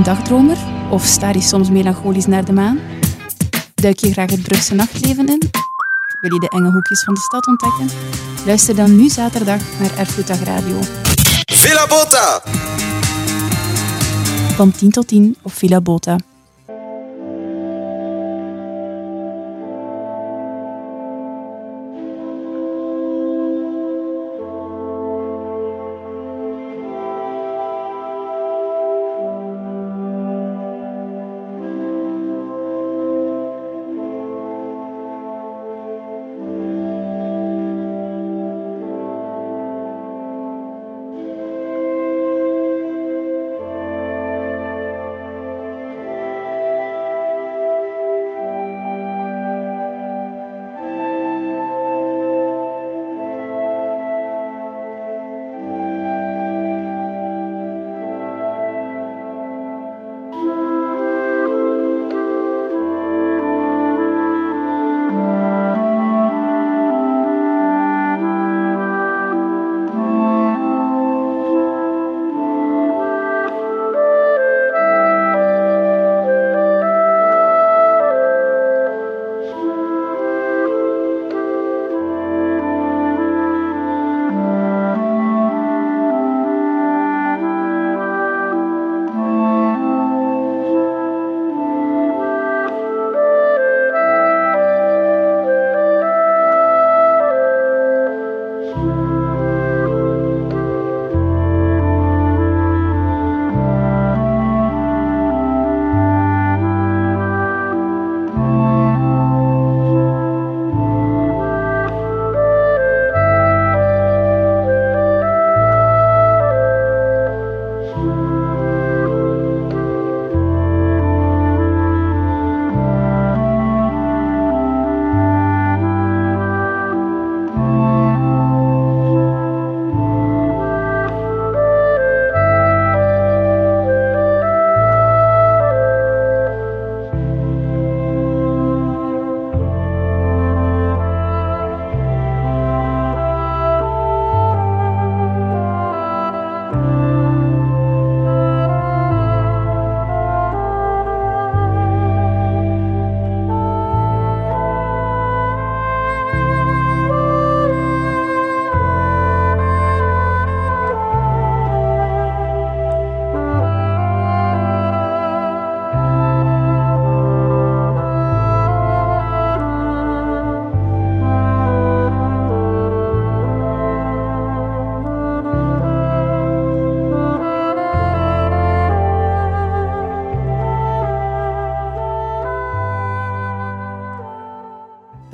een 0.00 0.06
dagdromer 0.06 0.56
of 0.90 1.04
staar 1.04 1.34
je 1.34 1.40
soms 1.42 1.70
melancholisch 1.70 2.26
naar 2.26 2.44
de 2.44 2.52
maan? 2.52 2.78
Duik 3.74 3.98
je 3.98 4.12
graag 4.12 4.30
het 4.30 4.42
Brugse 4.42 4.74
nachtleven 4.74 5.26
in? 5.26 5.42
Wil 6.20 6.32
je 6.32 6.40
de 6.40 6.48
enge 6.48 6.70
hoekjes 6.70 7.04
van 7.04 7.14
de 7.14 7.20
stad 7.20 7.46
ontdekken? 7.46 7.88
Luister 8.46 8.76
dan 8.76 8.96
nu 8.96 9.08
zaterdag 9.08 9.60
naar 9.80 9.98
Erfgoeddag 9.98 10.42
Radio. 10.42 10.78
Villa 11.52 11.86
Bota! 11.86 12.42
Van 14.54 14.70
10 14.70 14.90
tot 14.90 15.06
10 15.06 15.36
op 15.42 15.52
Villa 15.52 15.80
Bota. 15.80 16.16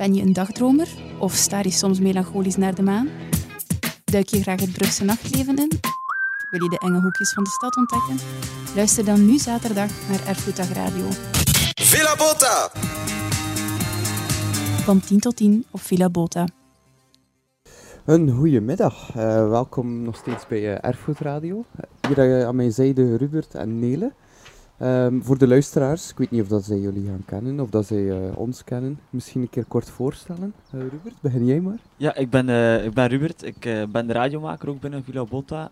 Ben 0.07 0.15
je 0.15 0.21
een 0.21 0.33
dagdromer 0.33 0.87
of 1.19 1.33
staar 1.33 1.63
je 1.63 1.71
soms 1.71 1.99
melancholisch 1.99 2.55
naar 2.55 2.75
de 2.75 2.81
maan? 2.81 3.09
Duik 4.03 4.27
je 4.27 4.41
graag 4.41 4.59
het 4.59 4.71
Brugse 4.71 5.03
nachtleven 5.03 5.55
in? 5.55 5.71
Wil 6.49 6.63
je 6.63 6.69
de 6.69 6.79
enge 6.79 7.01
hoekjes 7.01 7.33
van 7.33 7.43
de 7.43 7.49
stad 7.49 7.75
ontdekken? 7.75 8.17
Luister 8.75 9.05
dan 9.05 9.25
nu 9.25 9.37
zaterdag 9.37 9.89
naar 10.09 10.27
Erfgoeddag 10.27 10.73
Radio. 10.73 11.05
Villa 11.81 12.15
Bota! 12.15 12.69
Van 14.83 14.99
10 14.99 15.19
tot 15.19 15.35
10 15.35 15.65
op 15.71 15.81
Villa 15.81 16.09
Bota. 16.09 16.47
Een 18.05 18.29
goedemiddag. 18.29 19.09
Uh, 19.09 19.49
welkom 19.49 20.01
nog 20.01 20.15
steeds 20.15 20.47
bij 20.47 20.61
uh, 20.61 20.85
Erfgoed 20.85 21.19
Radio. 21.19 21.65
Hier 22.07 22.39
uh, 22.39 22.45
aan 22.45 22.55
mijn 22.55 22.71
zijde 22.71 23.17
Rubert 23.17 23.55
en 23.55 23.79
Nele. 23.79 24.11
Um, 24.81 25.23
voor 25.23 25.37
de 25.37 25.47
luisteraars, 25.47 26.09
ik 26.09 26.17
weet 26.17 26.31
niet 26.31 26.41
of 26.41 26.47
dat 26.47 26.63
zij 26.63 26.77
jullie 26.77 27.05
gaan 27.05 27.23
kennen 27.25 27.59
of 27.59 27.69
dat 27.69 27.85
zij 27.85 28.29
ons 28.35 28.63
kennen. 28.63 28.99
Misschien 29.09 29.41
een 29.41 29.49
keer 29.49 29.65
kort 29.65 29.89
voorstellen. 29.89 30.53
Rubert, 30.71 31.21
begin 31.21 31.45
jij 31.45 31.59
maar. 31.59 31.77
Ja, 31.95 32.15
ik 32.15 32.29
ben, 32.29 32.49
ik 32.85 32.93
ben 32.93 33.07
Rubert. 33.07 33.43
Ik 33.43 33.59
ben 33.91 34.07
de 34.07 34.13
radiomaker 34.13 34.69
ook 34.69 34.79
binnen 34.79 35.03
Villa 35.03 35.23
Bota 35.23 35.71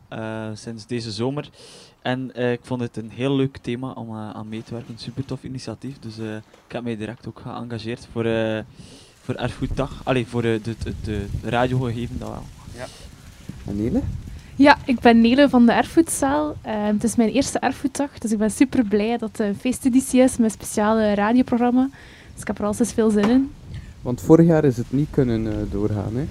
sinds 0.54 0.88
deze 0.88 1.12
zomer. 1.12 1.50
En 2.02 2.36
ik 2.36 2.60
vond 2.62 2.82
het 2.82 2.98
een 2.98 3.10
heel 3.10 3.36
leuk 3.36 3.58
thema 3.58 3.92
om 3.92 4.16
aan 4.16 4.50
mee 4.50 4.64
te 4.64 4.74
werken. 4.74 4.94
Een 4.94 5.00
super 5.00 5.26
tof 5.26 5.44
initiatief. 5.44 6.00
Dus 6.00 6.18
ik 6.68 6.72
heb 6.72 6.84
mij 6.84 6.98
direct 6.98 7.28
ook 7.28 7.40
geëngageerd 7.40 8.08
voor 8.12 8.26
voor 9.22 9.36
Erfgoeddag. 9.36 10.02
Allee, 10.04 10.28
voor 10.28 10.42
de, 10.42 10.60
de, 10.64 10.76
de, 10.80 10.94
de 11.04 11.50
radiogegeven 11.50 12.20
dat 12.20 12.30
wel. 12.30 12.44
Ja. 12.76 12.86
En 13.66 13.76
Nele? 13.76 14.02
Ja, 14.58 14.78
ik 14.86 15.00
ben 15.00 15.22
Nele 15.22 15.50
van 15.50 15.66
de 15.66 15.72
Erfgoedzaal. 15.72 16.56
Uh, 16.66 16.74
het 16.86 17.04
is 17.04 17.16
mijn 17.16 17.30
eerste 17.30 17.60
Erfgoeddag, 17.60 18.18
dus 18.18 18.32
ik 18.32 18.38
ben 18.38 18.52
super 18.52 18.86
blij 18.86 19.18
dat 19.18 19.30
het 19.38 19.40
een 19.40 19.56
feesteditie 19.56 20.22
is 20.22 20.38
met 20.38 20.46
een 20.46 20.52
speciale 20.52 21.14
radioprogramma. 21.14 21.90
Dus 22.34 22.42
ik 22.42 22.48
heb 22.48 22.58
er 22.60 22.66
al 22.66 22.76
eens 22.80 22.94
veel 22.94 23.10
zin 23.10 23.30
in. 23.30 23.52
Want 24.02 24.22
vorig 24.22 24.48
jaar 24.48 24.64
is 24.64 24.78
het 24.78 24.86
niet 24.90 25.08
kunnen 25.10 25.46
uh, 25.46 25.54
doorgaan, 25.72 26.16
hè? 26.16 26.26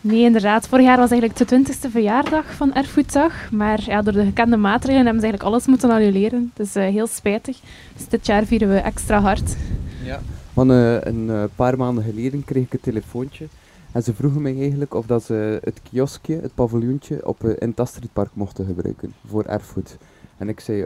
Nee, 0.00 0.22
inderdaad. 0.22 0.68
Vorig 0.68 0.84
jaar 0.84 0.98
was 0.98 1.10
eigenlijk 1.10 1.48
de 1.48 1.56
20e 1.56 1.90
verjaardag 1.90 2.54
van 2.54 2.74
Erfgoeddag. 2.74 3.50
Maar 3.50 3.82
ja, 3.86 4.02
door 4.02 4.12
de 4.12 4.24
gekende 4.24 4.56
maatregelen 4.56 5.04
hebben 5.04 5.22
ze 5.22 5.26
eigenlijk 5.26 5.54
alles 5.54 5.66
moeten 5.66 5.90
annuleren. 5.90 6.52
Het 6.54 6.66
is 6.66 6.76
uh, 6.76 6.82
heel 6.82 7.06
spijtig. 7.06 7.58
Dus 7.96 8.08
dit 8.08 8.26
jaar 8.26 8.44
vieren 8.44 8.68
we 8.68 8.76
extra 8.76 9.20
hard. 9.20 9.56
Ja. 10.02 10.20
Want 10.52 10.70
uh, 10.70 11.00
een 11.00 11.48
paar 11.54 11.76
maanden 11.76 12.04
geleden 12.04 12.44
kreeg 12.44 12.64
ik 12.64 12.72
een 12.72 12.80
telefoontje. 12.80 13.46
En 13.94 14.02
ze 14.02 14.14
vroegen 14.14 14.42
mij 14.42 14.58
eigenlijk 14.58 14.94
of 14.94 15.06
dat 15.06 15.22
ze 15.22 15.58
het 15.62 15.82
kioskje, 15.82 16.40
het 16.40 16.54
paviljoentje, 16.54 17.26
op, 17.26 17.44
uh, 17.44 17.50
in 17.58 17.68
het 17.68 17.80
Astridpark 17.80 18.30
mochten 18.32 18.66
gebruiken 18.66 19.14
voor 19.26 19.44
erfgoed. 19.44 19.96
En 20.36 20.48
ik 20.48 20.60
zei, 20.60 20.78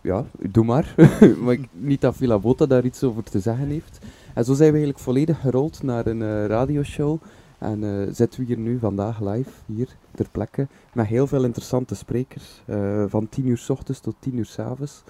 ja, 0.00 0.24
doe 0.50 0.64
maar. 0.64 0.94
maar 1.42 1.52
ik, 1.52 1.68
niet 1.72 2.00
dat 2.00 2.16
Villa 2.16 2.38
Bota 2.38 2.66
daar 2.66 2.84
iets 2.84 3.02
over 3.02 3.22
te 3.22 3.40
zeggen 3.40 3.66
heeft. 3.66 3.98
En 4.34 4.44
zo 4.44 4.54
zijn 4.54 4.68
we 4.68 4.76
eigenlijk 4.76 4.98
volledig 4.98 5.40
gerold 5.40 5.82
naar 5.82 6.06
een 6.06 6.46
radioshow. 6.46 7.18
En 7.58 8.08
zitten 8.14 8.40
we 8.40 8.46
hier 8.46 8.58
nu 8.58 8.78
vandaag 8.78 9.20
live, 9.20 9.50
hier 9.66 9.88
ter 10.14 10.26
plekke, 10.30 10.66
met 10.92 11.06
heel 11.06 11.26
veel 11.26 11.44
interessante 11.44 11.94
sprekers. 11.94 12.62
van 13.06 13.28
10 13.28 13.46
uur 13.46 13.58
s 13.58 13.70
ochtends 13.70 14.00
tot 14.00 14.14
10 14.18 14.36
uur 14.36 14.46
s 14.46 14.58
avonds. 14.58 15.02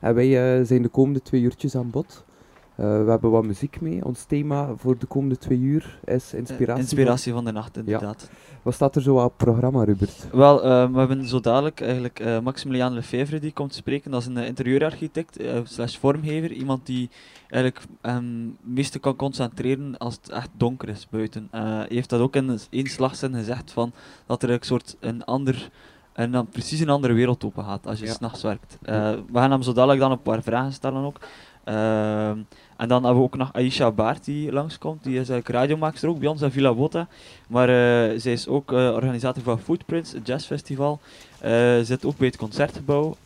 En 0.00 0.14
wij 0.14 0.64
zijn 0.64 0.82
de 0.82 0.88
komende 0.88 1.22
twee 1.22 1.40
uurtjes 1.40 1.76
aan 1.76 1.90
bod. 1.90 2.24
Eh, 2.78 3.04
we 3.04 3.10
hebben 3.10 3.30
wat 3.30 3.44
muziek 3.44 3.80
mee. 3.80 4.04
Ons 4.04 4.24
thema 4.24 4.72
voor 4.76 4.98
de 4.98 5.06
komende 5.06 5.36
twee 5.38 5.58
uur 5.58 5.98
is 6.04 6.32
Eh, 6.32 6.38
inspiratie. 6.38 6.82
inspiratie 6.82 7.32
van 7.32 7.44
de 7.44 7.52
nacht, 7.52 7.76
inderdaad. 7.76 8.30
Wat 8.62 8.74
staat 8.74 8.96
er 8.96 9.02
zo 9.02 9.14
op 9.14 9.22
het 9.22 9.36
programma, 9.36 9.84
Rupert? 9.84 10.26
Wel, 10.32 10.62
eh, 10.64 10.90
we 10.90 10.98
hebben 10.98 11.26
zo 11.28 11.40
dadelijk 11.40 11.80
eigenlijk 11.80 12.22
Maximiliaan 12.42 12.92
Lefevre 12.92 13.38
die 13.38 13.52
komt 13.52 13.74
spreken. 13.74 14.10
Dat 14.10 14.20
is 14.20 14.26
een 14.26 14.36
interieurarchitect 14.36 15.38
slash 15.64 15.96
vormgever. 15.96 16.52
Iemand 16.52 16.86
die 16.86 17.10
eigenlijk 17.48 17.84
hem 18.00 18.56
meeste 18.60 18.98
kan 18.98 19.16
concentreren 19.16 19.98
als 19.98 20.14
het 20.22 20.30
echt 20.30 20.50
donker 20.56 20.88
is 20.88 21.06
buiten. 21.10 21.48
Hij 21.50 21.86
heeft 21.88 22.10
dat 22.10 22.20
ook 22.20 22.36
in 22.36 22.58
één 22.70 22.86
slagzin 22.86 23.34
gezegd 23.34 23.72
van 23.72 23.92
dat 24.26 24.42
er 24.42 24.50
een 24.50 24.58
soort 24.60 24.96
een 25.00 25.24
ander, 25.24 25.70
een, 26.12 26.30
dan 26.30 26.46
precies 26.48 26.80
een 26.80 26.88
andere 26.88 27.12
wereld 27.12 27.44
open 27.44 27.64
gaat 27.64 27.86
als 27.86 27.98
je 27.98 28.06
Ja. 28.06 28.12
s 28.12 28.16
s'nachts 28.16 28.42
werkt. 28.42 28.78
We 28.80 29.22
gaan 29.32 29.50
hem 29.50 29.62
zo 29.62 29.72
dadelijk 29.72 30.00
dan 30.00 30.10
een 30.10 30.22
paar 30.22 30.42
vragen 30.42 30.72
stellen 30.72 31.04
ook. 31.04 31.18
Ehm, 31.64 32.38
en 32.78 32.88
dan 32.88 33.02
hebben 33.04 33.20
we 33.22 33.26
ook 33.28 33.36
nog 33.36 33.52
Aisha 33.52 33.90
Baart 33.90 34.24
die 34.24 34.52
langskomt. 34.52 35.02
Die 35.02 35.12
is 35.12 35.16
eigenlijk 35.28 35.48
radiomaakster 35.48 36.08
ook 36.08 36.18
bij 36.18 36.28
ons 36.28 36.42
in 36.42 36.50
Villa 36.50 36.74
Bota. 36.74 37.06
Maar 37.48 37.68
eh, 37.68 38.18
zij 38.20 38.32
is 38.32 38.48
ook 38.48 38.72
eh, 38.72 38.78
organisator 38.78 39.42
van 39.42 39.58
Footprints, 39.58 40.12
het 40.12 40.26
jazzfestival. 40.26 41.00
Eh 41.40 41.78
zit 41.82 42.04
ook 42.04 42.16
bij 42.16 42.26
het 42.26 42.36
concertgebouw. 42.36 43.16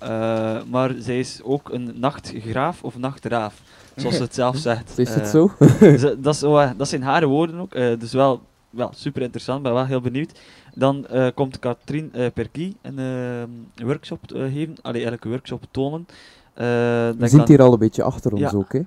Maar 0.71 0.91
zij 0.99 1.19
is 1.19 1.41
ook 1.45 1.69
een 1.73 1.93
nachtgraaf 1.97 2.83
of 2.85 2.99
nachtraaf, 2.99 3.61
zoals 3.97 4.17
ze 4.17 4.23
het 4.23 4.35
zelf 4.35 4.57
zegt. 4.69 4.99
Is 4.99 5.15
het 5.15 5.29
zo? 5.29 5.51
ze- 5.81 6.17
dat, 6.21 6.35
is, 6.35 6.41
zo, 6.41 6.75
dat 6.77 6.89
zijn 6.89 7.03
haar 7.03 7.27
woorden 7.27 7.61
ook. 7.61 7.73
dus 7.75 8.13
wel, 8.13 8.41
wel 8.71 8.91
super 8.95 9.23
interessant, 9.23 9.63
ben 9.63 9.73
wel 9.75 9.87
heel 9.87 10.01
benieuwd. 10.01 10.41
Dan 10.75 11.07
komt 11.35 11.59
Katrien 11.59 12.11
eh 12.13 12.27
Perky 12.35 12.75
een 12.83 12.97
workshop 13.85 14.21
geven, 14.27 14.75
allee, 14.83 14.93
eigenlijk 15.05 15.25
een 15.25 15.31
workshop 15.31 15.63
tonen. 15.71 16.07
Ziet 17.29 17.41
aan- 17.41 17.47
hier 17.49 17.63
al 17.63 17.73
een 17.73 17.79
beetje 17.79 18.03
achter 18.03 18.33
ons 18.33 18.41
Ja. 18.41 18.51
ook. 18.55 18.73
Hè. 18.73 18.81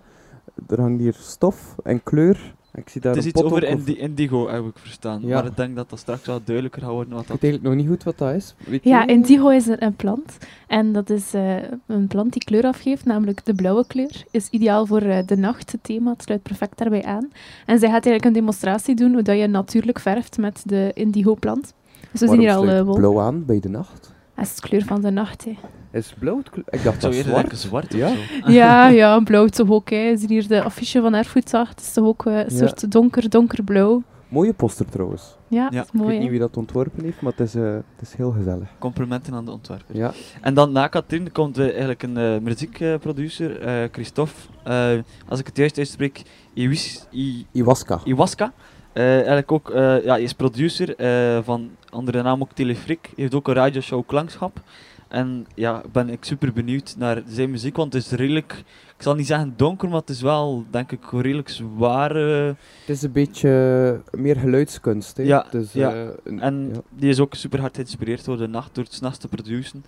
Er 0.68 0.82
hangt 0.82 1.02
hier 1.02 1.16
stof 1.20 1.76
en 1.84 2.04
kleur. 2.04 2.54
Ik 2.74 2.90
zie 2.90 3.02
daar 3.02 3.16
het 3.16 3.26
is 3.26 3.32
een 3.32 3.38
iets 3.40 3.42
pot 3.42 3.52
over 3.52 3.64
indi- 3.68 3.98
indigo, 3.98 4.50
heb 4.50 4.66
ik 4.66 4.78
verstaan. 4.78 5.22
Ja. 5.22 5.36
Maar 5.36 5.46
ik 5.46 5.56
denk 5.56 5.76
dat 5.76 5.90
dat 5.90 6.00
straks 6.00 6.26
wel 6.26 6.40
duidelijker 6.44 6.82
gaat 6.82 6.92
worden 6.92 7.14
wat 7.14 7.22
Ik 7.22 7.28
dat 7.28 7.40
weet 7.40 7.52
eigenlijk 7.52 7.76
nog 7.76 7.84
niet 7.84 7.94
goed 7.96 8.04
wat 8.04 8.18
dat 8.18 8.34
is. 8.36 8.56
Weet 8.66 8.84
Ja, 8.84 9.08
indigo 9.08 9.50
is 9.50 9.68
een, 9.68 9.84
een 9.84 9.96
plant. 9.96 10.38
En 10.68 10.92
dat 10.92 11.10
is 11.10 11.34
eh, 11.34 11.56
een 11.86 12.08
plant 12.08 12.34
die 12.34 12.44
kleur 12.44 12.64
afgeeft, 12.64 13.06
namelijk 13.06 13.46
de 13.46 13.54
blauwe 13.54 13.88
kleur. 13.88 14.24
Is 14.32 14.50
ideaal 14.50 14.86
voor 14.86 15.02
eh, 15.02 15.26
de 15.26 15.38
nacht, 15.38 15.72
het 15.72 15.84
thema. 15.84 16.12
Het 16.12 16.22
sluit 16.24 16.42
perfect 16.44 16.78
daarbij 16.78 17.04
aan. 17.04 17.30
En 17.66 17.80
zij 17.80 17.90
gaat 17.90 18.06
eigenlijk 18.06 18.26
een 18.26 18.34
demonstratie 18.34 18.96
doen 18.96 19.14
hoe 19.14 19.22
dat 19.22 19.38
je 19.38 19.48
natuurlijk 19.48 20.00
verft 20.00 20.38
met 20.38 20.62
de 20.66 20.92
indigo-plant. 20.94 21.74
Dus 22.12 22.22
we 22.22 22.28
zien 22.28 22.40
hier 22.40 22.54
al 22.54 22.84
wol. 22.84 22.96
blauw 22.96 23.20
aan 23.20 23.46
bij 23.46 23.60
de 23.60 23.70
nacht? 23.70 24.14
Dat 24.36 24.46
is 24.46 24.56
de 24.56 24.62
kleur 24.62 24.84
van 24.84 25.02
de 25.02 25.12
nacht. 25.12 25.46
Hè. 25.46 25.56
Is 25.96 26.14
blauw? 26.20 26.40
Ik 26.40 26.84
dacht 26.84 26.96
Ik 26.96 27.02
dat 27.02 27.14
zwart. 27.16 27.58
zwart 27.58 27.94
Ja? 27.94 28.10
of 28.10 28.18
zo. 28.46 28.52
Ja, 28.52 28.88
ja, 28.88 29.20
blauw 29.20 29.48
toch 29.48 29.70
ook. 29.70 29.90
Hè. 29.90 30.18
Zien 30.18 30.30
hier 30.30 30.48
de 30.48 30.64
affiche 30.64 31.02
van 31.02 31.14
Erfgoedzacht. 31.14 31.70
Het 31.70 31.80
is 31.80 31.94
toch 31.94 32.06
ook 32.06 32.26
eh, 32.26 32.34
een 32.38 32.46
Ja. 32.50 32.58
soort 32.58 32.92
donker, 32.92 33.30
donkerblauw. 33.30 34.04
Mooie 34.28 34.54
poster 34.54 34.86
trouwens. 34.90 35.36
Ja, 35.48 35.72
is 35.72 35.78
Ik 35.80 35.94
mooi. 35.94 36.08
weet 36.08 36.16
hè. 36.18 36.22
niet 36.22 36.30
wie 36.32 36.40
dat 36.40 36.58
ontworpen 36.58 37.04
heeft, 37.04 37.22
maar 37.22 37.32
het 37.32 37.48
is, 37.48 37.56
eh, 37.56 37.64
het 37.74 38.02
is 38.02 38.14
heel 38.16 38.32
gezellig. 38.32 38.68
Complimenten 38.80 39.34
aan 39.34 39.46
de 39.46 39.52
ontwerper. 39.52 39.96
Ja. 39.98 40.12
En 40.42 40.54
dan 40.54 40.72
na 40.72 40.88
Katrien 40.88 41.32
komt 41.32 41.58
eh, 41.58 41.70
eigenlijk 41.70 42.04
een 42.04 42.18
eh, 42.18 42.38
muziekproducer, 42.42 43.60
eh, 43.62 43.90
Christophe. 43.92 44.34
eh, 44.64 44.90
als 45.28 45.40
ik 45.40 45.46
het 45.46 45.58
juist 45.58 45.78
uitspreek, 45.78 46.22
Iwis, 46.54 47.06
I, 47.14 47.46
Iwaska. 47.52 48.00
Iwaska. 48.04 48.54
Eigenlijk 48.94 49.52
ook, 49.52 49.70
eh, 49.70 50.04
ja, 50.04 50.12
hij 50.14 50.22
is 50.24 50.34
producer 50.34 50.96
eh, 50.96 51.40
van 51.44 51.70
andere 51.90 52.22
naam 52.22 52.42
ook 52.42 52.52
Telefrik. 52.54 53.00
Hij 53.02 53.14
heeft 53.16 53.36
ook 53.36 53.48
een 53.48 53.54
radioshow 53.54 54.04
Klankschap. 54.08 54.60
En 55.08 55.46
ja, 55.56 55.82
ben 55.92 56.10
ik 56.10 56.24
super 56.24 56.54
benieuwd 56.54 56.96
naar 56.98 57.22
zijn 57.28 57.50
muziek, 57.52 57.76
want 57.76 57.94
het 57.94 58.04
is 58.06 58.12
redelijk, 58.12 58.64
ik 58.98 59.02
zal 59.04 59.16
niet 59.16 59.28
zeggen 59.28 59.54
donker, 59.56 59.90
maar 59.90 60.00
het 60.00 60.10
is 60.10 60.22
wel, 60.22 60.64
denk 60.70 60.92
ik, 60.92 61.00
redelijk 61.12 61.50
zwaar. 61.50 62.16
eh, 62.16 62.46
Het 62.80 62.96
is 62.96 63.02
een 63.02 63.12
beetje 63.12 64.02
meer 64.12 64.36
geluidskunst. 64.36 65.18
Hè? 65.18 65.24
Ja, 65.24 65.46
Dus, 65.52 65.74
ja. 65.74 65.94
eh, 65.94 66.08
een- 66.24 66.40
en 66.42 66.70
ja. 66.74 66.80
die 66.90 67.10
is 67.10 67.20
ook 67.20 67.34
super 67.36 67.60
hard 67.60 67.76
geïnspireerd 67.76 68.26
door 68.26 68.38
de 68.38 68.48
nacht, 68.48 68.76
door 68.76 68.84
het 68.84 68.94
s'nachts 68.94 69.18
te 69.18 69.28
produceren. 69.28 69.86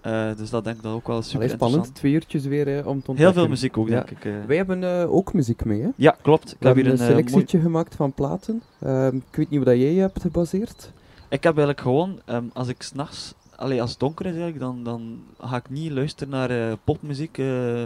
Eh, 0.00 0.28
dus 0.36 0.50
dat 0.50 0.64
denk 0.64 0.76
ik 0.76 0.82
dat 0.82 0.92
ook 0.92 1.06
wel 1.06 1.22
super 1.22 1.38
Allee, 1.40 1.54
spannend. 1.54 1.94
Twee 1.94 2.12
uurtjes 2.12 2.44
weer 2.44 2.66
eh, 2.68 2.74
om 2.74 2.82
te 3.02 3.08
ontdekken. 3.08 3.16
Heel 3.24 3.32
veel 3.32 3.48
muziek 3.48 3.76
ook, 3.76 3.88
Ja. 3.88 3.94
denk 3.94 4.10
ik. 4.10 4.32
Wij 4.46 4.56
hebben 4.56 5.08
ook 5.10 5.32
muziek 5.32 5.64
mee. 5.64 5.82
Hè? 5.82 5.88
Ja, 5.96 6.16
klopt. 6.22 6.50
Ik 6.52 6.56
We 6.60 6.66
heb 6.66 6.76
hier 6.76 6.86
een 6.86 6.96
mooi- 6.98 7.10
selectietje 7.10 7.60
gemaakt 7.60 7.94
van 7.94 8.12
platen. 8.12 8.62
Ehm, 8.80 9.16
ik 9.16 9.36
weet 9.36 9.50
niet 9.50 9.64
dat 9.64 9.76
jij 9.76 9.92
je 9.94 10.00
hebt 10.00 10.20
gebaseerd. 10.20 10.92
Ik 11.28 11.42
heb 11.42 11.56
eigenlijk 11.56 11.80
gewoon, 11.80 12.20
ehm, 12.24 12.44
als 12.52 12.68
ik 12.68 12.82
s'nachts, 12.82 13.34
allee, 13.60 13.80
als 13.80 13.90
het 13.90 13.98
donker 14.00 14.26
is 14.26 14.32
eigenlijk, 14.32 14.60
dan, 14.60 14.84
dan 14.84 15.20
ga 15.40 15.56
ik 15.56 15.70
niet 15.70 15.90
luisteren 15.92 16.32
naar 16.32 16.50
eh, 16.50 16.72
popmuziek, 16.84 17.38
eh 17.38 17.82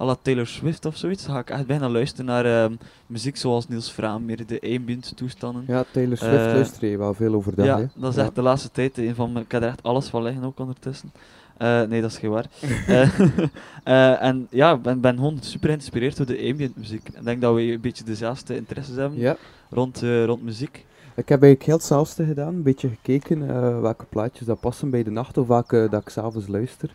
à 0.00 0.04
la 0.04 0.16
Taylor 0.22 0.46
Swift 0.46 0.84
of 0.86 0.96
zoiets. 0.96 1.24
Dan 1.24 1.34
ga 1.34 1.40
ik 1.40 1.50
echt 1.50 1.66
bijna 1.66 1.88
luisteren 1.88 2.26
naar 2.26 2.44
ehm, 2.44 2.74
muziek 3.06 3.36
zoals 3.36 3.68
Niels 3.68 3.90
Fraam, 3.90 4.24
meer 4.24 4.46
de 4.46 4.60
ambient 4.76 5.12
toestanden. 5.16 5.64
Ja, 5.66 5.84
Taylor 5.90 6.16
Swift 6.16 6.46
Eh, 6.46 6.52
luister 6.52 6.88
je 6.88 6.98
wel 6.98 7.14
veel 7.14 7.34
overdag. 7.34 7.66
Ja, 7.66 7.78
hè? 7.78 7.86
dat 7.96 8.10
is 8.10 8.16
Ja. 8.16 8.22
echt 8.22 8.34
de 8.34 8.42
laatste 8.42 8.70
tijd 8.70 8.98
een 8.98 9.14
van 9.14 9.32
mijn, 9.32 9.44
ik 9.44 9.52
heb 9.52 9.62
er 9.62 9.68
echt 9.68 9.82
alles 9.82 10.08
van 10.08 10.22
liggen 10.22 10.44
ook 10.44 10.58
ondertussen. 10.58 11.12
Eh, 11.56 11.82
nee, 11.82 12.00
dat 12.00 12.10
is 12.10 12.18
geen 12.18 12.30
waar. 12.30 12.46
Eh, 12.86 13.18
eh, 13.84 14.22
en 14.22 14.46
ja, 14.50 14.72
ik 14.72 14.82
ben, 14.82 15.00
ben 15.00 15.16
gewoon 15.16 15.38
super 15.40 15.68
geïnspireerd 15.68 16.16
door 16.16 16.26
de 16.26 16.48
ambient 16.50 16.76
muziek. 16.76 17.08
Ik 17.08 17.24
denk 17.24 17.40
dat 17.40 17.54
we 17.54 17.60
een 17.62 17.80
beetje 17.80 18.04
dezelfde 18.04 18.56
interesses 18.56 18.96
hebben 18.96 19.18
Ja. 19.18 19.36
rond, 19.70 20.02
eh, 20.02 20.24
rond 20.24 20.42
muziek. 20.42 20.84
Ik 21.16 21.28
heb 21.28 21.42
eigenlijk 21.42 21.62
heel 21.62 21.74
hetzelfde 21.76 22.24
gedaan. 22.24 22.54
Een 22.54 22.62
beetje 22.62 22.88
gekeken 22.88 23.48
eh, 23.48 23.80
welke 23.80 24.04
plaatjes 24.04 24.46
dat 24.46 24.60
passen 24.60 24.90
bij 24.90 25.02
de 25.02 25.10
nacht 25.10 25.36
of 25.38 25.46
welke 25.46 25.86
dat 25.90 26.00
ik 26.00 26.08
s'avonds 26.08 26.46
luister. 26.48 26.94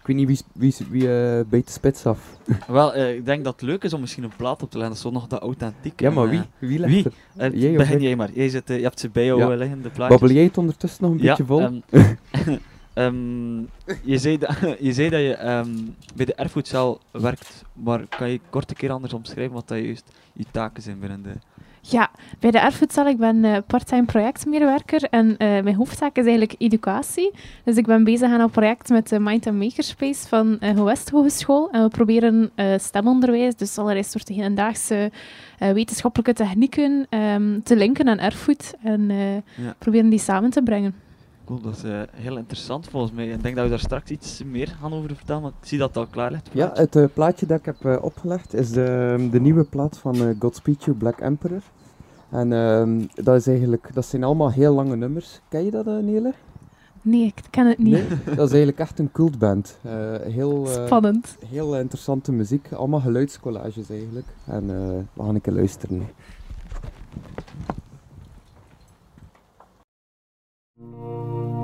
Ik 0.00 0.06
weet 0.06 0.16
niet 0.16 0.26
wie, 0.26 0.38
wie, 0.52 0.86
wie 0.90 1.08
eh 1.08 1.44
bijt 1.48 1.66
de 1.66 1.72
spits 1.72 2.06
af. 2.06 2.36
Wel, 2.68 2.94
eh, 2.94 3.14
ik 3.14 3.24
denk 3.24 3.44
dat 3.44 3.52
het 3.52 3.62
leuk 3.62 3.84
is 3.84 3.92
om 3.92 4.00
misschien 4.00 4.22
een 4.24 4.32
plaat 4.36 4.62
op 4.62 4.70
te 4.70 4.78
leggen, 4.78 4.96
dat 4.96 5.04
is 5.06 5.12
nog 5.12 5.26
dat 5.26 5.40
authentiek. 5.40 6.00
Ja, 6.00 6.10
maar 6.10 6.28
wie? 6.28 6.42
Wie 6.58 6.78
legt 6.78 6.92
wie? 6.92 7.06
er? 7.36 7.56
Jij 7.56 7.76
begin 7.76 7.96
ik? 7.96 8.02
jij 8.02 8.16
maar. 8.16 8.30
Jij 8.32 8.48
zit, 8.48 8.68
je 8.68 8.72
hebt 8.74 9.00
ze 9.00 9.08
bij 9.08 9.24
jou 9.24 9.40
Ja. 9.40 9.48
liggen, 9.48 9.82
de 9.82 9.90
plaatjes. 9.90 10.18
Babbel 10.18 10.36
jij 10.36 10.44
het 10.44 10.58
ondertussen 10.58 11.04
nog 11.04 11.12
een 11.12 11.18
ja, 11.18 11.28
beetje 11.28 11.44
vol? 11.44 11.60
ehm, 11.60 11.78
ehm, 12.92 13.58
je, 14.02 14.18
zei 14.18 14.38
dat, 14.38 14.56
je 14.88 14.92
zei 14.92 15.10
dat 15.10 15.20
je 15.20 15.64
bij 16.14 16.26
de 16.26 16.34
erfgoedcel 16.34 17.00
werkt, 17.10 17.64
maar 17.72 18.06
kan 18.08 18.30
je 18.30 18.40
kort 18.50 18.70
een 18.70 18.76
keer 18.76 18.90
anders 18.90 19.12
omschrijven 19.12 19.54
wat 19.54 19.68
dat 19.68 19.78
juist 19.78 20.04
je 20.32 20.44
taken 20.50 20.82
zijn 20.82 20.98
binnen 20.98 21.22
de... 21.22 21.32
Ja, 21.82 22.10
bij 22.38 22.50
de 22.50 22.58
erfgoedcel, 22.58 23.06
ik 23.06 23.16
ben 23.16 23.44
eh 23.44 23.56
parttime 23.66 24.04
projectmedewerker 24.04 25.02
en 25.02 25.36
eh, 25.36 25.48
mijn 25.48 25.74
hoofdtaak 25.74 26.16
is 26.16 26.22
eigenlijk 26.26 26.54
educatie. 26.58 27.30
Dus 27.64 27.76
ik 27.76 27.86
ben 27.86 28.04
bezig 28.04 28.30
aan 28.30 28.40
een 28.40 28.50
project 28.50 28.88
met 28.88 29.08
de 29.08 29.20
Mind 29.20 29.46
and 29.46 29.58
Makerspace 29.58 30.28
van 30.28 30.56
uh, 30.60 30.70
Gewest 30.70 31.10
Hogeschool. 31.10 31.70
En 31.70 31.82
we 31.82 31.88
proberen 31.88 32.50
eh, 32.54 32.66
stemonderwijs, 32.78 33.54
dus 33.56 33.78
allerlei 33.78 34.04
soorten 34.04 34.34
hedendaagse 34.34 35.10
eh, 35.58 35.70
wetenschappelijke 35.72 36.32
technieken, 36.32 37.06
ehm, 37.08 37.60
te 37.62 37.76
linken 37.76 38.08
aan 38.08 38.18
erfgoed 38.18 38.74
en 38.82 39.10
eh, 39.10 39.34
Ja. 39.34 39.74
proberen 39.78 40.10
die 40.10 40.18
samen 40.18 40.50
te 40.50 40.62
brengen. 40.62 40.94
Cool, 41.50 41.62
dat 41.62 41.76
is 41.76 41.82
eh, 41.82 42.00
heel 42.10 42.36
interessant 42.36 42.88
volgens 42.88 43.12
mij. 43.12 43.28
Ik 43.28 43.42
denk 43.42 43.54
dat 43.54 43.64
we 43.64 43.70
daar 43.70 43.78
straks 43.78 44.10
iets 44.10 44.42
meer 44.44 44.76
gaan 44.80 44.92
over 44.92 45.16
vertellen, 45.16 45.42
want 45.42 45.54
ik 45.60 45.68
zie 45.68 45.78
dat 45.78 45.88
het 45.88 45.96
al 45.96 46.06
klaar 46.06 46.30
ligt. 46.30 46.48
Ja, 46.52 46.70
het 46.74 46.96
eh, 46.96 47.04
plaatje 47.14 47.46
dat 47.46 47.58
ik 47.58 47.64
heb 47.64 47.84
eh, 47.84 47.96
opgelegd 48.02 48.54
is 48.54 48.70
de, 48.70 49.28
de 49.30 49.40
nieuwe 49.40 49.64
plaat 49.64 49.98
van 49.98 50.14
eh, 50.14 50.34
Godspeed 50.38 50.84
You 50.84 50.96
Black 50.96 51.20
Emperor. 51.20 51.62
En 52.30 52.52
ehm, 52.52 53.06
dat, 53.14 53.36
is 53.36 53.46
eigenlijk, 53.46 53.90
dat 53.94 54.06
zijn 54.06 54.24
allemaal 54.24 54.50
heel 54.50 54.74
lange 54.74 54.96
nummers. 54.96 55.40
Ken 55.48 55.64
je 55.64 55.70
dat, 55.70 55.86
uh, 55.86 55.98
Nele? 55.98 56.32
Nee, 57.02 57.24
ik 57.24 57.42
ken 57.50 57.66
het 57.66 57.78
niet. 57.78 57.92
Nee, 57.92 58.06
dat 58.24 58.46
is 58.46 58.50
eigenlijk 58.50 58.78
echt 58.78 58.98
een 58.98 59.12
cultband. 59.12 59.78
Uh, 59.86 59.92
heel, 60.20 60.66
uh, 60.66 60.86
Spannend. 60.86 61.36
Heel 61.46 61.78
interessante 61.78 62.32
muziek, 62.32 62.72
allemaal 62.72 63.00
geluidscollages 63.00 63.90
eigenlijk. 63.90 64.26
En 64.44 64.62
uh, 64.64 64.70
we 65.12 65.22
gaan 65.22 65.34
een 65.34 65.40
keer 65.40 65.52
luisteren. 65.52 66.08
Música 70.80 71.59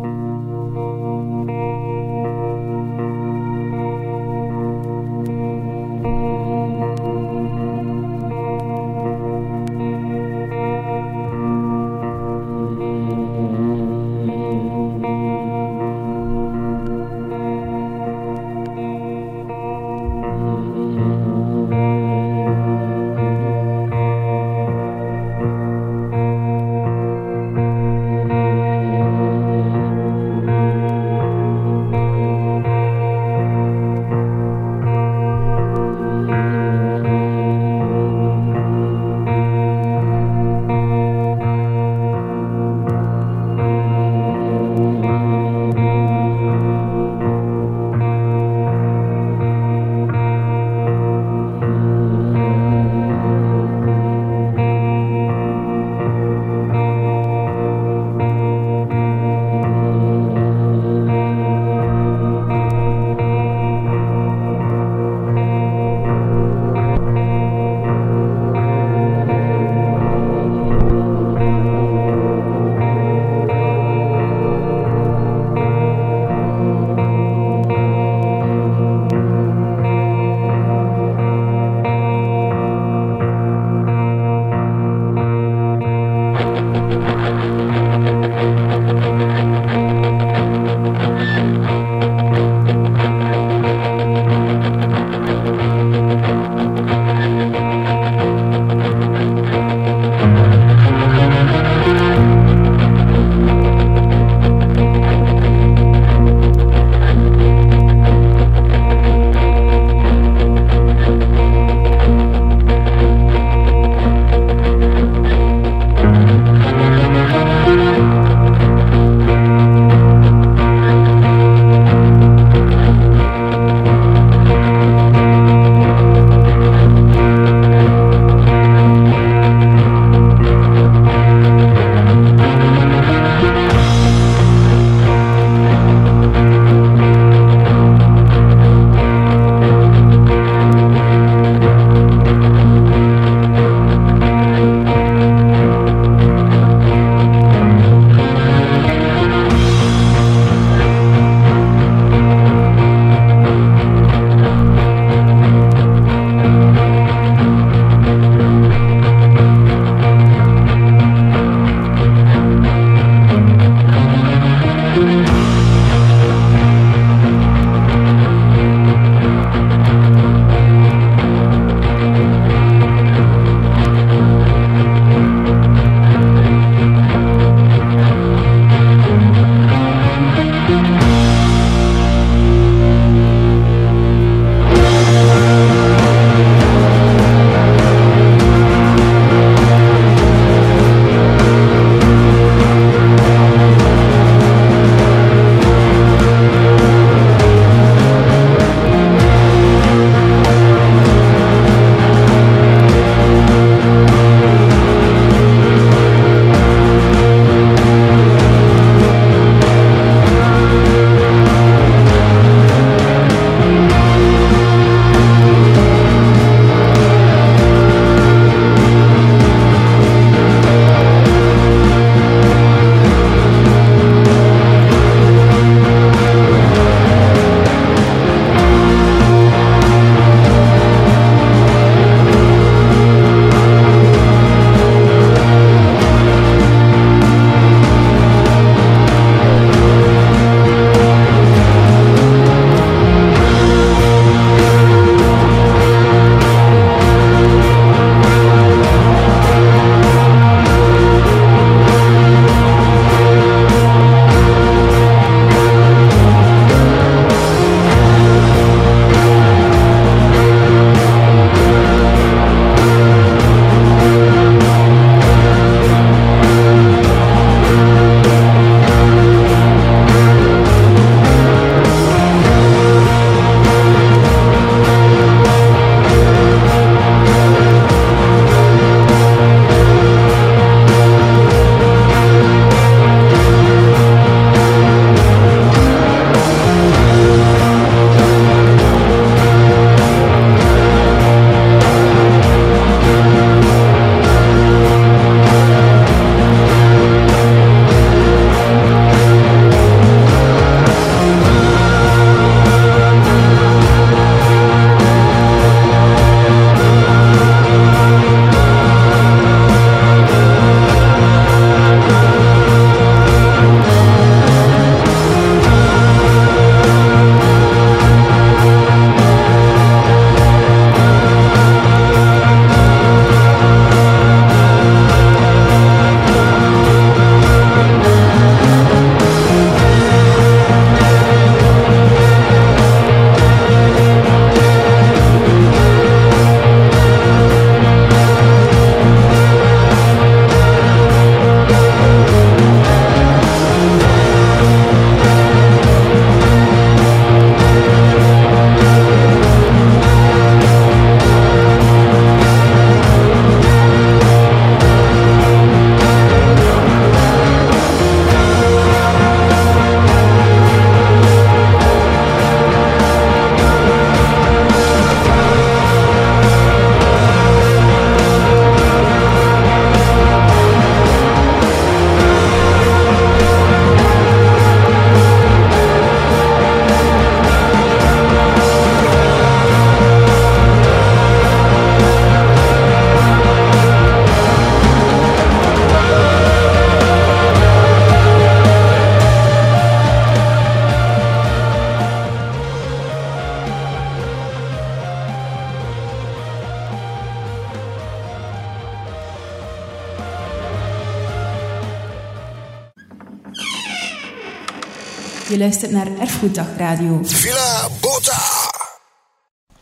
luistert 405.67 405.93
naar 405.93 406.19
Erfgoeddag 406.19 406.77
Radio. 406.77 407.21
Villa 407.23 407.89
Bota. 408.01 408.39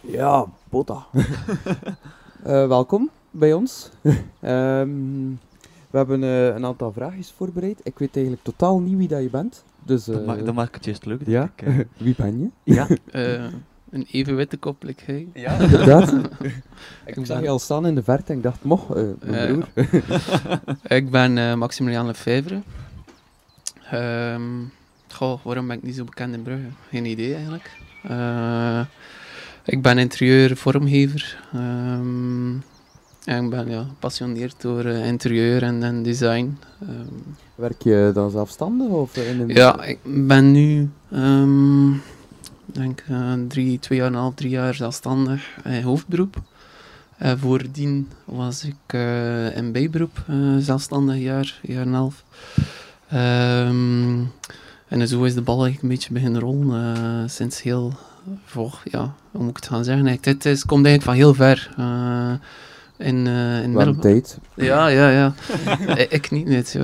Ja, 0.00 0.47
Botta. 0.69 1.07
Eh, 2.45 2.67
welkom 2.67 3.11
bij 3.31 3.53
ons. 3.53 3.91
Ehm, 4.41 4.88
we 5.91 5.97
hebben 5.97 6.23
eh, 6.23 6.47
een 6.47 6.64
aantal 6.64 6.93
vraagjes 6.93 7.33
voorbereid. 7.37 7.81
Ik 7.83 7.99
weet 7.99 8.14
eigenlijk 8.17 8.45
totaal 8.45 8.81
niet 8.81 8.97
wie 8.97 9.09
dat 9.09 9.23
je 9.23 9.31
bent. 9.31 9.64
Dus, 9.83 10.05
Dat, 10.05 10.21
eh, 10.21 10.26
maakt, 10.26 10.45
dat 10.45 10.55
maakt 10.55 10.75
het 10.75 10.85
juist 10.85 11.05
leuk. 11.05 11.25
denk 11.25 11.31
ja? 11.31 11.50
ik, 11.57 11.67
eh. 11.67 11.85
wie 12.05 12.14
ben 12.17 12.38
je? 12.38 12.75
ja. 12.75 12.88
Eh, 13.11 13.45
een 13.91 14.07
even 14.11 14.37
witte 14.37 14.57
koppelijk, 14.57 15.03
hey. 15.07 15.29
ja. 15.35 15.53
Inderdaad. 15.59 16.12
Ik 17.07 17.17
ik 17.17 17.26
zag 17.26 17.41
je 17.41 17.49
al 17.49 17.59
staan 17.59 17.87
in 17.87 17.95
de 17.95 18.03
verte 18.03 18.33
en 18.33 18.37
ik 18.37 18.43
dacht, 18.43 18.64
moch, 18.64 18.97
eh, 18.97 19.03
mijn 19.21 19.49
broer. 19.49 19.85
ik 20.99 21.11
ben 21.11 21.38
eh, 21.38 21.55
Maximilian 21.55 22.07
Lefevre. 22.07 22.62
Ehm 23.91 24.43
goh, 25.14 25.44
waarom 25.44 25.66
ben 25.66 25.76
ik 25.76 25.83
niet 25.83 25.94
zo 25.94 26.04
bekend 26.04 26.35
in 26.35 26.42
Brugge? 26.42 26.68
Geen 26.90 27.04
idee 27.04 27.35
eigenlijk. 27.35 27.71
Eh, 28.02 28.80
ik 29.64 29.83
ben 29.83 29.99
interieur-vormgever. 29.99 31.38
Ehm, 31.52 32.52
en 33.25 33.44
ik 33.44 33.50
ben 33.50 33.71
ja, 33.71 33.83
gepassioneerd 33.83 34.54
door 34.61 34.85
eh, 34.85 35.06
interieur 35.06 35.62
en, 35.62 35.83
en 35.83 36.02
design. 36.02 36.59
Ehm, 36.83 37.12
Werk 37.54 37.83
je 37.83 38.11
dan 38.14 38.30
zelfstandig 38.30 38.88
of 38.88 39.16
in 39.16 39.40
een... 39.40 39.49
Ja, 39.49 39.83
ik 39.83 39.99
ben 40.02 40.52
nu, 40.52 40.90
ehm 41.11 41.92
denk 42.66 43.04
eh, 43.09 43.33
drie, 43.49 43.78
twee 43.78 43.99
jaar 43.99 44.06
en 44.06 44.14
een 44.14 44.21
half, 44.21 44.35
drie 44.35 44.50
jaar 44.50 44.75
zelfstandig 44.75 45.59
in 45.64 45.83
hoofdberoep. 45.83 46.42
Uh, 47.23 47.33
voordien 47.37 48.09
was 48.25 48.64
ik 48.64 48.75
eh, 48.87 49.56
in 49.56 49.73
bijberoep, 49.73 50.25
eh, 50.26 50.56
zelfstandig 50.59 51.16
jaar, 51.16 51.61
jaar 51.62 51.80
en 51.80 51.88
een 51.88 51.94
half. 51.94 52.25
En 54.88 55.09
zo 55.09 55.23
is 55.25 55.35
de 55.35 55.43
bal 55.43 55.55
eigenlijk 55.64 55.83
een 55.83 55.88
beetje 55.88 56.12
beginnen 56.12 56.41
rollen 56.41 56.95
eh, 56.97 57.29
sinds 57.29 57.62
heel, 57.62 57.93
voor, 58.45 58.81
ja, 58.85 59.14
hoe 59.31 59.41
moet 59.41 59.50
ik 59.50 59.57
het 59.57 59.67
gaan 59.67 59.85
zeggen? 59.85 60.07
Eigenlijk, 60.07 60.43
dit 60.43 60.53
is, 60.53 60.64
komt 60.64 60.87
eigenlijk 60.87 61.05
van 61.19 61.26
heel 61.26 61.35
ver. 61.35 61.75
eh, 61.76 62.33
in, 63.07 63.26
eh 63.26 63.33
in 63.33 63.33
Wel 63.53 63.62
een 63.62 63.73
middelba- 63.73 64.00
tijd. 64.00 64.38
ja, 64.55 64.87
ja, 64.87 65.09
ja. 65.11 65.33
ik, 65.97 66.11
ik 66.11 66.31
niet 66.31 66.47
net. 66.47 66.75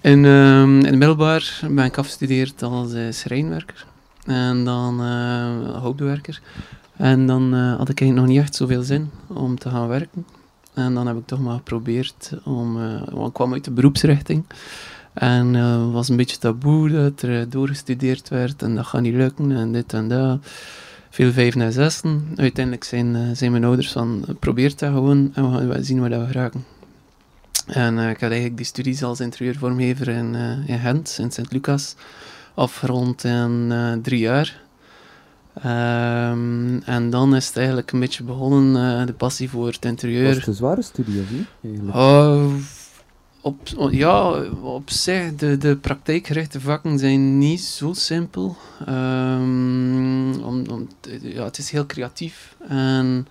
in, 0.00 0.24
ehm, 0.24 0.78
in 0.78 0.84
het 0.84 0.94
middelbaar 0.96 1.60
ben 1.70 1.84
ik 1.84 1.98
afgestudeerd 1.98 2.62
als 2.62 2.92
eh, 2.92 3.02
schrijnwerker. 3.10 3.86
En 4.24 4.64
dan 4.64 5.00
eh 5.00 5.76
houtbewerker. 5.80 6.40
En 6.96 7.26
dan 7.26 7.54
eh, 7.54 7.76
had 7.76 7.88
ik 7.88 8.00
eigenlijk 8.00 8.14
nog 8.14 8.26
niet 8.36 8.38
echt 8.46 8.54
zoveel 8.54 8.82
zin 8.82 9.10
om 9.26 9.58
te 9.58 9.70
gaan 9.70 9.88
werken. 9.88 10.26
En 10.74 10.94
dan 10.94 11.06
heb 11.06 11.16
ik 11.16 11.26
toch 11.26 11.40
maar 11.40 11.56
geprobeerd 11.56 12.32
om... 12.44 12.82
eh, 12.82 13.02
want 13.12 13.28
ik 13.28 13.32
kwam 13.34 13.52
uit 13.52 13.64
de 13.64 13.70
beroepsrichting. 13.70 14.44
En 15.14 15.54
het 15.54 15.92
was 15.92 16.08
een 16.08 16.16
beetje 16.16 16.38
taboe 16.38 16.90
dat 16.90 17.22
er 17.22 17.40
eh, 17.40 17.46
doorgestudeerd 17.48 18.28
werd. 18.28 18.62
En 18.62 18.74
dat 18.74 18.86
gaat 18.86 19.00
niet 19.00 19.14
lukken 19.14 19.52
en 19.52 19.72
dit 19.72 19.92
en 19.92 20.08
dat 20.08 20.38
veel 21.10 21.32
vijf 21.32 21.54
en 21.54 21.72
zessen. 21.72 22.28
Uiteindelijk 22.36 22.84
zijn, 22.84 23.16
eh, 23.16 23.22
zijn 23.32 23.50
mijn 23.50 23.64
ouders 23.64 23.92
van, 23.92 24.24
probeer 24.40 24.68
dat 24.76 24.92
gewoon 24.92 25.30
en 25.34 25.50
we 25.50 25.56
gaan 25.56 25.68
wel 25.68 25.84
zien 25.84 26.00
waar 26.00 26.10
dat 26.10 26.20
we 26.20 26.26
geraken. 26.26 26.64
En 27.66 27.98
ik 27.98 28.20
had 28.20 28.30
eigenlijk 28.30 28.56
die 28.56 28.66
studies 28.66 29.02
als 29.02 29.20
interieurvormgever 29.20 30.08
in, 30.08 30.34
in 30.66 30.78
Gent, 30.78 31.16
in 31.20 31.30
Sint-Lucas, 31.30 31.94
afgerond 32.54 33.24
in 33.24 33.72
drie 34.02 34.18
jaar. 34.18 34.62
Ehm, 35.54 36.78
en 36.84 37.10
dan 37.10 37.36
is 37.36 37.46
het 37.46 37.56
eigenlijk 37.56 37.92
een 37.92 38.00
beetje 38.00 38.24
begonnen, 38.24 39.06
de 39.06 39.12
passie 39.12 39.50
voor 39.50 39.66
het 39.66 39.84
interieur. 39.84 40.26
Was 40.26 40.36
het 40.36 40.46
een 40.46 40.54
zware 40.54 40.82
studie 40.82 41.20
of 41.20 41.30
niet? 41.30 41.46
Eigenlijk? 41.62 41.96
Uh, 41.96 42.54
op, 43.44 43.68
ja, 43.90 44.42
op 44.62 44.90
zich, 44.90 45.34
de, 45.34 45.58
de 45.58 45.76
praktijkgerichte 45.76 46.60
vakken 46.60 46.98
zijn 46.98 47.38
niet 47.38 47.60
zo 47.60 47.92
simpel. 47.92 48.56
Ehm, 48.86 50.32
ja, 51.20 51.44
het 51.44 51.58
is 51.58 51.70
heel 51.70 51.86
creatief 51.86 52.56
en 52.68 53.26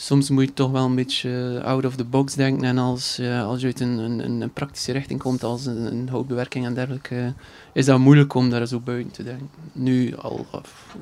soms 0.00 0.30
moet 0.30 0.44
je 0.44 0.52
toch 0.52 0.70
wel 0.70 0.84
een 0.84 0.94
beetje 0.94 1.60
out 1.64 1.84
of 1.84 1.96
the 1.96 2.04
box 2.04 2.34
denken. 2.34 2.64
En 2.64 2.78
als, 2.78 3.18
eh, 3.18 3.46
als 3.46 3.60
je 3.60 3.66
uit 3.66 3.80
een, 3.80 3.98
een, 3.98 4.40
een 4.40 4.52
praktische 4.52 4.92
richting 4.92 5.20
komt, 5.20 5.42
als 5.42 5.66
een, 5.66 5.92
een 5.92 6.08
houtbewerking 6.08 6.66
en 6.66 6.74
dergelijke, 6.74 7.32
is 7.72 7.84
dat 7.84 7.98
moeilijk 7.98 8.34
om 8.34 8.50
daar 8.50 8.66
zo 8.66 8.80
buiten 8.80 9.12
te 9.12 9.22
denken. 9.22 9.48
Nu, 9.72 10.16
al, 10.16 10.46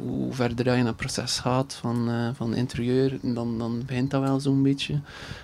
hoe 0.03 0.33
verder 0.33 0.73
je 0.73 0.79
in 0.79 0.87
het 0.87 0.97
proces 0.97 1.39
gaat 1.39 1.75
van, 1.75 2.09
eh, 2.09 2.29
van 2.35 2.55
interieur, 2.55 3.19
dan, 3.23 3.59
dan 3.59 3.83
begint 3.87 4.11
dat 4.11 4.23
wel 4.23 4.41
zo'n 4.41 4.63
beetje. 4.63 5.01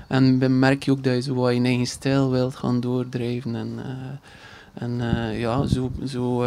En 0.08 0.38
dan 0.38 0.58
merk 0.58 0.82
je 0.82 0.90
ook 0.90 1.04
dat 1.04 1.14
je 1.14 1.22
zo 1.22 1.34
wat 1.34 1.54
je 1.54 1.62
eigen 1.62 1.86
stijl 1.86 2.30
wilt 2.30 2.54
gaan 2.54 2.80
doordrijven. 2.80 3.54
En, 3.54 3.72
eh, 3.76 4.82
en 4.82 5.00
ja, 5.38 5.66
zo, 5.66 5.90
zo 6.06 6.44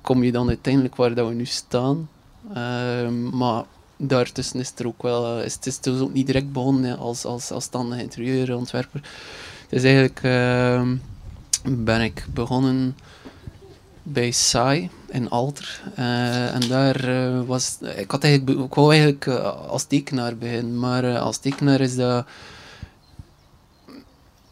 kom 0.00 0.22
je 0.22 0.32
dan 0.32 0.48
uiteindelijk 0.48 0.96
waar 0.96 1.14
dat 1.14 1.28
we 1.28 1.34
nu 1.34 1.44
staan. 1.44 2.08
Ehm, 2.54 3.36
maar 3.36 3.64
daartussen 4.00 4.60
is 4.60 4.72
er 4.76 4.86
ook 4.86 5.02
wel, 5.02 5.38
eh, 5.38 5.44
is, 5.44 5.54
het 5.54 5.66
is 5.66 5.78
dus 5.78 6.00
ook 6.00 6.12
niet 6.12 6.26
direct 6.26 6.52
begonnen 6.52 6.98
als, 6.98 7.24
als, 7.24 7.50
als 7.50 7.64
standig 7.64 7.98
interieurontwerper. 7.98 9.00
Is 9.68 9.84
eigenlijk, 9.84 10.20
ehm, 10.22 10.96
ben 11.62 12.00
ik 12.00 12.26
begonnen 12.34 12.96
bij 14.02 14.30
SAI 14.30 14.90
in 15.08 15.30
Alter. 15.30 15.80
Eh, 15.94 16.54
en 16.54 16.68
daar 16.68 17.08
eh, 17.08 17.40
was, 17.46 17.78
ik 17.96 18.10
had 18.10 18.24
eigenlijk, 18.24 18.60
ik 18.60 18.74
wou 18.74 18.90
eigenlijk 18.90 19.26
als 19.68 19.84
tekenaar 19.84 20.36
beginnen, 20.36 20.78
maar 20.78 21.18
als 21.18 21.38
tekenaar 21.38 21.80
is 21.80 21.96
dat, 21.96 22.26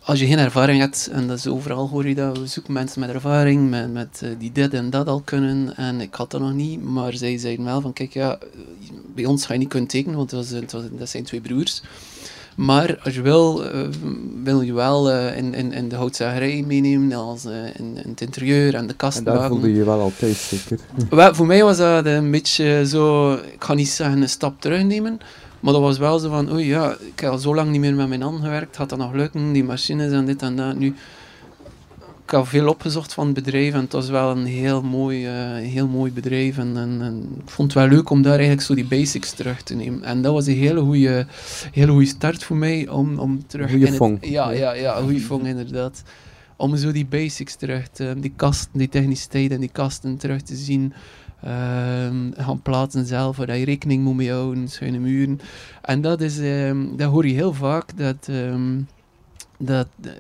als 0.08 0.18
je 0.20 0.26
geen 0.26 0.38
ervaring 0.38 0.80
hebt, 0.80 1.08
en 1.12 1.26
dat 1.26 1.38
is 1.38 1.46
overal 1.46 1.88
hoor 1.88 2.08
je 2.08 2.14
dat, 2.14 2.38
we 2.38 2.46
zoeken 2.46 2.72
mensen 2.72 3.00
met 3.00 3.08
ervaring, 3.10 3.70
met, 3.70 3.92
met, 3.92 4.20
eh, 4.22 4.28
die 4.38 4.52
dit 4.52 4.74
en 4.74 4.90
dat 4.90 5.06
al 5.08 5.20
kunnen, 5.24 5.76
en 5.76 6.00
ik 6.00 6.14
had 6.14 6.30
dat 6.30 6.40
nog 6.40 6.52
niet, 6.52 6.82
maar 6.82 7.12
zij 7.14 7.38
zeiden 7.38 7.64
wel 7.64 7.80
van, 7.80 7.92
kijk 7.92 8.12
ja, 8.12 8.38
bij 9.14 9.24
ons 9.24 9.46
ga 9.46 9.52
je 9.52 9.58
niet 9.58 9.68
kunnen 9.68 9.88
tekenen, 9.88 10.16
want 10.16 10.30
dat, 10.30 10.40
was, 10.50 10.60
het 10.60 10.72
was- 10.72 10.82
dat 10.98 11.08
zijn 11.08 11.24
twee 11.24 11.40
broers. 11.40 11.82
Maar 12.56 12.98
als 13.04 13.14
je 13.14 13.22
wil, 13.22 13.64
eh, 13.64 13.80
wil 14.42 14.60
je 14.60 14.72
wel 14.72 15.10
eh, 15.10 15.36
in, 15.36 15.54
in, 15.54 15.72
in 15.72 15.88
de 15.88 15.96
houtzagerij 15.96 16.64
meenemen, 16.66 17.12
als, 17.16 17.44
in, 17.44 17.72
in 17.76 18.10
het 18.10 18.20
interieur 18.20 18.74
en 18.74 18.82
de 18.86 18.90
En 18.92 18.96
kasten. 18.96 19.24
daar 19.24 19.48
voelde 19.48 19.68
je 19.68 19.74
je 19.74 19.84
wel 19.84 20.00
altijd 20.00 20.36
zeker. 20.36 20.78
Voor 21.34 21.46
mij 21.46 21.62
was 21.64 21.76
dat 21.76 22.06
een 22.06 22.30
beetje 22.30 22.86
zo, 22.86 23.32
ik 23.34 23.56
ga 23.64 23.74
niet 23.74 23.88
zeggen 23.88 24.22
een 24.22 24.28
stap 24.28 24.60
terugnemen, 24.60 25.18
maar 25.60 25.72
dat 25.72 25.82
was 25.82 25.98
wel 25.98 26.18
zo 26.18 26.28
van, 26.28 26.52
oei 26.52 26.66
ja, 26.66 26.96
ik 27.14 27.20
heb 27.20 27.30
al 27.30 27.38
zo 27.38 27.54
lang 27.54 27.70
niet 27.70 27.80
meer 27.80 27.94
met 27.94 28.08
mijn 28.08 28.22
handen 28.22 28.42
gewerkt, 28.42 28.76
gaat 28.76 28.88
dat 28.88 28.98
nog 28.98 29.12
lukken, 29.12 29.52
die 29.52 29.64
machines 29.64 30.12
en 30.12 30.24
dit 30.24 30.42
en 30.42 30.56
dat. 30.56 30.76
Nu, 30.78 30.94
ik 32.24 32.34
heb 32.34 32.46
veel 32.46 32.68
opgezocht 32.68 33.14
van 33.14 33.24
het 33.26 33.34
bedrijf 33.34 33.74
en 33.74 33.80
het 33.80 33.92
was 33.92 34.08
wel 34.08 34.30
een 34.30 34.44
heel 34.46 34.82
mooi, 34.82 35.26
eh, 35.26 35.32
heel 35.54 35.86
mooi 35.88 36.12
bedrijf 36.12 36.58
en, 36.58 36.76
en, 36.76 36.98
en 37.02 37.28
ik 37.44 37.50
vond 37.50 37.72
het 37.74 37.82
wel 37.82 37.90
leuk 37.96 38.10
om 38.10 38.22
daar 38.22 38.32
eigenlijk 38.32 38.62
zo 38.62 38.74
die 38.74 38.84
basics 38.86 39.32
terug 39.32 39.62
te 39.62 39.74
nemen. 39.74 40.04
En 40.04 40.22
dat 40.22 40.32
was 40.32 40.46
een 40.46 40.56
hele 40.56 40.80
goede, 40.80 41.26
hele 41.72 41.92
goede 41.92 42.06
start 42.06 42.44
voor 42.44 42.56
mij 42.56 42.88
om, 42.88 43.18
om 43.18 43.46
terug 43.46 43.66
Goeie 43.70 43.80
in 43.84 43.88
het- 43.88 43.96
vong. 43.96 44.18
ja, 44.20 44.50
ja, 44.50 44.72
ja, 44.72 44.96
een 44.96 45.02
goede 45.04 45.20
vong 45.20 45.46
inderdaad. 45.46 46.02
Om 46.56 46.76
zo 46.76 46.92
die 46.92 47.06
basics 47.06 47.54
terug 47.56 47.88
te, 47.88 48.14
die 48.18 48.32
kasten, 48.36 48.78
die 48.78 48.88
techniciteit 48.88 49.50
en 49.50 49.60
die 49.60 49.68
kasten 49.72 50.16
terug 50.16 50.42
te 50.42 50.56
zien. 50.56 50.92
Ehm, 51.42 52.30
gaan 52.36 52.62
plaatsen 52.62 53.06
zelf, 53.06 53.36
waar 53.36 53.56
je 53.58 53.64
rekening 53.64 54.02
moet 54.04 54.16
mee 54.16 54.30
houden, 54.30 54.68
schuine 54.68 54.98
muren. 54.98 55.40
En 55.82 56.00
dat, 56.00 56.20
is, 56.20 56.38
ehm, 56.38 56.96
dat 56.96 57.10
hoor 57.10 57.26
je 57.26 57.34
heel 57.34 57.54
vaak, 57.54 57.96
dat, 57.96 58.28
ehm, 58.28 58.80
dat 59.58 59.88
eh, 60.02 60.10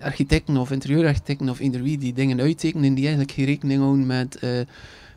architecten 0.00 0.56
of 0.56 0.70
interieurarchitecten 0.70 1.48
of 1.48 1.58
eender 1.60 1.82
wie 1.82 1.98
die 1.98 2.12
dingen 2.12 2.40
uittekenen, 2.40 2.94
die 2.94 3.04
eigenlijk 3.04 3.32
geen 3.32 3.44
rekening 3.44 3.80
houden 3.80 4.06
met 4.06 4.34
eh, 4.34 4.50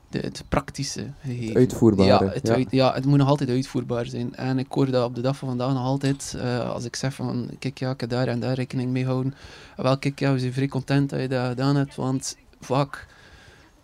de, 0.10 0.20
het 0.20 0.44
praktische 0.50 1.06
gegeven. 1.24 1.56
Uitvoerbare, 1.56 2.10
Ja 2.26 2.32
het, 2.34 2.48
ja. 2.48 2.54
uit- 2.54 2.72
ja, 2.72 2.94
het 2.94 3.06
moet 3.06 3.18
nog 3.18 3.28
altijd 3.28 3.50
uitvoerbaar 3.50 4.06
zijn. 4.06 4.36
En 4.36 4.60
ik 4.60 4.68
hoor 4.70 4.92
dat 4.92 5.06
op 5.06 5.16
de 5.16 5.22
dag 5.22 5.38
van 5.38 5.48
vandaag 5.48 5.74
nog 5.74 5.84
altijd, 5.84 6.36
eh, 6.42 6.70
als 6.70 6.86
ik 6.86 6.96
zeg 6.96 7.14
van, 7.14 7.50
kijk 7.60 7.78
ja, 7.78 7.92
ik 7.92 8.00
heb 8.00 8.10
daar 8.10 8.28
en 8.28 8.40
daar 8.40 8.54
rekening 8.56 8.92
mee 8.92 9.06
houden. 9.06 9.34
Wel, 9.76 9.98
kijk 9.98 10.20
ja, 10.20 10.34
we 10.34 10.40
zijn 10.40 10.54
vrij 10.54 10.68
content 10.68 11.10
dat 11.10 11.22
je 11.22 11.28
dat 11.28 11.48
gedaan 11.48 11.76
hebt, 11.76 11.96
want 11.96 12.38
vaak 12.60 13.08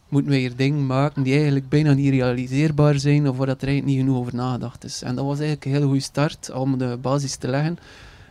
moeten 0.09 0.31
we 0.31 0.37
hier 0.37 0.55
dingen 0.55 0.85
maken 0.85 1.23
die 1.23 1.33
eigenlijk 1.33 1.69
bijna 1.69 1.93
niet 1.93 2.09
realiseerbaar 2.09 2.99
zijn 2.99 3.29
of 3.29 3.37
waar 3.37 3.47
dat 3.47 3.61
er 3.61 3.67
eigenlijk 3.67 3.97
niet 3.97 4.05
genoeg 4.05 4.21
over 4.21 4.35
nagedacht 4.35 4.83
is. 4.83 5.01
En 5.01 5.15
dat 5.15 5.25
was 5.25 5.37
eigenlijk 5.37 5.65
een 5.65 5.71
hele 5.71 5.85
goede 5.85 5.99
start 5.99 6.51
om 6.51 6.77
de 6.77 6.97
basis 7.01 7.35
te 7.35 7.47
leggen 7.47 7.77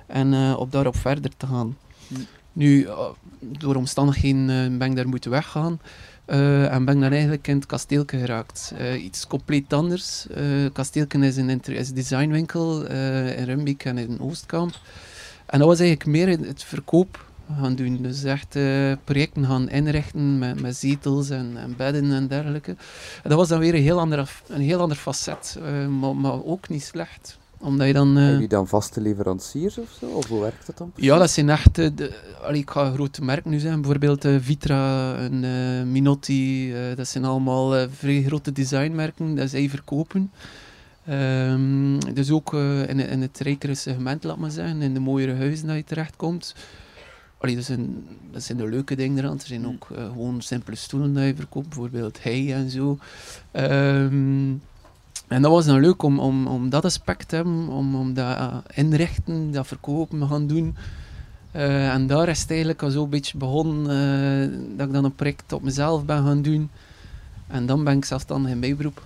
en 0.06 0.34
eh, 0.34 0.56
op 0.58 0.72
daarop 0.72 0.96
verder 0.96 1.30
te 1.36 1.46
gaan. 1.46 1.76
Nu, 2.52 2.84
eh, 2.84 2.98
door 3.40 3.74
omstandigheden 3.74 4.50
eh, 4.50 4.78
ben 4.78 4.90
ik 4.90 4.96
daar 4.96 5.08
moeten 5.08 5.30
weggaan. 5.30 5.80
en 6.26 6.84
ben 6.84 6.94
ik 6.94 7.00
dan 7.00 7.12
eigenlijk 7.12 7.46
in 7.48 7.56
het 7.56 7.66
kasteelke 7.66 8.18
geraakt. 8.18 8.74
Iets 8.98 9.26
compleet 9.26 9.72
anders. 9.72 10.26
Kasteelke 10.72 11.18
is 11.18 11.36
een, 11.36 11.60
is 11.64 11.92
designwinkel 11.92 12.86
in 12.86 13.44
Rumbeek 13.44 13.84
en 13.84 13.98
in 13.98 14.20
Oostkamp. 14.20 14.80
En 15.46 15.58
dat 15.58 15.68
was 15.68 15.78
eigenlijk 15.78 16.10
meer 16.10 16.46
het 16.46 16.64
verkoop 16.64 17.27
gaan 17.60 17.74
doen. 17.74 17.98
Dus 18.02 18.24
echt 18.24 18.56
eh, 18.56 18.92
projecten 19.04 19.44
gaan 19.44 19.68
inrichten 19.70 20.38
met, 20.38 20.60
met 20.60 20.76
zetels 20.76 21.30
en, 21.30 21.52
en 21.56 21.74
bedden 21.76 22.12
en 22.12 22.26
dergelijke. 22.28 22.70
En 23.22 23.28
dat 23.30 23.38
was 23.38 23.48
dan 23.48 23.58
weer 23.58 23.74
een 23.74 23.82
heel 23.82 23.98
ander, 23.98 24.30
een 24.48 24.60
heel 24.60 24.80
ander 24.80 24.96
facet, 24.96 25.58
eh, 25.64 25.86
maar, 25.86 26.16
maar 26.16 26.44
ook 26.44 26.68
niet 26.68 26.82
slecht. 26.82 27.38
Omdat 27.60 27.86
je 27.86 27.92
dan... 27.92 28.08
eh, 28.08 28.14
Hebben 28.14 28.32
jullie 28.32 28.48
dan 28.48 28.68
vaste 28.68 29.00
leveranciers 29.00 29.78
of 29.78 29.96
zo? 30.00 30.06
Of 30.06 30.26
hoe 30.28 30.40
werkt 30.40 30.66
dat 30.66 30.78
dan? 30.78 30.92
Ja, 30.94 31.18
dat 31.18 31.30
zijn 31.30 31.48
echt... 31.50 31.78
eh, 31.78 31.88
de, 31.94 32.14
allee, 32.42 32.60
ik 32.60 32.70
ga 32.70 32.90
grote 32.90 33.24
merken 33.24 33.50
nu 33.50 33.58
zeggen. 33.58 33.80
Bijvoorbeeld 33.80 34.24
eh, 34.24 34.34
Vitra 34.40 35.14
en 35.16 35.44
eh, 35.44 35.82
Minotti. 35.86 36.74
eh, 36.74 36.96
dat 36.96 37.08
zijn 37.08 37.24
allemaal 37.24 37.76
eh, 37.76 37.86
vrij 37.92 38.22
grote 38.22 38.52
designmerken 38.52 39.34
dat 39.34 39.50
zij 39.50 39.68
verkopen. 39.68 40.30
Ehm, 41.06 41.98
dus 42.14 42.30
ook 42.30 42.54
eh, 42.54 42.88
in, 42.88 42.98
in 43.00 43.22
het 43.22 43.38
rijkere 43.38 43.74
segment, 43.74 44.24
laat 44.24 44.36
maar 44.38 44.50
zeggen. 44.50 44.82
In 44.82 44.94
de 44.94 45.00
mooiere 45.00 45.34
huizen 45.34 45.66
dat 45.66 45.76
je 45.76 45.84
terechtkomt. 45.84 46.54
Allee, 47.38 47.54
dat, 47.54 47.64
zijn, 47.64 48.06
dat 48.32 48.42
zijn 48.42 48.58
de 48.58 48.68
leuke 48.68 48.96
dingen 48.96 49.18
eraan. 49.18 49.38
Er 49.38 49.46
zijn 49.46 49.60
Mm. 49.60 49.66
ook 49.66 49.88
eh, 49.96 50.04
gewoon 50.04 50.40
simpele 50.40 50.76
stoelen 50.76 51.14
dat 51.14 51.24
je 51.24 51.34
verkoopt. 51.36 51.68
Bijvoorbeeld 51.68 52.22
hij 52.22 52.54
en 52.54 52.70
zo. 52.70 52.98
Ehm, 53.50 54.52
en 55.28 55.42
dat 55.42 55.50
was 55.50 55.66
dan 55.66 55.80
leuk 55.80 56.02
om, 56.02 56.18
om, 56.18 56.46
om 56.46 56.70
dat 56.70 56.84
aspect 56.84 57.28
te 57.28 57.36
hebben, 57.36 57.68
om, 57.68 57.94
om 57.96 58.14
dat 58.14 58.36
eh, 58.36 58.56
inrichten, 58.74 59.50
dat 59.52 59.66
verkopen 59.66 60.28
gaan 60.28 60.46
doen. 60.46 60.76
Eh, 61.50 61.92
en 61.92 62.06
daar 62.06 62.28
is 62.28 62.40
het 62.40 62.50
eigenlijk 62.50 62.82
al 62.82 62.90
zo'n 62.90 63.10
beetje 63.10 63.38
begonnen 63.38 64.76
dat 64.76 64.86
ik 64.86 64.92
dan 64.92 65.04
een 65.04 65.14
project 65.14 65.52
op 65.52 65.62
mezelf 65.62 66.04
ben 66.04 66.24
gaan 66.24 66.42
doen. 66.42 66.70
En 67.46 67.66
dan 67.66 67.84
ben 67.84 67.96
ik 67.96 68.04
zelfstandig 68.04 68.50
in 68.50 68.60
bijberoep 68.60 69.02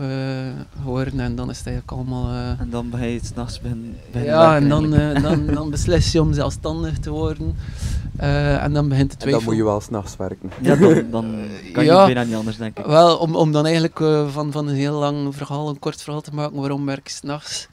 geworden 0.83 1.21
en 1.21 1.35
dan 1.35 1.51
is 1.51 1.59
het 1.59 1.66
eigenlijk 1.66 1.97
allemaal... 1.99 2.57
En 2.59 2.71
dan 2.71 2.90
ben 2.90 3.09
je 3.09 3.21
s'nachts 3.23 3.61
beginnen 3.61 3.97
beginnen 4.12 4.35
ja, 4.35 4.57
en 4.57 4.68
dan, 4.68 4.90
dan, 5.23 5.47
dan 5.47 5.71
beslis 5.71 6.12
je 6.12 6.21
om 6.21 6.33
zelfstandig 6.33 6.99
te 6.99 7.11
worden. 7.11 7.55
Eh, 8.16 8.62
en 8.62 8.72
dan 8.72 8.88
begint 8.88 9.11
de 9.11 9.16
En 9.16 9.18
twijfel. 9.20 9.40
dan 9.40 9.48
moet 9.48 9.59
je 9.59 9.64
wel 9.64 9.81
s'nachts 9.81 10.16
werken. 10.16 10.51
Ja, 10.61 10.77
dan, 10.77 11.11
dan 11.11 11.25
kan 11.72 11.85
je 11.85 11.90
ja. 11.90 12.05
bijna 12.05 12.22
niet 12.22 12.35
anders, 12.35 12.57
denk 12.57 12.79
ik. 12.79 12.85
Wel, 12.85 13.16
om, 13.16 13.37
om 13.37 13.53
dan 13.53 13.64
eigenlijk 13.64 14.01
eh, 14.01 14.29
van, 14.29 14.53
van 14.53 14.68
een 14.68 14.75
heel 14.75 14.98
lang 14.98 15.37
verhaal 15.37 15.68
een 15.68 15.79
kort 15.79 16.03
verhaal 16.03 16.20
te 16.20 16.35
maken, 16.35 16.57
waarom 16.57 16.87
werk 16.87 16.98
ik 16.98 17.09
s'nachts? 17.09 17.68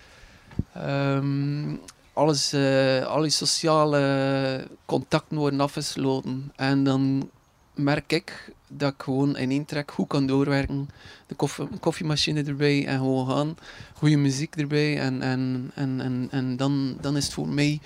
Ehm 0.73 1.75
alles, 2.13 2.53
eh 2.53 3.05
alle 3.05 3.29
sociale 3.29 4.67
contacten 4.85 5.37
worden 5.37 5.59
afgesloten. 5.59 6.51
En 6.55 6.83
dan 6.83 7.29
merk 7.75 8.11
ik 8.11 8.53
dat 8.67 8.93
ik 8.93 9.01
gewoon 9.03 9.37
in 9.37 9.51
één 9.51 9.65
trek 9.65 9.91
goed 9.91 10.07
kan 10.07 10.27
doorwerken. 10.27 10.89
De 11.27 11.35
koffie, 11.35 11.67
koffiemachine 11.79 12.43
erbij 12.43 12.85
en 12.85 12.97
gewoon 12.97 13.27
gaan. 13.27 13.57
Goede 13.93 14.17
muziek 14.17 14.55
erbij. 14.55 14.99
En, 14.99 15.21
en, 15.21 15.71
en, 15.75 16.01
en, 16.01 16.27
en 16.31 16.57
dan, 16.57 16.97
dan 17.01 17.17
is 17.17 17.23
het 17.25 17.33
voor 17.33 17.47
mij, 17.47 17.79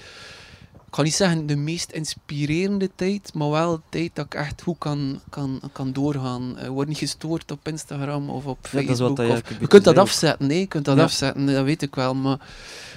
ik 0.93 0.99
ga 0.99 1.05
niet 1.05 1.15
zeggen 1.15 1.45
de 1.45 1.55
meest 1.55 1.91
inspirerende 1.91 2.89
tijd, 2.95 3.33
maar 3.33 3.49
wel 3.49 3.75
de 3.75 3.81
tijd 3.89 4.11
dat 4.13 4.25
ik 4.25 4.33
echt 4.33 4.61
goed 4.61 4.77
kan, 4.77 5.19
kan, 5.29 5.59
kan 5.71 5.93
doorgaan. 5.93 6.59
Ik 6.59 6.67
word 6.67 6.87
niet 6.87 6.97
gestoord 6.97 7.51
op 7.51 7.67
Instagram 7.67 8.29
of 8.29 8.45
op 8.45 8.57
Ja, 8.61 8.69
Facebook. 8.69 8.87
dat 8.87 8.95
is 8.95 8.99
wat 9.07 9.15
dat 9.15 9.25
je 9.27 9.53
of- 9.53 9.59
je 9.59 9.67
kunt 9.67 9.83
dat 9.83 9.97
afzetten, 9.97 10.47
nee, 10.47 10.59
je 10.59 10.67
kunt 10.67 10.85
dat 10.85 10.97
Ja. 10.97 11.03
afzetten, 11.03 11.45
dat 11.45 11.63
weet 11.65 11.81
ik 11.81 11.95
wel, 11.95 12.15
maar 12.15 12.39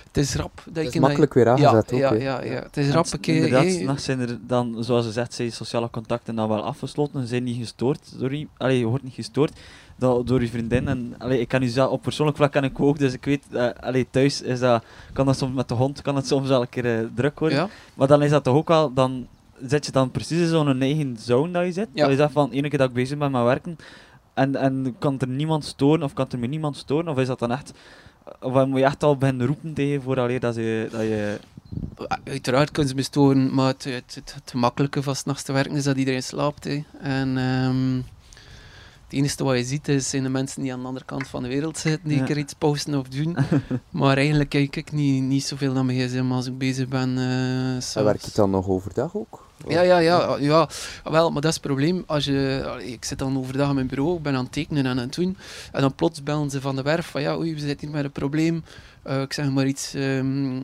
het 0.07 0.17
is 0.17 0.35
rap. 0.35 0.63
Dat 0.65 0.75
Het 0.75 0.85
je 0.85 0.91
is 0.93 0.99
makkelijk 0.99 1.35
weer 1.35 1.45
ja, 1.45 1.51
aangezet 1.53 1.91
ja, 1.91 2.07
ook. 2.09 2.13
hè. 2.19 2.23
ja, 2.25 2.43
ja, 2.45 2.63
het 2.63 2.77
is 2.77 2.91
rap 2.91 3.13
een 3.13 3.21
keer. 3.21 3.35
Inderdaad, 3.47 4.01
zijn 4.01 4.21
er 4.21 4.39
dan, 4.47 4.77
zoals 4.85 5.05
ze 5.05 5.13
zegt, 5.13 5.35
zijn 5.35 5.53
sociale 5.53 5.91
contacten 5.91 6.35
dan 6.35 6.49
wel 6.49 6.63
afgesloten. 6.65 7.21
Ze 7.21 7.27
zijn 7.27 7.45
niet 7.45 7.59
gestoord 7.59 8.01
je, 8.19 8.47
allee, 8.57 8.79
je 8.79 8.87
wordt 8.87 9.05
niet 9.05 9.15
gestoord 9.15 9.53
door, 9.97 10.25
door 10.25 10.41
je 10.41 10.49
vriendin. 10.49 10.89
En, 10.89 11.15
allee, 11.19 11.41
ik 11.41 11.49
kan 11.49 11.63
u 11.63 11.67
zelf, 11.67 11.91
op 11.91 12.03
persoonlijk 12.03 12.37
vlak 12.37 12.53
kan 12.53 12.65
ik 12.65 12.81
ook, 12.81 12.99
dus 12.99 13.13
ik 13.13 13.25
weet, 13.25 13.45
eh, 13.53 13.69
allee, 13.81 14.07
thuis 14.11 14.43
is 14.43 14.59
dat, 14.61 14.85
kan 15.13 15.27
dat 15.27 15.39
soms 15.39 15.55
met 15.55 15.69
de 15.69 15.75
hond 15.75 16.03
kan 16.03 16.17
het 16.17 16.27
soms 16.27 16.49
wel 16.49 16.61
een 16.61 16.69
keer 16.69 16.99
eh, 16.99 17.07
druk 17.15 17.39
worden. 17.39 17.59
ja, 17.59 17.69
Maar 17.95 18.07
dan 18.09 18.23
is 18.23 18.31
dat 18.31 18.45
toch 18.45 18.55
ook 18.55 18.69
wel, 18.69 18.93
dan 18.93 19.27
zit 19.67 19.87
je 19.87 19.93
dan 19.93 20.11
precies 20.11 20.41
in 20.41 20.47
zo'n 20.49 20.81
eigen 20.83 21.17
zone 21.21 21.53
dat 21.53 21.65
je 21.65 21.73
zit. 21.73 21.89
Ja. 21.93 22.03
Dat 22.03 22.11
je 22.11 22.17
zegt 22.17 22.33
van, 22.33 22.51
ene 22.51 22.69
keer 22.69 22.79
dat 22.79 22.89
ik 22.89 22.95
bezig 22.95 23.19
ben 23.19 23.31
met 23.31 23.43
werken, 23.43 23.77
en, 24.35 24.57
en 24.57 24.95
kan 24.99 25.19
er 25.19 25.29
niemand 25.29 25.65
storen, 25.65 26.03
of 26.03 26.13
kan 26.13 26.27
er 26.31 26.39
me 26.39 26.47
niemand 26.47 26.77
storen, 26.77 27.09
of 27.09 27.19
is 27.19 27.27
dat 27.27 27.39
dan 27.39 27.51
echt, 27.51 27.73
of 28.41 28.67
moet 28.67 28.79
je 28.79 28.85
echt 28.85 29.03
al 29.03 29.17
beginnen 29.17 29.47
roepen 29.47 29.73
tegen 29.73 30.03
vooraleer 30.03 30.41
dat 30.41 30.55
je, 30.55 30.89
dat 30.91 31.01
je 31.01 31.39
uiteraard 32.25 32.71
kunnen 32.71 32.91
ze 32.91 32.97
me 32.97 33.03
storen, 33.03 33.55
maar 33.55 33.67
het, 33.67 33.85
het, 33.85 34.15
het, 34.15 34.35
het 34.35 34.55
makkelijke 34.55 35.03
van 35.03 35.17
's 35.17 35.25
nachts 35.25 35.43
te 35.43 35.53
werken 35.53 35.77
is 35.77 35.85
dat 35.85 35.97
iedereen 35.97 36.23
slaapt. 36.23 36.65
hè. 36.65 36.83
En 37.01 37.39
ehm, 37.39 38.01
het 39.09 39.19
enige 39.19 39.45
wat 39.45 39.57
je 39.57 39.65
ziet 39.65 39.89
is, 39.89 40.11
zijn 40.11 40.23
de 40.23 40.29
mensen 40.29 40.63
die 40.63 40.73
aan 40.73 40.81
de 40.81 40.87
andere 40.87 41.05
kant 41.05 41.27
van 41.29 41.43
de 41.43 41.49
wereld 41.49 41.79
zitten, 41.79 42.09
die 42.09 42.15
Ja. 42.15 42.21
een 42.21 42.27
keer 42.27 42.39
iets 42.39 42.55
posten 42.55 42.95
of 42.99 43.09
doen. 43.09 43.37
maar 43.91 44.17
eigenlijk 44.17 44.49
kijk 44.49 44.77
ik 44.77 44.93
niet, 44.93 45.23
niet 45.23 45.45
zoveel 45.45 45.73
naar 45.73 45.85
mijn 45.85 45.99
gsm 46.09 46.33
als 46.33 46.47
ik 46.47 46.59
bezig 46.59 46.89
ben. 46.89 47.19
eh 47.19 47.97
En 47.97 48.05
werkt 48.05 48.25
het 48.25 48.35
dan 48.35 48.51
nog 48.51 48.69
overdag 48.69 49.17
ook? 49.17 49.45
Ja, 49.69 49.81
ja, 49.81 49.99
ja, 49.99 50.37
ja. 50.41 50.69
Wel, 51.05 51.31
maar 51.31 51.41
dat 51.43 51.51
is 51.51 51.57
het 51.57 51.67
probleem. 51.67 52.03
Als 52.07 52.25
je, 52.25 52.65
ik 52.85 53.05
zit 53.05 53.19
dan 53.19 53.39
overdag 53.39 53.69
in 53.69 53.75
mijn 53.75 53.87
bureau, 53.87 54.17
ik 54.17 54.23
ben 54.23 54.35
aan 54.35 54.45
het 54.45 54.53
tekenen 54.53 54.85
en 54.85 54.91
aan 54.91 54.97
het 54.99 55.15
doen. 55.15 55.37
En 55.73 55.81
dan 55.81 55.95
plots 55.95 56.23
bellen 56.23 56.51
ze 56.51 56.61
van 56.61 56.77
de 56.77 56.83
werf 56.83 57.07
van 57.07 57.21
ja, 57.23 57.37
oei, 57.37 57.55
we 57.55 57.61
zitten 57.61 57.87
hier 57.87 57.97
met 57.97 58.05
een 58.05 58.11
probleem. 58.11 58.65
Eh, 59.03 59.21
ik 59.21 59.33
zeg 59.33 59.51
maar 59.51 59.67
iets, 59.67 59.95
ehm, 59.95 60.59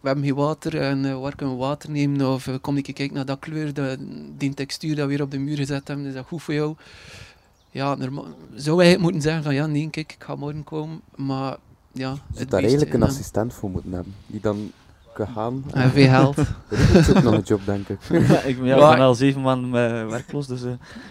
we 0.00 0.06
hebben 0.08 0.24
geen 0.24 0.34
water 0.34 0.80
en 0.80 1.04
eh, 1.04 1.20
waar 1.20 1.34
kunnen 1.36 1.54
we 1.54 1.60
water 1.60 1.90
nemen? 1.90 2.32
Of 2.32 2.48
kom 2.60 2.76
ik 2.76 2.84
kijken 2.84 3.14
naar 3.14 3.24
dat 3.26 3.38
kleur, 3.38 3.74
dat, 3.74 3.98
die 4.36 4.54
textuur 4.54 4.96
dat 4.96 5.06
we 5.06 5.12
hier 5.12 5.22
op 5.22 5.30
de 5.30 5.38
muur 5.38 5.56
gezet 5.56 5.88
hebben, 5.88 6.06
is 6.06 6.14
dat 6.14 6.26
goed 6.26 6.42
voor 6.42 6.54
jou? 6.54 6.74
Ja, 7.70 7.96
zou 8.54 8.84
hij 8.84 8.98
moeten 8.98 9.20
zeggen 9.22 9.42
van 9.42 9.54
ja, 9.54 9.66
nee, 9.66 9.88
kijk, 9.90 10.12
ik 10.12 10.24
ga 10.24 10.34
morgen 10.34 10.64
komen. 10.64 11.00
Maar 11.16 11.56
ja, 11.92 12.14
Je 12.32 12.44
daar 12.44 12.60
eigenlijk 12.60 12.92
een 12.94 13.02
eh, 13.02 13.08
assistent 13.08 13.54
voor 13.54 13.70
moeten 13.70 13.92
hebben. 13.92 14.14
Die 14.26 14.40
dan 14.40 14.70
kan 15.14 15.26
gaan. 15.28 15.64
En 15.72 15.90
veel 15.90 16.08
geld. 16.08 16.36
Dat 16.68 16.78
is 16.94 17.08
ook 17.10 17.22
nog 17.22 17.34
een 17.34 17.40
job, 17.52 17.60
denk 17.64 17.88
ik. 17.88 17.98
Ja, 18.10 18.18
ik, 18.18 18.56
ja, 18.62 18.74
ik 18.74 18.80
Maar- 18.80 18.96
ben 18.96 19.04
al 19.06 19.14
zeven 19.14 19.40
maanden 19.42 19.68
eh, 20.00 20.08
werkloos, 20.08 20.46
dus 20.46 20.62
eh, 20.62 20.70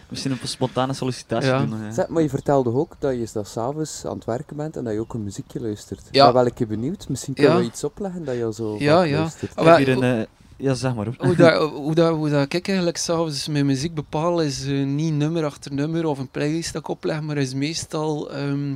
misschien 0.10 0.32
een 0.32 0.38
spontane 0.44 0.94
sollicitatie 0.94 1.50
Ja. 1.50 1.66
doen. 1.66 1.94
Zeg, 1.94 2.08
maar 2.08 2.22
je 2.22 2.30
vertelde 2.30 2.74
ook 2.74 2.96
dat 3.00 3.12
je 3.14 3.30
dat 3.34 3.48
s'avonds 3.48 4.06
aan 4.06 4.16
het 4.16 4.26
werken 4.26 4.56
bent 4.58 4.78
en 4.78 4.84
dat 4.84 4.94
je 4.94 5.00
ook 5.00 5.14
een 5.14 5.24
muziekje 5.24 5.62
luistert. 5.62 6.02
Ja. 6.12 6.20
Ik 6.20 6.26
ben 6.26 6.34
wel 6.34 6.46
een 6.46 6.54
keer 6.54 6.68
benieuwd. 6.68 7.10
Misschien 7.10 7.34
kunnen 7.34 7.54
Ja. 7.54 7.60
we 7.60 7.66
iets 7.66 7.84
opleggen 7.84 8.26
dat 8.26 8.36
je 8.36 8.44
al 8.46 8.54
zo 8.54 8.76
Ja, 8.80 9.02
ja. 9.02 9.18
luistert. 9.20 9.52
Ik 9.52 9.58
wel, 9.58 9.66
heb 9.66 9.78
hier 9.86 10.04
een... 10.04 10.28
ja, 10.58 10.74
zeg 10.74 10.96
maar 10.96 11.08
hoe, 11.18 11.36
dat, 11.36 11.70
hoe, 11.72 11.96
dat, 11.96 12.16
hoe 12.16 12.30
dat 12.30 12.54
ik 12.54 12.68
eigenlijk 12.68 12.98
s'avonds 12.98 13.48
mijn 13.48 13.66
muziek 13.66 13.94
bepaal, 13.94 14.42
is 14.42 14.66
eh, 14.66 14.86
niet 14.86 15.14
nummer 15.14 15.46
achter 15.46 15.74
nummer 15.74 16.06
of 16.06 16.20
een 16.20 16.30
playlist 16.30 16.74
dat 16.74 16.82
ik 16.82 16.88
opleg, 16.88 17.22
maar 17.22 17.38
is 17.38 17.54
meestal 17.54 18.32
ehm 18.32 18.74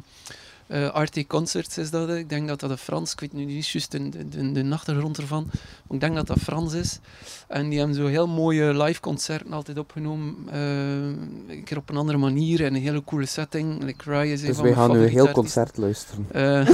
eh, 0.71 0.87
RT 0.93 1.27
Concerts 1.27 1.77
is 1.77 1.89
dat. 1.89 2.09
Ik 2.09 2.29
denk 2.29 2.47
dat 2.47 2.59
dat 2.59 2.69
een 2.69 2.77
Frans, 2.77 3.13
ik 3.13 3.19
weet 3.19 3.33
nu 3.33 3.45
niet 3.45 3.67
juist 3.67 3.91
de, 3.91 4.09
de, 4.09 4.27
de, 4.27 4.51
de 4.51 4.73
achtergrond 4.73 5.17
ervan, 5.17 5.43
maar 5.51 5.95
ik 5.95 5.99
denk 5.99 6.15
dat 6.15 6.27
dat 6.27 6.37
Frans 6.39 6.73
is. 6.73 6.99
En 7.47 7.69
die 7.69 7.77
hebben 7.77 7.95
zo 7.95 8.05
heel 8.05 8.27
mooie 8.27 8.83
live 8.83 8.99
concerten 8.99 9.53
altijd 9.53 9.77
opgenomen, 9.77 10.35
eh, 10.51 11.55
een 11.55 11.61
keer 11.65 11.77
op 11.77 11.89
een 11.89 11.97
andere 11.97 12.17
manier 12.17 12.65
en 12.65 12.75
een 12.75 12.81
hele 12.81 13.03
coole 13.03 13.25
setting. 13.25 13.83
Like 13.83 14.11
Rye 14.11 14.31
is 14.31 14.41
Dus 14.41 14.59
wij 14.59 14.73
gaan 14.73 14.91
nu 14.91 15.03
een 15.03 15.09
heel 15.09 15.31
concert 15.31 15.77
luisteren. 15.77 16.25
Eh, 16.31 16.67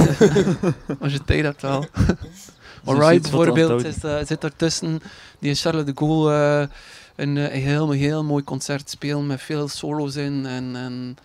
als 1.00 1.12
je 1.12 1.24
tijd 1.24 1.42
hebt 1.42 1.62
wel. 1.62 1.84
Alright, 2.88 3.22
bijvoorbeeld, 3.22 3.84
is, 3.84 4.04
eh, 4.04 4.18
zit 4.24 4.44
ertussen 4.44 5.00
die 5.38 5.54
Charles 5.54 5.84
de 5.84 5.92
Gaulle 5.94 6.32
eh, 6.32 6.68
een, 7.16 7.36
eh, 7.36 7.54
een 7.54 7.60
heel, 7.60 7.90
heel 7.90 8.24
mooi 8.24 8.44
concert 8.44 8.90
spelen 8.90 9.26
met 9.26 9.42
veel 9.42 9.68
solo's 9.68 10.16
in 10.16 10.46
en, 10.46 10.76
en 10.76 11.16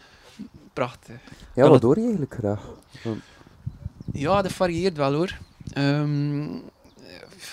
prachtig. 0.74 1.16
Ja, 1.54 1.70
wat 1.70 1.82
hoor 1.82 1.96
je 1.96 2.02
eigenlijk 2.02 2.36
graag? 2.40 2.62
Ja, 4.14 4.42
dat 4.42 4.52
varieert 4.52 4.98
wel 4.98 5.14
hoor. 5.14 5.38
Ehm, 5.74 6.42
eh, 6.44 6.60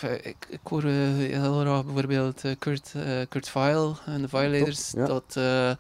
ik, 0.03 0.37
ik 0.49 0.61
hoor 0.63 0.85
eh, 0.85 0.91
heel 1.17 1.61
graag 1.61 1.85
bijvoorbeeld 1.85 2.45
eh, 2.45 2.53
Kurt, 2.59 2.93
eh, 2.95 3.21
Kurt 3.29 3.49
Vile 3.49 3.93
en 4.07 4.23
de 4.23 4.29
Violators. 4.29 4.91
ja. 4.91 5.07
Dat 5.07 5.35
uh, 5.39 5.73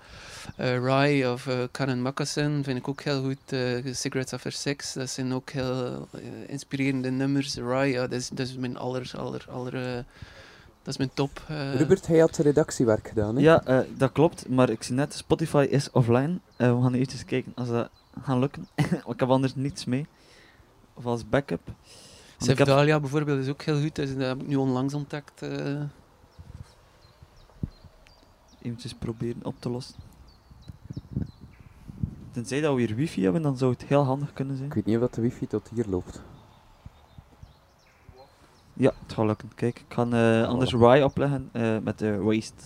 Rye 0.57 1.31
of 1.33 1.47
uh, 1.47 1.55
Karen 1.71 2.03
Moccasin 2.03 2.65
vind 2.65 2.79
ik 2.79 2.89
ook 2.89 3.01
heel 3.03 3.23
goed. 3.23 3.53
eh, 3.53 3.95
Cigarettes 3.95 4.33
After 4.33 4.53
Sex, 4.53 4.93
dat 4.93 5.11
zijn 5.11 5.33
ook 5.35 5.51
heel 5.51 6.09
eh, 6.13 6.21
inspirerende 6.47 7.11
nummers. 7.11 7.55
Rye, 7.55 7.85
ja, 7.91 8.01
dat, 8.01 8.13
is, 8.13 8.29
dat 8.29 8.47
is 8.47 8.57
mijn 8.57 8.77
aller, 8.79 9.13
aller, 9.17 9.47
aller... 9.51 9.75
eh, 9.97 10.05
dat 10.83 10.93
is 10.93 10.97
mijn 10.97 11.11
top. 11.15 11.43
eh. 11.49 11.75
Rupert, 11.75 12.07
hij 12.07 12.19
had 12.19 12.37
redactiewerk 12.37 13.09
gedaan, 13.09 13.37
hè? 13.37 13.43
Ja, 13.43 13.65
eh, 13.65 13.79
dat 13.97 14.13
klopt, 14.13 14.49
maar 14.49 14.71
ik 14.71 14.83
zie 14.83 14.95
net, 14.95 15.15
Spotify 15.15 15.67
is 15.71 15.91
offline. 15.91 16.39
Eh, 16.57 16.77
we 16.77 16.83
gaan 16.83 16.95
eerst 16.95 17.25
kijken 17.25 17.53
als 17.55 17.69
dat 17.69 17.89
gaat 18.25 18.39
lukken. 18.39 18.69
Want 18.75 19.05
ik 19.15 19.21
heb 19.21 19.29
anders 19.31 19.55
niets 19.55 19.85
mee. 19.85 20.07
Of 20.95 21.07
als 21.07 21.29
backup. 21.29 21.61
Ik 22.49 22.59
heb- 22.59 23.01
bijvoorbeeld 23.01 23.39
is 23.41 23.49
ook 23.49 23.63
heel 23.63 23.81
goed. 23.81 23.95
Dus 23.95 24.15
dat 24.15 24.27
heb 24.27 24.41
ik 24.41 24.47
nu 24.47 24.57
onlangs 24.57 24.95
ontdekt. 24.95 25.43
eh. 25.43 25.83
eventjes 28.63 28.95
proberen 28.95 29.45
op 29.45 29.55
te 29.59 29.71
lossen. 29.71 29.95
Tenzij 32.31 32.61
dat 32.61 32.75
we 32.75 32.81
hier 32.81 32.95
wifi 32.95 33.23
hebben, 33.23 33.43
dan 33.43 33.57
zou 33.57 33.73
het 33.73 33.85
heel 33.85 34.03
handig 34.05 34.33
kunnen 34.33 34.57
zijn. 34.57 34.69
Ik 34.69 34.75
weet 34.75 34.85
niet 34.87 34.95
of 34.95 35.01
dat 35.01 35.15
de 35.15 35.21
wifi 35.21 35.47
tot 35.47 35.69
hier 35.75 35.87
loopt. 35.89 36.23
Ja, 38.73 38.93
het 39.03 39.13
gaat 39.13 39.27
lukken. 39.27 39.51
Kijk, 39.55 39.79
ik 39.79 39.95
ga 39.95 40.07
eh, 40.43 40.49
anders 40.49 40.73
Rye 40.73 41.05
opleggen 41.05 41.49
eh, 41.53 41.79
met 41.79 41.99
de 41.99 42.17
waste 42.19 42.63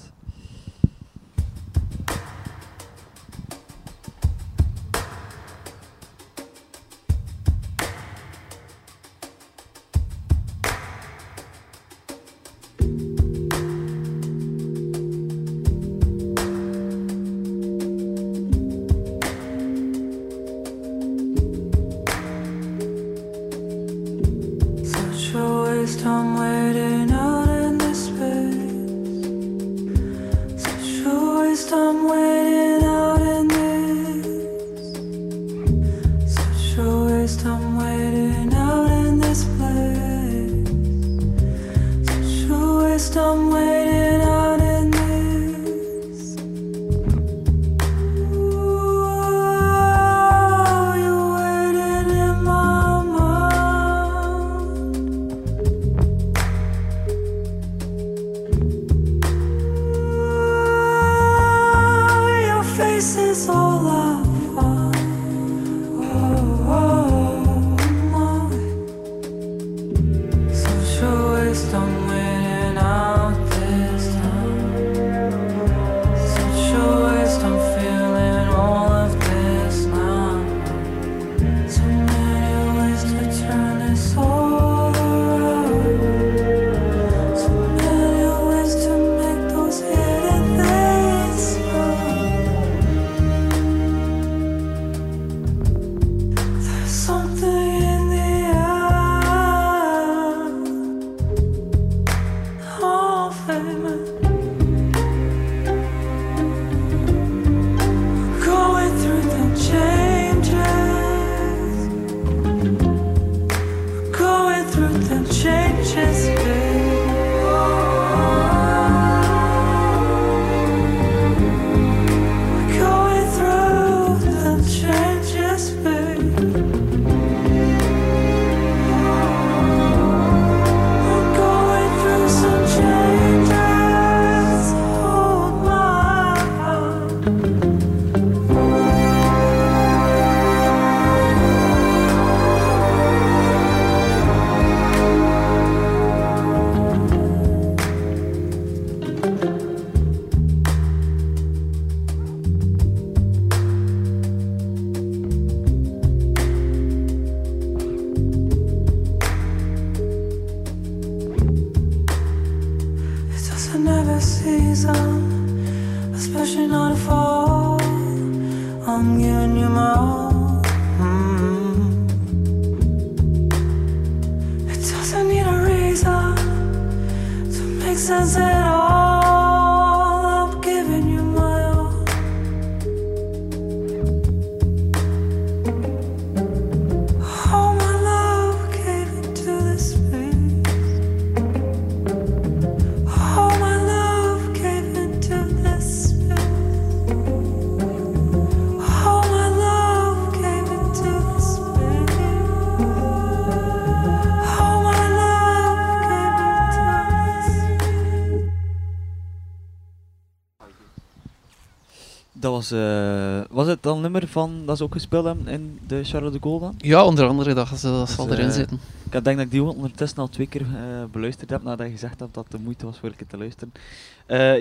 Was, 212.64 212.78
eh, 212.80 213.40
was 213.50 213.66
het 213.66 213.82
dan 213.82 214.00
nummer 214.00 214.28
van 214.28 214.62
dat 214.66 214.76
ze 214.76 214.82
ook 214.82 214.92
gespeeld 214.92 215.24
hebben 215.24 215.48
in 215.48 215.78
de 215.86 216.04
Charles 216.04 216.32
de 216.32 216.38
Gaulle 216.40 216.60
dan? 216.60 216.74
Ja, 216.78 217.04
onder 217.04 217.26
andere, 217.26 217.54
dat, 217.54 217.68
dat 217.68 217.78
zal 217.78 218.26
Dus, 218.26 218.36
erin 218.36 218.48
eh, 218.48 218.54
zitten. 218.54 218.80
Ik 219.10 219.24
denk 219.24 219.36
dat 219.36 219.46
ik 219.46 219.50
die 219.50 219.62
ondertussen 219.62 220.18
al 220.18 220.28
twee 220.28 220.46
keer 220.46 220.60
eh, 220.60 221.04
beluisterd 221.12 221.50
heb 221.50 221.62
nadat 221.62 221.86
je 221.86 221.92
gezegd 221.92 222.20
hebt 222.20 222.34
dat 222.34 222.44
het 222.44 222.52
de 222.52 222.58
moeite 222.58 222.86
was 222.86 222.98
voor 222.98 223.14
keer 223.16 223.26
te 223.26 223.36
luisteren. 223.36 223.72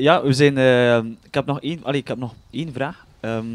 Ja, 0.02 0.24
we 0.24 0.34
zijn, 0.34 0.58
ik, 1.24 1.34
heb 1.34 1.46
nog 1.46 1.62
één, 1.62 1.84
allee, 1.84 2.00
ik 2.00 2.08
heb 2.08 2.18
nog 2.18 2.34
één 2.50 2.74
vraag. 2.74 3.06
Ehm, 3.20 3.46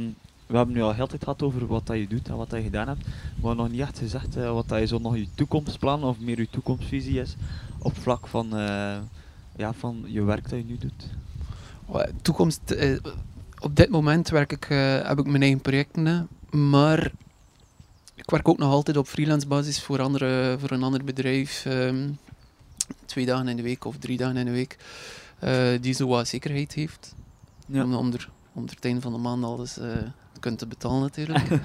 we 0.46 0.56
hebben 0.56 0.74
nu 0.74 0.82
al 0.82 0.92
heel 0.92 1.06
tijd 1.06 1.22
gehad 1.22 1.42
over 1.42 1.66
wat 1.66 1.86
dat 1.86 1.96
je 1.96 2.06
doet 2.06 2.28
en 2.28 2.36
wat 2.36 2.50
dat 2.50 2.58
je 2.58 2.64
gedaan 2.64 2.88
hebt. 2.88 3.06
Maar 3.42 3.56
nog 3.56 3.70
niet 3.70 3.80
echt 3.80 3.98
gezegd 3.98 4.34
wat 4.34 4.68
dat 4.68 4.78
je 4.78 4.86
zo 4.86 4.98
nog 4.98 5.16
je 5.16 5.28
toekomstplan 5.34 6.04
of 6.04 6.18
meer 6.20 6.38
je 6.38 6.50
toekomstvisie 6.50 7.20
is 7.20 7.36
op 7.78 7.96
vlak 7.96 8.26
van, 8.26 8.48
ja, 9.56 9.72
van 9.72 10.04
je 10.06 10.22
werk 10.22 10.48
dat 10.48 10.58
je 10.58 10.64
nu 10.64 10.78
doet. 10.78 11.06
Toekomst, 12.22 12.76
op 13.60 13.76
dit 13.76 13.88
moment 13.90 14.28
werk 14.28 14.52
ik, 14.52 14.64
eh, 14.70 15.08
heb 15.08 15.18
ik 15.18 15.26
mijn 15.26 15.42
eigen 15.42 15.60
projecten, 15.60 16.28
maar 16.50 17.12
ik 18.14 18.30
werk 18.30 18.48
ook 18.48 18.58
nog 18.58 18.72
altijd 18.72 18.96
op 18.96 19.06
freelance 19.06 19.46
basis 19.46 19.82
voor, 19.82 20.00
andere, 20.02 20.56
voor 20.58 20.70
een 20.70 20.82
ander 20.82 21.04
bedrijf. 21.04 21.64
ehm, 21.66 22.08
twee 23.06 23.26
dagen 23.26 23.48
in 23.48 23.56
de 23.56 23.62
week 23.62 23.84
of 23.84 23.96
drie 23.98 24.16
dagen 24.16 24.36
in 24.36 24.44
de 24.46 24.50
week. 24.52 24.76
eh, 25.38 25.68
die 25.80 25.94
zo 25.94 26.06
wat 26.08 26.28
zekerheid 26.28 26.72
heeft. 26.72 27.14
Ja. 27.66 27.82
Om, 27.84 27.94
om, 27.94 28.12
er, 28.12 28.28
om 28.52 28.64
er 28.64 28.74
het 28.74 28.84
einde 28.84 29.00
van 29.00 29.12
de 29.12 29.18
maand 29.18 29.44
alles 29.44 29.78
eh 29.78 29.86
kunt 30.40 30.58
te 30.58 30.66
betalen 30.66 31.00
natuurlijk. 31.00 31.44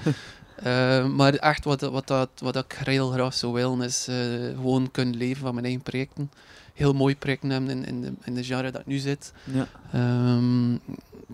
Maar 1.16 1.34
echt 1.34 1.64
wat, 1.64 1.80
wat, 1.80 2.06
dat, 2.06 2.28
wat 2.38 2.56
ik 2.56 2.80
heel 2.84 3.10
graag 3.10 3.34
zou 3.34 3.52
willen 3.52 3.82
is 3.82 4.08
gewoon 4.54 4.90
kunnen 4.90 5.16
leven 5.16 5.42
van 5.42 5.52
mijn 5.54 5.66
eigen 5.66 5.82
projecten. 5.82 6.30
Heel 6.74 6.92
mooie 6.92 7.14
projecten 7.14 7.50
hebben 7.50 7.70
in, 7.70 7.84
in, 7.84 8.00
de, 8.00 8.12
in 8.24 8.34
de 8.34 8.44
genre 8.44 8.70
dat 8.70 8.80
ik 8.80 8.86
nu 8.86 8.98
zit. 8.98 9.32
Ja. 9.44 9.68
Ehm, 9.92 10.72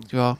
ja, 0.07 0.37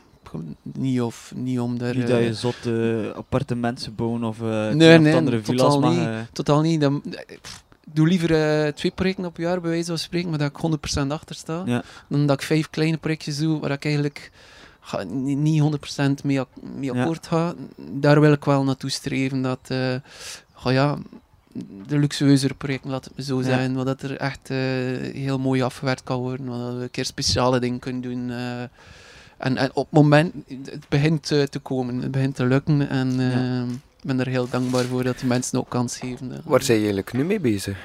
niet, 0.62 1.02
of, 1.02 1.32
niet 1.36 1.60
om 1.60 1.78
daar... 1.78 1.96
Niet 1.98 2.08
dat 2.08 2.18
eh, 2.20 2.26
je 2.26 2.34
zot 2.34 2.66
eh, 2.66 3.12
appartementen 3.16 3.96
bouwen 3.96 4.24
of 4.24 4.42
eh 4.42 4.70
Nee, 4.70 4.98
nee, 5.00 5.16
andere 5.16 5.42
totaal 5.42 5.72
villa's 5.72 5.78
mag. 5.84 5.96
niet. 5.98 6.08
eh, 6.08 6.20
Totaal 6.34 6.62
niet. 6.62 6.82
Dan, 6.82 7.02
pff, 7.42 7.64
doe 7.94 8.08
liever 8.08 8.34
eh, 8.66 8.72
twee 8.74 8.92
projecten 8.92 9.26
op 9.26 9.38
jaar, 9.38 9.62
bij 9.62 9.70
wijze 9.70 9.86
van 9.88 9.98
spreken, 9.98 10.30
maar 10.30 10.40
dat 10.40 10.50
ik 10.50 11.02
100% 11.04 11.08
achter 11.08 11.36
sta. 11.36 11.64
Ja. 11.66 11.84
Dan 12.10 12.26
dat 12.26 12.40
ik 12.42 12.46
vijf 12.48 12.70
kleine 12.70 12.98
projectjes 12.98 13.38
doe, 13.38 13.60
waar 13.60 13.72
ik 13.72 13.84
eigenlijk 13.86 14.32
ga, 14.82 15.04
niet 15.04 15.62
100% 15.62 16.24
mee, 16.24 16.40
ak- 16.40 16.48
mee 16.76 16.94
Ja. 16.94 17.00
akkoord 17.02 17.28
ga. 17.28 17.54
Daar 17.78 18.20
wil 18.22 18.32
ik 18.32 18.46
wel 18.46 18.64
naartoe 18.64 18.90
streven. 18.90 19.42
Dat, 19.42 19.60
eh, 19.68 19.96
ga 20.54 20.70
ja, 20.70 20.98
de 21.88 21.98
luxueuzere 21.98 22.54
projecten, 22.54 22.90
laat 22.92 23.06
het 23.06 23.14
me 23.18 23.24
zo 23.24 23.38
Ja. 23.38 23.44
zijn, 23.44 23.74
waar 23.76 23.86
dat 23.86 24.02
er 24.02 24.18
echt 24.18 24.50
eh, 24.50 24.58
heel 25.14 25.40
mooi 25.40 25.62
afgewerkt 25.62 26.04
kan 26.04 26.20
worden, 26.20 26.46
waar 26.46 26.60
dat 26.60 26.76
we 26.76 26.82
een 26.82 26.92
keer 26.92 27.06
speciale 27.06 27.60
dingen 27.60 27.80
kunnen 27.80 28.02
doen. 28.02 28.32
En, 29.42 29.58
en 29.58 29.70
op 29.74 29.86
het 29.86 29.94
moment, 29.94 30.34
het 30.48 30.86
begint 30.90 31.32
eh, 31.32 31.44
te 31.44 31.60
komen, 31.60 32.02
het 32.02 32.12
begint 32.12 32.36
te 32.36 32.46
lukken 32.46 32.90
en 32.90 33.20
eh, 33.20 33.32
Ja. 33.32 33.62
ik 33.98 34.04
ben 34.08 34.20
er 34.20 34.28
heel 34.28 34.50
dankbaar 34.50 34.84
voor 34.86 35.04
dat 35.04 35.20
die 35.20 35.28
mensen 35.28 35.60
ook 35.60 35.70
kans 35.70 35.98
geven. 35.98 36.32
eh. 36.32 36.38
Waar 36.44 36.62
zijn 36.64 36.78
je 36.78 36.84
eigenlijk 36.84 37.14
nu 37.14 37.24
mee 37.24 37.40
bezig? 37.40 37.78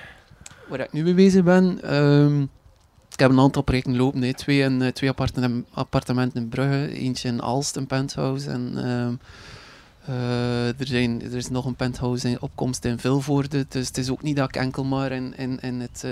Waar 0.69 0.81
ik 0.81 0.93
nu 0.93 1.03
mee 1.03 1.15
bezig 1.15 1.45
ben, 1.45 1.83
ehm, 1.83 2.43
ik 3.13 3.19
heb 3.23 3.31
een 3.31 3.41
aantal 3.41 3.63
projecten 3.63 3.97
lopen. 3.97 4.37
Twee, 4.37 4.61
in, 4.61 4.93
twee 4.93 5.11
appartementen, 5.11 5.67
appartementen 5.73 6.41
in 6.43 6.49
Brugge, 6.49 6.93
eentje 6.93 7.29
in 7.29 7.43
Aalst, 7.43 7.77
een 7.77 7.87
penthouse. 7.87 8.51
En 8.51 8.73
ehm, 8.77 9.15
Eh, 10.09 10.67
er, 10.69 10.87
zijn, 10.87 11.23
er 11.23 11.35
is 11.37 11.49
nog 11.49 11.65
een 11.65 11.75
penthouse 11.75 12.29
in 12.29 12.41
opkomst 12.41 12.85
in 12.85 12.99
Vilvoorde. 12.99 13.67
Dus 13.69 13.87
het 13.87 13.99
is 13.99 14.11
ook 14.11 14.23
niet 14.23 14.37
dat 14.37 14.49
ik 14.49 14.57
enkel 14.57 14.85
maar 14.85 15.13
in, 15.13 15.35
in, 15.37 15.59
in 15.61 15.81
het 15.81 16.05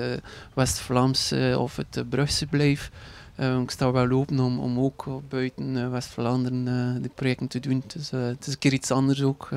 West-Vlaamse 0.54 1.56
of 1.58 1.76
het 1.76 2.04
Brugse 2.08 2.46
blijf. 2.46 2.90
Eh, 3.34 3.60
ik 3.60 3.70
sta 3.70 3.92
wel 3.92 4.10
open 4.10 4.40
om, 4.40 4.58
om 4.58 4.78
ook 4.78 5.06
buiten 5.28 5.76
eh, 5.76 5.90
West-Vlaanderen 5.90 6.68
eh, 6.68 7.02
die 7.02 7.10
projecten 7.14 7.48
te 7.48 7.60
doen. 7.60 7.82
Dus 7.86 8.10
het 8.10 8.46
is 8.46 8.52
een 8.52 8.58
keer 8.58 8.72
iets 8.72 8.90
anders 8.90 9.22
ook. 9.22 9.48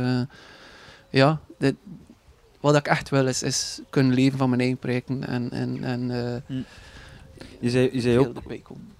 Ja, 1.09 1.39
dit, 1.57 1.75
wat 2.59 2.75
ik 2.75 2.87
echt 2.87 3.09
wil 3.09 3.27
is, 3.27 3.43
is 3.43 3.81
kunnen 3.89 4.13
leven 4.13 4.37
van 4.37 4.49
mijn 4.49 4.61
eigen 4.61 4.77
projecten. 4.77 5.27
En, 5.27 5.51
en, 5.51 5.83
en 5.83 6.11
eh, 6.11 6.57
Je 7.59 7.69
zei, 7.69 7.89
je 7.91 8.01
zei 8.01 8.19
ook 8.19 8.33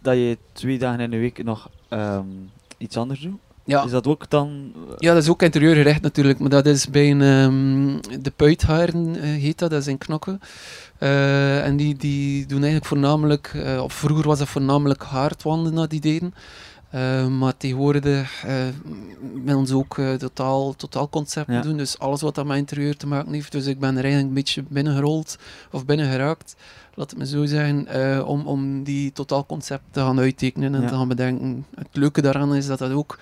dat 0.02 0.16
je 0.16 0.38
twee 0.52 0.78
dagen 0.78 1.00
in 1.00 1.10
de 1.10 1.18
week 1.18 1.44
nog 1.44 1.70
ehm, 1.88 2.26
iets 2.78 2.98
anders 2.98 3.20
doet. 3.20 3.40
Ja. 3.64 3.84
Is 3.84 3.92
dat 3.92 4.08
ook 4.08 4.30
dan... 4.30 4.74
Ja, 4.98 5.14
dat 5.14 5.24
is 5.24 5.30
ook 5.30 5.42
interieurgerecht 5.42 6.02
natuurlijk, 6.02 6.40
maar 6.40 6.50
dat 6.50 6.66
is 6.66 6.90
bij 6.90 7.12
een, 7.12 7.22
ehm, 7.22 8.22
de 8.22 8.32
Puitharen 8.36 9.16
eh, 9.16 9.22
heet 9.22 9.60
dat, 9.60 9.70
dat 9.70 9.82
is 9.82 9.88
in 9.88 9.98
Knokke. 9.98 10.40
Eh, 11.00 11.66
en 11.66 11.78
die, 11.78 11.96
die 11.96 12.46
doen 12.46 12.58
eigenlijk 12.58 12.86
voornamelijk, 12.86 13.54
of 13.82 13.94
vroeger 13.94 14.28
was 14.28 14.40
dat 14.40 14.48
voornamelijk 14.48 15.04
haardwanden 15.04 15.76
dat 15.76 15.90
die 15.90 16.00
deden. 16.02 16.34
Eh, 16.90 17.28
maar 17.28 17.58
tegenwoordig 17.58 18.44
uh, 18.46 18.54
willen 19.44 19.68
ze 19.68 19.76
ook 19.76 19.96
totaal, 20.18 20.76
totaal 20.76 21.10
concepten 21.10 21.54
Ja. 21.54 21.62
doen, 21.62 21.78
dus 21.78 22.00
alles 22.00 22.22
wat 22.22 22.36
dat 22.36 22.46
met 22.46 22.58
interieur 22.58 22.98
te 22.98 23.08
maken 23.08 23.34
heeft. 23.34 23.52
Dus 23.52 23.66
ik 23.66 23.80
ben 23.80 23.90
er 23.90 24.04
eigenlijk 24.04 24.28
een 24.28 24.34
beetje 24.34 24.64
binnengerold, 24.70 25.38
of 25.72 25.86
binnengeraakt, 25.86 26.56
laat 26.94 27.10
het 27.10 27.20
me 27.20 27.26
zo 27.28 27.46
zeggen, 27.46 27.88
om, 28.28 28.48
om 28.48 28.84
die 28.84 29.12
totaalconcept 29.12 29.84
te 29.92 30.00
gaan 30.00 30.20
uittekenen 30.20 30.76
en 30.76 30.82
Ja. 30.82 30.88
te 30.88 30.94
gaan 30.94 31.08
bedenken. 31.08 31.66
Het 31.76 31.88
leuke 31.92 32.22
daaraan 32.22 32.56
is 32.56 32.68
dat 32.68 32.80
dat 32.80 32.92
ook 32.92 33.20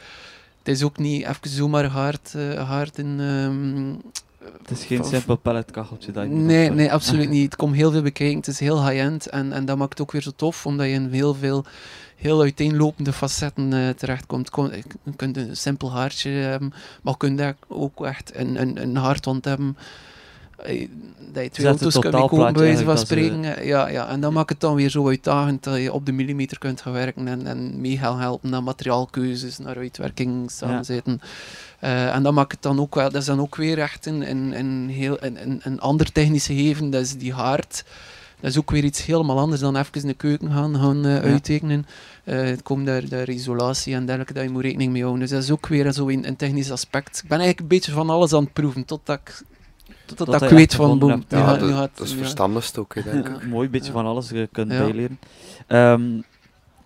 het 0.63 0.67
is 0.75 0.83
ook 0.83 0.97
niet 0.97 1.25
even 1.25 1.49
zomaar 1.49 1.85
hard, 1.85 2.33
hard 2.57 2.97
in. 2.97 3.19
ehm, 3.19 3.93
Het 4.62 4.71
is 4.71 4.84
geen 4.86 5.03
simpel 5.03 5.36
pelletkacheltje 5.36 6.12
dat 6.12 6.23
je 6.23 6.29
nee, 6.29 6.69
nee, 6.69 6.93
absoluut 6.93 7.29
niet. 7.29 7.43
Het 7.45 7.55
komt 7.55 7.75
heel 7.75 7.91
veel 7.91 8.01
bekijken. 8.01 8.38
Het 8.38 8.47
is 8.47 8.60
heel 8.60 8.88
high-end 8.88 9.27
en, 9.27 9.51
en 9.53 9.65
dat 9.65 9.77
maakt 9.77 9.89
het 9.89 10.01
ook 10.01 10.12
weer 10.12 10.21
zo 10.21 10.31
tof, 10.36 10.65
omdat 10.65 10.86
je 10.86 10.91
in 10.91 11.10
heel 11.12 11.34
veel 11.34 11.65
heel 12.15 12.41
uiteenlopende 12.41 13.13
facetten 13.13 13.73
eh, 13.73 13.89
terechtkomt. 13.89 14.49
Kon- 14.49 14.71
Je 15.03 15.13
kunt 15.15 15.38
een 15.38 15.58
simpel 15.58 15.91
haartje 15.91 16.29
hebben, 16.29 16.69
maar 17.01 17.13
je 17.13 17.17
kunt 17.17 17.38
ook 17.67 18.05
echt 18.05 18.36
een, 18.36 18.62
een, 18.62 18.81
een 18.81 18.97
hebben. 19.45 19.77
Eh, 20.57 20.87
Dat 21.33 21.43
je 21.43 21.49
twee 21.49 21.67
auto's 21.67 21.99
kunt 21.99 22.15
kopen, 22.15 22.53
bij 22.53 22.63
wijze 22.63 22.83
van 22.83 22.95
dat 22.95 22.99
spreken. 22.99 23.43
Eh, 23.43 23.65
Ja, 23.65 23.87
ja, 23.87 24.07
en 24.07 24.19
dat 24.21 24.31
maakt 24.31 24.49
het 24.49 24.59
dan 24.59 24.75
weer 24.75 24.89
zo 24.89 25.07
uitdagend 25.07 25.63
dat 25.63 25.81
je 25.81 25.93
op 25.93 26.05
de 26.05 26.11
millimeter 26.11 26.57
kunt 26.57 26.81
gaan 26.81 26.93
werken 26.93 27.27
en, 27.27 27.47
en 27.47 27.81
mee 27.81 27.97
gaan 27.97 28.19
helpen 28.19 28.49
naar 28.49 28.63
materiaalkeuzes, 28.63 29.57
naar 29.57 29.77
uitwerking, 29.77 30.51
samenzitten. 30.51 31.21
Eh, 31.79 32.15
en 32.15 32.23
dat 32.23 32.33
maakt 32.33 32.51
het 32.51 32.61
dan 32.61 32.79
ook 32.79 32.95
wel, 32.95 33.11
dat 33.11 33.21
is 33.21 33.27
dan 33.27 33.39
ook 33.39 33.55
weer 33.55 33.79
echt 33.79 34.05
een, 34.05 34.29
een, 34.29 34.59
een, 34.59 34.89
heel, 34.89 35.17
een, 35.19 35.59
een, 35.63 35.79
ander 35.79 36.11
technische 36.11 36.53
geven, 36.53 36.89
dat 36.89 37.01
is 37.01 37.17
die 37.17 37.33
haard. 37.33 37.83
Dat 38.39 38.51
is 38.51 38.57
ook 38.57 38.71
weer 38.71 38.83
iets 38.83 39.05
helemaal 39.05 39.39
anders 39.39 39.61
dan 39.61 39.75
even 39.75 40.01
in 40.01 40.07
de 40.07 40.13
keuken 40.13 40.51
gaan, 40.51 40.75
gaan 40.75 41.05
eh, 41.05 41.19
uittekenen. 41.19 41.85
Eh, 42.23 42.43
het 42.43 42.61
komt 42.63 42.85
daar, 42.85 43.09
daar 43.09 43.29
isolatie 43.29 43.93
en 43.93 44.05
dergelijke, 44.05 44.33
dat 44.33 44.43
je 44.43 44.49
moet 44.49 44.63
rekening 44.63 44.91
mee 44.91 45.01
houden. 45.01 45.21
Dus 45.21 45.31
dat 45.31 45.43
is 45.43 45.51
ook 45.51 45.67
weer 45.67 45.91
zo 45.91 46.09
een, 46.09 46.27
een 46.27 46.35
technisch 46.35 46.71
aspect. 46.71 47.21
Ik 47.23 47.29
ben 47.29 47.39
eigenlijk 47.39 47.59
een 47.59 47.77
beetje 47.77 47.91
van 47.91 48.09
alles 48.09 48.33
aan 48.33 48.43
het 48.43 48.53
proeven, 48.53 48.85
totdat 48.85 49.19
ik, 49.23 49.41
ik 50.43 50.49
je 50.49 50.55
weet 50.55 50.75
van, 50.75 50.99
boem, 50.99 51.23
Ja, 51.27 51.55
dat, 51.57 51.89
dat 51.95 52.05
is 52.07 52.11
ja. 52.11 52.17
verstandigst 52.17 52.77
ook, 52.77 52.93
denk 52.93 53.27
ik. 53.27 53.41
Ja, 53.41 53.47
mooi, 53.55 53.69
beetje 53.69 53.87
Ja. 53.87 53.93
van 53.93 54.05
alles 54.05 54.29
je 54.29 54.49
kunt 54.51 54.71
Ja. 54.71 54.77
bijleren. 54.77 55.19
Ehm, 55.67 56.03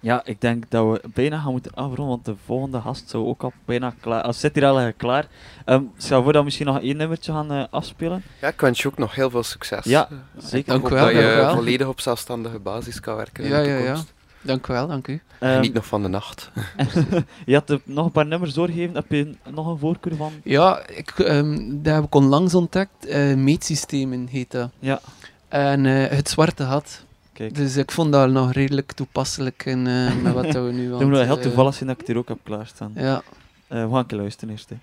ja, 0.01 0.21
ik 0.25 0.41
denk 0.41 0.63
dat 0.69 0.85
we 0.91 1.09
bijna 1.13 1.39
gaan 1.39 1.51
moeten 1.51 1.73
afronden, 1.73 2.07
want 2.07 2.25
de 2.25 2.35
volgende 2.45 2.81
gast 2.81 3.09
zou 3.09 3.25
ook 3.25 3.43
al 3.43 3.53
bijna 3.65 3.93
klaar... 4.01 4.21
Als 4.21 4.39
zit 4.39 4.55
hier 4.55 4.65
al 4.65 4.91
klaar. 4.97 5.27
Ehm 5.65 5.83
stel 5.97 6.17
voor 6.23 6.31
dat 6.31 6.39
we 6.41 6.45
misschien 6.45 6.65
nog 6.65 6.79
één 6.81 6.97
nummertje 6.97 7.31
gaan 7.31 7.51
eh, 7.51 7.63
afspelen. 7.69 8.23
Ja, 8.41 8.47
ik 8.47 8.61
wens 8.61 8.81
je 8.81 8.87
ook 8.87 8.97
nog 8.97 9.15
heel 9.15 9.29
veel 9.29 9.43
succes. 9.43 9.85
Ja, 9.85 10.07
Eh, 10.11 10.17
zeker. 10.37 10.71
Dank 10.73 10.89
wel, 10.89 11.05
dat 11.05 11.13
je 11.13 11.21
wel. 11.21 11.55
volledig 11.55 11.87
op 11.87 11.99
zelfstandige 11.99 12.59
basis 12.59 12.99
kan 12.99 13.15
werken 13.15 13.43
in 13.43 13.49
Ja, 13.49 13.61
de 13.61 13.67
ja, 13.69 13.77
ja. 13.77 13.97
Dank 14.41 14.67
u 14.67 14.73
wel, 14.73 14.87
dank 14.87 15.07
u. 15.07 15.21
Ehm, 15.39 15.59
Niet 15.59 15.73
nog 15.73 15.85
van 15.85 16.01
de 16.01 16.07
nacht. 16.07 16.51
je 17.45 17.53
had 17.53 17.69
er 17.69 17.81
nog 17.83 18.05
een 18.05 18.11
paar 18.11 18.25
nummers 18.25 18.53
doorgegeven. 18.53 18.95
Heb 18.95 19.11
je 19.11 19.35
nog 19.51 19.67
een 19.67 19.77
voorkeur 19.77 20.15
van? 20.15 20.31
Ja, 20.43 20.87
ik, 20.87 21.09
ehm, 21.19 21.81
dat 21.81 21.93
heb 21.93 22.03
ik 22.03 22.15
onlangs 22.15 22.55
ontdekt. 22.55 23.05
eh 23.05 23.35
meetsystemen 23.35 24.27
heet 24.27 24.51
dat. 24.51 24.69
Ja. 24.79 24.99
En 25.47 25.85
eh, 25.85 26.09
het 26.17 26.29
zwarte 26.29 26.63
gat. 26.63 27.03
Kijk. 27.33 27.55
Dus 27.55 27.75
ik 27.77 27.91
vond 27.91 28.11
dat 28.11 28.29
nog 28.29 28.51
redelijk 28.53 28.91
toepasselijk 28.91 29.65
in, 29.65 29.87
eh, 29.87 30.15
met 30.15 30.33
wat 30.33 30.43
dat 30.53 30.65
we 30.65 30.71
nu 30.71 30.93
aan 30.93 30.99
Het 30.99 31.17
het, 31.17 31.25
heel 31.27 31.37
eh, 31.37 31.41
toevallig 31.43 31.73
zijn 31.73 31.85
dat 31.89 31.93
ik 31.99 32.01
het 32.01 32.07
hier 32.07 32.17
ook 32.17 32.27
heb 32.27 32.37
klaarstaan. 32.43 32.91
Ja. 32.95 33.21
Eh, 33.67 33.83
we 33.83 33.89
gaan 33.89 33.97
een 33.97 34.05
keer 34.05 34.17
luisteren 34.17 34.49
eerst. 34.53 34.69
hè. 34.69 34.75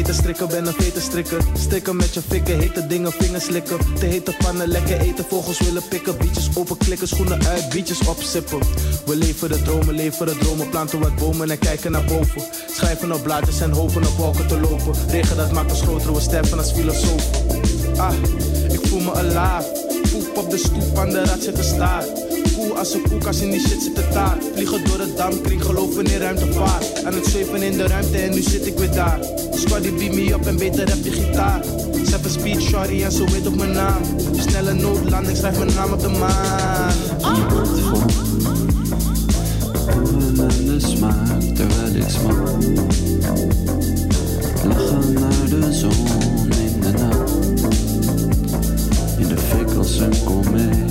Veten 0.00 0.14
strikken, 0.14 0.48
ben 0.48 0.66
een 0.66 1.02
strikker. 1.02 1.42
Strikken 1.54 1.96
met 1.96 2.14
je 2.14 2.22
fikken, 2.28 2.58
hete 2.58 2.86
dingen, 2.86 3.12
vingers 3.12 3.44
slikken. 3.44 3.78
Te 3.98 4.06
hete 4.06 4.34
pannen, 4.38 4.68
lekker 4.68 5.00
eten, 5.00 5.24
vogels 5.28 5.58
willen 5.60 5.82
pikken. 5.88 6.16
Bietjes 6.18 6.48
open 6.56 6.76
klikken, 6.76 7.08
schoenen 7.08 7.46
uit, 7.46 7.68
bietjes 7.68 8.08
opsippen. 8.08 8.58
We 9.06 9.16
leveren 9.16 9.64
dromen, 9.64 9.94
leveren 9.94 10.38
dromen, 10.38 10.68
planten 10.68 11.00
wat 11.00 11.16
bomen 11.16 11.50
en 11.50 11.58
kijken 11.58 11.92
naar 11.92 12.04
boven. 12.04 12.42
Schrijven 12.70 13.12
op 13.12 13.22
blaadjes 13.22 13.60
en 13.60 13.70
hopen 13.70 14.06
op 14.06 14.16
wolken 14.16 14.46
te 14.46 14.60
lopen. 14.60 14.94
Regen 15.08 15.36
dat 15.36 15.52
maakt 15.52 15.70
ons 15.70 15.82
groter, 15.82 16.14
we 16.14 16.20
sterven 16.20 16.58
als 16.58 16.72
filosofen. 16.72 17.30
Ah, 17.96 18.14
ik 18.72 18.86
voel 18.86 19.00
me 19.00 19.12
alive. 19.12 19.88
Poep 20.12 20.36
op 20.36 20.50
de 20.50 20.58
stoep, 20.58 20.98
aan 20.98 21.10
de 21.10 21.24
rad 21.24 21.42
zitten 21.42 21.64
staan. 21.64 22.29
Als 22.80 22.94
een 22.94 23.02
koek 23.08 23.26
als 23.26 23.40
in 23.40 23.50
die 23.50 23.60
shit 23.60 23.82
zit 23.82 23.94
te 23.94 24.08
taart. 24.08 24.44
Vliegen 24.54 24.84
door 24.84 24.98
het 24.98 25.16
dampkring, 25.16 25.64
geloven 25.64 26.04
in 26.04 26.18
ruimtevaart. 26.18 27.04
Aan 27.04 27.14
het 27.14 27.26
zweven 27.26 27.62
in 27.62 27.76
de 27.76 27.86
ruimte 27.86 28.18
en 28.18 28.30
nu 28.30 28.42
zit 28.42 28.66
ik 28.66 28.78
weer 28.78 28.90
daar. 28.90 29.18
Squaddy 29.54 29.92
beat 29.92 30.14
me 30.14 30.34
op 30.34 30.46
en 30.46 30.56
beter 30.56 30.88
heb 30.88 31.04
je 31.04 31.10
gitaar. 31.10 31.64
Seven 32.04 32.30
speed, 32.30 32.60
shorty 32.60 33.02
en 33.02 33.12
zo 33.12 33.24
weet 33.24 33.46
op 33.46 33.56
mijn 33.56 33.72
naam. 33.72 34.02
Snelle 34.36 34.72
noodlanding, 34.72 35.36
schrijf 35.36 35.58
mijn 35.58 35.74
naam 35.74 35.92
op 35.92 36.00
de 36.00 36.08
maan. 36.08 36.92
Aan 40.38 40.64
de 40.64 40.76
smaak 40.78 41.40
terwijl 41.54 41.94
ik. 41.94 42.04
Lachen 44.64 45.12
naar 45.12 45.48
de 45.48 45.72
zon 45.72 46.06
in 46.58 46.80
de 46.80 46.92
nacht. 46.92 47.32
In 49.18 49.28
de 49.28 49.36
fik 49.36 49.76
als 49.76 49.98
een 49.98 50.24
komeet, 50.24 50.89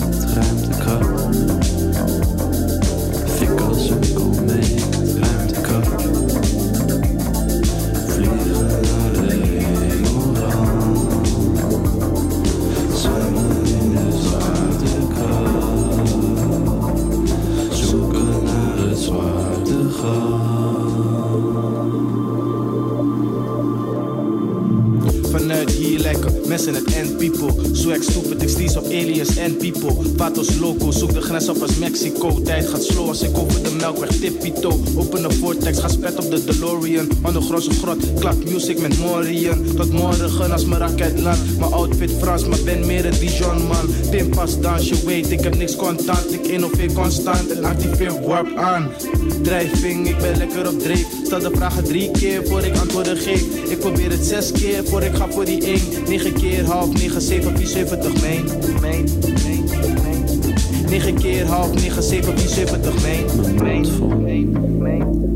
lekker, 26.66 26.74
mensen 26.74 26.74
het 26.74 26.94
end 26.94 27.09
people. 27.20 27.76
Swag 27.76 28.04
stupid, 28.04 28.60
ik 28.60 28.78
op 28.78 28.86
aliens 28.86 29.36
en 29.36 29.58
people. 29.58 29.94
Patos 30.16 30.58
loco, 30.60 30.92
zoek 30.92 31.14
de 31.14 31.22
grens 31.22 31.50
op 31.50 31.62
als 31.62 31.76
Mexico. 31.78 32.42
Tijd 32.42 32.68
gaat 32.68 32.84
slow 32.84 33.08
als 33.08 33.22
ik 33.22 33.38
over 33.38 33.64
de 33.64 33.72
melkweg 33.72 34.10
tippito. 34.10 34.80
Open 34.96 35.22
de 35.22 35.32
vortex, 35.32 35.80
ga 35.80 35.88
spet 35.88 36.26
op 36.26 36.32
de 36.32 36.44
DeLorean. 36.44 37.08
Ondergrondse 37.24 37.72
grot, 37.72 38.14
klap 38.20 38.50
music 38.50 38.80
met 38.82 39.00
Morian. 39.00 39.66
Tot 39.76 39.92
morgen 39.92 40.52
als 40.52 40.66
mijn 40.66 40.82
raket 40.82 41.20
land. 41.20 41.60
Mijn 41.60 41.72
outfit 41.72 42.12
Frans, 42.20 42.46
maar 42.46 42.60
ben 42.66 42.86
meer 42.86 43.06
een 43.06 43.20
Dijon 43.20 43.68
man. 43.68 43.90
Pinpas 44.10 44.60
dans, 44.60 44.90
je 44.90 45.06
weet, 45.06 45.32
ik 45.32 45.40
heb 45.40 45.58
niks 45.58 45.76
contant. 45.76 46.34
Ik 46.34 46.48
innoveer 46.48 46.94
constant 46.94 47.50
en 47.50 47.64
activeer 47.64 48.22
warp 48.28 48.56
aan. 48.56 48.90
Drijving, 49.42 50.08
ik 50.08 50.18
ben 50.18 50.38
lekker 50.38 50.68
op 50.68 50.80
dreef. 50.80 51.08
Stel 51.26 51.40
de 51.40 51.52
vragen 51.54 51.84
drie 51.84 52.12
keer 52.12 52.48
voor 52.48 52.64
ik 52.64 52.78
antwoorden 52.78 53.18
geef. 53.18 53.44
Ik 53.70 53.80
probeer 53.80 54.12
het 54.12 54.26
zes 54.26 54.52
keer 54.52 54.86
voor 54.86 55.04
ik 55.04 55.16
ga 55.16 55.28
voor 55.30 55.46
die 55.46 55.64
één. 55.64 55.82
Negen 56.08 56.34
keer 56.34 56.50
keer 56.50 56.66
half 56.66 56.92
negen, 56.94 57.09
vier, 57.12 57.68
zeventig, 57.68 58.22
meen. 58.22 58.46
Meen, 58.82 59.10
meen, 59.44 59.64
meen. 60.04 60.26
Negen 60.90 61.16
keer 61.16 61.46
half 61.46 61.74
zeven, 62.04 62.38
vier, 62.38 62.50
zeventig, 62.50 63.02
meen. 63.02 63.26
Mijn. 63.64 64.22
Meen, 64.24 64.78
meen. 64.78 65.29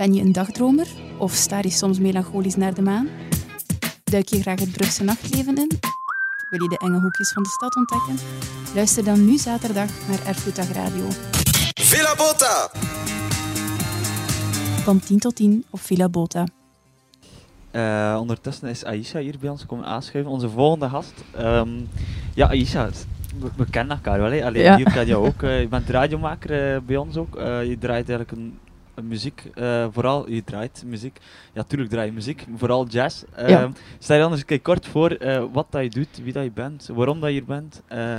Ben 0.00 0.14
je 0.14 0.20
een 0.22 0.32
dagdromer 0.32 0.86
of 1.18 1.32
staar 1.32 1.62
je 1.62 1.70
soms 1.70 1.98
melancholisch 1.98 2.56
naar 2.56 2.74
de 2.74 2.82
maan? 2.82 3.08
Duik 4.04 4.28
je 4.28 4.40
graag 4.40 4.60
het 4.60 4.72
Brugse 4.72 5.04
nachtleven 5.04 5.56
in? 5.56 5.70
Wil 6.50 6.62
je 6.62 6.68
de 6.68 6.78
enge 6.78 7.00
hoekjes 7.00 7.32
van 7.32 7.42
de 7.42 7.48
stad 7.48 7.76
ontdekken? 7.76 8.16
Luister 8.74 9.04
dan 9.04 9.24
nu 9.24 9.36
zaterdag 9.38 9.88
naar 10.08 10.26
Erfgoeddag 10.26 10.72
Radio. 10.72 11.04
Villa 11.80 12.14
Bota! 12.16 12.70
Van 14.82 15.00
10 15.00 15.18
tot 15.18 15.36
10 15.36 15.64
op 15.70 15.80
Villa 15.80 16.08
Bota. 16.08 16.46
Eh, 17.70 18.16
ondertussen 18.20 18.68
is 18.68 18.84
Aisha 18.84 19.18
hier 19.18 19.38
bij 19.40 19.50
ons 19.50 19.66
komen 19.66 19.84
aanschuiven, 19.86 20.32
onze 20.32 20.48
volgende 20.48 20.88
gast. 20.88 21.12
Ehm, 21.36 21.68
ja, 22.34 22.48
Aisha, 22.48 22.88
we, 23.40 23.48
we 23.56 23.64
kennen 23.70 23.96
elkaar 23.96 24.20
wel. 24.20 24.30
Hè? 24.30 24.44
Allee, 24.44 24.62
Ja. 24.62 24.76
hier 24.76 24.90
ken 24.92 25.06
je 25.06 25.16
ook. 25.16 25.42
eh, 25.42 25.60
je 25.60 25.68
bent 25.68 25.88
radiomaker 25.98 26.74
eh, 26.74 26.80
bij 26.80 26.96
ons 26.96 27.16
ook. 27.16 27.36
Eh, 27.36 27.64
je 27.64 27.78
draait 27.78 28.08
eigenlijk 28.08 28.30
een 28.30 28.58
muziek, 29.02 29.42
eh, 29.54 29.86
vooral 29.92 30.30
je 30.30 30.44
draait 30.44 30.82
muziek. 30.86 31.18
Ja, 31.52 31.62
tuurlijk 31.62 31.90
draai 31.90 32.06
je 32.06 32.12
muziek, 32.12 32.44
vooral 32.56 32.86
jazz. 32.86 33.22
Ja. 33.36 33.42
Ehm, 33.46 33.70
Stel 33.98 34.16
je 34.16 34.22
anders 34.22 34.40
een 34.40 34.46
keer 34.46 34.60
kort 34.60 34.86
voor 34.86 35.10
eh, 35.10 35.42
wat 35.52 35.66
dat 35.70 35.82
je 35.82 35.90
doet, 35.90 36.20
wie 36.22 36.32
dat 36.32 36.42
je 36.44 36.50
bent, 36.50 36.88
waarom 36.94 37.20
dat 37.20 37.28
je 37.28 37.34
hier 37.34 37.44
bent. 37.44 37.82
eh, 37.86 38.18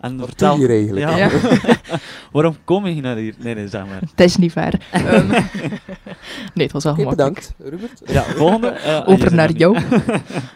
en 0.00 0.16
Wat 0.16 0.26
vertel. 0.26 0.56
doe 0.56 0.60
je 0.60 0.66
hier 0.72 0.76
eigenlijk? 0.76 1.08
Ja. 1.08 1.16
Ja. 1.16 1.98
waarom 2.32 2.56
kom 2.64 2.86
je 2.86 3.00
naar 3.00 3.16
hier? 3.16 3.34
Nee, 3.38 3.54
nee, 3.54 3.68
zeg 3.68 3.86
maar. 3.86 4.00
Het 4.00 4.20
is 4.20 4.36
niet 4.36 4.52
waar. 4.52 4.74
Ehm, 4.90 5.28
nee, 6.54 6.64
het 6.66 6.72
was 6.72 6.84
wel 6.84 6.94
gemakkelijk. 6.94 7.34
bedankt, 7.34 7.54
Rupert. 7.58 8.02
Ja, 8.12 8.22
volgende. 8.22 8.68
eh, 8.88 9.02
Over 9.08 9.34
naar 9.34 9.50
jou. 9.52 9.78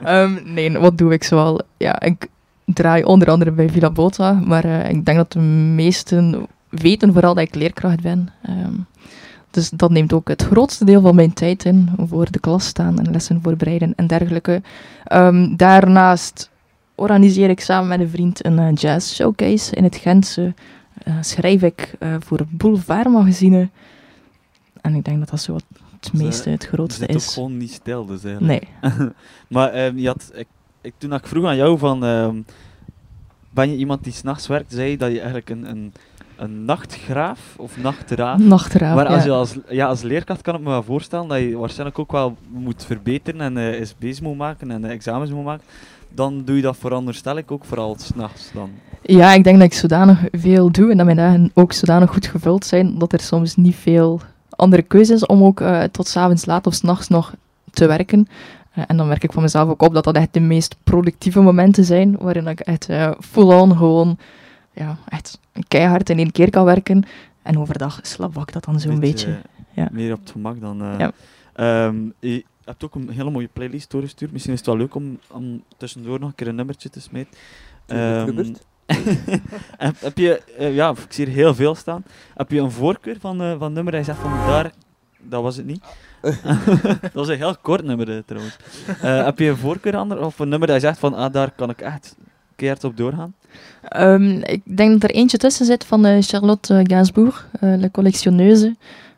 Ehm, 0.03 0.39
nee, 0.55 0.79
wat 0.79 0.99
doe 0.99 1.13
ik 1.13 1.25
zoal? 1.25 1.61
Ja, 1.77 2.01
ik 2.01 2.27
draai 2.65 3.03
onder 3.05 3.31
andere 3.31 3.51
bij 3.51 3.69
Villa 3.71 3.91
Bota, 3.91 4.33
maar 4.33 4.65
eh, 4.65 4.91
ik 4.91 5.05
denk 5.05 5.17
dat 5.19 5.33
de 5.33 5.39
meesten 5.75 6.47
weten 6.69 7.13
vooral 7.13 7.35
dat 7.35 7.45
ik 7.45 7.55
leerkracht 7.55 8.01
ben. 8.03 8.29
Ehm, 8.43 8.73
dus 9.57 9.71
dat 9.71 9.91
neemt 9.91 10.13
ook 10.13 10.29
het 10.29 10.43
grootste 10.43 10.85
deel 10.85 11.01
van 11.01 11.15
mijn 11.15 11.33
tijd 11.33 11.65
in, 11.65 11.89
voor 12.09 12.31
de 12.31 12.39
klas 12.39 12.67
staan 12.67 12.99
en 12.99 13.11
lessen 13.11 13.43
voorbereiden 13.43 13.93
en 13.97 14.07
dergelijke. 14.07 14.63
Ehm, 15.05 15.57
daarnaast 15.57 16.51
organiseer 16.95 17.51
ik 17.51 17.61
samen 17.61 17.89
met 17.89 18.01
een 18.01 18.09
vriend 18.09 18.45
een 18.45 18.59
eh, 18.59 18.75
jazz 18.75 19.15
showcase 19.15 19.75
in 19.75 19.85
het 19.85 19.97
Gentse. 19.97 20.55
Eh, 21.03 21.15
schrijf 21.21 21.63
ik 21.63 21.95
eh, 21.99 22.15
voor 22.19 22.47
Boulevard 22.51 23.09
magazine. 23.09 23.69
En 24.81 24.95
ik 24.95 25.05
denk 25.05 25.19
dat 25.19 25.29
dat 25.29 25.41
zo 25.41 25.53
wat 25.53 25.65
het 26.01 26.13
meeste, 26.13 26.51
het 26.51 26.67
grootste 26.67 27.01
zit 27.01 27.11
ook 27.11 27.17
is. 27.17 27.33
gewoon 27.33 27.57
niet 27.57 27.73
stil, 27.73 28.07
dus 28.07 28.25
eigenlijk. 28.25 28.67
Nee. 28.81 28.93
maar 29.49 29.73
ehm, 29.73 29.99
je 29.99 30.07
had, 30.07 30.31
ik, 30.35 30.47
ik, 30.81 30.95
toen 30.99 31.13
ik 31.13 31.27
vroeg 31.27 31.45
aan 31.45 31.57
jou 31.57 31.79
van, 31.79 32.05
ehm, 32.05 32.37
ben 33.51 33.71
je 33.71 33.77
iemand 33.77 34.05
die 34.05 34.13
s'nachts 34.13 34.47
werkt, 34.47 34.73
zei 34.73 34.91
je 34.91 34.97
dat 34.97 35.11
je 35.11 35.17
eigenlijk 35.17 35.51
een, 35.51 35.71
een, 35.71 35.93
een 36.37 36.65
nachtgraaf 36.65 37.55
of 37.57 37.77
nachtraaf. 37.77 38.39
Nachtraaf, 38.39 38.95
Maar 38.95 39.07
als 39.07 39.25
ja. 39.25 39.25
je 39.25 39.31
als, 39.31 39.57
ja, 39.69 39.87
als 39.87 40.03
leerkracht 40.03 40.43
kan 40.43 40.55
ik 40.55 40.61
me 40.61 40.69
wel 40.69 40.83
voorstellen 40.83 41.29
dat 41.29 41.39
je 41.39 41.59
waarschijnlijk 41.59 41.99
ook 41.99 42.13
wel 42.13 42.37
moet 42.49 42.85
verbeteren 42.85 43.41
en 43.41 43.57
eh 43.57 43.85
SB's 43.85 44.21
moet 44.21 44.37
maken 44.37 44.71
en 44.71 44.85
eh, 44.85 44.91
examens 44.91 45.31
moet 45.31 45.45
maken. 45.45 45.65
Dan 46.15 46.43
doe 46.45 46.57
je 46.57 46.63
dat 46.63 46.77
veronderstel 46.77 47.37
ik 47.37 47.51
ook 47.51 47.65
vooral 47.65 47.97
s'nachts 47.99 48.51
dan. 48.55 48.71
Ja, 49.03 49.33
ik 49.33 49.45
denk 49.45 49.59
dat 49.59 49.67
ik 49.67 49.75
zodanig 49.75 50.19
veel 50.33 50.71
doe 50.71 50.91
en 50.91 50.97
dat 50.97 51.07
mijn 51.07 51.19
dagen 51.19 51.51
ook 51.55 51.73
zodanig 51.73 52.11
goed 52.11 52.27
gevuld 52.27 52.65
zijn 52.65 52.99
dat 52.99 53.13
er 53.13 53.21
soms 53.21 53.57
niet 53.57 53.77
veel 53.77 54.21
andere 54.51 54.83
keuze 54.83 55.13
is 55.13 55.27
om 55.27 55.43
ook 55.43 55.61
eh, 55.61 55.83
tot 55.83 56.09
's 56.09 56.17
avonds 56.17 56.47
laat 56.47 56.67
of 56.67 56.75
's 56.75 56.81
nachts 56.81 57.09
nog 57.09 57.35
te 57.71 57.87
werken. 57.87 58.29
En 58.87 58.97
dan 58.97 59.09
merk 59.09 59.25
ik 59.25 59.33
van 59.33 59.43
mezelf 59.43 59.69
ook 59.69 59.83
op 59.83 59.95
dat 59.95 60.05
dat 60.05 60.17
echt 60.17 60.33
de 60.33 60.41
meest 60.41 60.77
productieve 60.85 61.41
momenten 61.41 61.85
zijn, 61.85 62.17
waarin 62.21 62.47
ik 62.47 62.61
echt 62.61 62.89
full-on 63.21 63.77
gewoon 63.77 64.19
ja, 64.77 64.97
echt 65.09 65.39
keihard 65.69 66.11
in 66.11 66.19
één 66.19 66.33
keer 66.33 66.51
kan 66.51 66.65
werken. 66.65 67.05
En 67.43 67.59
overdag 67.59 67.99
slap 68.03 68.37
ik 68.37 68.53
dat 68.53 68.65
dan 68.65 68.81
zo'n 68.81 69.01
beetje. 69.01 69.39
ja. 69.73 69.89
Meer 69.93 70.13
op 70.13 70.21
het 70.21 70.31
gemak 70.31 70.61
dan. 70.61 70.83
eh. 70.83 70.99
Ja. 70.99 71.13
Ehm, 71.53 71.97
je 72.21 72.45
hebt 72.65 72.85
ook 72.85 72.95
een 72.95 73.11
hele 73.11 73.31
mooie 73.31 73.49
playlist 73.53 73.91
doorgestuurd. 73.91 74.33
Misschien 74.33 74.53
is 74.53 74.59
het 74.59 74.69
wel 74.69 74.77
leuk 74.77 74.95
om, 74.95 75.19
om 75.31 75.63
tussendoor 75.77 76.21
nog 76.21 76.29
een 76.29 76.35
keer 76.35 76.49
een 76.49 76.55
nummertje 76.55 76.91
te 76.91 77.01
smeten. 77.01 77.33
Ehm, 77.87 78.25
Rupert. 78.25 78.65
heb, 79.77 80.01
heb 80.01 80.19
je, 80.19 80.43
eh, 80.59 80.75
ja, 80.75 80.91
ik 80.91 81.13
zie 81.13 81.27
er 81.27 81.33
heel 81.33 81.55
veel 81.55 81.75
staan. 81.75 82.05
Heb 82.35 82.51
je 82.51 82.61
een 82.61 82.71
voorkeur 82.71 83.17
van, 83.21 83.41
eh 83.43 83.55
van 83.59 83.73
nummer? 83.73 83.93
Hij 83.93 84.05
zegt 84.05 84.19
van 84.19 84.31
daar, 84.33 84.71
dat 85.19 85.43
was 85.43 85.57
het 85.57 85.67
niet. 85.67 85.85
dat 87.03 87.13
was 87.13 87.29
een 87.29 87.37
heel 87.37 87.57
kort 87.63 87.85
nummer 87.85 88.17
eh, 88.17 88.23
trouwens. 88.27 88.57
Eh, 89.01 89.25
heb 89.25 89.39
je 89.39 89.49
een 89.49 89.57
voorkeur 89.57 89.97
ander 89.97 90.25
of 90.25 90.39
een 90.39 90.49
nummer 90.49 90.69
dat 90.69 90.77
je 90.81 90.87
zegt 90.87 90.99
van 90.99 91.15
ah, 91.15 91.33
daar 91.33 91.51
kan 91.51 91.71
ik 91.71 91.81
echt 91.81 92.17
keihard 92.57 92.85
op 92.85 92.97
doorgaan? 92.97 93.35
Ehm, 93.83 94.31
ik 94.43 94.63
denk 94.77 94.93
dat 94.93 95.11
er 95.11 95.17
eentje 95.17 95.39
tussen 95.39 95.67
zit 95.67 95.85
van 95.85 96.05
eh, 96.05 96.23
Charlotte 96.23 96.75
uh, 96.75 96.81
Gainsbourg, 96.83 97.49
eh, 97.61 97.75
La 97.79 97.91
Collectionneuse. 97.91 98.67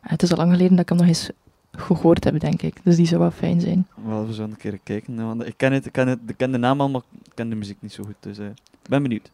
Eh, 0.01 0.11
het 0.11 0.23
is 0.23 0.31
al 0.31 0.37
lang 0.37 0.51
geleden 0.51 0.71
dat 0.71 0.79
ik 0.79 0.89
hem 0.89 0.97
nog 0.97 1.07
eens 1.07 1.29
gehoord 1.71 2.23
heb, 2.23 2.39
denk 2.39 2.61
ik. 2.61 2.75
Dus 2.83 2.95
die 2.95 3.05
zou 3.05 3.21
wel 3.21 3.31
fijn 3.31 3.61
zijn. 3.61 3.87
Wel, 4.05 4.27
we 4.27 4.33
zullen 4.33 4.49
een 4.49 4.57
keer 4.57 4.79
kijken. 4.83 5.25
Want 5.25 5.47
ik 5.47 5.53
ken, 5.57 5.73
het, 5.73 5.85
ik, 5.85 5.91
ken 5.91 6.07
het, 6.07 6.19
ik 6.27 6.37
ken 6.37 6.51
de 6.51 6.57
naam 6.57 6.81
al, 6.81 6.89
maar 6.89 7.01
ik 7.23 7.31
ken 7.33 7.49
de 7.49 7.55
muziek 7.55 7.77
niet 7.79 7.93
zo 7.93 8.03
goed. 8.03 8.15
Dus 8.19 8.37
eh, 8.37 8.45
ik 8.81 8.89
ben 8.89 9.01
benieuwd. 9.01 9.31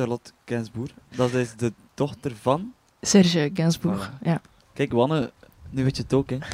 Charlotte 0.00 0.30
Gainsbourg? 0.44 0.90
Dat 1.16 1.32
is 1.32 1.54
de 1.56 1.72
dochter 1.94 2.32
van... 2.40 2.72
Serge 3.00 3.50
Gainsbourg, 3.54 4.12
ja. 4.22 4.40
Kijk, 4.72 4.92
Wanne, 4.92 5.30
nu 5.70 5.84
weet 5.84 5.96
je 5.96 6.02
het 6.02 6.12
ook, 6.14 6.30
hè. 6.30 6.38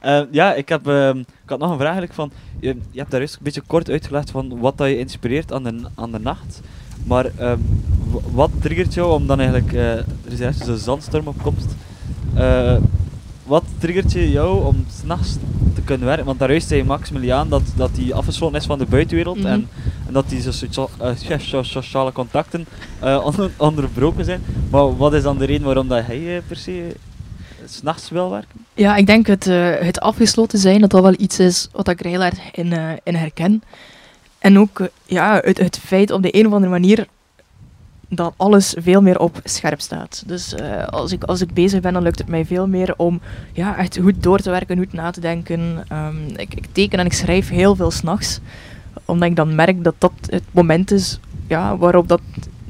Eh, 0.00 0.20
ja, 0.30 0.54
ik, 0.54 0.68
heb, 0.68 0.86
ehm, 0.88 1.18
ik 1.18 1.26
had 1.48 1.58
nog 1.58 1.70
een 1.70 1.76
vraag 1.78 1.96
eigenlijk 1.96 2.14
van... 2.14 2.30
Je, 2.60 2.76
je 2.90 2.98
hebt 2.98 3.10
daar 3.10 3.20
juist 3.20 3.34
een 3.36 3.42
beetje 3.42 3.62
kort 3.66 3.90
uitgelegd 3.90 4.30
van 4.30 4.58
wat 4.58 4.78
dat 4.78 4.88
je 4.88 4.98
inspireert 4.98 5.52
aan 5.52 5.62
de, 5.62 5.80
aan 5.94 6.12
de 6.12 6.18
nacht. 6.18 6.60
Maar 7.04 7.24
ehm, 7.36 7.58
wat 8.32 8.50
triggert 8.60 8.94
jou 8.94 9.12
om 9.12 9.26
dan 9.26 9.38
eigenlijk... 9.40 9.72
eh, 9.72 9.92
er 9.96 10.04
is 10.28 10.40
ergens 10.40 10.66
een 10.68 10.76
zandstorm 10.76 11.26
op 11.26 11.42
komst. 11.42 11.74
Eh, 12.34 12.76
wat 13.44 13.64
triggert 13.78 14.12
je 14.12 14.30
jou 14.30 14.64
om 14.64 14.84
s'nachts 14.90 15.36
te 15.74 15.82
kunnen 15.82 16.06
werken? 16.06 16.24
Want 16.26 16.38
daar 16.38 16.50
juist 16.50 16.68
zei 16.68 16.84
Maximiliaan 16.84 17.48
dat, 17.48 17.62
dat 17.76 17.90
hij 17.96 18.14
afgesloten 18.14 18.58
is 18.58 18.66
van 18.66 18.78
de 18.78 18.86
buitenwereld 18.86 19.38
Mhm. 19.38 19.46
en, 19.46 19.68
en 20.06 20.12
dat 20.12 20.28
die 20.28 20.40
zo 20.40 20.50
socia- 20.50 20.88
eh, 21.00 21.10
so- 21.16 21.38
so- 21.38 21.62
sociale 21.62 22.12
contacten 22.12 22.66
eh, 23.00 23.20
onder- 23.26 23.50
onderbroken 23.56 24.24
zijn. 24.24 24.42
Maar 24.70 24.96
wat 24.96 25.14
is 25.14 25.22
dan 25.22 25.38
de 25.38 25.44
reden 25.44 25.64
waarom 25.66 25.88
dat 25.88 26.06
hij 26.06 26.36
eh, 26.36 26.42
per 26.46 26.56
se 26.56 26.96
s'nachts 27.64 28.10
wil 28.10 28.30
werken? 28.30 28.64
Ja, 28.74 28.96
ik 28.96 29.06
denk 29.06 29.26
het, 29.26 29.46
eh, 29.46 29.74
het 29.78 30.00
afgesloten 30.00 30.58
zijn, 30.58 30.80
dat 30.80 30.92
wel 30.92 31.14
iets 31.18 31.38
is 31.38 31.68
wat 31.72 31.88
ik 31.88 32.00
er 32.00 32.06
heel 32.10 32.22
erg 32.22 32.38
in, 32.52 32.72
eh, 32.72 33.14
herken. 33.20 33.62
En 34.38 34.58
ook 34.58 34.80
eh, 34.80 34.86
ja, 35.04 35.40
het, 35.44 35.58
het 35.58 35.78
feit 35.84 36.10
op 36.10 36.22
de 36.22 36.36
een 36.38 36.46
of 36.46 36.52
andere 36.52 36.72
manier 36.72 37.06
dat 38.08 38.32
alles 38.36 38.74
veel 38.78 39.02
meer 39.02 39.18
op 39.20 39.40
scherp 39.44 39.80
staat. 39.80 40.22
Dus 40.26 40.54
eh, 40.54 40.86
als, 40.86 41.12
ik, 41.12 41.24
als 41.24 41.40
ik 41.40 41.54
bezig 41.54 41.80
ben, 41.80 41.92
dan 41.92 42.02
lukt 42.02 42.18
het 42.18 42.28
mij 42.28 42.44
veel 42.44 42.66
meer 42.66 42.94
om 42.96 43.20
ja, 43.52 43.76
echt 43.76 43.98
goed 44.02 44.22
door 44.22 44.38
te 44.38 44.50
werken, 44.50 44.76
goed 44.78 44.92
na 44.92 45.10
te 45.10 45.20
denken. 45.20 45.84
Ehm, 45.88 46.26
ik, 46.36 46.54
ik 46.54 46.66
teken 46.72 46.98
en 46.98 47.06
ik 47.06 47.12
schrijf 47.12 47.48
heel 47.48 47.74
veel 47.76 47.90
s'nachts, 47.90 48.40
omdat 49.06 49.28
ik 49.28 49.36
dan 49.36 49.54
merk 49.54 49.84
dat 49.84 49.94
dat 49.98 50.12
het 50.26 50.44
moment 50.50 50.90
is 50.90 51.20
ja, 51.46 51.76
waarop 51.76 52.08
dat 52.08 52.20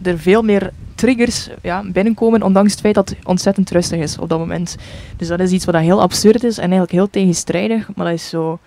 er 0.03 0.19
veel 0.19 0.43
meer 0.43 0.73
triggers 0.95 1.49
ja, 1.63 1.83
binnenkomen, 1.93 2.43
ondanks 2.43 2.71
het 2.71 2.81
feit 2.81 2.95
dat 2.95 3.09
het 3.09 3.19
ontzettend 3.25 3.71
rustig 3.71 3.99
is 3.99 4.19
op 4.19 4.29
dat 4.29 4.39
moment. 4.39 4.77
Dus 5.17 5.29
dat 5.29 5.41
is 5.41 5.51
iets 5.51 5.65
wat 5.65 5.75
dat 5.75 5.83
heel 5.83 6.01
absurd 6.01 6.45
is 6.45 6.57
en 6.57 6.63
eigenlijk 6.63 6.93
heel 6.93 7.11
tegenstrijdig, 7.11 7.89
maar 7.95 8.07
dat 8.07 8.15
is 8.15 8.29
zo... 8.29 8.59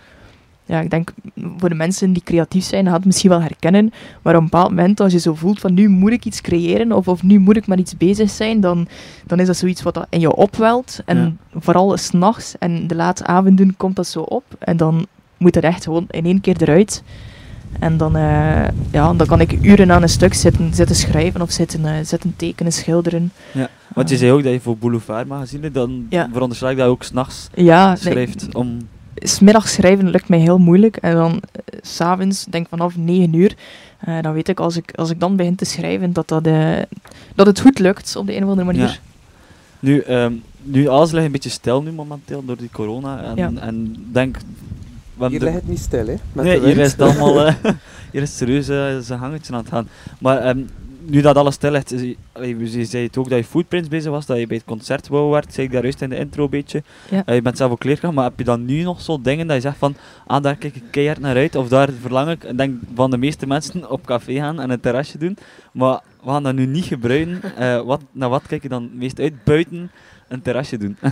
Ja, 0.66 0.80
ik 0.80 0.90
denk 0.90 1.14
voor 1.58 1.70
de 1.70 1.76
mensen 1.76 2.14
die 2.14 2.24
creatief 2.24 2.64
zijn, 2.64 2.84
dat 2.84 2.88
gaat 2.88 2.98
het 2.98 3.06
misschien 3.06 3.30
wel 3.30 3.42
herkennen. 3.42 3.92
Maar 4.22 4.36
op 4.36 4.42
een 4.42 4.50
bepaald 4.50 4.70
moment, 4.70 5.00
als 5.00 5.12
je 5.12 5.20
zo 5.20 5.34
voelt 5.34 5.60
van 5.60 5.74
nu 5.74 5.90
moet 5.90 6.12
ik 6.12 6.26
iets 6.26 6.42
creëren 6.42 6.92
of, 6.92 7.08
of 7.08 7.24
nu 7.24 7.40
moet 7.40 7.58
ik 7.58 7.68
met 7.68 7.80
iets 7.80 7.98
bezig 7.98 8.30
zijn, 8.30 8.60
dan, 8.62 8.88
dan 9.26 9.40
is 9.40 9.48
dat 9.48 9.58
zoiets 9.58 9.82
wat 9.82 9.94
dat 9.94 10.08
in 10.10 10.20
je 10.20 10.36
opwelt. 10.36 11.00
En 11.06 11.40
vooral 11.56 11.98
s'nachts 11.98 12.56
en 12.60 12.88
de 12.88 12.96
late 12.96 13.26
avonden 13.26 13.78
komt 13.78 13.96
dat 13.96 14.08
zo 14.08 14.22
op. 14.22 14.44
En 14.60 14.78
dan 14.78 15.08
moet 15.38 15.56
het 15.56 15.64
echt 15.64 15.84
gewoon 15.84 16.06
in 16.10 16.26
één 16.26 16.42
keer 16.42 16.62
eruit. 16.62 17.04
En 17.80 17.98
dan, 17.98 18.16
eh, 18.16 18.68
ja, 18.92 19.14
dan 19.14 19.28
kan 19.28 19.40
ik 19.42 19.52
uren 19.62 19.92
aan 19.92 20.02
een 20.02 20.10
stuk 20.10 20.34
zitten, 20.34 20.74
zitten 20.74 20.96
schrijven 20.96 21.42
of 21.42 21.52
zitten, 21.52 21.86
eh, 21.86 21.94
zitten 22.04 22.34
tekenen, 22.36 22.74
schilderen. 22.74 23.32
Ja, 23.52 23.70
want 23.94 24.10
je 24.10 24.18
zei 24.18 24.32
ook 24.32 24.44
dat 24.44 24.54
je 24.54 24.60
voor 24.60 24.78
Boulevard 24.78 25.28
magazine, 25.28 25.72
dan 25.72 26.06
Ja. 26.10 26.30
veronderstel 26.32 26.70
ik 26.70 26.78
dat 26.78 26.86
je 26.86 26.92
ook 26.92 27.04
s'nachts 27.04 27.48
Ja, 27.54 27.88
nee, 27.88 27.98
schrijft 27.98 28.56
om... 28.56 28.78
Smiddags 29.16 29.74
schrijven 29.74 30.10
lukt 30.10 30.30
mij 30.30 30.40
heel 30.40 30.58
moeilijk. 30.58 30.96
En 30.98 31.16
dan 31.16 31.42
eh, 31.52 31.80
s 31.82 31.96
s'avonds, 31.96 32.46
denk 32.46 32.68
vanaf 32.70 32.98
9 32.98 33.34
uur, 33.34 33.56
eh, 34.00 34.22
dan 34.22 34.34
weet 34.34 34.48
ik 34.50 34.60
als, 34.60 34.78
ik 34.78 34.92
als 34.96 35.10
ik 35.10 35.20
dan 35.20 35.36
begin 35.36 35.56
te 35.56 35.66
schrijven 35.66 36.14
dat, 36.14 36.28
dat, 36.28 36.46
eh, 36.48 36.78
dat 37.36 37.46
het 37.46 37.60
goed 37.60 37.80
lukt 37.80 38.16
op 38.16 38.26
de 38.28 38.36
een 38.36 38.44
of 38.44 38.50
andere 38.50 38.68
manier. 38.68 38.88
Ja. 38.88 38.96
Nu, 39.80 40.00
ehm, 40.00 40.34
nu 40.64 40.88
alles 40.88 41.12
ligt 41.12 41.26
een 41.26 41.32
beetje 41.32 41.50
stil 41.50 41.82
nu 41.84 41.92
momenteel 41.92 42.46
door 42.46 42.58
die 42.58 42.70
corona. 42.72 43.24
En, 43.24 43.36
Ja. 43.36 43.52
en 43.60 43.96
denk... 44.12 44.38
hebben 45.20 45.30
Hier 45.30 45.40
de- 45.40 45.46
ligt 45.46 45.58
het 45.58 45.68
niet 45.68 45.80
stil, 45.80 46.08
hè? 46.08 46.16
met 46.34 46.46
nee, 46.46 46.60
de 46.60 46.66
hier 46.66 46.78
is 46.78 46.92
het 46.92 47.02
allemaal... 47.02 47.42
eh, 47.46 47.54
hier 48.12 48.22
is 48.22 48.38
serieus 48.38 48.70
eh, 48.70 48.98
zijn 49.00 49.20
hangetje 49.20 49.54
aan 49.54 49.60
het 49.60 49.70
gaan. 49.70 49.88
Maar 50.20 50.38
ehm, 50.38 50.60
nu 51.10 51.22
dat 51.22 51.36
alles 51.36 51.56
stil 51.56 51.72
ligt, 51.72 51.90
je 51.90 52.86
zei 52.86 53.04
het 53.04 53.18
ook 53.18 53.30
dat 53.30 53.38
je 53.38 53.44
Footprints 53.44 53.88
bezig 53.88 54.12
was, 54.12 54.26
dat 54.26 54.38
je 54.38 54.48
bij 54.48 54.58
het 54.58 54.66
concert 54.66 55.08
wou 55.08 55.32
werken, 55.32 55.52
zei 55.54 55.68
ik 55.68 55.74
daar 55.74 55.82
juist 55.82 56.02
in 56.02 56.10
de 56.10 56.18
intro 56.18 56.44
een 56.44 56.50
beetje. 56.50 56.84
Ja. 57.10 57.24
Eh, 57.26 57.36
je 57.36 57.42
bent 57.42 57.58
zelf 57.58 57.72
ook 57.72 57.84
leerkracht, 57.84 58.14
maar 58.14 58.24
heb 58.24 58.38
je 58.38 58.44
dan 58.44 58.66
nu 58.66 58.84
nog 58.84 59.02
zo 59.02 59.22
dingen 59.22 59.48
dat 59.48 59.56
je 59.56 59.62
zegt 59.62 59.78
van, 59.78 59.96
ah, 60.28 60.44
daar 60.44 60.56
kijk 60.56 60.76
ik 60.76 60.84
keihard 60.92 61.20
naar 61.20 61.36
uit, 61.36 61.56
of 61.56 61.68
daar 61.68 61.90
verlang 62.02 62.30
ik, 62.30 62.44
ik 62.44 62.58
denk 62.58 62.80
van 62.96 63.12
de 63.12 63.18
meeste 63.18 63.48
mensen 63.48 63.90
op 63.90 64.06
café 64.06 64.34
gaan 64.34 64.60
en 64.60 64.70
een 64.70 64.80
terrasje 64.80 65.18
doen, 65.18 65.38
maar 65.72 66.02
we 66.24 66.30
gaan 66.30 66.44
dat 66.44 66.54
nu 66.56 66.66
niet 66.66 66.86
gebruiken. 66.86 67.56
Eh, 67.56 67.82
wat, 67.82 68.02
naar 68.12 68.30
wat 68.30 68.44
kijk 68.48 68.64
je 68.64 68.70
dan 68.70 68.84
het 68.84 68.96
meest 68.96 69.20
uit 69.20 69.44
buiten 69.44 69.92
een 70.28 70.42
terrasje 70.42 70.78
doen? 70.78 70.98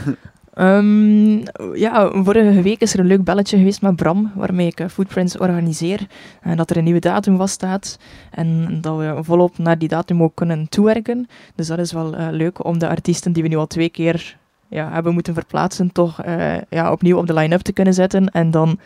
Ehm, 0.57 1.37
ja, 1.73 2.11
vorige 2.23 2.61
week 2.61 2.81
is 2.81 2.93
er 2.93 2.99
een 2.99 3.05
leuk 3.05 3.23
belletje 3.23 3.57
geweest 3.57 3.81
met 3.81 3.95
Bram, 3.95 4.31
waarmee 4.35 4.67
ik 4.67 4.79
eh, 4.79 4.87
Footprints 4.87 5.37
organiseer. 5.37 6.07
En 6.41 6.57
dat 6.57 6.69
er 6.69 6.77
een 6.77 6.83
nieuwe 6.83 6.99
datum 6.99 7.37
vaststaat. 7.37 7.97
En 8.31 8.77
dat 8.81 8.97
we 8.97 9.17
volop 9.21 9.57
naar 9.57 9.77
die 9.77 9.87
datum 9.87 10.23
ook 10.23 10.35
kunnen 10.35 10.69
toewerken. 10.69 11.27
Dus 11.55 11.67
dat 11.67 11.79
is 11.79 11.91
wel 11.91 12.15
eh, 12.15 12.27
leuk 12.31 12.65
om 12.65 12.79
de 12.79 12.87
artiesten 12.87 13.31
die 13.31 13.43
we 13.43 13.49
nu 13.49 13.55
al 13.55 13.67
twee 13.67 13.89
keer 13.89 14.37
ja, 14.67 14.91
hebben 14.91 15.13
moeten 15.13 15.33
verplaatsen, 15.33 15.91
toch 15.91 16.21
eh, 16.21 16.61
ja, 16.69 16.91
opnieuw 16.91 17.17
op 17.17 17.27
de 17.27 17.33
line-up 17.33 17.61
te 17.61 17.73
kunnen 17.73 17.93
zetten. 17.93 18.31
En 18.31 18.51
dan 18.51 18.79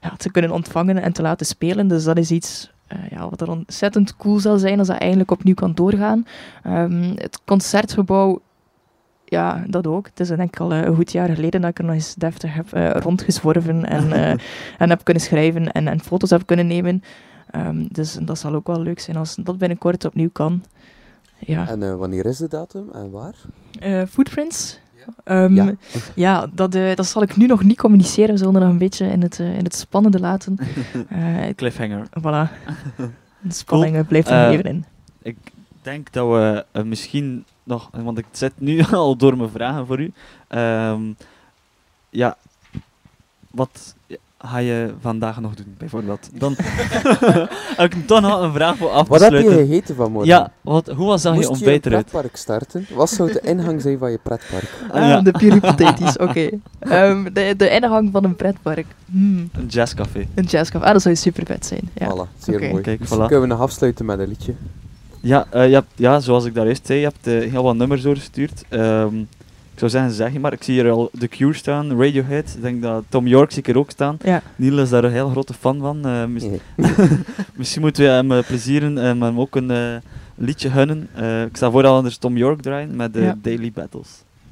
ja, 0.00 0.12
te 0.16 0.30
kunnen 0.30 0.50
ontvangen 0.50 1.02
en 1.02 1.12
te 1.12 1.22
laten 1.22 1.46
spelen. 1.46 1.88
Dus 1.88 2.04
dat 2.04 2.18
is 2.18 2.30
iets 2.30 2.70
eh, 2.86 2.98
ja, 3.10 3.28
wat 3.28 3.40
er 3.40 3.50
ontzettend 3.50 4.16
cool 4.16 4.38
zal 4.38 4.58
zijn 4.58 4.78
als 4.78 4.88
dat 4.88 4.98
eigenlijk 4.98 5.30
opnieuw 5.30 5.54
kan 5.54 5.74
doorgaan. 5.74 6.26
Ehm, 6.62 7.12
het 7.14 7.40
concertgebouw 7.44 8.40
ja, 9.30 9.64
dat 9.66 9.86
ook. 9.86 10.06
Het 10.06 10.20
is 10.20 10.28
denk 10.28 10.40
ik 10.54 10.60
al 10.60 10.72
eh, 10.72 10.82
een 10.84 10.94
goed 10.94 11.12
jaar 11.12 11.28
geleden 11.28 11.60
dat 11.60 11.70
ik 11.70 11.78
er 11.78 11.84
nog 11.84 11.94
eens 11.94 12.14
deftig 12.14 12.54
heb 12.54 12.72
eh, 12.72 12.90
rondgezworven 12.90 13.84
en, 13.84 14.12
eh, 14.22 14.30
en 14.78 14.90
heb 14.90 15.04
kunnen 15.04 15.22
schrijven 15.22 15.72
en, 15.72 15.88
en 15.88 16.00
foto's 16.00 16.30
heb 16.30 16.46
kunnen 16.46 16.66
nemen. 16.66 17.02
Ehm, 17.50 17.86
dus 17.90 18.12
dat 18.20 18.38
zal 18.38 18.54
ook 18.54 18.66
wel 18.66 18.80
leuk 18.80 19.00
zijn 19.00 19.16
als 19.16 19.34
dat 19.34 19.58
binnenkort 19.58 20.04
opnieuw 20.04 20.30
kan. 20.32 20.64
Ja. 21.38 21.68
En 21.68 21.82
eh, 21.82 21.94
wanneer 21.94 22.26
is 22.26 22.36
de 22.36 22.48
datum 22.48 22.88
en 22.92 23.10
waar? 23.10 23.34
Eh, 23.80 24.02
footprints. 24.08 24.78
Ehm, 25.24 25.54
Ja. 25.54 25.74
ja, 26.14 26.46
dat, 26.52 26.74
eh, 26.74 26.94
dat 26.94 27.06
zal 27.06 27.22
ik 27.22 27.36
nu 27.36 27.46
nog 27.46 27.62
niet 27.62 27.78
communiceren. 27.78 28.30
We 28.30 28.36
zullen 28.38 28.54
er 28.54 28.60
nog 28.60 28.70
een 28.70 28.78
beetje 28.78 29.06
in 29.06 29.22
het, 29.22 29.40
eh, 29.40 29.56
in 29.58 29.64
het 29.64 29.74
spannende 29.74 30.20
laten. 30.20 30.56
Eh, 31.08 31.54
Cliffhanger. 31.56 32.06
Voilà. 32.20 32.52
De 33.40 33.52
spanning 33.52 33.96
eh, 33.96 34.06
blijft 34.08 34.28
er 34.28 34.46
Eh, 34.46 34.50
even 34.52 34.64
in. 34.64 34.84
Ik 35.22 35.36
denk 35.82 36.12
dat 36.12 36.28
we 36.28 36.64
eh, 36.72 36.82
misschien 36.82 37.44
nog, 37.68 37.90
want 38.02 38.18
ik 38.18 38.26
zit 38.30 38.52
nu 38.56 38.82
al 38.92 39.16
door 39.16 39.36
mijn 39.36 39.50
vragen 39.50 39.86
voor 39.86 40.00
u. 40.00 40.12
Ehm, 40.48 41.00
ja, 42.10 42.36
wat 43.50 43.94
ga 44.38 44.58
je 44.58 44.94
vandaag 45.00 45.40
nog 45.40 45.54
doen, 45.54 45.74
bijvoorbeeld? 45.78 46.28
Dan 46.32 46.54
heb 47.76 47.94
ik 47.94 48.06
toch 48.06 48.20
nog 48.20 48.42
een 48.42 48.52
vraag 48.52 48.76
voor 48.76 48.88
af 48.90 49.02
te 49.04 49.08
Wat 49.08 49.20
heb 49.20 49.32
je 49.32 49.50
gegeten 49.50 49.94
vanmorgen? 49.94 50.30
Ja, 50.30 50.52
wat, 50.60 50.86
hoe 50.86 51.06
was 51.06 51.22
dat 51.22 51.32
je 51.32 51.38
Moest 51.38 51.48
je 51.48 51.54
ontbijt 51.54 51.86
een 51.86 51.90
eruit? 51.92 52.06
pretpark 52.06 52.36
starten? 52.36 52.86
Wat 52.94 53.10
zou 53.10 53.32
de 53.32 53.40
ingang 53.40 53.82
zijn 53.82 53.98
van 53.98 54.10
je 54.10 54.18
pretpark? 54.22 54.70
Ah, 54.90 55.00
ja. 55.00 55.20
De 55.20 55.30
peripathetisch, 55.30 56.16
oké. 56.16 56.48
Ehm, 56.78 57.24
de, 57.32 57.54
de 57.56 57.70
ingang 57.70 58.08
van 58.12 58.24
een 58.24 58.36
pretpark. 58.36 58.86
Hmm, 59.06 59.50
Een 59.52 59.66
jazzcafé. 59.66 60.26
een 60.34 60.44
jazzcafé. 60.44 60.84
Ah, 60.86 60.92
dat 60.92 61.02
zou 61.02 61.16
super 61.16 61.46
vet 61.46 61.66
zijn. 61.66 61.90
Ja. 61.94 62.06
Voilà, 62.14 62.38
zeer 62.38 62.60
mooi. 62.70 62.82
Kijk, 62.82 62.98
Dus 62.98 63.08
voilà. 63.08 63.16
kunnen 63.26 63.40
we 63.40 63.46
nog 63.46 63.60
afsluiten 63.60 64.04
met 64.06 64.18
een 64.18 64.28
liedje. 64.28 64.54
Ja, 65.20 65.46
eh, 65.50 65.66
je 65.68 65.74
hebt, 65.74 65.86
ja, 65.96 66.20
zoals 66.20 66.44
ik 66.44 66.54
daar 66.54 66.66
eerst 66.66 66.86
zei, 66.86 66.98
je 66.98 67.04
hebt 67.04 67.26
eh, 67.44 67.50
heel 67.50 67.62
wat 67.62 67.76
nummers 67.76 68.02
doorgestuurd. 68.02 68.64
Ehm, 68.68 69.16
ik 69.72 69.78
zou 69.84 69.90
zeggen, 69.90 70.12
zeg 70.12 70.32
je 70.32 70.40
maar. 70.40 70.52
Ik 70.52 70.62
zie 70.62 70.74
hier 70.74 70.90
al 70.90 71.10
The 71.18 71.28
Cure 71.28 71.52
staan, 71.54 72.00
Radiohead. 72.00 72.54
Ik 72.56 72.62
denk 72.62 72.82
dat 72.82 73.04
Tom 73.08 73.26
York 73.26 73.50
zie 73.50 73.58
ik 73.62 73.68
er 73.68 73.78
ook 73.78 73.90
staan. 73.90 74.16
Ja. 74.22 74.42
Neil 74.56 74.78
is 74.78 74.88
daar 74.90 75.04
een 75.04 75.12
heel 75.12 75.28
grote 75.30 75.54
fan 75.54 75.78
van. 75.80 76.06
Eh, 76.06 76.24
mis- 76.24 76.42
Nee. 76.42 76.60
Misschien 77.56 77.82
moeten 77.82 78.04
we 78.04 78.10
hem 78.10 78.44
plezieren 78.44 78.98
en 78.98 79.20
hem 79.20 79.40
ook 79.40 79.56
een 79.56 79.70
eh, 79.70 79.96
liedje 80.34 80.70
gunnen. 80.70 81.08
Eh, 81.14 81.42
ik 81.42 81.56
stel 81.56 81.70
voor 81.70 81.82
dat 81.82 81.90
we 81.90 81.96
anders 81.96 82.16
Tom 82.16 82.36
York 82.36 82.60
draaien 82.60 82.96
met 82.96 83.12
de 83.12 83.20
Ja. 83.20 83.36
Daily 83.42 83.72
Battles. 83.74 84.08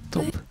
Top. 0.08 0.42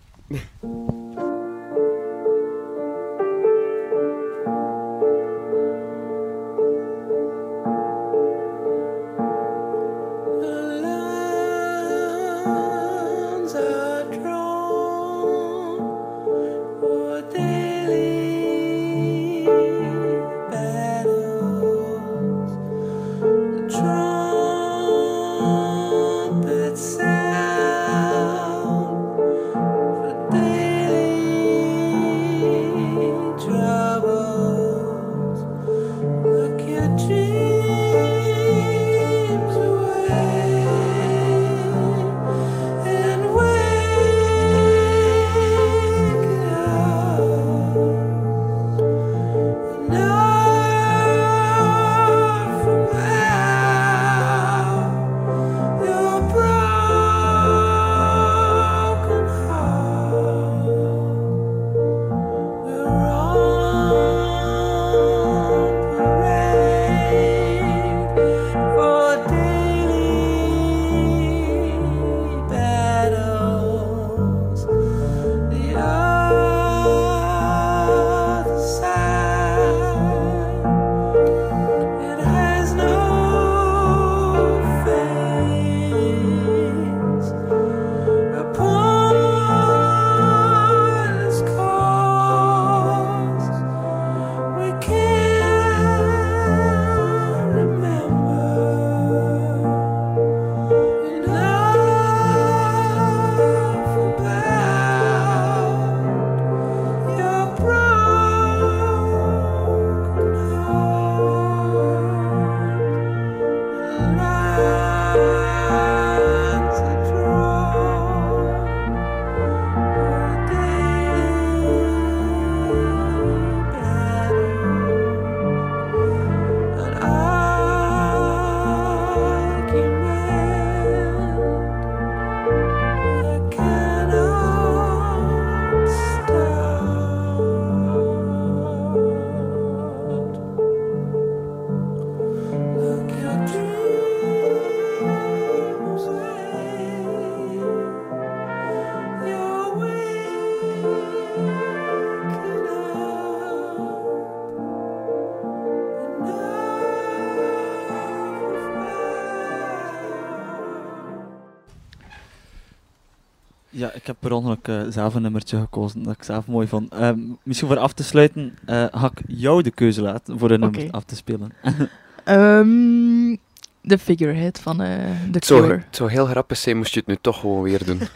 Ja, 163.85 163.91
ik 163.93 164.07
heb 164.07 164.15
per 164.19 164.31
ongeluk 164.31 164.67
eh, 164.67 164.81
zelf 164.89 165.15
een 165.15 165.21
nummertje 165.21 165.59
gekozen 165.59 166.03
dat 166.03 166.13
ik 166.13 166.23
zelf 166.23 166.47
mooi 166.47 166.67
vond. 166.67 166.93
Ehm, 166.93 167.19
misschien 167.43 167.67
voor 167.67 167.77
af 167.77 167.93
te 167.93 168.03
sluiten, 168.03 168.57
eh 168.65 168.85
ga 168.91 169.05
ik 169.15 169.21
jou 169.27 169.61
de 169.61 169.71
keuze 169.71 170.01
laten 170.01 170.39
voor 170.39 170.51
een 170.51 170.59
nummer 170.59 170.87
af 170.91 171.03
te 171.03 171.15
spelen. 171.15 171.51
Ehm, 172.23 173.35
de 173.81 173.97
figurehead 173.99 174.59
van 174.59 174.81
eh 174.81 174.97
zou, 175.39 175.61
Cure. 175.61 175.73
het 175.73 175.95
zou 175.95 176.11
heel 176.11 176.25
grappig 176.25 176.57
zijn 176.57 176.77
moest 176.77 176.93
je 176.93 176.99
het 176.99 177.07
nu 177.07 177.17
toch 177.21 177.39
gewoon 177.39 177.61
weer 177.61 177.85
doen. 177.85 177.99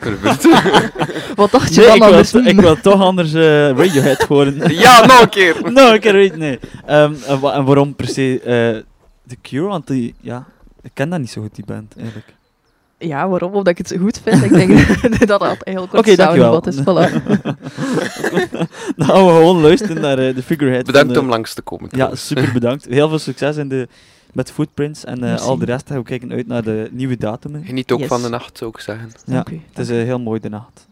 Wat 1.36 1.52
dacht 1.52 1.76
je 1.76 1.80
Nee, 1.82 1.88
dan 1.88 1.96
ik 1.96 2.02
wil, 2.02 2.08
anders? 2.12 2.30
to- 2.30 2.40
ik 2.40 2.60
wil 2.60 2.76
toch 2.82 3.02
anders 3.02 3.34
eh, 3.34 3.70
Radiohead 3.70 4.22
horen. 4.24 4.74
ja, 4.74 5.06
nog 5.06 5.22
een 5.22 5.30
keer! 5.30 5.72
nog 5.72 5.92
een 5.92 6.00
keer, 6.00 6.14
weet 6.14 6.36
nee. 6.38 6.60
Ehm, 6.86 7.14
en, 7.28 7.40
wa- 7.40 7.54
en 7.54 7.64
waarom 7.66 7.96
per 7.96 8.08
se 8.08 8.40
eh 8.42 8.84
The 9.28 9.38
Cure? 9.42 9.68
Want 9.68 9.88
die, 9.88 10.16
ja, 10.22 10.46
ik 10.82 10.92
ken 10.94 11.10
dat 11.10 11.20
niet 11.20 11.30
zo 11.30 11.42
goed, 11.42 11.56
die 11.56 11.66
band, 11.66 11.96
eigenlijk. 11.98 12.34
Ja, 13.02 13.28
waarom? 13.30 13.50
Omdat 13.54 13.68
ik 13.68 13.78
het 13.78 13.88
zo 13.88 13.98
goed 13.98 14.22
vind. 14.24 14.44
Ik 14.44 14.50
denk 14.52 14.88
dat 15.28 15.40
dat 15.40 15.58
heel 15.60 15.88
kort 15.88 15.94
Oké, 16.08 16.16
dankjewel. 16.16 16.62
samengevat 16.64 16.68
is. 16.68 16.80
Voilà. 16.80 17.12
Gaan 19.06 19.26
we 19.26 19.32
gewoon 19.32 19.62
luisteren 19.62 20.02
naar 20.02 20.18
eh, 20.20 20.36
de 20.36 20.44
figurehead. 20.44 20.86
Bedankt 20.86 21.14
de- 21.14 21.20
om 21.20 21.30
langs 21.30 21.54
te 21.54 21.62
komen. 21.62 21.90
Ja, 21.92 22.16
super 22.16 22.50
bedankt. 22.54 22.86
Heel 22.90 23.10
veel 23.10 23.20
succes 23.20 23.58
in 23.58 23.70
de, 23.70 23.88
met 24.34 24.52
Footprints 24.52 25.06
en 25.06 25.24
eh, 25.24 25.42
al 25.42 25.58
de 25.58 25.66
rest. 25.66 25.90
We 25.90 26.04
kijken 26.04 26.32
uit 26.32 26.48
naar 26.48 26.64
de 26.64 26.90
nieuwe 26.92 27.18
datumen. 27.18 27.64
Geniet 27.66 27.92
ook 27.92 28.00
Yes. 28.00 28.08
van 28.08 28.22
de 28.22 28.30
nacht, 28.30 28.58
zou 28.58 28.72
ik 28.72 28.80
zeggen. 28.80 29.12
Ja, 29.26 29.44
het 29.74 29.90
is 29.90 29.90
eh, 29.90 30.04
heel 30.04 30.20
mooi 30.20 30.40
de 30.40 30.50
nacht. 30.50 30.88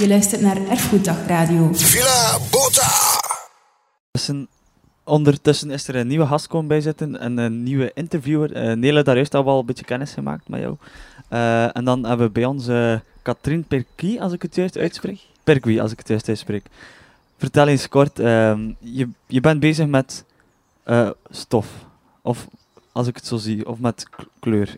Je 0.00 0.08
luistert 0.08 0.40
naar 0.40 0.56
Erfgoeddag 0.56 1.26
Radio. 1.26 1.68
Villa 1.72 2.38
Bota. 2.50 2.88
Tussen- 4.10 4.48
ondertussen 5.04 5.70
is 5.70 5.88
er 5.88 5.96
een 5.96 6.06
nieuwe 6.06 6.26
gast 6.26 6.46
komen 6.46 6.66
bijzitten 6.68 7.18
en 7.20 7.38
een 7.38 7.62
nieuwe 7.62 7.90
interviewer. 7.94 8.52
Eh 8.52 8.76
Nele, 8.76 9.02
daar 9.02 9.16
heeft 9.16 9.34
al 9.34 9.44
wel 9.44 9.58
een 9.58 9.66
beetje 9.66 9.84
kennis 9.84 10.12
gemaakt 10.12 10.48
met 10.48 10.60
jou. 10.60 10.76
Eh, 11.28 11.76
en 11.76 11.84
dan 11.84 12.04
hebben 12.04 12.26
we 12.26 12.32
bij 12.32 12.44
ons 12.44 12.68
eh 12.68 12.94
Katrien 13.22 13.64
Perqui, 13.64 14.18
als 14.20 14.32
ik 14.32 14.42
het 14.42 14.54
juist 14.54 14.76
uitspreek. 14.76 15.20
Perqui, 15.44 15.80
als 15.80 15.92
ik 15.92 15.98
het 15.98 16.08
juist 16.08 16.28
uitspreek. 16.28 16.64
Vertel 17.38 17.66
eens 17.68 17.88
kort, 17.88 18.18
ehm, 18.18 18.70
je, 18.78 19.08
je 19.26 19.40
bent 19.40 19.60
bezig 19.60 19.86
met 19.86 20.24
eh, 20.82 21.10
stof. 21.30 21.66
Of 22.22 22.46
als 22.92 23.06
ik 23.06 23.16
het 23.16 23.26
zo 23.26 23.36
zie, 23.36 23.68
of 23.68 23.78
met 23.78 24.06
kleur. 24.40 24.76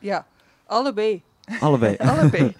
Ja, 0.00 0.26
allebei. 0.66 1.22
Allebei. 1.60 1.96
allebei. 2.10 2.54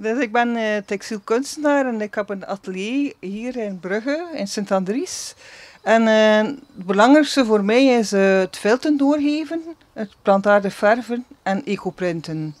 Dus 0.00 0.18
ik 0.18 0.32
ben 0.32 0.56
eh, 0.56 0.76
textielkunstenaar 0.86 1.86
en 1.86 2.00
ik 2.00 2.14
heb 2.14 2.28
een 2.28 2.46
atelier 2.46 3.12
hier 3.20 3.56
in 3.56 3.80
Brugge, 3.80 4.26
in 4.34 4.48
Sint-Andries. 4.48 5.34
En 5.82 6.08
eh, 6.08 6.46
het 6.76 6.86
belangrijkste 6.86 7.44
voor 7.44 7.64
mij 7.64 7.84
is 7.84 8.12
eh, 8.12 8.38
het 8.38 8.56
filten 8.56 8.96
doorgeven, 8.96 9.62
het 9.92 10.10
plantaardig 10.22 10.74
verven 10.74 11.24
en 11.42 11.64
ecoprinten. 11.64 12.54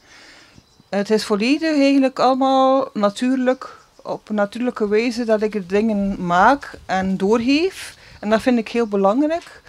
Het 0.88 1.10
is 1.10 1.24
volledig 1.24 1.76
eigenlijk 1.76 2.18
allemaal 2.18 2.88
natuurlijk, 2.92 3.76
op 4.02 4.30
natuurlijke 4.30 4.88
wijze 4.88 5.24
dat 5.24 5.42
ik 5.42 5.52
de 5.52 5.66
dingen 5.66 6.26
maak 6.26 6.78
en 6.86 7.16
doorgeef. 7.16 7.96
En 8.20 8.30
dat 8.30 8.42
vind 8.42 8.58
ik 8.58 8.68
heel 8.68 8.86
belangrijk. 8.86 9.62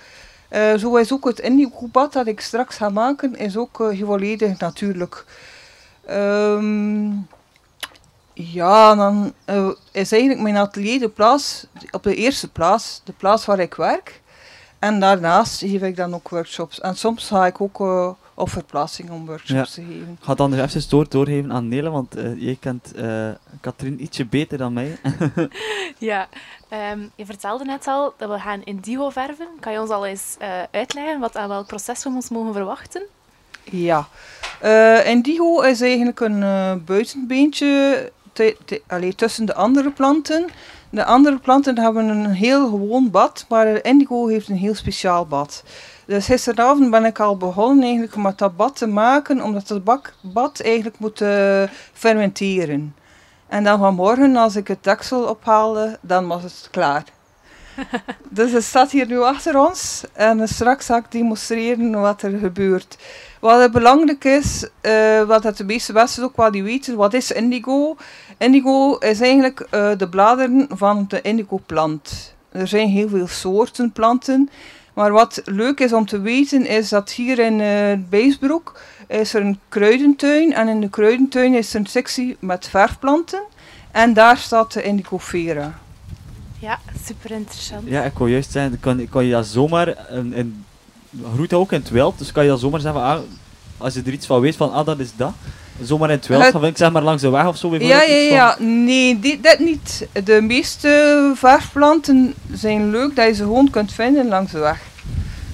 Zo 0.78 0.96
is 0.96 1.14
ook 1.14 1.26
het 1.26 1.40
indigo-bad 1.40 2.14
dat 2.14 2.28
ik 2.28 2.40
straks 2.40 2.76
ga 2.76 2.90
maken, 2.90 3.36
is 3.36 3.58
ook 3.58 3.94
volledig 4.04 4.60
natuurlijk. 4.60 5.26
Ehm, 6.06 7.12
ja, 8.44 8.96
dan 8.96 9.34
eh, 9.46 9.70
is 9.92 10.12
eigenlijk 10.12 10.42
mijn 10.42 10.58
atelier 10.58 11.00
de 11.00 11.10
plaats, 11.10 11.66
op 11.92 12.04
de 12.04 12.16
eerste 12.16 12.50
plaats, 12.52 13.02
de 13.04 13.14
plaats 13.14 13.46
waar 13.46 13.60
ik 13.60 13.74
werk. 13.74 14.22
En 14.80 15.00
daarnaast 15.00 15.60
geef 15.60 15.82
ik 15.82 15.96
dan 15.96 16.14
ook 16.14 16.30
workshops. 16.30 16.80
En 16.80 16.96
soms 16.96 17.28
ga 17.28 17.46
ik 17.46 17.62
ook 17.62 17.80
eh, 17.80 18.10
op 18.34 18.50
verplaatsing 18.50 19.10
om 19.10 19.26
workshops 19.26 19.74
te 19.74 19.82
geven. 19.82 20.18
Ik 20.20 20.24
ga 20.24 20.32
het 20.32 20.42
anders 20.42 20.76
even 20.76 20.90
door 20.90 21.10
doorgeven 21.10 21.52
aan 21.52 21.68
Nele, 21.68 21.90
want 21.90 22.16
eh, 22.16 22.42
jij 22.42 22.58
kent 22.60 22.94
eh 22.94 23.30
Katrien 23.62 24.04
ietsje 24.04 24.26
beter 24.26 24.58
dan 24.58 24.74
mij. 24.74 24.98
Ja, 25.98 26.28
ehm, 26.70 27.00
je 27.16 27.26
vertelde 27.26 27.66
net 27.66 27.88
al 27.88 28.14
dat 28.18 28.30
we 28.30 28.40
gaan 28.40 28.64
indigo 28.64 29.10
verven. 29.10 29.48
Kan 29.60 29.74
je 29.74 29.80
ons 29.80 29.90
al 29.90 30.06
eens 30.06 30.36
eh, 30.40 30.50
uitleggen 30.72 31.20
wat 31.20 31.38
aan 31.38 31.50
welk 31.50 31.68
proces 31.68 32.04
we 32.04 32.10
ons 32.10 32.30
mogen 32.30 32.54
verwachten? 32.54 33.02
Ja. 33.64 34.08
Eh 34.60 35.08
indigo 35.08 35.62
is 35.62 35.82
eigenlijk 35.82 36.20
een 36.20 36.44
eh, 36.44 36.74
buitenbeentje 36.86 38.12
te- 38.40 38.58
te- 38.66 38.82
allee, 38.88 39.16
tussen 39.16 39.46
de 39.46 39.54
andere 39.54 39.92
planten. 39.92 40.46
De 40.90 41.06
andere 41.06 41.40
planten 41.40 41.80
hebben 41.80 42.08
een 42.08 42.32
heel 42.32 42.70
gewoon 42.70 43.10
bad, 43.12 43.46
maar 43.50 43.84
indigo 43.86 44.28
heeft 44.28 44.48
een 44.48 44.58
heel 44.58 44.76
speciaal 44.76 45.26
bad. 45.26 45.64
Dus 46.06 46.26
gisteravond 46.26 46.92
ben 46.92 47.06
ik 47.06 47.20
al 47.20 47.38
begonnen 47.38 47.84
eigenlijk 47.84 48.16
met 48.16 48.38
dat 48.38 48.56
bad 48.58 48.76
te 48.76 48.88
maken, 48.88 49.42
omdat 49.44 49.70
het 49.70 49.84
bak, 49.84 50.14
bad 50.22 50.60
eigenlijk 50.60 51.00
moet 51.00 51.22
eh, 51.22 51.64
fermenteren. 51.94 52.96
En 53.48 53.64
dan 53.64 53.80
vanmorgen, 53.80 54.36
als 54.36 54.56
ik 54.56 54.68
het 54.68 54.84
deksel 54.84 55.24
ophaalde, 55.24 55.98
dan 56.02 56.28
was 56.28 56.44
het 56.44 56.68
klaar. 56.72 57.04
dus 58.40 58.52
het 58.52 58.64
staat 58.64 58.92
hier 58.92 59.08
nu 59.08 59.20
achter 59.20 59.60
ons 59.60 60.04
en 60.14 60.48
straks 60.48 60.86
ga 60.86 60.98
ik 60.98 61.12
demonstreren 61.12 62.02
wat 62.02 62.22
er 62.22 62.38
gebeurt. 62.38 62.98
Wat 63.40 63.62
het 63.62 63.72
belangrijk 63.72 64.24
is, 64.24 64.68
eh, 64.82 65.24
wat 65.24 65.44
het 65.44 65.58
de 65.58 65.64
meeste 65.64 65.94
mensen 65.94 66.24
ook 66.24 66.38
wel 66.38 66.50
niet 66.50 66.64
weten, 66.64 66.96
wat 66.96 67.14
is 67.14 67.32
indigo? 67.32 67.96
Indigo 68.38 68.96
is 68.96 69.22
eigenlijk 69.22 69.60
eh, 69.60 69.92
de 69.98 70.10
bladeren 70.10 70.68
van 70.70 71.06
de 71.08 71.22
indigo-plant. 71.22 72.34
Er 72.52 72.68
zijn 72.68 72.88
heel 72.88 73.10
veel 73.10 73.28
soorten 73.28 73.92
planten. 73.92 74.50
Maar 74.94 75.12
wat 75.12 75.42
leuk 75.46 75.80
is 75.80 75.94
om 75.94 76.06
te 76.06 76.22
weten, 76.22 76.66
is 76.66 76.90
dat 76.90 77.12
hier 77.12 77.40
in 77.40 77.62
eh 77.62 77.98
Beesbroek 78.10 78.80
is 79.08 79.34
er 79.34 79.42
een 79.42 79.60
kruidentuin. 79.70 80.54
En 80.54 80.68
in 80.68 80.82
de 80.82 80.90
kruidentuin 80.90 81.54
is 81.54 81.74
er 81.74 81.80
een 81.80 81.86
sectie 81.86 82.38
met 82.40 82.68
verfplanten. 82.70 83.42
En 83.92 84.14
daar 84.14 84.38
staat 84.38 84.74
de 84.74 84.84
indigofera. 84.84 85.80
Ja, 86.60 86.80
super 87.06 87.32
interessant. 87.32 87.84
Ja, 87.86 88.04
ik 88.04 88.18
wou 88.18 88.30
juist 88.30 88.52
zeggen, 88.52 88.80
kan, 88.80 89.10
kan 89.10 89.26
je 89.26 89.32
dat 89.32 89.46
zomaar, 89.46 90.12
in, 90.12 90.34
in, 90.34 90.66
groeit 91.34 91.50
dat 91.50 91.60
ook 91.60 91.72
in 91.72 91.80
het 91.80 91.90
wild, 91.90 92.18
dus 92.18 92.32
kan 92.32 92.44
je 92.44 92.50
dat 92.50 92.60
zomaar 92.60 92.80
zeggen, 92.80 93.02
ah, 93.02 93.20
als 93.78 93.94
je 93.94 94.02
er 94.06 94.12
iets 94.12 94.26
van 94.26 94.40
weet 94.42 94.56
van, 94.56 94.72
ah, 94.74 94.86
dat 94.86 95.00
is 95.00 95.10
dat, 95.16 95.32
zomaar 95.82 96.10
in 96.10 96.16
het 96.16 96.28
wild, 96.28 96.44
vind 96.44 96.64
ik 96.64 96.78
zeg 96.78 96.92
maar 96.92 97.02
langs 97.02 97.22
de 97.22 97.30
weg 97.30 97.48
of 97.48 97.58
zo 97.58 97.76
Ja, 97.76 98.02
ja, 98.02 98.02
van- 98.02 98.36
ja. 98.36 98.56
Nee, 98.60 99.20
dit, 99.20 99.44
dit 99.44 99.60
niet. 99.60 100.08
De 100.24 100.42
meeste 100.42 101.32
verfplanten 101.36 102.34
zijn 102.54 102.90
leuk 102.90 103.16
dat 103.16 103.26
je 103.28 103.34
ze 103.34 103.44
gewoon 103.44 103.70
kunt 103.70 103.92
vinden 103.94 104.28
langs 104.28 104.52
de 104.52 104.60
weg. 104.60 104.80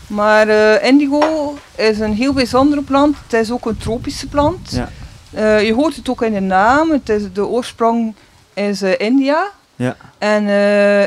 Maar 0.08 0.48
eh, 0.48 0.88
indigo 0.90 1.58
is 1.76 2.00
een 2.00 2.14
heel 2.14 2.34
bijzondere 2.34 2.82
plant. 2.82 3.18
Het 3.28 3.34
is 3.42 3.52
ook 3.52 3.66
een 3.66 3.78
tropische 3.78 4.28
plant. 4.28 4.72
Ja. 4.72 4.90
Eh, 5.32 5.66
je 5.66 5.74
hoort 5.74 5.96
het 5.96 6.10
ook 6.10 6.22
in 6.22 6.34
de 6.34 6.40
naam. 6.40 6.92
Het 6.92 7.10
is, 7.10 7.24
de 7.34 7.46
oorsprong 7.46 8.16
is 8.54 8.82
eh, 8.82 8.92
India. 8.98 9.52
Ja. 9.76 9.96
En 10.18 10.48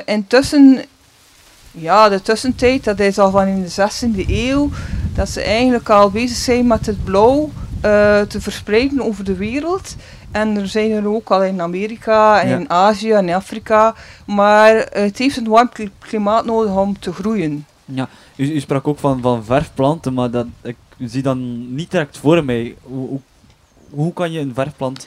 intussen, 0.06 0.84
ja, 1.80 2.08
de 2.08 2.22
tussentijd, 2.22 2.84
dat 2.84 2.98
is 3.00 3.18
al 3.18 3.30
van 3.30 3.46
in 3.46 3.62
de 3.62 3.70
16e 3.70 4.28
eeuw, 4.28 4.68
dat 5.14 5.28
ze 5.28 5.42
eigenlijk 5.42 5.90
al 5.90 6.10
bezig 6.10 6.36
zijn 6.36 6.66
met 6.66 6.86
het 6.86 7.04
blauw 7.04 7.50
eh, 7.80 8.20
te 8.20 8.40
verspreiden 8.40 9.02
over 9.04 9.24
de 9.24 9.36
wereld. 9.36 9.96
En 10.30 10.56
er 10.56 10.68
zijn 10.68 10.90
er 10.90 11.08
ook 11.08 11.30
al 11.30 11.42
in 11.42 11.60
Amerika 11.60 12.40
en 12.42 12.48
Ja. 12.48 12.56
in 12.56 12.70
Azië 12.70 13.10
en 13.12 13.28
Afrika. 13.28 13.94
Maar 14.26 14.74
het 14.92 15.18
heeft 15.18 15.36
een 15.36 15.48
warm 15.48 15.68
kli- 15.68 15.90
klimaat 15.98 16.44
nodig 16.44 16.74
om 16.76 16.98
te 16.98 17.12
groeien. 17.12 17.66
Ja, 17.84 18.08
u, 18.36 18.52
u 18.52 18.60
sprak 18.60 18.88
ook 18.88 18.98
van, 18.98 19.20
van 19.22 19.44
verfplanten, 19.44 20.14
maar 20.14 20.30
dat, 20.30 20.46
ik 20.62 20.76
zie 20.98 21.22
dan 21.22 21.74
niet 21.74 21.90
direct 21.90 22.18
voor 22.18 22.44
mij. 22.44 22.76
Hoe, 22.82 23.08
hoe, 23.08 23.20
hoe 23.90 24.12
kan 24.12 24.32
je 24.32 24.40
een 24.40 24.54
verfplant... 24.54 25.06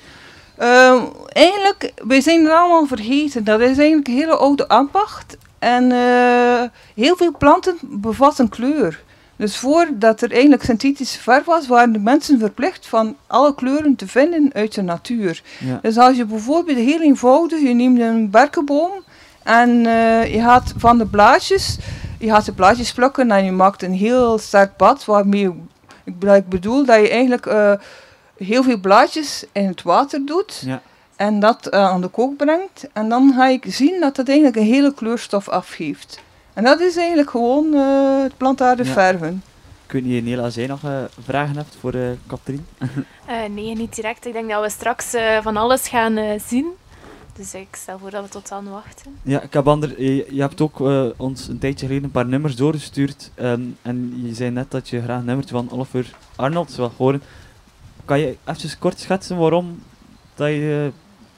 Ehm, 0.57 1.01
eigenlijk, 1.28 1.93
wij 2.07 2.22
zijn 2.22 2.45
er 2.45 2.51
allemaal 2.53 2.86
vergeten. 2.88 3.43
Dat 3.43 3.59
is 3.59 3.78
eigenlijk 3.78 4.07
een 4.07 4.13
hele 4.13 4.36
oude 4.36 4.67
ambacht. 4.67 5.38
En 5.62 5.91
eh, 5.91 6.70
heel 6.95 7.16
veel 7.16 7.38
planten 7.38 7.78
bevatten 7.82 8.49
kleur. 8.49 9.03
Dus 9.36 9.57
voordat 9.57 10.22
er 10.22 10.32
eigenlijk 10.32 10.64
synthetische 10.64 11.20
verf 11.20 11.45
was, 11.45 11.68
waren 11.68 11.91
de 11.93 11.99
mensen 11.99 12.39
verplicht 12.39 12.88
van 12.88 13.16
alle 13.28 13.55
kleuren 13.55 13.95
te 13.95 14.07
vinden 14.07 14.49
uit 14.53 14.76
de 14.76 14.82
natuur. 14.82 15.43
Ja. 15.59 15.80
Dus 15.82 15.97
als 15.97 16.18
je 16.18 16.26
bijvoorbeeld 16.26 16.78
heel 16.78 17.01
eenvoudig, 17.01 17.62
je 17.62 17.74
neemt 17.74 17.99
een 17.99 18.30
berkenboom 18.30 18.91
en 19.43 19.86
eh, 19.86 20.34
je 20.34 20.41
gaat 20.41 20.74
van 20.78 20.97
de 20.97 21.05
blaadjes, 21.05 21.78
je 22.20 22.30
gaat 22.30 22.45
de 22.45 22.53
blaadjes 22.53 22.93
plukken 22.93 23.32
en 23.32 23.45
je 23.45 23.51
maakt 23.51 23.84
een 23.84 23.93
heel 23.93 24.38
sterk 24.38 24.78
bad 24.78 25.05
waarmee, 25.05 25.53
ik 26.05 26.49
bedoel 26.49 26.86
dat 26.86 26.99
je 27.01 27.09
eigenlijk 27.09 27.45
eh, 27.45 27.74
heel 28.38 28.64
veel 28.64 28.80
blaadjes 28.80 29.45
in 29.51 29.68
het 29.68 29.82
water 29.82 30.26
doet 30.26 30.64
Ja. 30.66 30.82
En 31.22 31.39
dat 31.39 31.67
eh, 31.67 31.84
aan 31.86 32.01
de 32.01 32.07
kook 32.07 32.38
brengt. 32.38 32.88
En 32.93 33.09
dan 33.09 33.34
ga 33.36 33.47
ik 33.47 33.65
zien 33.67 33.99
dat 33.99 34.15
dat 34.15 34.28
eigenlijk 34.28 34.57
een 34.57 34.63
hele 34.74 34.93
kleurstof 34.93 35.49
afgeeft. 35.49 36.19
En 36.53 36.63
dat 36.63 36.80
is 36.80 36.95
eigenlijk 36.97 37.30
gewoon 37.30 37.74
eh, 37.74 38.22
het 38.24 38.38
plantaardig 38.38 38.88
Ja. 38.88 38.93
verven. 38.93 39.43
Ik 39.86 39.91
weet 39.91 40.03
niet, 40.05 40.24
Nela, 40.24 40.43
als 40.43 40.55
jij 40.55 40.67
nog 40.67 40.84
eh, 40.84 40.97
vragen 41.24 41.55
hebt 41.55 41.78
voor 41.80 41.93
eh 41.93 42.09
Katrien? 42.28 42.65
Eh, 43.26 43.49
nee, 43.49 43.76
niet 43.76 43.95
direct. 43.95 44.26
Ik 44.26 44.34
denk 44.34 44.49
dat 44.49 44.63
we 44.63 44.69
straks 44.69 45.13
eh, 45.13 45.38
van 45.41 45.57
alles 45.57 45.88
gaan 45.88 46.17
eh, 46.17 46.39
zien. 46.39 46.67
Dus 47.36 47.53
ik 47.53 47.67
stel 47.72 47.99
voor 47.99 48.09
dat 48.11 48.24
we 48.24 48.30
tot 48.30 48.47
dan 48.49 48.69
wachten. 48.69 49.15
Ja, 49.24 49.41
ik 49.41 49.53
heb 49.53 49.67
ander, 49.67 50.01
je, 50.03 50.28
je 50.30 50.41
hebt 50.41 50.61
ook 50.61 50.82
eh, 50.82 51.05
ons 51.17 51.47
een 51.47 51.59
tijdje 51.59 51.86
geleden 51.86 52.03
een 52.05 52.11
paar 52.11 52.26
nummers 52.26 52.55
doorgestuurd. 52.55 53.32
ehm, 53.36 53.61
en 53.82 54.22
je 54.26 54.34
zei 54.34 54.49
net 54.49 54.72
dat 54.72 54.89
je 54.89 55.01
graag 55.01 55.19
een 55.19 55.26
nummertje 55.26 55.55
van 55.55 55.72
Oliver 55.72 56.15
Arnold 56.36 56.76
wil 56.76 56.91
horen. 56.97 57.22
Kan 58.05 58.19
je 58.19 58.38
even 58.45 58.80
kort 58.80 58.99
schetsen 58.99 59.38
waarom 59.38 59.80
dat 60.36 60.47
je 60.47 60.91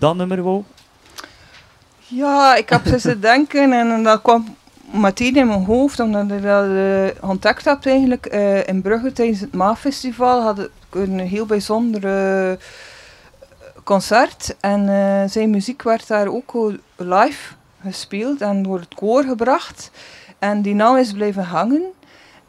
dat 0.04 0.16
nummer 0.16 0.44
wou? 0.44 0.64
Ja, 1.98 2.56
ik 2.56 2.70
heb 2.70 2.82
zitten 2.86 3.22
denken 3.22 3.74
en 3.74 4.04
dat 4.04 4.22
kwam 4.22 4.56
meteen 4.92 5.36
in 5.36 5.48
mijn 5.48 5.66
hoofd, 5.66 6.00
omdat 6.00 6.32
ik 6.32 6.42
dat 6.42 6.66
eh, 6.66 7.30
ontdekt 7.30 7.66
heb 7.66 7.86
eigenlijk 7.86 8.26
eh, 8.26 8.68
in 8.68 8.82
Brugge 8.82 9.12
tijdens 9.12 9.40
het 9.40 9.54
Maafestival. 9.54 10.42
Had 10.42 10.60
ik 10.60 10.70
een 10.90 11.20
heel 11.20 11.46
bijzonder 11.46 12.02
concert 13.84 14.56
en 14.60 14.90
eh, 14.90 15.30
zijn 15.30 15.50
muziek 15.50 15.82
werd 15.82 16.08
daar 16.08 16.28
ook 16.28 16.72
live 16.96 17.54
gespeeld 17.82 18.42
en 18.42 18.64
door 18.64 18.80
het 18.80 18.94
koor 18.96 19.24
gebracht. 19.24 19.92
En 20.40 20.62
die 20.62 20.76
naam 20.76 20.98
is 20.98 21.14
blijven 21.14 21.44
hangen. 21.44 21.84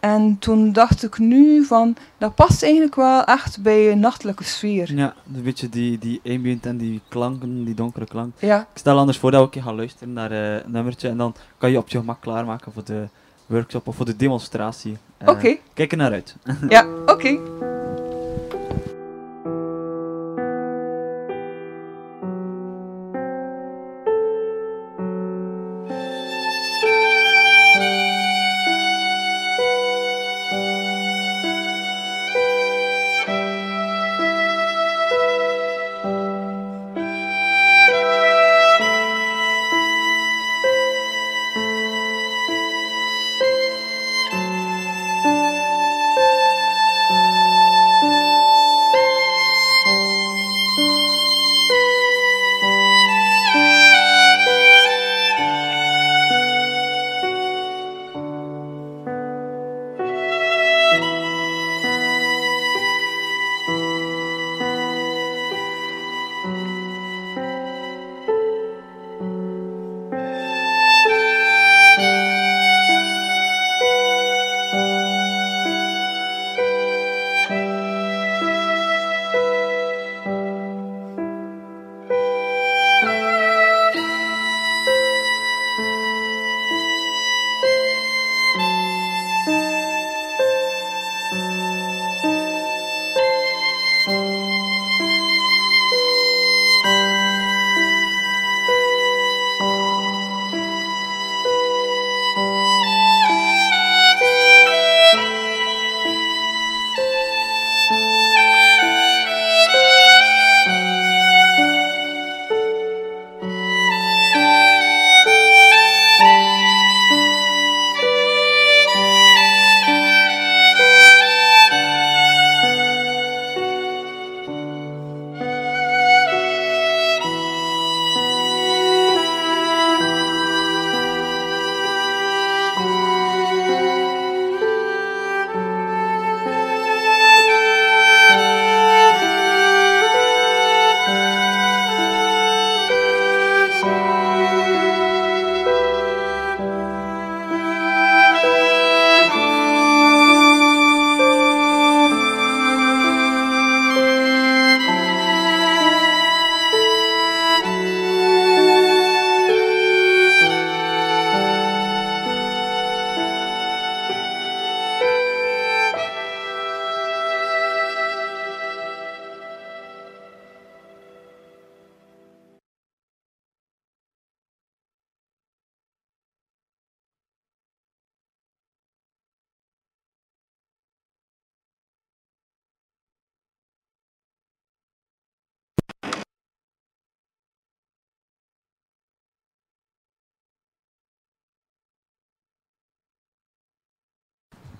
En 0.04 0.38
toen 0.38 0.72
dacht 0.72 1.02
ik 1.04 1.18
nu 1.18 1.64
van, 1.64 1.96
dat 2.18 2.34
past 2.34 2.62
eigenlijk 2.62 2.94
wel 2.94 3.24
echt 3.24 3.62
bij 3.62 3.92
een 3.92 4.00
nachtelijke 4.00 4.44
sfeer. 4.44 4.94
Ja, 4.94 5.14
een 5.34 5.42
beetje 5.42 5.68
die, 5.68 5.98
die 5.98 6.20
ambient 6.24 6.66
en 6.66 6.76
die 6.76 7.00
klanken, 7.08 7.64
die 7.64 7.74
donkere 7.74 8.06
klank. 8.06 8.34
Ja. 8.38 8.60
Ik 8.60 8.78
stel 8.78 8.98
anders 8.98 9.18
voor 9.18 9.30
dat 9.30 9.40
we 9.40 9.46
een 9.46 9.52
keer 9.52 9.62
gaan 9.62 9.76
luisteren 9.76 10.12
naar 10.12 10.30
eh, 10.30 10.54
een 10.54 10.70
nummertje 10.70 11.08
en 11.08 11.16
dan 11.16 11.34
kan 11.58 11.70
je 11.70 11.78
op 11.78 11.88
je 11.88 11.98
gemak 11.98 12.20
klaarmaken 12.20 12.72
voor 12.72 12.84
de 12.84 13.08
workshop 13.46 13.88
of 13.88 13.96
voor 13.96 14.06
de 14.06 14.16
demonstratie. 14.16 14.96
Eh, 15.18 15.28
Oké. 15.28 15.56
Kijk 15.74 15.92
er 15.92 15.98
naar 15.98 16.12
uit. 16.12 16.36
Ja, 16.68 16.86
oké. 17.06 17.38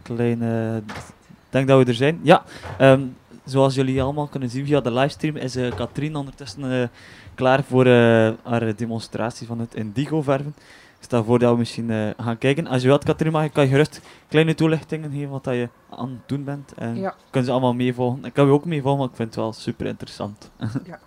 Kleine... 0.05 0.83
Ik 0.87 1.61
denk 1.61 1.69
dat 1.69 1.79
we 1.85 1.91
er 1.91 1.95
zijn. 1.97 2.21
Ja, 2.23 2.43
ehm, 2.79 3.03
zoals 3.45 3.75
jullie 3.75 4.03
allemaal 4.03 4.27
kunnen 4.27 4.49
zien 4.51 4.67
via 4.67 4.81
de 4.81 4.93
livestream 4.93 5.37
is 5.37 5.57
eh 5.57 5.75
Katrien 5.75 6.17
ondertussen 6.17 6.81
eh, 6.83 6.89
klaar 7.35 7.63
voor 7.65 7.87
eh, 7.87 8.31
haar 8.43 8.77
demonstratie 8.77 9.47
van 9.47 9.59
het 9.59 9.75
indigo 9.75 10.23
verven. 10.23 10.55
Ik 10.99 11.11
stel 11.11 11.25
voor 11.25 11.39
dat 11.39 11.53
we 11.53 11.59
misschien 11.59 12.15
gaan 12.19 12.39
kijken. 12.39 12.67
Als 12.67 12.83
je 12.83 12.89
wilt, 12.89 13.05
Katrien, 13.05 13.33
mag, 13.33 13.53
kan 13.53 13.65
je 13.65 13.71
gerust 13.71 14.01
kleine 14.29 14.55
toelichtingen 14.55 15.11
geven 15.13 15.31
wat 15.31 15.45
dat 15.45 15.55
je 15.55 15.69
aan 15.91 16.09
het 16.09 16.29
doen 16.29 16.45
bent. 16.45 16.73
En 16.75 16.97
Ja. 16.97 17.15
kunnen 17.31 17.45
ze 17.45 17.51
allemaal 17.53 17.75
meevolgen. 17.75 18.25
Ik 18.25 18.33
kan 18.33 18.47
je 18.47 18.53
ook 18.53 18.65
meevolgen, 18.65 18.99
maar 19.01 19.09
ik 19.09 19.17
vind 19.17 19.29
het 19.29 19.39
wel 19.39 19.53
super 19.53 19.87
interessant. 19.87 20.51
Ja. 20.87 20.99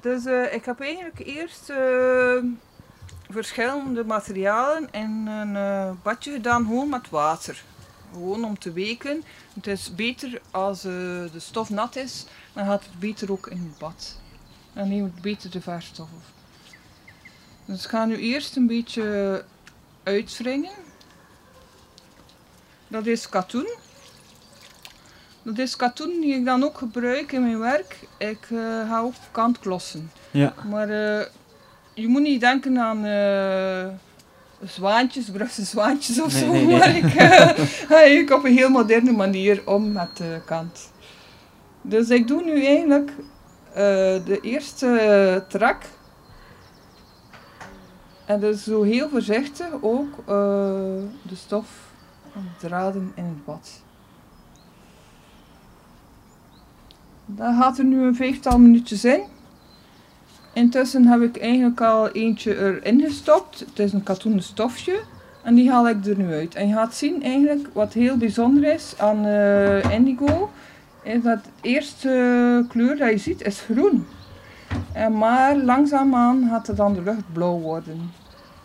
Dus 0.00 0.24
ik 0.52 0.64
heb 0.64 0.80
eigenlijk 0.80 1.18
eerst 1.18 1.72
verschillende 3.30 4.04
materialen 4.04 4.88
in 4.90 5.26
een 5.26 5.56
badje 6.02 6.32
gedaan, 6.32 6.64
gewoon 6.66 6.88
met 6.88 7.10
water. 7.10 7.62
Gewoon 8.12 8.44
om 8.44 8.58
te 8.58 8.72
weken. 8.72 9.22
Het 9.54 9.66
is 9.66 9.94
beter 9.94 10.40
als 10.50 10.78
eh, 10.78 10.92
de 11.32 11.38
stof 11.38 11.70
nat 11.70 11.96
is, 11.96 12.24
dan 12.52 12.66
gaat 12.66 12.84
het 12.84 12.98
beter 12.98 13.32
ook 13.32 13.46
in 13.46 13.58
het 13.58 13.78
bad. 13.78 14.18
Dan 14.72 14.88
neemt 14.88 15.12
het 15.12 15.22
beter 15.22 15.50
de 15.50 15.60
verfstof. 15.60 16.08
Dus 17.64 17.84
ik 17.84 17.90
ga 17.90 18.04
nu 18.04 18.16
eerst 18.16 18.56
een 18.56 18.66
beetje 18.66 19.44
uitwringen. 20.02 20.72
Dat 22.88 23.06
is 23.06 23.28
katoen. 23.28 23.68
Dat 25.42 25.58
is 25.58 25.76
katoen 25.76 26.20
die 26.20 26.34
ik 26.34 26.44
dan 26.44 26.62
ook 26.62 26.78
gebruik 26.78 27.32
in 27.32 27.42
mijn 27.42 27.58
werk. 27.58 27.98
Ik 28.18 28.46
eh, 28.50 28.58
ga 28.88 29.00
ook 29.00 29.14
kantklossen. 29.30 30.10
Ja. 30.30 30.54
Maar 30.68 30.88
eh, 30.88 31.26
je 31.94 32.08
moet 32.08 32.22
niet 32.22 32.40
denken 32.40 32.78
aan 32.78 33.04
zwaantjes, 34.64 35.30
Brugse 35.30 35.64
zwaantjes 35.64 36.20
of 36.20 36.32
Nee, 36.32 36.42
zo. 36.42 36.52
nee, 36.52 36.66
nee. 36.66 36.78
Maar 36.78 36.96
ik 36.96 37.04
eh, 37.14 37.48
ga 37.88 37.96
eigenlijk 37.96 38.30
op 38.32 38.44
een 38.44 38.56
heel 38.56 38.70
moderne 38.70 39.12
manier 39.12 39.62
om 39.64 39.92
met 39.92 40.16
de 40.16 40.40
kant. 40.46 40.90
Dus 41.82 42.08
ik 42.08 42.26
doe 42.26 42.42
nu 42.44 42.64
eigenlijk 42.64 43.10
eh, 43.68 43.74
de 44.24 44.38
eerste 44.42 45.44
trak. 45.48 45.82
En 48.24 48.40
dus 48.40 48.64
zo 48.64 48.82
heel 48.82 49.08
voorzichtig 49.08 49.68
ook 49.80 50.18
eh, 50.18 50.24
de 51.22 51.36
stof 51.36 51.66
van 52.32 52.42
de 52.42 52.66
draden 52.66 53.12
in 53.14 53.24
het 53.24 53.44
bad. 53.44 53.70
Dat 57.26 57.54
gaat 57.54 57.78
er 57.78 57.84
nu 57.84 58.02
een 58.02 58.14
vijftal 58.16 58.58
minuutjes 58.58 59.04
in. 59.04 59.22
Intussen 60.52 61.06
heb 61.06 61.20
ik 61.22 61.36
eigenlijk 61.40 61.80
al 61.80 62.10
eentje 62.10 62.56
erin 62.58 63.00
gestopt. 63.00 63.60
Het 63.60 63.78
is 63.78 63.92
een 63.92 64.02
katoenen 64.02 64.42
stofje. 64.42 65.00
En 65.42 65.54
die 65.54 65.70
haal 65.70 65.88
ik 65.88 66.06
er 66.06 66.16
nu 66.18 66.32
uit. 66.32 66.54
En 66.54 66.68
je 66.68 66.74
gaat 66.74 66.94
zien 66.94 67.22
eigenlijk 67.22 67.68
wat 67.72 67.92
heel 67.92 68.16
bijzonder 68.16 68.72
is 68.74 68.94
aan 68.98 69.24
eh, 69.26 69.90
indigo. 69.90 70.50
Is 71.02 71.22
dat 71.22 71.44
de 71.44 71.50
eerste 71.68 72.64
kleur 72.68 72.96
dat 72.96 73.10
je 73.10 73.18
ziet 73.18 73.42
is 73.42 73.60
groen. 73.60 74.06
En 74.92 75.18
maar 75.18 75.56
langzaamaan 75.56 76.46
gaat 76.50 76.66
het 76.66 76.76
dan 76.76 76.94
de 76.94 77.02
lucht 77.02 77.32
blauw 77.32 77.58
worden. 77.58 78.10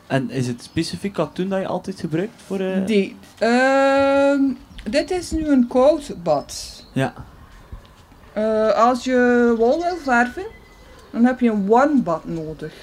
En 0.07 0.29
is 0.29 0.47
het 0.47 0.63
specifiek 0.63 1.13
katoen 1.13 1.49
dat 1.49 1.59
je 1.61 1.67
altijd 1.67 1.99
gebruikt 1.99 2.41
voor... 2.45 2.59
eh, 2.59 2.85
Die. 2.85 3.15
Ehm, 3.37 4.41
dit 4.89 5.11
is 5.11 5.31
nu 5.31 5.47
een 5.47 5.67
koud 5.67 6.15
bad. 6.23 6.83
Ja. 6.93 7.13
Eh, 8.33 8.69
als 8.69 9.03
je 9.03 9.53
wol 9.57 9.81
wil 9.83 9.97
verven, 10.03 10.45
dan 11.11 11.25
heb 11.25 11.39
je 11.39 11.49
een 11.49 11.67
warm 11.67 12.03
bad 12.03 12.25
nodig. 12.25 12.73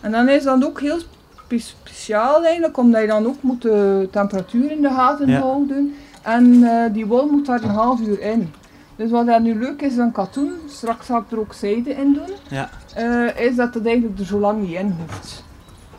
En 0.00 0.10
dan 0.12 0.28
is 0.28 0.42
dat 0.42 0.64
ook 0.64 0.80
heel 0.80 0.98
spe- 0.98 1.58
speciaal 1.58 2.44
eigenlijk, 2.44 2.76
omdat 2.76 3.00
je 3.00 3.06
dan 3.06 3.26
ook 3.26 3.42
moet 3.42 3.62
de 3.62 4.08
temperatuur 4.10 4.70
in 4.70 4.82
de 4.82 4.88
gaten 4.90 5.28
Ja. 5.28 5.40
houden. 5.40 5.94
En 6.22 6.62
eh, 6.64 6.92
die 6.92 7.06
wol 7.06 7.26
moet 7.26 7.46
daar 7.46 7.62
een 7.62 7.68
half 7.68 8.00
uur 8.00 8.20
in. 8.20 8.52
Dus 8.96 9.10
wat 9.10 9.26
dat 9.26 9.40
nu 9.42 9.54
leuk 9.58 9.82
is 9.82 9.98
aan 9.98 10.12
katoen, 10.12 10.52
straks 10.68 11.06
ga 11.06 11.18
ik 11.18 11.30
er 11.30 11.38
ook 11.38 11.52
zijde 11.52 11.90
in 11.90 12.12
doen, 12.12 12.36
Ja. 12.48 12.68
eh, 12.94 13.46
is 13.46 13.56
dat 13.56 13.74
het 13.74 13.86
eigenlijk 13.86 14.18
er 14.18 14.24
zo 14.26 14.38
lang 14.38 14.62
niet 14.62 14.74
in 14.78 14.96
hoeft. 15.00 15.44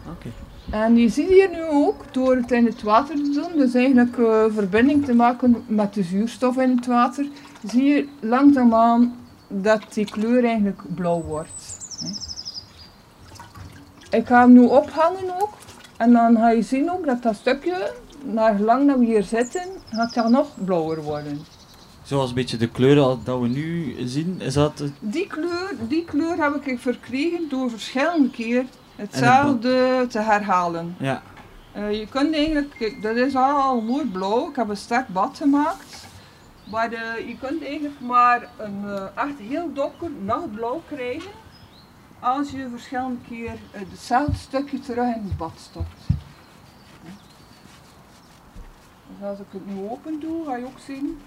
Oké. 0.09 0.27
En 0.69 0.97
je 0.97 1.09
ziet 1.09 1.27
hier 1.27 1.49
nu 1.49 1.61
ook, 1.69 1.95
door 2.11 2.35
het 2.35 2.51
in 2.51 2.65
het 2.65 2.83
water 2.83 3.15
te 3.15 3.29
doen, 3.29 3.57
dus 3.59 3.73
eigenlijk 3.73 4.17
eh, 4.17 4.43
verbinding 4.49 5.05
te 5.05 5.13
maken 5.13 5.63
met 5.67 5.93
de 5.93 6.03
zuurstof 6.03 6.57
in 6.57 6.75
het 6.75 6.85
water, 6.85 7.25
zie 7.67 7.83
je 7.83 8.07
langzaamaan 8.19 9.15
dat 9.51 9.81
die 9.93 10.05
kleur 10.05 10.43
eigenlijk 10.43 10.81
blauw 10.95 11.21
wordt. 11.21 11.77
Ik 14.09 14.27
ga 14.27 14.39
hem 14.39 14.53
nu 14.53 14.65
ophangen 14.65 15.41
ook. 15.41 15.53
En 15.97 16.11
dan 16.13 16.35
ga 16.35 16.49
je 16.49 16.61
zien 16.61 16.91
ook 16.91 17.05
dat 17.05 17.23
dat 17.23 17.35
stukje, 17.35 17.93
naar 18.23 18.55
gelang 18.55 18.87
dat 18.87 18.97
we 18.97 19.05
hier 19.05 19.23
zitten, 19.23 19.63
gaat 19.89 20.13
dat 20.13 20.29
nog 20.29 20.47
blauwer 20.65 21.01
worden. 21.03 21.39
Zoals 22.03 22.29
een 22.29 22.35
beetje 22.35 22.57
de 22.57 22.67
kleuren 22.69 23.03
al- 23.03 23.23
dat 23.23 23.39
we 23.39 23.47
nu 23.47 23.95
zien, 24.05 24.35
is 24.41 24.53
dat... 24.53 24.83
Die 24.99 25.27
kleur, 25.27 25.75
die 25.87 26.05
kleur 26.05 26.43
heb 26.43 26.65
ik 26.65 26.79
verkregen 26.79 27.49
door 27.49 27.69
verschillende 27.69 28.29
keer 28.29 28.65
hetzelfde 28.95 30.05
te 30.09 30.19
herhalen. 30.19 30.95
Ja. 30.99 31.21
Eh, 31.71 31.99
je 31.99 32.07
kunt 32.07 32.33
eigenlijk, 32.33 32.97
dat 33.01 33.15
is 33.15 33.35
al 33.35 33.81
mooi 33.81 34.05
blauw. 34.05 34.49
Ik 34.49 34.55
heb 34.55 34.69
een 34.69 34.77
sterk 34.77 35.07
bad 35.07 35.37
gemaakt. 35.37 35.90
Maar 36.71 36.91
eh, 36.91 37.27
je 37.27 37.37
kunt 37.37 37.63
eigenlijk 37.63 37.99
maar 37.99 38.49
een 38.57 38.83
eh, 38.85 39.05
echt 39.15 39.39
heel 39.39 39.73
donker 39.73 40.11
nachtblauw 40.11 40.81
krijgen 40.87 41.31
als 42.21 42.51
je 42.51 42.69
verschillende 42.69 43.21
keer 43.27 43.53
eh, 43.71 43.81
hetzelfde 43.89 44.37
stukje 44.37 44.79
terug 44.79 45.15
in 45.15 45.23
het 45.23 45.37
bad 45.37 45.51
stopt. 45.59 46.07
Dus 49.07 49.27
als 49.27 49.39
ik 49.39 49.45
het 49.49 49.65
nu 49.65 49.89
open 49.89 50.19
doe, 50.19 50.45
ga 50.45 50.55
je 50.55 50.65
ook 50.65 50.79
zien. 50.79 51.21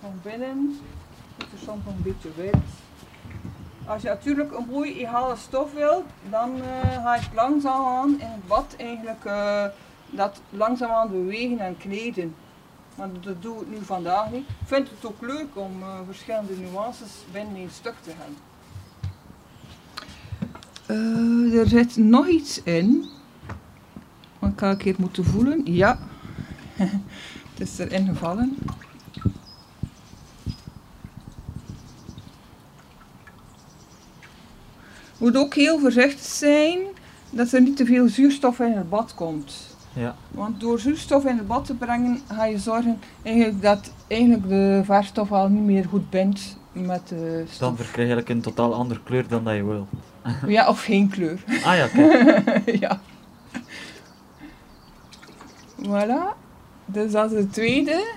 Van 0.00 0.20
binnen 0.22 0.80
is 1.36 1.44
er 1.52 1.58
soms 1.64 1.86
een 1.86 2.02
beetje 2.02 2.30
wit. 2.36 2.54
Als 3.86 4.02
je 4.02 4.08
natuurlijk 4.08 4.56
een 4.56 4.66
mooi 4.70 4.98
egale 5.00 5.36
stof 5.36 5.72
wil, 5.72 6.04
dan 6.30 6.62
eh, 6.62 7.02
ga 7.02 7.14
je 7.14 7.22
langzaam 7.34 7.84
aan 7.84 8.20
in 8.20 8.26
het 8.26 8.46
bad 8.46 8.74
eigenlijk 8.78 9.24
dat 10.10 10.40
langzaam 10.50 10.90
aan 10.90 11.10
bewegen 11.10 11.58
en 11.58 11.76
kneden. 11.76 12.34
Maar 12.98 13.08
dat 13.20 13.42
doe 13.42 13.60
ik 13.60 13.68
nu 13.68 13.78
vandaag 13.82 14.30
niet. 14.30 14.48
Ik 14.48 14.66
vind 14.66 14.88
het 14.90 15.06
ook 15.06 15.20
leuk 15.20 15.48
om 15.54 15.82
eh, 15.82 15.88
verschillende 16.06 16.52
nuances 16.56 17.10
binnen 17.32 17.56
een 17.56 17.70
stuk 17.72 17.94
te 18.02 18.10
hebben. 18.16 18.36
Eh, 20.86 21.60
er 21.60 21.68
zit 21.68 21.96
nog 21.96 22.26
iets 22.28 22.62
in. 22.62 23.08
Want 24.38 24.52
ik 24.52 24.58
ga 24.58 24.70
een 24.70 24.76
keer 24.76 24.94
moeten 24.98 25.24
voelen. 25.24 25.60
Ja, 25.64 25.98
het 27.52 27.60
is 27.60 27.78
erin 27.78 28.06
gevallen. 28.06 28.56
moet 35.18 35.36
ook 35.36 35.54
heel 35.54 35.78
voorzichtig 35.78 36.24
zijn 36.24 36.78
dat 37.30 37.52
er 37.52 37.60
niet 37.60 37.76
te 37.76 37.84
veel 37.84 38.08
zuurstof 38.08 38.60
in 38.60 38.72
het 38.72 38.90
bad 38.90 39.14
komt. 39.14 39.67
Ja. 39.98 40.14
Want 40.30 40.60
door 40.60 40.80
zuurstof 40.80 41.24
in 41.24 41.36
het 41.36 41.46
bad 41.46 41.64
te 41.64 41.74
brengen, 41.74 42.20
ga 42.32 42.44
je 42.44 42.58
zorgen 42.58 43.00
eigenlijk 43.22 43.62
dat 43.62 43.92
eigenlijk 44.06 44.48
de 44.48 44.80
verfstof 44.84 45.32
al 45.32 45.48
niet 45.48 45.62
meer 45.62 45.84
goed 45.84 46.10
bindt 46.10 46.56
met 46.72 47.08
de 47.08 47.44
stof. 47.46 47.58
Dan 47.58 47.76
verkrijg 47.76 48.08
je 48.08 48.14
eigenlijk 48.14 48.28
een 48.28 48.54
totaal 48.54 48.74
andere 48.74 49.00
kleur 49.02 49.28
dan 49.28 49.44
dat 49.44 49.54
je 49.54 49.64
wil. 49.64 49.86
Ja, 50.46 50.68
of 50.68 50.84
geen 50.84 51.08
kleur. 51.08 51.44
Ah 51.64 51.76
ja, 51.76 51.86
kijk. 51.86 52.80
ja. 52.84 53.00
Voilà. 55.82 56.36
Dus 56.86 57.12
dat 57.12 57.32
is 57.32 57.40
de 57.42 57.48
tweede. 57.48 58.12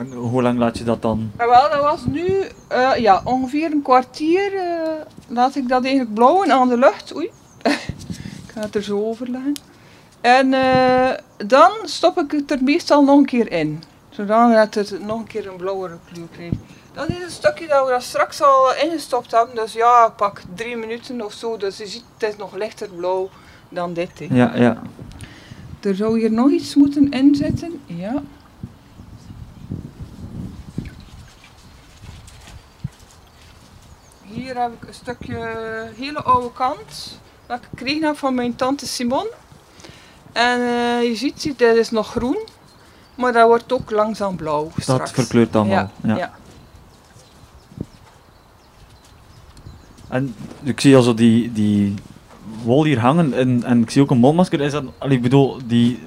En 0.00 0.12
hoe 0.12 0.42
lang 0.42 0.58
laat 0.58 0.78
je 0.78 0.84
dat 0.84 1.02
dan? 1.02 1.30
Maar 1.36 1.48
wel, 1.48 1.70
dat 1.70 1.80
was 1.80 2.04
nu 2.06 2.42
eh, 2.68 2.90
ja, 2.96 3.20
ongeveer 3.24 3.72
een 3.72 3.82
kwartier. 3.82 4.54
eh, 4.54 4.90
laat 5.26 5.56
ik 5.56 5.68
dat 5.68 5.82
eigenlijk 5.84 6.14
blauwen 6.14 6.52
aan 6.52 6.68
de 6.68 6.78
lucht. 6.78 7.14
Oei. 7.16 7.30
ik 8.46 8.52
ga 8.54 8.60
het 8.60 8.74
er 8.74 8.82
zo 8.82 9.04
over 9.04 9.28
leggen. 9.30 9.52
En 10.20 10.54
eh, 10.54 11.10
dan 11.46 11.70
stop 11.82 12.18
ik 12.18 12.30
het 12.30 12.50
er 12.50 12.62
meestal 12.62 13.04
nog 13.04 13.18
een 13.18 13.24
keer 13.26 13.52
in. 13.52 13.82
Zodat 14.10 14.74
het 14.74 15.06
nog 15.06 15.18
een 15.18 15.26
keer 15.26 15.48
een 15.48 15.56
blauwere 15.56 15.96
kleur 16.12 16.26
krijgt. 16.32 16.54
Dat 16.92 17.08
is 17.08 17.22
een 17.22 17.30
stukje 17.30 17.66
dat 17.66 17.84
we 17.84 17.90
daar 17.90 18.02
straks 18.02 18.42
al 18.42 18.74
ingestopt 18.82 19.30
hebben. 19.30 19.54
Dus 19.54 19.72
ja, 19.72 20.08
pak 20.16 20.42
drie 20.54 20.76
minuten 20.76 21.24
of 21.24 21.32
zo. 21.32 21.56
Dus 21.56 21.76
je 21.76 21.86
ziet, 21.86 22.04
het 22.18 22.28
is 22.30 22.36
nog 22.36 22.54
lichter 22.54 22.88
blauw 22.88 23.28
dan 23.68 23.92
dit. 23.92 24.10
hè. 24.18 24.26
Ja, 24.30 24.52
ja. 24.56 24.82
Er 25.80 25.94
zou 25.94 26.18
hier 26.18 26.32
nog 26.32 26.50
iets 26.50 26.74
moeten 26.74 27.10
inzitten. 27.10 27.80
Ja. 27.86 28.22
Hier 34.40 34.60
heb 34.60 34.72
ik 34.80 34.88
een 34.88 34.94
stukje 34.94 35.38
hele 35.96 36.22
oude 36.22 36.52
kant. 36.52 37.18
Dat 37.46 37.58
ik 37.58 37.68
gekregen 37.68 38.02
heb 38.02 38.16
van 38.16 38.34
mijn 38.34 38.56
tante 38.56 38.86
Simon. 38.86 39.26
En 40.32 40.60
eh, 40.60 41.02
je 41.02 41.12
ziet, 41.14 41.42
dit 41.58 41.76
is 41.76 41.90
nog 41.90 42.10
groen. 42.10 42.38
Maar 43.14 43.32
dat 43.32 43.46
wordt 43.46 43.72
ook 43.72 43.90
langzaam 43.90 44.36
blauw 44.36 44.70
straks. 44.76 45.00
Dat 45.00 45.10
verkleurt 45.10 45.56
allemaal. 45.56 45.74
Ja, 45.74 45.90
Ja. 46.02 46.16
ja. 46.16 46.32
En 50.08 50.34
ik 50.62 50.80
zie 50.80 50.96
al 50.96 51.02
zo 51.02 51.14
die, 51.14 51.52
die 51.52 51.94
wol 52.62 52.84
hier 52.84 52.98
hangen 52.98 53.32
en, 53.32 53.64
en 53.64 53.82
ik 53.82 53.90
zie 53.90 54.02
ook 54.02 54.10
een 54.10 54.18
mondmasker. 54.18 54.60
Is 54.60 54.72
dat, 54.72 54.84
ik 55.08 55.22
bedoel, 55.22 55.58
die, 55.64 56.02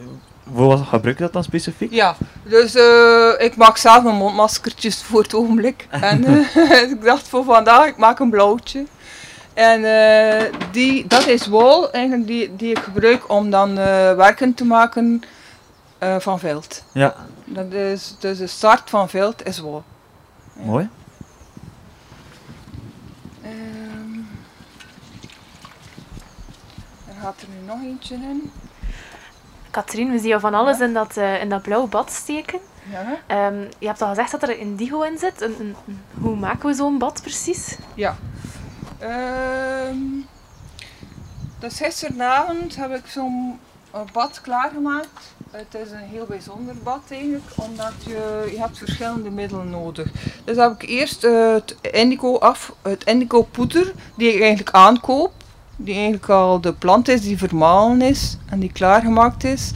voor 0.53 0.68
wat 0.68 0.80
gebruik 0.82 1.18
je 1.18 1.24
dat 1.24 1.34
dan 1.34 1.44
specifiek? 1.44 1.91
Ja, 1.91 2.15
dus 2.44 2.76
eh, 2.76 3.45
ik 3.45 3.56
maak 3.56 3.78
zelf 3.78 4.03
mijn 4.03 4.15
mondmaskertjes 4.15 5.03
voor 5.03 5.22
het 5.22 5.34
ogenblik. 5.34 5.88
En 6.02 6.24
eh, 6.26 6.82
ik 6.91 7.03
dacht 7.03 7.28
voor 7.28 7.44
vandaag, 7.44 7.88
ik 7.88 7.98
maak 7.98 8.20
een 8.20 8.30
blauwtje. 8.30 8.86
En 9.53 9.84
eh, 9.86 10.53
die, 10.72 11.07
dat 11.07 11.28
is 11.28 11.48
wol 11.48 11.91
eigenlijk 11.91 12.28
die, 12.28 12.56
die 12.56 12.70
ik 12.70 12.80
gebruik 12.80 13.30
om 13.30 13.49
dan 13.49 13.76
werken 14.15 14.53
te 14.53 14.65
maken 14.65 15.24
van 16.20 16.40
vilt. 16.40 16.84
Ja, 16.91 17.15
Dat 17.45 17.72
is, 17.72 18.15
dus 18.20 18.38
de 18.38 18.48
start 18.48 18.90
van 18.90 19.10
vilt 19.10 19.45
is 19.45 19.60
wol. 19.60 19.84
mooi. 20.53 20.90
Ehm, 23.41 24.20
er 27.07 27.15
gaat 27.22 27.41
er 27.41 27.48
nu 27.60 27.65
nog 27.68 27.82
eentje 27.82 28.15
in. 28.15 28.52
Katrien, 29.74 30.12
we 30.12 30.18
zien 30.18 30.28
jou 30.28 30.41
van 30.41 30.54
alles 30.54 30.80
in 30.80 30.94
dat, 30.94 31.18
eh, 31.18 31.41
in 31.41 31.50
dat 31.50 31.62
blauwe 31.62 31.88
bad 31.88 32.12
steken. 32.12 32.60
Ja. 32.91 33.20
Ehm, 33.28 33.62
je 33.80 33.88
hebt 33.88 34.02
al 34.02 34.08
gezegd 34.08 34.32
dat 34.32 34.44
er 34.44 34.60
indigo 34.60 35.02
in 35.02 35.18
zit. 35.18 35.41
En, 35.41 35.56
en 35.60 35.76
hoe 36.22 36.36
maken 36.36 36.70
we 36.70 36.76
zo'n 36.76 36.98
bad 36.98 37.22
precies? 37.22 37.78
Ja. 37.94 38.16
Ehm 39.00 40.24
dus 41.64 41.78
gisteravond 41.78 42.76
heb 42.76 42.95
ik 42.95 43.08
zo'n 43.08 43.60
eh, 43.91 44.00
bad 44.14 44.41
klaargemaakt. 44.41 45.34
Het 45.52 45.76
is 45.86 45.91
een 45.91 46.08
heel 46.12 46.26
bijzonder 46.26 46.76
bad 46.84 47.02
eigenlijk, 47.10 47.44
omdat 47.56 47.94
je, 48.06 48.50
je 48.52 48.60
hebt 48.60 48.78
verschillende 48.78 49.30
middelen 49.30 49.70
nodig. 49.70 50.08
Dus 50.44 50.58
heb 50.58 50.72
ik 50.72 50.90
eerst 50.90 51.24
eh, 51.24 51.54
het 51.54 51.76
indigo 51.82 52.38
af, 52.38 52.74
het 52.82 53.04
indigo 53.04 53.41
poeder, 53.41 53.94
die 54.16 54.34
ik 54.34 54.40
eigenlijk 54.41 54.76
aankoop. 54.76 55.32
Die 55.76 55.94
eigenlijk 55.94 56.30
al 56.30 56.62
de 56.62 56.74
plant 56.74 57.08
is, 57.08 57.22
die 57.22 57.38
vermalen 57.38 58.02
is 58.02 58.38
en 58.45 58.60
die 58.60 58.72
klaargemaakt 58.72 59.44
is. 59.44 59.72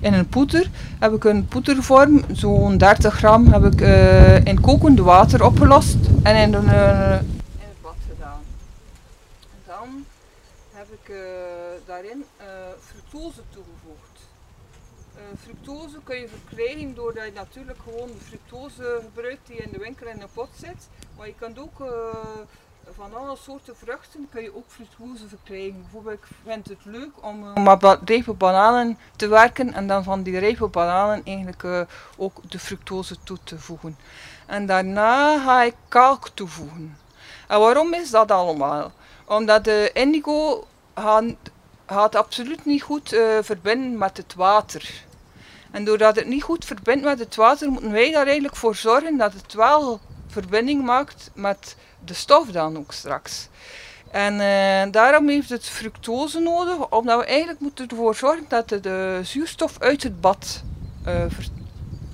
In 0.00 0.14
een 0.14 0.28
poeder 0.28 0.70
heb 0.98 1.12
ik 1.12 1.24
een 1.24 1.46
poedervorm, 1.48 2.24
zo'n 2.32 2.78
30 2.78 3.14
gram, 3.14 3.46
heb 3.46 3.64
ik 3.64 3.80
eh, 3.80 4.44
in 4.44 4.60
kokend 4.60 4.98
water 4.98 5.44
opgelost 5.44 5.96
en 6.22 6.36
in 6.36 6.54
een, 6.54 6.68
eh, 6.68 7.18
in 7.20 7.68
het 7.68 7.80
bad 7.82 7.96
gedaan. 8.08 8.40
En 9.50 9.62
dan 9.66 10.04
heb 10.72 10.86
ik 11.02 11.08
eh, 11.08 11.16
daarin 11.86 12.24
fructose 12.80 13.40
toegevoegd. 13.50 13.98
Fructose 15.42 15.96
kun 16.04 16.16
je 16.16 16.28
verkrijgen 16.28 16.94
doordat 16.94 17.24
je 17.24 17.32
natuurlijk 17.34 17.78
gewoon 17.84 18.08
de 18.08 18.24
fructose 18.24 19.00
gebruikt 19.04 19.46
die 19.46 19.56
in 19.56 19.72
de 19.72 19.78
winkel 19.78 20.06
in 20.06 20.20
een 20.20 20.28
pot 20.34 20.48
zit. 20.56 20.88
Maar 21.16 21.26
je 21.26 21.34
kunt 21.38 21.58
ook 21.58 21.82
van 22.94 23.14
alle 23.14 23.36
soorten 23.36 23.76
vruchten 23.76 24.28
kun 24.30 24.42
je 24.42 24.56
ook 24.56 24.64
fructose 24.66 25.28
verkrijgen. 25.28 25.80
Bijvoorbeeld, 25.80 26.18
ik 26.18 26.26
vind 26.44 26.68
het 26.68 26.84
leuk 26.84 27.10
om 27.20 27.54
eh, 27.54 27.64
met 27.64 27.98
rijpe 28.04 28.32
bananen 28.32 28.98
te 29.16 29.28
werken 29.28 29.72
en 29.72 29.86
dan 29.86 30.04
van 30.04 30.22
die 30.22 30.38
rijpe 30.38 30.66
bananen 30.66 31.24
eigenlijk 31.24 31.62
eh, 31.62 31.80
ook 32.16 32.50
de 32.50 32.58
fructose 32.58 33.16
toe 33.24 33.38
te 33.44 33.58
voegen. 33.58 33.96
En 34.46 34.66
daarna 34.66 35.38
ga 35.38 35.62
ik 35.62 35.74
kalk 35.88 36.28
toevoegen. 36.28 36.96
En 37.48 37.60
waarom 37.60 37.94
is 37.94 38.10
dat 38.10 38.30
allemaal? 38.30 38.92
Omdat 39.24 39.64
de 39.64 39.90
indigo 39.92 40.66
gaat 41.86 42.14
absoluut 42.14 42.64
niet 42.64 42.82
goed 42.82 43.12
eh, 43.12 43.38
verbinden 43.40 43.98
met 43.98 44.16
het 44.16 44.34
water. 44.34 45.04
En 45.70 45.84
doordat 45.84 46.16
het 46.16 46.26
niet 46.26 46.42
goed 46.42 46.64
verbindt 46.64 47.04
met 47.04 47.18
het 47.18 47.36
water, 47.36 47.70
moeten 47.70 47.92
wij 47.92 48.10
daar 48.10 48.26
eigenlijk 48.26 48.56
voor 48.56 48.74
zorgen 48.74 49.16
dat 49.16 49.32
het 49.32 49.52
wel 49.52 50.00
verbinding 50.26 50.84
maakt 50.84 51.30
met 51.34 51.76
de 52.04 52.14
stof 52.14 52.46
dan 52.46 52.78
ook 52.78 52.92
straks. 52.92 53.48
En 54.10 54.40
eh, 54.40 54.92
daarom 54.92 55.28
heeft 55.28 55.48
het 55.48 55.64
fructose 55.68 56.38
nodig, 56.40 56.88
omdat 56.88 57.18
we 57.18 57.24
eigenlijk 57.24 57.60
moeten 57.60 57.88
ervoor 57.88 58.14
zorgen 58.14 58.44
dat 58.48 58.68
de, 58.68 58.80
de 58.80 59.20
zuurstof 59.22 59.78
uit 59.78 60.02
het 60.02 60.20
bad 60.20 60.62
eh, 61.04 61.14
ver- 61.28 61.48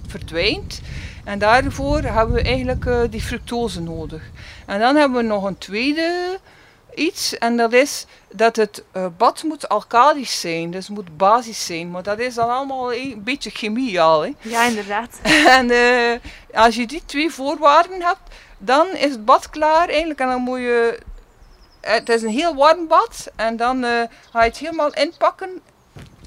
verdwijnt. 0.06 0.80
En 1.24 1.38
daarvoor 1.38 2.02
hebben 2.02 2.34
we 2.34 2.42
eigenlijk 2.42 2.86
eh, 2.86 3.00
die 3.10 3.20
fructose 3.20 3.80
nodig. 3.82 4.22
En 4.66 4.80
dan 4.80 4.96
hebben 4.96 5.18
we 5.18 5.24
nog 5.24 5.44
een 5.44 5.58
tweede 5.58 6.38
iets, 6.94 7.38
en 7.38 7.56
dat 7.56 7.72
is 7.72 8.06
dat 8.32 8.56
het 8.56 8.82
bad 9.16 9.42
moet 9.42 9.68
alkalisch 9.68 10.40
zijn, 10.40 10.70
dus 10.70 10.88
moet 10.88 11.16
basis 11.16 11.66
zijn. 11.66 11.90
Maar 11.90 12.02
dat 12.02 12.18
is 12.18 12.34
dan 12.34 12.50
allemaal 12.50 12.94
een 12.94 13.22
beetje 13.24 13.50
chemie 13.50 14.00
al. 14.00 14.22
Hè. 14.22 14.32
Ja, 14.40 14.64
inderdaad. 14.64 15.20
En 15.58 15.70
als 16.54 16.76
je 16.76 16.86
die 16.86 17.02
twee 17.06 17.30
voorwaarden 17.30 18.02
hebt, 18.02 18.20
dan 18.58 18.86
is 18.86 19.10
het 19.10 19.24
bad 19.24 19.50
klaar 19.50 19.88
eigenlijk. 19.88 20.20
En 20.20 20.28
dan 20.28 20.40
moet 20.40 20.58
je. 20.58 20.98
Het 21.80 22.08
is 22.08 22.22
een 22.22 22.28
heel 22.28 22.54
warm 22.54 22.86
bad. 22.88 23.26
En 23.36 23.56
dan 23.56 23.84
eh, 23.84 23.90
ga 24.30 24.42
je 24.42 24.48
het 24.48 24.56
helemaal 24.58 24.92
inpakken. 24.94 25.60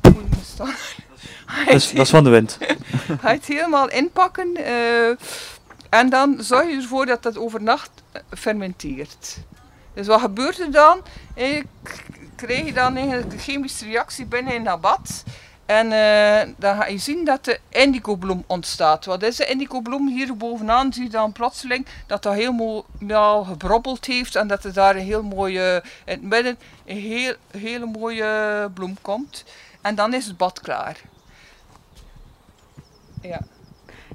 Ik 0.02 0.14
staan. 0.46 0.74
Dat 1.66 1.74
is, 1.76 1.86
het- 1.86 1.96
dat 1.96 2.06
is 2.06 2.12
van 2.12 2.24
de 2.24 2.30
wind. 2.30 2.58
Ga 3.22 3.30
je 3.32 3.36
het 3.38 3.46
helemaal 3.46 3.90
inpakken. 3.90 4.56
eh, 4.56 5.10
en 5.90 6.10
dan 6.10 6.36
zorg 6.40 6.68
je 6.70 6.76
ervoor 6.76 7.06
dat 7.06 7.24
dat 7.24 7.38
overnacht 7.38 7.90
eh, 8.12 8.22
fermenteert. 8.32 9.38
Dus 9.94 10.08
wat 10.08 10.22
gebeurt 10.22 10.60
er 10.60 10.72
dan? 10.72 11.02
Eigenlijk 11.36 12.04
krijg 12.36 12.66
je 12.66 12.74
dan 12.74 12.96
eigenlijk 12.96 13.34
een 13.34 13.40
chemische 13.40 13.86
reactie 13.86 14.26
binnen 14.26 14.54
in 14.54 14.64
dat 14.64 14.82
bad. 14.82 15.24
En 15.70 15.92
eh, 15.92 16.54
dan 16.58 16.76
ga 16.76 16.86
je 16.86 16.98
zien 16.98 17.26
dat 17.26 17.46
de 17.46 17.60
indigobloem 17.70 18.44
ontstaat. 18.48 19.06
Wat 19.06 19.24
is 19.24 19.36
de 19.36 19.46
indigobloem? 19.46 20.08
Hier 20.08 20.38
bovenaan 20.38 20.94
zie 20.94 21.04
je 21.04 21.10
dan 21.10 21.32
plotseling 21.32 21.86
dat 22.08 22.24
dat 22.24 22.34
heel 22.34 22.52
mooi 22.52 22.84
gebrobbeld 23.46 24.06
heeft. 24.06 24.36
En 24.36 24.48
dat 24.48 24.64
er 24.64 24.74
daar 24.74 24.96
een 24.96 25.02
heel 25.02 25.24
mooie, 25.24 25.84
in 26.06 26.14
het 26.14 26.22
midden, 26.22 26.60
een 26.86 26.98
heel, 26.98 27.34
hele 27.52 27.86
mooie 27.86 28.70
bloem 28.74 28.98
komt. 29.02 29.44
En 29.82 29.96
dan 29.96 30.14
is 30.14 30.26
het 30.26 30.38
bad 30.38 30.60
klaar. 30.60 31.02
Ja. 33.22 33.40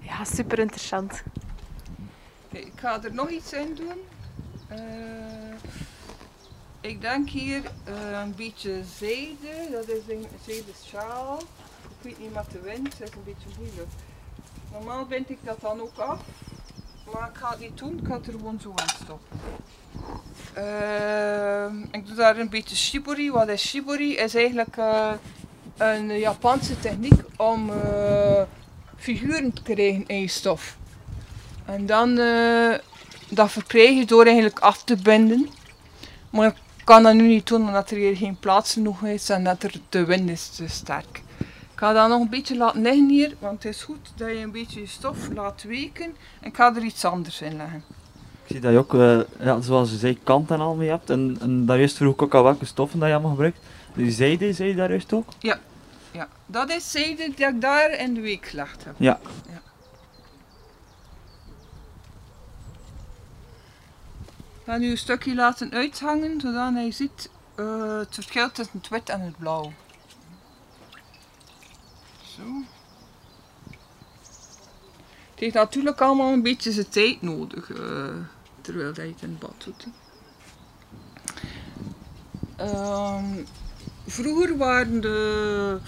Ja, 0.00 0.24
super 0.24 0.58
interessant. 0.58 1.22
Ik 2.50 2.72
ga 2.74 3.02
er 3.02 3.14
nog 3.14 3.30
iets 3.30 3.52
in 3.52 3.74
doen. 3.74 4.00
Eh, 4.68 4.78
ik 6.84 7.00
denk 7.00 7.28
hier 7.28 7.62
eh, 7.84 8.20
een 8.24 8.34
beetje 8.36 8.82
zijde. 8.98 9.68
Dat 9.70 9.88
is 9.88 10.02
een 10.08 10.26
zijde 10.46 10.72
sjaal. 10.86 11.38
Ik 11.82 11.96
weet 12.02 12.18
niet 12.18 12.34
met 12.34 12.50
de 12.50 12.60
wind, 12.60 12.98
het 12.98 13.08
is 13.08 13.14
een 13.14 13.24
beetje 13.24 13.48
moeilijk. 13.58 13.88
Normaal 14.72 15.06
bind 15.06 15.30
ik 15.30 15.38
dat 15.42 15.60
dan 15.60 15.80
ook 15.80 15.96
af. 15.96 16.20
Maar 17.12 17.28
ik 17.28 17.36
ga 17.36 17.50
het 17.50 17.60
niet 17.60 17.78
doen, 17.78 17.98
ik 17.98 18.06
ga 18.06 18.16
het 18.16 18.26
er 18.26 18.32
gewoon 18.32 18.60
zo 18.60 18.72
aan 18.76 18.88
stoppen. 18.88 19.38
Ehm, 20.54 21.76
ik 21.90 22.06
doe 22.06 22.16
daar 22.16 22.38
een 22.38 22.48
beetje 22.48 22.76
shibori. 22.76 23.30
Wat 23.30 23.48
is 23.48 23.68
shibori? 23.68 24.16
Is 24.16 24.34
eigenlijk 24.34 24.76
eh, 24.76 25.12
een 25.76 26.18
Japanse 26.18 26.80
techniek 26.80 27.20
om 27.36 27.70
eh, 27.70 28.42
figuren 28.96 29.52
te 29.52 29.62
krijgen 29.62 30.06
in 30.06 30.20
je 30.20 30.28
stof. 30.28 30.76
En 31.64 31.86
dan 31.86 32.14
dat 33.28 33.50
verkrijg 33.52 33.98
je 33.98 34.06
door 34.06 34.24
eigenlijk 34.24 34.58
af 34.58 34.84
te 34.84 34.96
binden. 34.96 35.48
Maar 36.30 36.62
kan 36.84 37.02
dat 37.02 37.14
nu 37.14 37.26
niet 37.26 37.46
doen 37.46 37.66
omdat 37.66 37.90
er 37.90 37.96
hier 37.96 38.16
geen 38.16 38.36
plaats 38.38 38.72
genoeg 38.72 39.02
is 39.02 39.28
en 39.28 39.44
dat 39.44 39.62
er 39.62 39.72
de 39.88 40.04
wind 40.04 40.30
is 40.30 40.48
te 40.48 40.68
sterk. 40.68 41.22
Ik 41.74 41.80
ga 41.80 41.92
dat 41.92 42.08
nog 42.08 42.20
een 42.20 42.28
beetje 42.28 42.56
laten 42.56 42.82
liggen 42.82 43.08
hier, 43.08 43.34
want 43.38 43.62
het 43.62 43.74
is 43.74 43.82
goed 43.82 44.12
dat 44.16 44.28
je 44.28 44.36
een 44.36 44.50
beetje 44.50 44.80
je 44.80 44.86
stof 44.86 45.28
laat 45.34 45.62
weken. 45.62 46.14
En 46.40 46.48
ik 46.48 46.56
ga 46.56 46.74
er 46.74 46.82
iets 46.82 47.04
anders 47.04 47.40
in 47.40 47.56
leggen. 47.56 47.84
Ik 48.44 48.50
zie 48.50 48.60
dat 48.60 48.72
je 48.72 48.78
ook, 48.78 48.94
eh, 48.94 49.20
ja, 49.40 49.60
zoals 49.60 49.90
je 49.90 49.96
zei, 49.96 50.18
kant 50.22 50.50
en 50.50 50.60
al 50.60 50.74
mee 50.74 50.88
hebt. 50.88 51.10
En, 51.10 51.36
en 51.40 51.66
daar 51.66 51.78
juist 51.78 51.96
vroeg 51.96 52.12
ik 52.12 52.22
ook 52.22 52.34
al 52.34 52.42
welke 52.42 52.64
stoffen 52.64 52.98
dat 52.98 53.08
je 53.08 53.14
allemaal 53.14 53.32
gebruikt. 53.32 53.58
Die 53.94 54.10
zijde, 54.10 54.52
zei 54.52 54.68
je 54.68 54.74
daar 54.74 54.90
juist 54.90 55.12
ook? 55.12 55.28
Ja, 55.38 55.58
ja. 56.10 56.28
dat 56.46 56.70
is 56.70 56.90
zijde 56.90 57.32
die 57.36 57.46
ik 57.46 57.60
daar 57.60 57.98
in 57.98 58.14
de 58.14 58.20
week 58.20 58.46
gelegd 58.46 58.84
heb. 58.84 58.94
Ja. 58.98 59.20
ja. 59.50 59.60
Ik 64.64 64.70
ga 64.70 64.76
nu 64.76 64.90
een 64.90 64.98
stukje 64.98 65.34
laten 65.34 65.72
uithangen, 65.72 66.40
zodat 66.40 66.74
je 66.74 66.90
ziet 66.90 67.30
uh, 67.56 67.98
het 67.98 68.14
verschil 68.14 68.50
tussen 68.50 68.78
het 68.78 68.88
wit 68.88 69.08
en 69.08 69.20
het 69.20 69.38
blauw. 69.38 69.72
Zo. 72.36 72.42
Het 75.30 75.38
heeft 75.40 75.54
natuurlijk 75.54 76.00
allemaal 76.00 76.32
een 76.32 76.42
beetje 76.42 76.72
zijn 76.72 76.88
tijd 76.88 77.22
nodig, 77.22 77.68
uh, 77.68 77.78
terwijl 78.60 78.94
je 78.94 79.00
het 79.00 79.22
in 79.22 79.28
het 79.28 79.38
bad 79.38 79.64
doet. 79.64 79.86
Um, 82.60 83.46
vroeger 84.06 84.56
waren 84.56 85.00
de, 85.00 85.78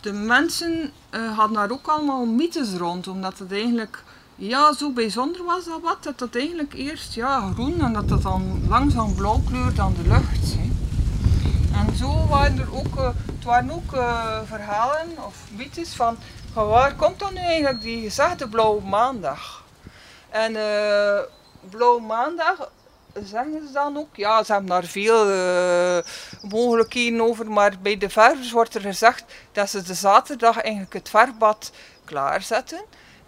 de 0.00 0.12
mensen 0.12 0.92
uh, 1.10 1.36
hadden 1.36 1.56
daar 1.56 1.70
ook 1.70 1.86
allemaal 1.86 2.26
mythes 2.26 2.72
rond, 2.72 3.08
omdat 3.08 3.38
het 3.38 3.52
eigenlijk 3.52 4.02
ja, 4.36 4.72
zo 4.72 4.90
bijzonder 4.90 5.44
was 5.44 5.64
dat 5.64 5.80
wat, 5.82 6.02
dat 6.02 6.18
dat 6.18 6.34
eigenlijk 6.34 6.74
eerst 6.74 7.14
ja, 7.14 7.50
groen 7.52 7.80
en 7.80 7.92
dat 7.92 8.08
dat 8.08 8.22
dan 8.22 8.62
langzaam 8.68 9.14
blauw 9.14 9.40
kleurt 9.48 9.78
aan 9.78 9.94
de 10.02 10.08
lucht. 10.08 10.54
Hè. 10.56 10.72
En 11.78 11.96
zo 11.96 12.26
waren 12.26 12.58
er 12.58 12.76
ook, 12.76 12.96
uh, 12.96 13.08
het 13.34 13.44
waren 13.44 13.70
ook 13.70 13.92
uh, 13.92 14.38
verhalen 14.44 15.08
of 15.26 15.36
mythes 15.56 15.94
van, 15.94 16.16
waar 16.54 16.94
komt 16.94 17.18
dan 17.18 17.34
nu 17.34 17.40
eigenlijk 17.40 17.80
die 17.80 18.02
gezegde 18.02 18.48
blauwe 18.48 18.82
maandag? 18.82 19.64
En 20.30 20.52
blauwe 21.70 22.02
maandag 22.02 22.70
zeggen 23.22 23.66
ze 23.66 23.72
dan 23.72 23.96
ook? 23.96 24.16
Ja, 24.16 24.44
ze 24.44 24.52
hebben 24.52 24.70
daar 24.70 24.84
veel 24.84 25.30
eh, 25.30 25.98
mogelijkheden 26.50 27.20
over, 27.20 27.50
maar 27.50 27.72
bij 27.82 27.98
de 27.98 28.10
ververs 28.10 28.50
wordt 28.50 28.74
er 28.74 28.80
gezegd 28.80 29.24
dat 29.52 29.70
ze 29.70 29.82
de 29.82 29.94
zaterdag 29.94 30.60
eigenlijk 30.60 30.92
het 30.92 31.08
verfbad 31.08 31.72
klaarzetten. 32.04 32.84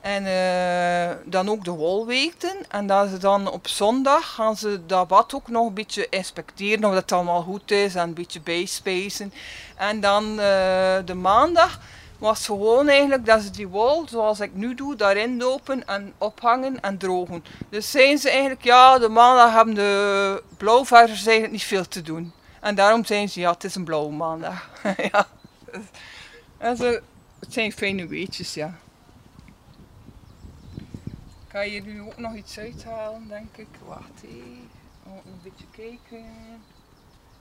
En 0.06 0.26
eh, 0.26 1.16
dan 1.24 1.48
ook 1.48 1.64
de 1.64 1.70
wol 1.70 2.06
weten. 2.06 2.56
En 2.68 2.86
dat 2.86 3.08
ze 3.08 3.18
dan 3.18 3.50
op 3.50 3.68
zondag 3.68 4.34
gaan 4.34 4.56
ze 4.56 4.80
dat 4.86 5.08
bad 5.08 5.34
ook 5.34 5.48
nog 5.48 5.66
een 5.66 5.74
beetje 5.74 6.08
inspecteren 6.08 6.84
of 6.84 6.94
dat 6.94 7.12
allemaal 7.12 7.42
goed 7.42 7.70
is 7.70 7.94
en 7.94 8.02
een 8.02 8.14
beetje 8.14 8.40
bijspijzen. 8.40 9.32
En 9.76 10.00
dan 10.00 10.40
eh, 10.40 10.96
de 11.04 11.14
maandag 11.14 11.80
was 12.18 12.44
gewoon 12.44 12.88
eigenlijk 12.88 13.26
dat 13.26 13.42
ze 13.42 13.50
die 13.50 13.68
wol, 13.68 14.08
zoals 14.08 14.40
ik 14.40 14.54
nu 14.54 14.74
doe, 14.74 14.96
daarin 14.96 15.38
dopen 15.38 15.86
en 15.86 16.12
ophangen 16.18 16.80
en 16.80 16.98
drogen. 16.98 17.44
Dus 17.68 17.90
zijn 17.90 18.18
ze 18.18 18.30
eigenlijk, 18.30 18.64
ja, 18.64 18.98
de 18.98 19.08
maandag 19.08 19.52
hebben 19.52 19.74
de 19.74 20.42
blauwververs 20.56 21.26
eigenlijk 21.26 21.52
niet 21.52 21.64
veel 21.64 21.88
te 21.88 22.02
doen. 22.02 22.32
En 22.60 22.74
daarom 22.74 23.04
zijn 23.04 23.28
ze, 23.28 23.40
ja, 23.40 23.50
het 23.50 23.64
is 23.64 23.74
een 23.74 23.84
blauwe 23.84 24.12
maandag. 24.12 24.70
ja. 25.12 25.26
En 26.58 26.76
ze, 26.76 27.02
het 27.40 27.52
zijn 27.52 27.72
fijne 27.72 28.06
weetjes, 28.06 28.54
ja. 28.54 28.74
Ik 31.56 31.62
ga 31.62 31.68
hier 31.68 31.82
nu 31.82 32.00
ook 32.00 32.18
nog 32.18 32.34
iets 32.34 32.58
uithalen, 32.58 33.28
denk 33.28 33.56
ik. 33.56 33.66
Wacht 33.86 34.22
even. 34.24 34.70
Ook 35.06 35.24
een 35.24 35.40
beetje 35.42 35.64
kijken. 35.70 36.24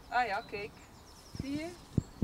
Ah 0.10 0.28
ja, 0.28 0.44
kijk. 0.52 0.70
Zie 1.42 1.52
je? 1.52 1.66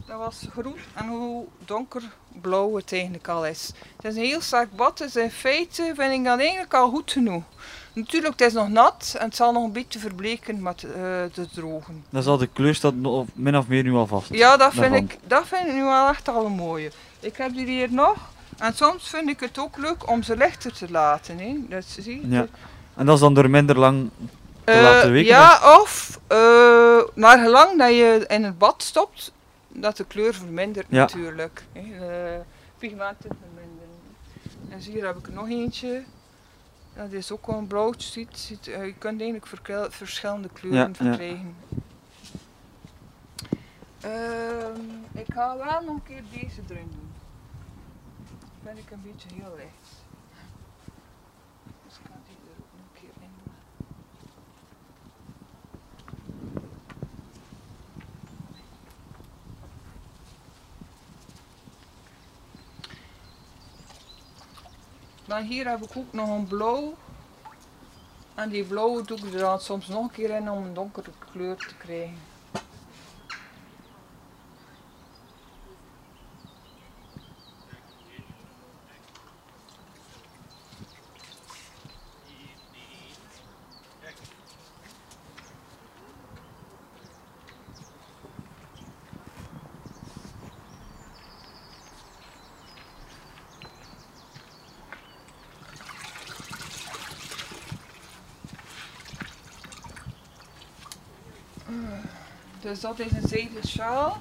Dat 0.05 0.17
was 0.17 0.47
groen 0.51 0.75
en 0.95 1.07
hoe 1.07 1.45
donkerblauw 1.65 2.75
het 2.75 2.93
eigenlijk 2.93 3.27
al 3.27 3.45
is. 3.45 3.71
Het 3.95 4.05
is 4.05 4.15
een 4.15 4.23
heel 4.23 4.41
sterk 4.41 4.75
bad, 4.75 4.97
dus 4.97 5.15
in 5.15 5.31
feite 5.31 5.93
vind 5.95 6.13
ik 6.13 6.23
dat 6.23 6.39
eigenlijk 6.39 6.73
al 6.73 6.89
goed 6.89 7.11
genoeg. 7.11 7.43
Natuurlijk, 7.93 8.39
het 8.39 8.47
is 8.47 8.53
nog 8.53 8.69
nat 8.69 9.15
en 9.19 9.25
het 9.25 9.35
zal 9.35 9.51
nog 9.51 9.63
een 9.63 9.71
beetje 9.71 9.99
verbleken 9.99 10.61
met 10.61 10.83
eh, 10.83 10.91
de 11.33 11.47
drogen. 11.53 12.05
Dan 12.09 12.23
zal 12.23 12.37
de 12.37 12.47
kleur 12.47 12.75
staat 12.75 12.95
nog 12.95 13.27
min 13.33 13.57
of 13.57 13.67
meer 13.67 13.83
nu 13.83 13.93
al 13.93 14.07
vast. 14.07 14.33
Ja, 14.33 14.57
dat 14.57 14.73
vind, 14.73 14.81
daarvan. 14.81 15.03
ik, 15.03 15.17
dat 15.27 15.47
vind 15.47 15.67
ik 15.67 15.73
nu 15.73 15.83
wel 15.83 16.09
echt 16.09 16.27
al 16.27 16.45
een 16.45 16.51
mooie. 16.51 16.91
Ik 17.19 17.37
heb 17.37 17.53
hier 17.53 17.93
nog. 17.93 18.30
En 18.61 18.73
soms 18.73 19.09
vind 19.09 19.29
ik 19.29 19.39
het 19.39 19.57
ook 19.59 19.77
leuk 19.77 20.09
om 20.09 20.23
ze 20.23 20.37
lichter 20.37 20.73
te 20.73 20.91
laten. 20.91 21.37
Hè. 21.39 21.57
Dat 21.69 21.83
zie 21.85 22.21
je. 22.21 22.29
Ja. 22.29 22.47
En 22.95 23.05
dat 23.05 23.15
is 23.15 23.21
dan 23.21 23.33
door 23.33 23.49
minder 23.49 23.79
lang 23.79 24.09
te 24.63 24.71
Eh, 24.71 24.81
laten 24.81 25.11
weken? 25.11 25.29
ja, 25.29 25.79
of 25.81 26.19
uh, 26.31 27.01
naar 27.15 27.39
gelang 27.39 27.77
dat 27.77 27.89
je 27.89 28.25
in 28.27 28.43
het 28.43 28.57
bad 28.57 28.83
stopt, 28.83 29.31
dat 29.67 29.97
de 29.97 30.05
kleur 30.05 30.33
vermindert 30.33 30.85
Ja. 30.89 30.99
natuurlijk. 30.99 31.63
hè. 31.73 31.79
Eh, 31.81 32.39
pigmenten 32.77 33.29
verminderen. 33.41 33.89
En 34.69 34.79
hier 34.79 35.05
heb 35.05 35.17
ik 35.17 35.33
nog 35.33 35.49
eentje. 35.49 36.03
Dat 36.95 37.11
is 37.11 37.31
ook 37.31 37.47
wel 37.47 37.57
een 37.57 37.67
blauwtje. 37.67 38.11
Ziet, 38.11 38.37
ziet, 38.37 38.67
eh, 38.67 38.85
je 38.85 38.93
kunt 38.97 39.21
eigenlijk 39.21 39.51
verschillende 39.93 40.49
kleuren 40.53 40.79
Ja, 40.79 40.87
ja. 40.87 40.93
verkrijgen. 41.09 41.55
Ehm, 44.01 44.81
ik 45.13 45.25
ga 45.33 45.57
wel 45.57 45.81
nog 45.85 45.95
een 45.95 46.03
keer 46.03 46.23
deze 46.31 46.61
erin 46.69 46.87
doen. 46.91 47.10
Ben 48.63 48.77
ik 48.77 48.91
een 48.91 49.01
beetje 49.01 49.29
heel 49.33 49.55
licht. 49.55 50.03
Dus 51.85 51.97
ik 51.97 52.05
ga 52.05 52.17
die 52.27 52.37
er 52.43 52.57
ook 52.59 52.71
nog 52.71 52.85
een 52.85 53.01
keer 53.01 53.09
in 53.19 53.29
doen. 65.25 65.45
Hier 65.47 65.69
heb 65.69 65.83
ik 65.83 65.97
ook 65.97 66.13
nog 66.13 66.29
een 66.29 66.47
blauw. 66.47 66.93
En 68.35 68.49
die 68.49 68.63
blauwe 68.63 69.03
doe 69.03 69.17
ik 69.17 69.33
er 69.33 69.39
dan 69.39 69.59
soms 69.59 69.87
nog 69.87 70.03
een 70.03 70.11
keer 70.11 70.29
in 70.29 70.51
om 70.51 70.65
een 70.65 70.73
donkere 70.73 71.11
kleur 71.31 71.55
te 71.55 71.75
krijgen. 71.75 72.30
Dus 102.71 102.79
dat 102.79 102.99
is 102.99 103.11
een 103.11 103.27
zijden 103.27 103.67
sjaal 103.67 104.17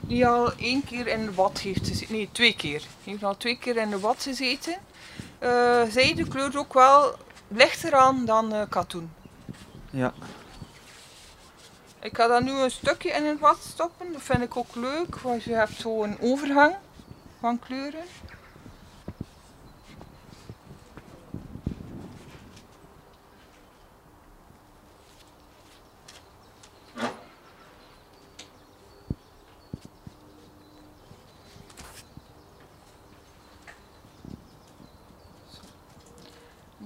die 0.00 0.26
al 0.26 0.52
één 0.52 0.84
keer 0.84 1.06
in 1.06 1.24
de 1.24 1.30
bad 1.30 1.58
heeft 1.58 1.88
gezeten. 1.88 2.14
Nee, 2.14 2.28
twee 2.32 2.56
keer. 2.56 2.78
Die 2.78 3.12
heeft 3.12 3.24
al 3.24 3.36
twee 3.36 3.58
keer 3.58 3.76
in 3.76 3.90
de 3.90 3.96
bad 3.96 4.22
gezeten. 4.22 4.76
Eh 5.38 5.82
zijde 5.88 6.28
kleurt 6.28 6.56
ook 6.56 6.74
wel 6.74 7.14
lichter 7.48 7.94
aan 7.94 8.24
dan 8.24 8.52
eh, 8.52 8.62
katoen. 8.68 9.12
Ja. 9.90 10.12
Ik 12.00 12.16
ga 12.16 12.26
dan 12.26 12.44
nu 12.44 12.50
een 12.50 12.70
stukje 12.70 13.10
in 13.10 13.24
het 13.24 13.38
bad 13.38 13.58
stoppen. 13.70 14.12
Dat 14.12 14.22
vind 14.22 14.42
ik 14.42 14.56
ook 14.56 14.74
leuk, 14.74 15.18
want 15.18 15.42
je 15.42 15.54
hebt 15.54 15.80
zo 15.80 16.02
een 16.02 16.20
overgang 16.20 16.74
van 17.40 17.58
kleuren. 17.58 18.04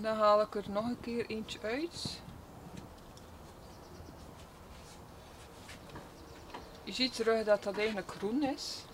Dan 0.02 0.16
haal 0.31 0.40
ik 0.40 0.55
er 0.55 0.65
nog 0.73 0.85
een 0.85 1.01
keer 1.01 1.24
eentje 1.27 1.59
uit. 1.62 2.20
Je 6.85 6.93
ziet 6.93 7.15
terug 7.15 7.44
dat 7.44 7.62
dat 7.62 7.77
eigenlijk 7.77 8.12
groen 8.19 8.43
is. 8.43 8.85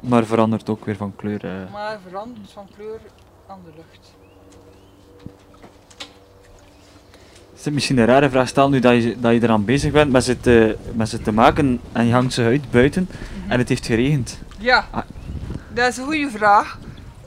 Maar 0.00 0.24
verandert 0.26 0.68
ook 0.68 0.84
weer 0.84 0.96
van 0.96 1.16
kleur. 1.16 1.44
eh. 1.44 1.72
Maar 1.72 1.98
verandert 2.08 2.50
van 2.50 2.68
kleur 2.76 3.00
aan 3.46 3.60
de 3.64 3.70
lucht. 3.76 4.12
Is 7.54 7.64
het 7.64 7.74
misschien 7.74 7.98
een 7.98 8.06
rare 8.06 8.30
vraag 8.30 8.48
stel 8.48 8.68
nu 8.68 8.78
dat 8.80 9.02
je, 9.02 9.20
dat 9.20 9.32
je 9.32 9.42
eraan 9.42 9.64
bezig 9.64 9.92
bent 9.92 10.12
met 10.12 10.24
ze, 10.24 10.40
te, 10.40 10.76
met 10.94 11.08
ze 11.08 11.22
te 11.22 11.32
maken 11.32 11.80
en 11.92 12.06
je 12.06 12.12
hangt 12.12 12.32
ze 12.32 12.42
uit 12.42 12.70
buiten 12.70 13.08
en 13.48 13.58
het 13.58 13.68
heeft 13.68 13.86
geregend. 13.86 14.38
Ja, 14.58 14.86
Ah. 14.90 15.02
dat 15.72 15.88
is 15.88 15.96
een 15.96 16.04
goede 16.04 16.30
vraag. 16.30 16.78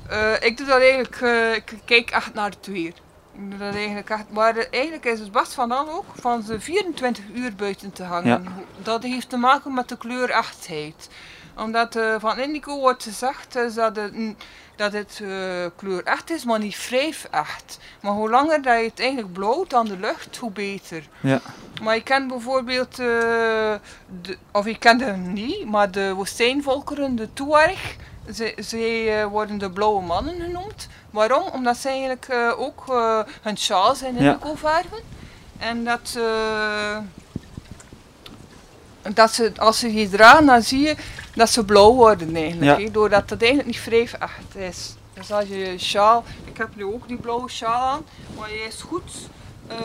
Eh, 0.10 0.34
ik 0.40 0.58
doe 0.58 0.68
dat 0.68 0.80
eigenlijk, 0.80 1.22
eh, 1.22 1.56
ik 1.56 1.74
kijk 1.86 2.10
echt 2.10 2.34
naar 2.34 2.50
het 2.50 2.68
weer. 2.68 2.94
Ik 3.34 3.50
doe 3.50 3.60
dat 3.60 3.76
eigenlijk 3.76 4.10
echt, 4.10 4.24
maar 4.30 4.56
eigenlijk 4.56 5.06
is 5.06 5.20
het 5.20 5.32
best 5.32 5.54
van 5.54 5.70
dan 5.70 5.90
ook 5.90 6.06
van 6.16 6.44
ze 6.44 6.60
24 6.60 7.24
uur 7.34 7.56
buiten 7.56 7.92
te 7.92 8.04
hangen. 8.04 8.44
Ja. 8.44 8.52
Dat 8.82 9.04
heeft 9.04 9.30
te 9.30 9.38
maken 9.38 9.74
met 9.74 9.90
de 9.90 9.98
kleurechtheid. 9.98 11.10
Omdat 11.58 11.96
eh, 11.96 12.16
van 12.20 12.40
Indigo 12.40 12.80
wordt 12.80 13.04
gezegd 13.04 13.56
is 13.56 13.74
dat 13.74 13.96
het, 13.96 14.14
dat 14.76 14.94
het 14.94 15.20
eh, 15.24 15.66
kleurecht 15.76 16.32
is, 16.32 16.44
maar 16.44 16.60
niet 16.60 16.88
wrijfecht. 16.90 17.80
Maar 18.02 18.12
hoe 18.12 18.30
langer 18.30 18.62
dat 18.62 18.78
je 18.78 18.86
het 18.86 19.00
eigenlijk 19.00 19.34
blauwt 19.34 19.74
aan 19.74 19.88
de 19.88 19.98
lucht, 19.98 20.38
hoe 20.38 20.52
beter. 20.52 21.08
Ja. 21.20 21.42
Maar 21.82 21.96
je 21.96 22.04
kent 22.04 22.28
bijvoorbeeld, 22.28 22.96
de, 22.96 23.80
of 24.52 24.66
je 24.66 24.78
kent 24.78 25.02
hem 25.02 25.34
niet, 25.34 25.66
maar 25.66 25.92
de 25.92 26.14
woestijnvolkeren, 26.14 27.16
de 27.16 27.34
Tuareg, 27.34 27.96
ze, 28.34 28.54
zij 28.58 29.22
eh, 29.22 29.26
worden 29.28 29.58
de 29.58 29.70
blauwe 29.72 30.02
mannen 30.02 30.42
genoemd. 30.42 30.88
Waarom? 31.12 31.44
Omdat 31.54 31.78
zij 31.78 31.92
eigenlijk 31.92 32.26
eh, 32.30 32.60
ook 32.60 32.84
eh, 32.90 33.20
hun 33.42 33.58
sjaals 33.58 34.02
in 34.02 34.16
Ja. 34.24 34.40
verven. 34.56 35.00
En 35.58 35.84
dat, 35.84 36.18
dat 39.14 39.32
ze, 39.34 39.52
als 39.58 39.80
ze 39.80 39.88
die 39.88 40.10
dragen, 40.10 40.46
dan 40.46 40.62
zie 40.62 40.80
je 40.82 40.96
dat 41.36 41.50
ze 41.50 41.66
blauw 41.66 41.94
worden 41.94 42.36
eigenlijk. 42.36 42.80
Ja. 42.80 42.90
doordat 42.90 43.30
het 43.30 43.42
eigenlijk 43.42 43.72
niet 43.72 43.86
wrijfecht 43.86 44.56
is. 44.56 44.96
Dus 45.14 45.32
als 45.32 45.48
je 45.48 45.58
je 45.58 45.78
sjaal, 45.80 46.24
ik 46.46 46.58
heb 46.58 46.70
nu 46.76 46.84
ook 46.86 47.08
die 47.08 47.18
blauwe 47.18 47.50
sjaal 47.50 47.82
aan, 47.82 48.06
maar 48.40 48.50
je 48.52 48.66
is 48.68 48.82
goed 48.82 49.12
eh 49.68 49.78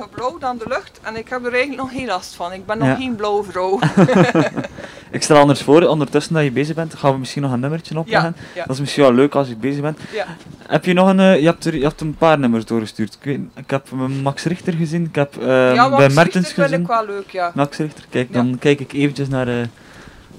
geblauwd 0.00 0.44
aan 0.44 0.58
de 0.58 0.64
lucht 0.68 1.00
en 1.02 1.16
ik 1.16 1.28
heb 1.28 1.44
er 1.44 1.52
eigenlijk 1.52 1.82
nog 1.82 1.90
geen 1.92 2.06
last 2.06 2.34
van. 2.34 2.52
Ik 2.52 2.66
ben 2.66 2.78
nog 2.78 2.88
Ja. 2.88 2.94
geen 2.94 3.16
blauwe 3.16 3.44
vrouw. 3.44 3.78
Ik 5.10 5.22
stel 5.22 5.36
anders 5.36 5.62
voor, 5.62 5.82
ondertussen 5.82 6.34
dat 6.34 6.44
je 6.44 6.50
bezig 6.50 6.74
bent, 6.74 6.94
gaan 6.94 7.12
we 7.12 7.18
misschien 7.18 7.42
nog 7.42 7.52
een 7.52 7.60
nummertje 7.60 7.98
opleggen. 7.98 8.36
ja. 8.54 8.62
Dat 8.64 8.74
is 8.74 8.80
misschien 8.80 9.02
wel 9.02 9.14
leuk 9.14 9.34
als 9.34 9.48
je 9.48 9.56
bezig 9.56 9.80
bent. 9.80 9.98
Ja. 10.12 10.26
Heb 10.66 10.84
je 10.84 10.92
nog 10.92 11.08
een, 11.08 11.20
eh, 11.20 11.38
je 11.38 11.44
hebt, 11.44 11.64
er, 11.64 11.76
je 11.76 11.82
hebt 11.82 12.00
een 12.00 12.14
paar 12.14 12.38
nummers 12.38 12.64
doorgestuurd. 12.64 13.14
Ik, 13.14 13.24
weet, 13.24 13.40
ik 13.54 13.70
heb 13.70 13.86
eh, 13.92 14.22
Max 14.22 14.44
Richter 14.44 14.72
gezien, 14.72 15.04
ik 15.04 15.14
heb 15.14 15.36
eh, 15.36 15.96
bij 15.96 16.08
Mertens 16.08 16.16
Richter 16.16 16.44
vind 16.44 16.54
gezien. 16.54 16.80
ik 16.80 16.86
wel 16.86 17.06
leuk, 17.06 17.30
ja. 17.30 17.52
Max 17.54 17.76
Richter, 17.76 18.04
kijk, 18.10 18.32
dan 18.32 18.56
kijk 18.58 18.80
ik 18.80 18.92
eventjes 18.92 19.28
naar 19.28 19.68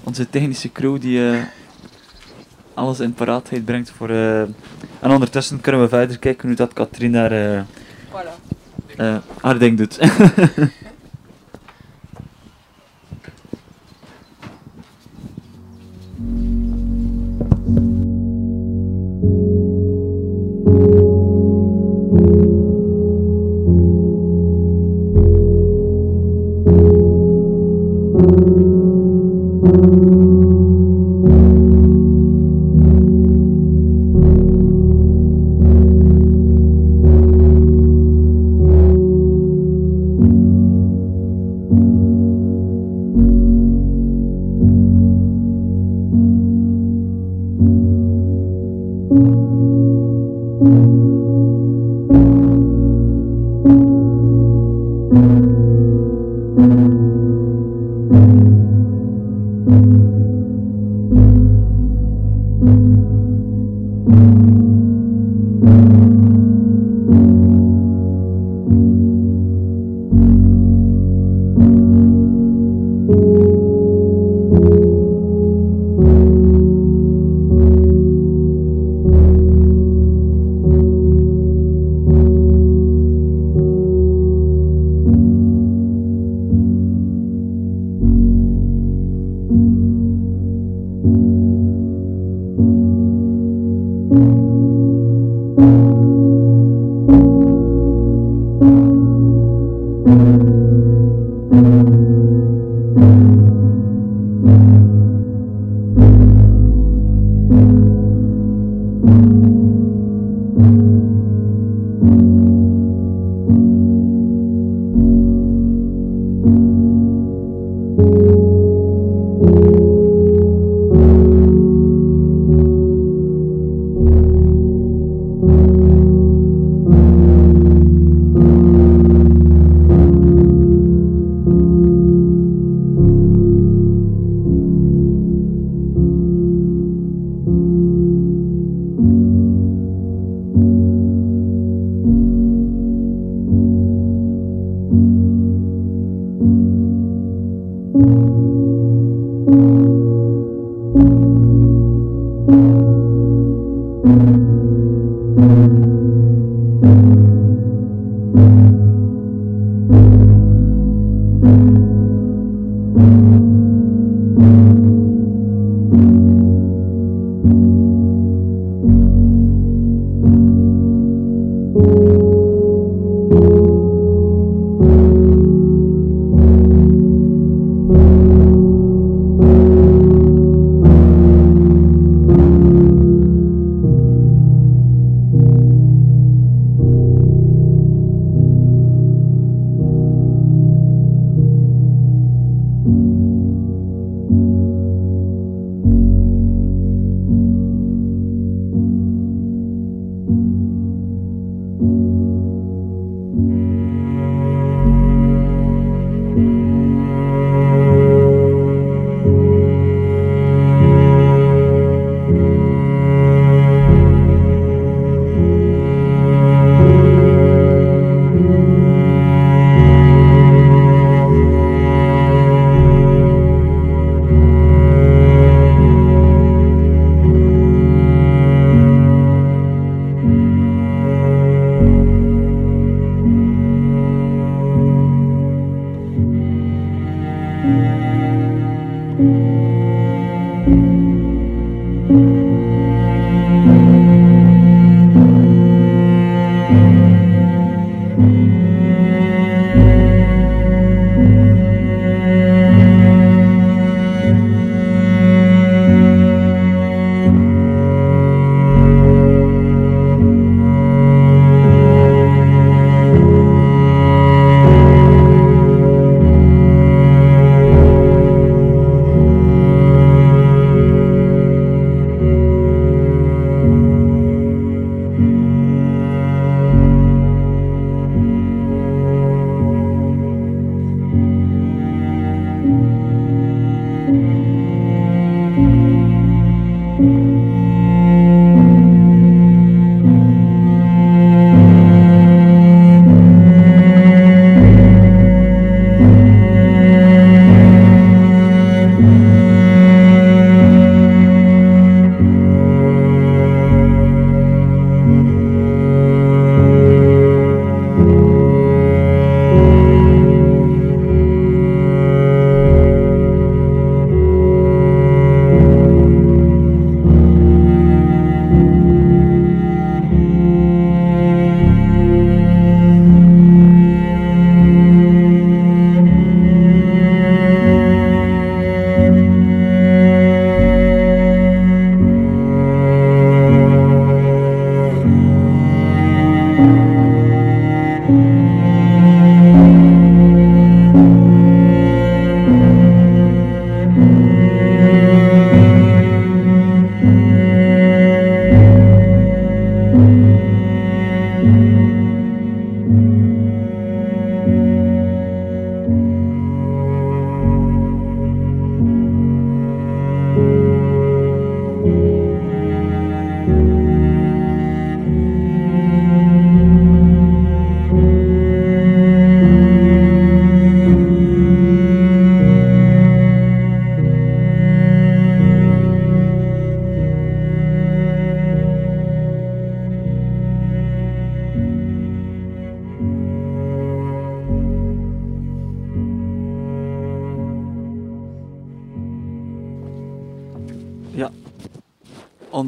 onze 0.04 0.30
technische 0.30 0.72
crew 0.72 1.00
die, 1.00 1.20
alles 2.74 3.00
in 3.00 3.14
paraatheid 3.14 3.64
brengt 3.64 3.90
voor... 3.90 4.10
en 4.10 4.54
ondertussen 5.00 5.60
kunnen 5.60 5.80
we 5.80 5.88
verder 5.88 6.18
kijken 6.18 6.48
hoe 6.48 6.56
dat 6.56 6.72
Katrien 6.72 7.12
daar 7.12 7.62
eh, 9.00 9.16
haar 9.40 9.58
ding 9.58 9.78
doet. 9.78 9.98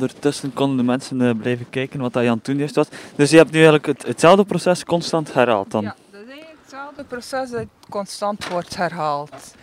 Ondertussen 0.02 0.52
konden 0.52 0.76
de 0.76 0.82
mensen 0.82 1.20
eh, 1.20 1.30
blijven 1.40 1.66
kijken 1.70 2.00
wat 2.00 2.14
je 2.14 2.20
aan 2.20 2.36
het 2.36 2.44
doen 2.44 2.56
juist 2.56 2.74
was. 2.74 2.88
Dus 3.16 3.30
je 3.30 3.36
hebt 3.36 3.50
nu 3.50 3.56
eigenlijk 3.56 3.86
het, 3.86 4.06
hetzelfde 4.06 4.44
proces 4.44 4.84
constant 4.84 5.34
herhaald 5.34 5.70
dan. 5.70 5.92
Hetzelfde 6.96 7.14
proces 7.16 7.50
dat 7.50 7.66
constant 7.88 8.48
wordt 8.48 8.76
herhaald. 8.76 9.54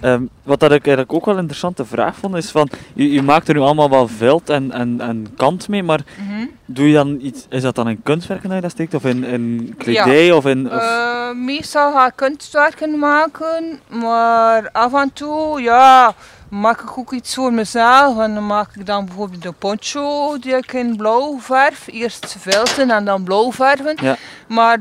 Ehm, 0.00 0.22
wat 0.42 0.60
dat 0.60 0.72
ik 0.72 0.86
eigenlijk 0.86 1.12
ook 1.12 1.24
wel 1.24 1.34
een 1.34 1.40
interessante 1.40 1.84
vraag 1.84 2.16
vond, 2.16 2.34
is 2.36 2.50
van, 2.50 2.68
je, 2.94 3.12
je 3.12 3.22
maakt 3.22 3.48
er 3.48 3.54
nu 3.54 3.60
allemaal 3.60 3.90
wel 3.90 4.08
veld 4.08 4.50
en, 4.50 4.72
en, 4.72 5.00
en 5.00 5.34
kant 5.36 5.68
mee, 5.68 5.82
maar 5.82 6.00
Mhm. 6.28 6.46
doe 6.64 6.88
je 6.88 6.94
dan 6.94 7.18
iets, 7.20 7.46
is 7.48 7.62
dat 7.62 7.74
dan 7.74 7.88
in 7.88 8.02
kunstwerken 8.02 8.46
dat 8.48 8.56
je 8.56 8.62
dat 8.62 8.70
steekt, 8.70 8.94
of 8.94 9.04
in, 9.04 9.24
in 9.24 9.74
kledij, 9.78 10.32
of 10.32 10.46
in... 10.46 10.66
Of, 10.66 10.80
Eh, 10.80 11.30
meestal 11.34 11.92
ga 11.92 12.06
ik 12.06 12.12
kunstwerken 12.16 12.98
maken, 12.98 13.80
maar 13.88 14.70
af 14.72 14.94
en 14.94 15.10
toe, 15.12 15.60
ja, 15.60 16.14
maak 16.48 16.80
ik 16.80 16.98
ook 16.98 17.12
iets 17.12 17.34
voor 17.34 17.52
mezelf. 17.52 18.18
En 18.18 18.34
dan 18.34 18.46
maak 18.46 18.68
ik 18.76 18.86
dan 18.86 19.04
bijvoorbeeld 19.04 19.44
een 19.44 19.54
poncho 19.58 20.38
die 20.38 20.56
ik 20.56 20.72
in 20.72 20.96
blauw 20.96 21.38
verf. 21.40 21.86
Eerst 21.90 22.36
velten 22.38 22.90
en 22.90 23.04
dan 23.04 23.22
blauw 23.24 23.52
verven. 23.52 23.96
Ja. 24.02 24.16
Maar, 24.48 24.78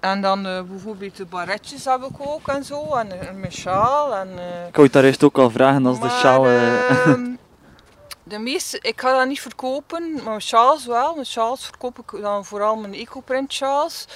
en 0.00 0.20
dan 0.20 0.46
eh, 0.46 0.60
bijvoorbeeld 0.62 1.16
de 1.16 1.24
barretjes 1.24 1.84
heb 1.84 2.02
ik 2.02 2.16
ook 2.18 2.48
en 2.48 2.64
zo, 2.64 2.94
en 2.94 3.20
eh, 3.20 3.32
mijn 3.34 3.52
sjaal. 3.52 4.14
En, 4.14 4.28
eh, 4.38 4.66
ik 4.66 4.74
wou 4.74 4.86
je 4.86 4.92
daar 4.92 5.02
juist 5.02 5.24
ook 5.24 5.38
al 5.38 5.50
vragen 5.50 5.86
als 5.86 6.00
de 6.00 6.08
sjaal... 6.08 6.46
eh, 6.46 6.90
ehm, 6.90 7.30
de 8.22 8.38
meeste, 8.38 8.78
ik 8.80 9.00
ga 9.00 9.16
dat 9.16 9.26
niet 9.26 9.40
verkopen, 9.40 10.12
maar 10.12 10.22
mijn 10.24 10.40
sjaals 10.40 10.86
wel. 10.86 11.14
Mijn 11.14 11.26
sjaals 11.26 11.64
verkoop 11.64 11.98
ik 11.98 12.20
dan 12.22 12.44
vooral 12.44 12.76
mijn 12.76 12.94
ecoprint 12.94 13.52
sjaals. 13.52 14.06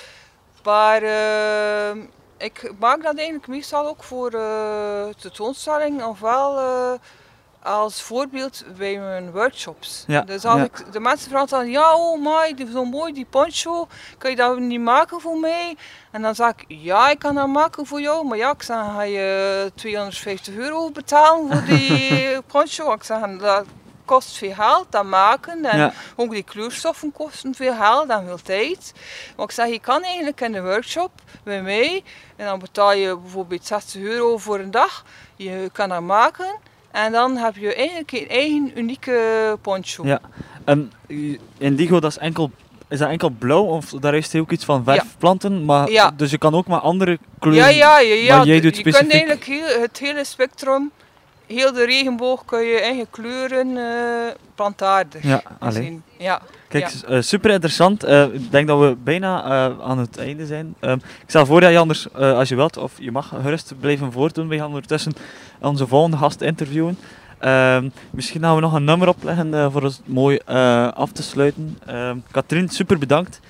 Maar 0.65 1.03
ehm, 1.03 1.99
ik 2.39 2.73
maak 2.79 3.03
dat 3.03 3.15
eigenlijk 3.17 3.47
meestal 3.47 3.87
ook 3.87 4.03
voor 4.03 4.31
eh 4.33 5.07
tentoonstelling 5.21 6.05
ofwel 6.05 6.59
eh, 6.59 6.93
als 7.63 8.03
voorbeeld 8.03 8.65
bij 8.77 8.99
mijn 8.99 9.31
workshops. 9.31 10.05
Ja, 10.07 10.21
Dus 10.21 10.45
als 10.45 10.59
ja. 10.59 10.65
ik 10.65 10.93
de 10.93 11.01
mensen 11.01 11.31
vragen 11.31 11.71
ja 11.71 11.97
oh 11.97 12.23
my, 12.25 12.55
die 12.55 12.67
is 12.67 12.73
zo 12.73 12.85
mooi 12.85 13.13
die 13.13 13.27
poncho, 13.31 13.87
kan 14.19 14.31
je 14.31 14.37
dat 14.37 14.59
niet 14.59 14.81
maken 14.81 15.21
voor 15.21 15.39
mij? 15.39 15.77
En 16.11 16.23
dan 16.23 16.35
zeg 16.35 16.49
ik, 16.49 16.65
ja 16.69 17.11
ik 17.11 17.19
kan 17.19 17.35
dat 17.35 17.47
maken 17.49 17.87
voor 17.87 18.01
jou, 18.01 18.27
maar 18.27 18.39
ja, 18.39 18.51
ik 18.51 18.63
zeg, 18.63 18.77
ga 18.77 19.03
je 19.03 19.73
250 19.75 20.55
euro 20.55 20.91
betalen 20.91 21.49
voor 21.53 21.65
die 21.77 22.41
poncho? 22.53 22.93
Ik 22.93 23.03
zeg, 23.03 23.19
dat 23.39 23.65
kost 24.05 24.37
veel 24.37 24.55
geld, 24.55 24.87
dat 24.91 25.05
maken. 25.05 25.65
En 25.65 25.79
Ja. 25.79 25.93
ook 26.17 26.31
die 26.31 26.43
kleurstoffen 26.43 27.13
kosten 27.13 27.55
veel 27.55 27.75
geld 27.75 28.09
en 28.09 28.27
veel 28.27 28.43
tijd. 28.43 28.93
Maar 29.37 29.45
ik 29.47 29.53
zeg, 29.53 29.69
je 29.69 29.81
kan 29.81 30.03
eigenlijk 30.03 30.41
in 30.41 30.53
de 30.53 30.63
workshop 30.63 31.11
bij 31.45 31.63
mij, 31.63 32.03
en 32.37 32.47
dan 32.47 32.59
betaal 32.59 32.93
je 32.93 33.17
bijvoorbeeld 33.17 33.67
60 33.67 34.01
euro 34.03 34.39
voor 34.39 34.59
een 34.59 34.71
dag. 34.71 35.05
Je 35.37 35.71
kan 35.73 35.89
dat 35.89 36.01
maken. 36.01 36.71
En 36.93 37.13
dan 37.13 37.37
heb 37.37 37.57
je 37.57 37.75
eigenlijk 37.75 38.11
je 38.11 38.27
eigen 38.27 38.73
unieke 38.75 39.59
poncho. 39.63 40.07
Ja. 40.07 40.21
En 40.65 40.93
indigo, 41.59 42.01
dat 42.01 42.11
is 42.11 42.19
enkel, 42.19 42.51
is 42.89 42.99
dat 42.99 43.09
enkel 43.09 43.31
blauw 43.31 43.65
of 43.65 43.91
daar 43.91 44.15
is 44.15 44.35
ook 44.35 44.51
iets 44.51 44.65
van 44.65 44.85
verfplanten? 44.85 45.65
Maar, 45.65 45.91
Ja. 45.91 46.11
Dus 46.17 46.31
je 46.31 46.39
kan 46.39 46.55
ook 46.55 46.67
maar 46.67 46.81
andere 46.81 47.19
kleuren. 47.39 47.75
Ja, 47.75 47.99
ja, 47.99 48.01
ja. 48.01 48.15
ja. 48.15 48.37
Maar 48.37 48.47
jij 48.47 48.61
doet 48.61 48.77
je 48.77 48.83
kunt 48.83 49.11
eigenlijk 49.11 49.45
heel, 49.45 49.81
het 49.81 49.99
hele 49.99 50.25
spectrum, 50.25 50.91
heel 51.53 51.73
de 51.73 51.85
regenboog, 51.85 52.45
kun 52.45 52.61
je 52.63 52.81
eigen 52.81 53.07
kleuren 53.11 53.77
eh 53.77 54.35
plantaardig 54.55 55.23
Ja, 55.23 55.43
zien. 55.69 56.03
Ja. 56.19 56.41
Kijk, 56.69 56.89
ja. 56.89 57.09
eh, 57.09 57.21
super 57.21 57.51
interessant. 57.51 58.05
Eh, 58.05 58.23
ik 58.35 58.51
denk 58.51 58.67
dat 58.67 58.81
we 58.81 58.97
bijna 59.05 59.43
aan 59.83 59.99
het 59.99 60.19
einde 60.19 60.47
zijn. 60.47 60.75
Ehm, 60.81 60.97
ik 60.97 61.25
stel 61.27 61.47
voor 61.47 61.61
dat 61.61 61.71
je 61.71 61.79
anders, 61.79 62.13
als 62.15 62.49
je 62.49 62.57
wilt, 62.57 62.77
of 62.77 62.93
je 62.99 63.11
mag 63.13 63.29
gerust 63.43 63.75
blijven 63.81 64.13
voortdoen. 64.13 64.49
We 64.49 64.57
gaan 64.57 64.67
ondertussen 64.67 65.13
onze 65.61 65.87
volgende 65.87 66.17
gast 66.17 66.41
interviewen. 66.41 66.99
Ehm, 67.39 67.89
misschien 68.11 68.41
gaan 68.41 68.55
we 68.55 68.61
nog 68.61 68.73
een 68.73 68.85
nummer 68.85 69.09
opleggen 69.09 69.73
voor 69.73 69.83
ons 69.83 70.01
mooi 70.05 70.39
af 70.95 71.13
te 71.13 71.23
sluiten. 71.23 71.79
Ehm 71.87 72.17
Katrien, 72.31 72.69
super 72.69 72.99
bedankt 72.99 73.41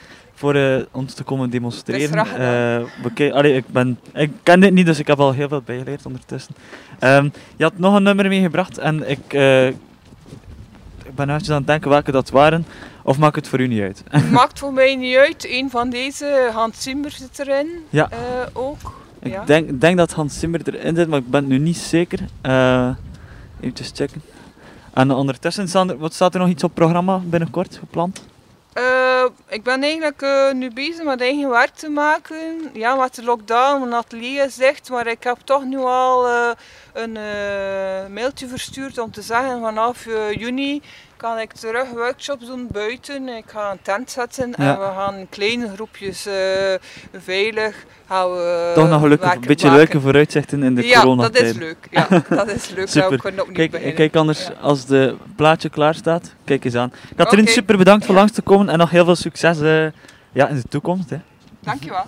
voor 0.43 0.55
eh, 0.55 0.83
ons 0.91 1.15
te 1.15 1.23
komen 1.23 1.51
demonstreren. 1.51 2.27
Eh, 3.17 3.33
allee, 3.33 3.55
ik, 3.55 3.65
ben, 3.69 3.99
ik 4.15 4.31
ken 4.43 4.61
dit 4.61 4.73
niet, 4.73 4.87
dus 4.87 4.99
ik 4.99 5.07
heb 5.07 5.21
al 5.21 5.33
heel 5.33 5.49
veel 5.49 5.63
bijgeleerd 5.65 6.07
ondertussen. 6.07 6.55
Ehm, 6.99 7.29
je 7.57 7.65
had 7.65 7.79
nog 7.79 7.95
een 7.95 8.03
nummer 8.03 8.29
meegebracht 8.29 8.79
en 8.79 9.11
ik, 9.11 9.33
eh, 9.33 9.67
ik 9.69 11.15
ben 11.15 11.29
eventjes 11.29 11.51
aan 11.51 11.57
het 11.57 11.67
denken 11.67 11.91
welke 11.91 12.13
dat 12.13 12.31
waren. 12.31 12.67
Of 13.03 13.19
maakt 13.19 13.37
het 13.37 13.49
voor 13.49 13.61
u 13.61 13.67
niet 13.67 13.81
uit? 13.81 14.05
Maakt 14.31 14.59
voor 14.59 14.73
mij 14.73 14.97
niet 14.97 15.17
uit. 15.17 15.47
Een 15.49 15.71
van 15.71 15.91
deze, 15.91 16.51
Hans 16.53 16.83
Zimmer 16.83 17.11
zit 17.11 17.39
erin. 17.39 17.69
Ja. 17.91 18.09
ook. 18.53 19.01
Ik 19.21 19.33
ja. 19.33 19.45
denk, 19.45 19.81
denk 19.81 19.97
dat 19.97 20.13
Hans 20.13 20.39
Zimmer 20.39 20.61
erin 20.65 20.97
zit, 20.97 21.09
maar 21.09 21.19
ik 21.19 21.31
ben 21.31 21.41
het 21.41 21.49
nu 21.49 21.59
niet 21.59 21.77
zeker. 21.77 22.19
Even 23.61 23.85
checken. 23.95 24.23
En 24.93 25.11
ondertussen, 25.11 25.69
staan 25.69 25.91
er, 25.91 25.99
wat 25.99 26.15
staat 26.15 26.35
er 26.35 26.41
nog 26.41 26.49
iets 26.49 26.65
op 26.65 26.75
programma 26.75 27.19
binnenkort 27.19 27.77
gepland? 27.77 28.31
Eh, 28.73 29.25
ik 29.49 29.63
ben 29.63 29.83
eigenlijk 29.83 30.23
eh, 30.23 30.53
nu 30.53 30.71
bezig 30.71 31.05
met 31.05 31.21
eigen 31.21 31.49
werk 31.49 31.75
te 31.75 31.89
maken. 31.89 32.71
Ja, 32.73 32.95
met 32.95 33.15
de 33.15 33.25
lockdown, 33.25 33.81
mijn 33.81 33.93
atelier 33.95 34.51
dicht, 34.57 34.91
maar 34.91 35.07
ik 35.07 35.23
heb 35.23 35.39
toch 35.45 35.65
nu 35.65 35.79
al 35.79 36.27
eh, 36.29 36.51
een 36.93 37.17
eh, 37.17 38.13
mailtje 38.15 38.47
verstuurd 38.49 38.99
om 38.99 39.11
te 39.11 39.23
zeggen 39.23 39.61
vanaf 39.61 40.07
eh, 40.07 40.33
juni 40.39 40.83
kan 41.17 41.39
ik 41.39 41.53
terug 41.53 41.89
workshops 41.91 42.47
doen 42.47 42.67
buiten. 42.71 43.29
Ik 43.29 43.45
ga 43.47 43.71
een 43.71 43.79
tent 43.83 44.11
zetten 44.11 44.55
Ja. 44.57 44.73
en 44.73 44.79
we 44.79 44.85
gaan 44.97 45.27
kleine 45.31 45.69
groepjes 45.75 46.27
eh, 46.27 46.35
veilig 47.13 47.85
gaan 48.09 48.31
we 48.31 48.73
Toch 48.75 48.89
nog 48.89 49.01
gelukkig 49.01 49.33
een 49.35 49.41
beetje 49.41 49.67
maken. 49.67 49.83
leuke 49.85 50.01
vooruitzichten 50.01 50.63
in 50.63 50.75
de 50.75 50.87
Ja, 50.87 51.01
coronatijd. 51.01 51.35
dat 51.35 51.43
is 51.43 51.57
leuk. 51.57 51.89
Ja, 51.91 52.07
dat 52.29 52.49
is 52.49 52.69
leuk. 52.69 52.89
super. 52.89 53.19
Kunnen 53.19 53.41
opnieuw 53.41 53.57
kijk, 53.57 53.71
beginnen. 53.71 53.95
kijk 53.97 54.17
anders, 54.17 54.49
als 54.61 54.87
de 54.87 55.17
plaatje 55.37 55.69
klaar 55.69 55.95
staat, 55.95 56.35
kijk 56.45 56.65
eens 56.65 56.75
aan. 56.77 56.93
Katrien, 57.17 57.47
super 57.47 57.77
bedankt 57.77 58.07
voor 58.07 58.15
langs 58.15 58.33
te 58.33 58.43
komen 58.43 58.69
en 58.69 58.79
nog 58.79 58.91
heel 58.91 59.05
veel 59.05 59.17
succes 59.17 59.59
ja, 60.33 60.49
in 60.49 60.57
de 60.57 60.69
toekomst. 60.69 61.11
Hè. 61.11 61.17
Dankjewel. 61.61 62.05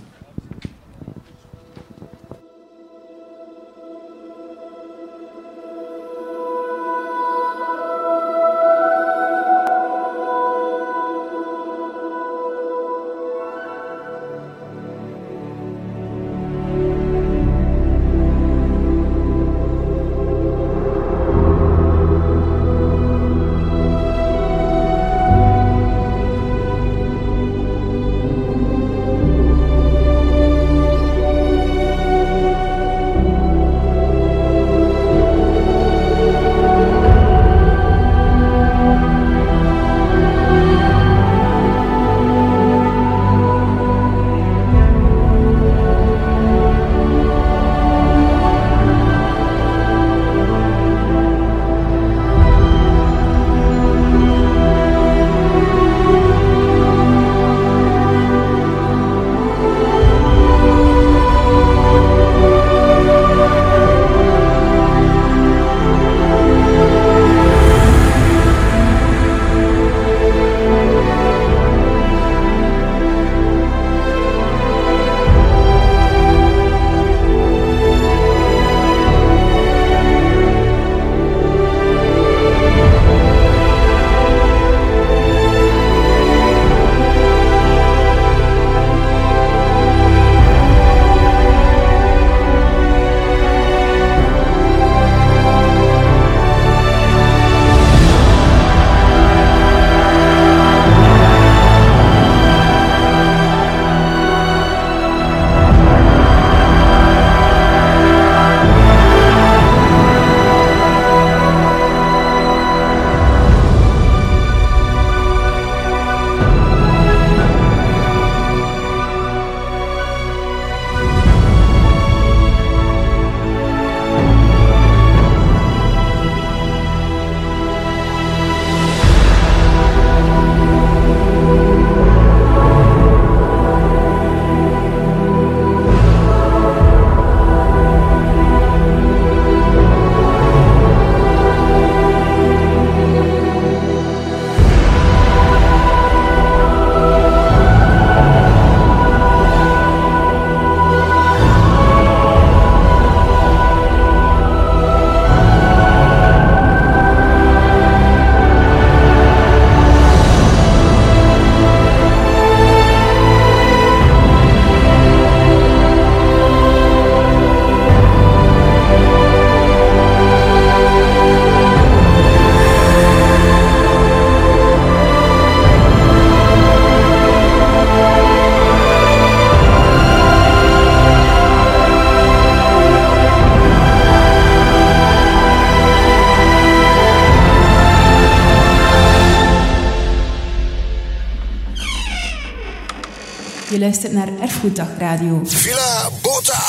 Luistert 193.95 194.27
naar 194.27 194.41
Erfgoeddag 194.41 194.89
Radio. 194.99 195.41
Villa 195.45 196.09
Bota. 196.23 196.62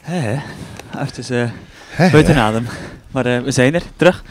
Hé, 0.00 0.18
hé. 0.18 0.40
Even 1.18 1.52
buiten 2.12 2.36
adem. 2.36 2.66
Maar 3.10 3.26
eh, 3.26 3.42
we 3.42 3.50
zijn 3.50 3.74
er, 3.74 3.82
terug. 3.96 4.24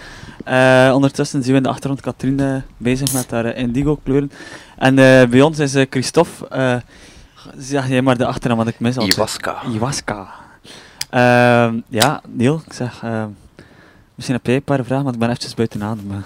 Eh, 0.44 0.92
ondertussen 0.94 1.44
zien 1.44 1.52
we 1.52 1.58
in 1.58 1.64
de 1.64 1.70
achtergrond 1.70 2.02
Katrien 2.02 2.40
eh, 2.40 2.56
bezig 2.78 3.14
met 3.14 3.32
haar 3.32 3.56
indigo 3.56 4.00
kleuren. 4.04 4.32
En 4.78 5.00
eh, 5.00 5.30
bij 5.30 5.42
ons 5.42 5.60
is 5.60 5.76
eh, 5.76 5.86
Christophe, 5.90 6.48
eh, 6.48 6.76
zeg 7.58 7.88
jij 7.88 8.02
maar 8.02 8.18
de 8.18 8.26
achternaam 8.26 8.58
wat 8.58 8.68
ik 8.68 8.80
mis 8.80 8.98
altijd. 8.98 9.16
Iwaska. 9.16 9.62
Iwaska. 9.74 10.28
Ehm, 11.10 11.80
ja, 11.88 12.22
Neil, 12.28 12.62
ik 12.66 12.74
zeg, 12.74 13.04
eh, 13.04 13.26
misschien 14.16 14.36
heb 14.36 14.46
jij 14.46 14.56
een 14.56 14.64
paar 14.64 14.84
vragen, 14.84 15.04
want 15.04 15.14
ik 15.16 15.20
ben 15.20 15.30
eventjes 15.30 15.54
buiten 15.54 15.84
adem. 15.84 16.24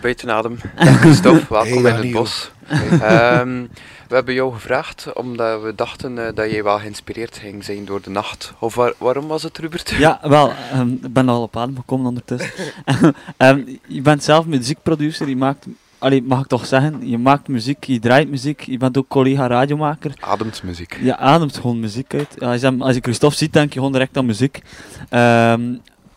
Buiten 0.00 0.30
adem. 0.30 0.58
Christophe, 1.00 1.46
welkom 1.48 1.84
Hey, 1.84 1.92
in 1.92 2.02
het 2.02 2.12
bos. 2.12 2.50
Ehm, 3.02 3.66
we 4.08 4.14
hebben 4.14 4.34
jou 4.34 4.52
gevraagd 4.52 5.12
omdat 5.12 5.62
we 5.62 5.72
dachten 5.74 6.26
eh, 6.26 6.34
dat 6.34 6.50
jij 6.50 6.62
wel 6.64 6.78
geïnspireerd 6.78 7.36
ging 7.36 7.64
zijn 7.64 7.84
door 7.84 8.02
de 8.02 8.10
nacht. 8.10 8.52
Of 8.58 8.74
waar- 8.74 8.92
waarom 8.98 9.26
was 9.26 9.42
het, 9.42 9.58
Rubert? 9.58 9.90
Ja, 9.90 10.18
wel, 10.22 10.52
ehm, 10.72 10.88
ik 10.90 11.12
ben 11.12 11.28
al 11.28 11.42
op 11.42 11.56
adem 11.56 11.76
gekomen 11.76 12.06
ondertussen. 12.06 12.50
Ehm, 13.36 13.60
je 13.86 14.02
bent 14.02 14.24
zelf 14.24 14.46
muziekproducer, 14.46 15.28
je 15.28 15.36
maakt, 15.36 15.66
allee, 15.98 16.22
mag 16.22 16.40
ik 16.40 16.46
toch 16.46 16.66
zeggen, 16.66 17.08
je 17.08 17.18
maakt 17.18 17.48
muziek, 17.48 17.84
je 17.84 17.98
draait 17.98 18.28
muziek, 18.30 18.60
je 18.60 18.76
bent 18.78 18.98
ook 18.98 19.08
collega 19.08 19.46
radiomaker. 19.46 20.12
Ademt 20.20 20.62
muziek. 20.62 20.96
Je 21.02 21.16
ademt 21.16 21.56
gewoon 21.56 21.80
muziek 21.80 22.14
uit. 22.14 22.40
Als, 22.40 22.60
je, 22.60 22.76
als 22.78 22.94
je 22.94 23.00
Christophe 23.00 23.36
ziet, 23.36 23.52
denk 23.52 23.68
je 23.72 23.78
gewoon 23.78 23.92
direct 23.92 24.16
aan 24.16 24.26
muziek. 24.26 24.60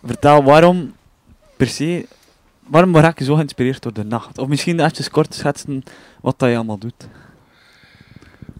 Vertel 0.05 0.43
waarom, 0.43 0.93
per 1.57 1.67
se, 1.67 2.05
waarom 2.67 2.95
raak 2.97 3.19
je 3.19 3.25
zo 3.25 3.35
geïnspireerd 3.35 3.81
door 3.83 3.93
de 3.93 4.03
nacht? 4.03 4.37
Of 4.37 4.47
misschien 4.47 4.79
even 4.79 5.11
kort 5.11 5.33
schetsen 5.33 5.83
wat 6.21 6.39
dat 6.39 6.49
je 6.49 6.55
allemaal 6.55 6.77
doet. 6.77 7.07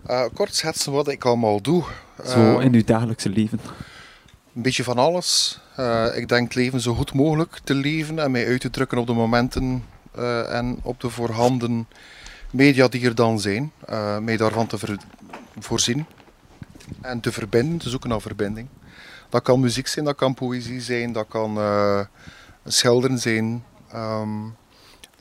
Eh, 0.06 0.24
kort 0.34 0.56
schetsen 0.56 0.92
wat 0.92 1.08
ik 1.08 1.26
allemaal 1.26 1.62
doe. 1.62 1.84
Zo 2.26 2.60
Eh, 2.60 2.66
in 2.66 2.74
je 2.74 2.84
dagelijkse 2.84 3.30
leven. 3.30 3.60
Een 4.56 4.62
beetje 4.62 4.84
van 4.84 4.98
alles. 4.98 5.60
Eh, 5.76 6.06
ik 6.16 6.28
denk 6.28 6.44
het 6.44 6.56
leven 6.56 6.82
zo 6.82 6.94
goed 6.94 7.14
mogelijk 7.14 7.60
te 7.64 7.74
leven 7.74 8.20
en 8.20 8.32
mij 8.32 8.48
uit 8.48 8.62
te 8.62 8.70
drukken 8.70 8.98
op 8.98 9.08
de 9.08 9.14
momenten 9.14 9.84
eh, 10.12 10.54
en 10.54 10.80
op 10.82 11.00
de 11.02 11.10
voorhanden 11.10 11.88
media 12.52 12.88
die 12.88 13.06
er 13.06 13.16
dan 13.16 13.40
zijn. 13.40 13.72
Eh, 13.86 14.18
mij 14.18 14.38
daarvan 14.38 14.68
te 14.68 14.78
voorzien 15.60 16.06
en 17.02 17.20
te 17.20 17.32
verbinden, 17.32 17.78
te 17.78 17.90
zoeken 17.90 18.10
naar 18.10 18.22
verbinding. 18.22 18.68
Dat 19.30 19.42
kan 19.42 19.60
muziek 19.60 19.88
zijn, 19.88 20.06
dat 20.06 20.16
kan 20.16 20.34
poëzie 20.34 20.82
zijn, 20.82 21.12
dat 21.12 21.26
kan 21.28 21.58
eh, 21.58 22.00
schilderen 22.66 23.18
zijn. 23.20 23.64
Ehm, 23.92 24.30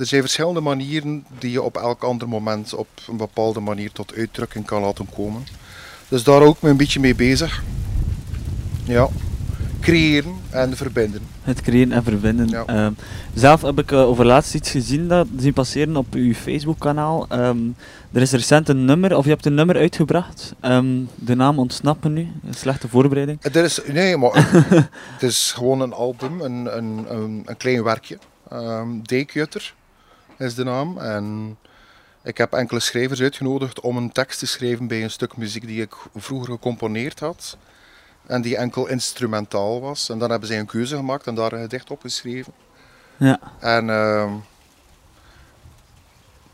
er 0.01 0.07
zijn 0.07 0.21
verschillende 0.21 0.61
manieren 0.61 1.25
die 1.39 1.51
je 1.51 1.63
op 1.63 1.77
elk 1.77 2.03
ander 2.03 2.29
moment 2.29 2.75
op 2.75 2.89
een 3.09 3.17
bepaalde 3.17 3.61
manier 3.61 3.93
tot 3.93 4.15
uitdrukking 4.15 4.65
kan 4.65 4.83
laten 4.83 5.09
komen. 5.15 5.47
Dus 6.09 6.25
daar 6.25 6.43
ook 6.43 6.63
me 6.63 6.71
een 6.71 6.77
beetje 6.77 7.01
mee 7.01 7.15
bezig. 7.15 7.63
Ja. 8.85 9.09
Creëren 9.81 10.35
en 10.51 10.77
verbinden. 10.77 11.21
Het 11.43 11.61
creëren 11.61 11.93
en 11.93 12.03
verbinden. 12.03 12.67
Ehm, 12.67 12.93
zelf 13.35 13.63
heb 13.63 13.79
ik 13.79 13.93
eh, 13.93 13.99
over 13.99 14.27
laatst 14.27 14.55
iets 14.55 14.71
gezien 14.71 15.09
dat 15.09 15.27
zien 15.37 15.53
passeren 15.53 15.97
op 15.97 16.15
uw 16.15 16.35
Facebook-kanaal. 16.35 17.27
Ehm, 17.29 17.59
er 18.13 18.21
is 18.21 18.33
recent 18.33 18.69
een 18.69 18.85
nummer, 18.85 19.17
of 19.17 19.25
je 19.25 19.31
hebt 19.31 19.47
een 19.47 19.55
nummer 19.55 19.77
uitgebracht. 19.77 20.55
Ehm, 20.61 20.99
de 21.15 21.35
naam 21.35 21.59
ontsnapt 21.59 22.05
me 22.05 22.11
nu. 22.11 22.29
Een 22.47 22.55
slechte 22.55 22.89
voorbereiding. 22.89 23.39
Het 23.43 23.57
is, 23.57 23.81
nee, 23.87 24.17
maar 24.17 24.31
het 25.13 25.23
is 25.31 25.53
gewoon 25.57 25.81
een 25.81 25.93
album, 25.93 26.41
een, 26.41 26.77
een, 26.77 27.05
een, 27.09 27.43
een 27.45 27.57
klein 27.57 27.83
werkje. 27.83 28.19
Deekjutter 29.03 29.75
is 30.41 30.55
de 30.55 30.65
naam. 30.65 30.99
En 30.99 31.57
ik 32.23 32.39
heb 32.39 32.53
enkele 32.53 32.81
schrijvers 32.81 33.21
uitgenodigd 33.21 33.81
om 33.81 33.97
een 33.97 34.13
tekst 34.13 34.39
te 34.39 34.47
schrijven 34.47 34.87
bij 34.87 35.03
een 35.03 35.11
stuk 35.11 35.37
muziek 35.37 35.67
die 35.67 35.83
ik 35.83 35.95
vroeger 36.15 36.53
gecomponeerd 36.53 37.21
had. 37.21 37.57
En 38.27 38.43
die 38.43 38.57
enkel 38.57 38.87
instrumentaal 38.87 39.81
was. 39.81 40.09
En 40.09 40.19
dan 40.19 40.31
hebben 40.31 40.49
zij 40.49 40.59
een 40.59 40.67
keuze 40.67 40.97
gemaakt 40.97 41.27
en 41.27 41.35
daar 41.35 41.53
een 41.53 41.63
gedicht 41.63 41.91
op 41.91 42.01
geschreven. 42.01 42.53
Ja. 43.17 43.41
En 43.59 43.91
ehm, 43.91 44.33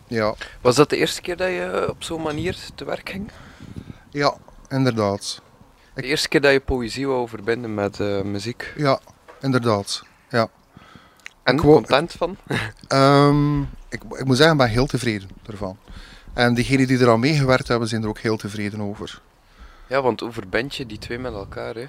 ja. 0.06 0.34
Was 0.60 0.76
dat 0.76 0.90
de 0.90 0.96
eerste 0.96 1.20
keer 1.20 1.36
dat 1.36 1.48
je 1.48 1.86
op 1.90 2.02
zo'n 2.02 2.22
manier 2.22 2.56
te 2.74 2.84
werk 2.84 3.08
ging? 3.08 3.30
Ja, 4.10 4.36
inderdaad. 4.68 5.42
De 5.94 6.02
eerste 6.02 6.28
keer 6.28 6.40
dat 6.40 6.52
je 6.52 6.60
poëzie 6.60 7.06
wou 7.06 7.28
verbinden 7.28 7.74
met 7.74 8.00
eh, 8.00 8.22
muziek? 8.22 8.72
Ja, 8.76 9.00
inderdaad. 9.40 10.02
Ja. 10.28 10.48
En 11.46 11.54
Ik 11.54 11.60
wou- 11.60 11.74
content 11.74 12.12
van? 12.12 12.36
Ehm, 12.88 13.60
ik, 13.88 14.02
ik 14.10 14.24
moet 14.24 14.36
zeggen, 14.36 14.54
ik 14.54 14.60
ben 14.62 14.68
heel 14.70 14.86
tevreden 14.86 15.28
ervan. 15.46 15.76
En 16.32 16.54
diegenen 16.54 16.86
die 16.86 16.98
er 16.98 17.10
aan 17.10 17.20
meegewerkt 17.20 17.68
hebben, 17.68 17.88
zijn 17.88 18.02
er 18.02 18.08
ook 18.08 18.18
heel 18.18 18.36
tevreden 18.36 18.80
over. 18.80 19.20
Ja, 19.88 20.02
want 20.02 20.20
hoe 20.20 20.32
verbind 20.32 20.74
je 20.76 20.86
die 20.86 20.98
twee 20.98 21.18
met 21.18 21.32
elkaar? 21.32 21.74
Hè? 21.74 21.86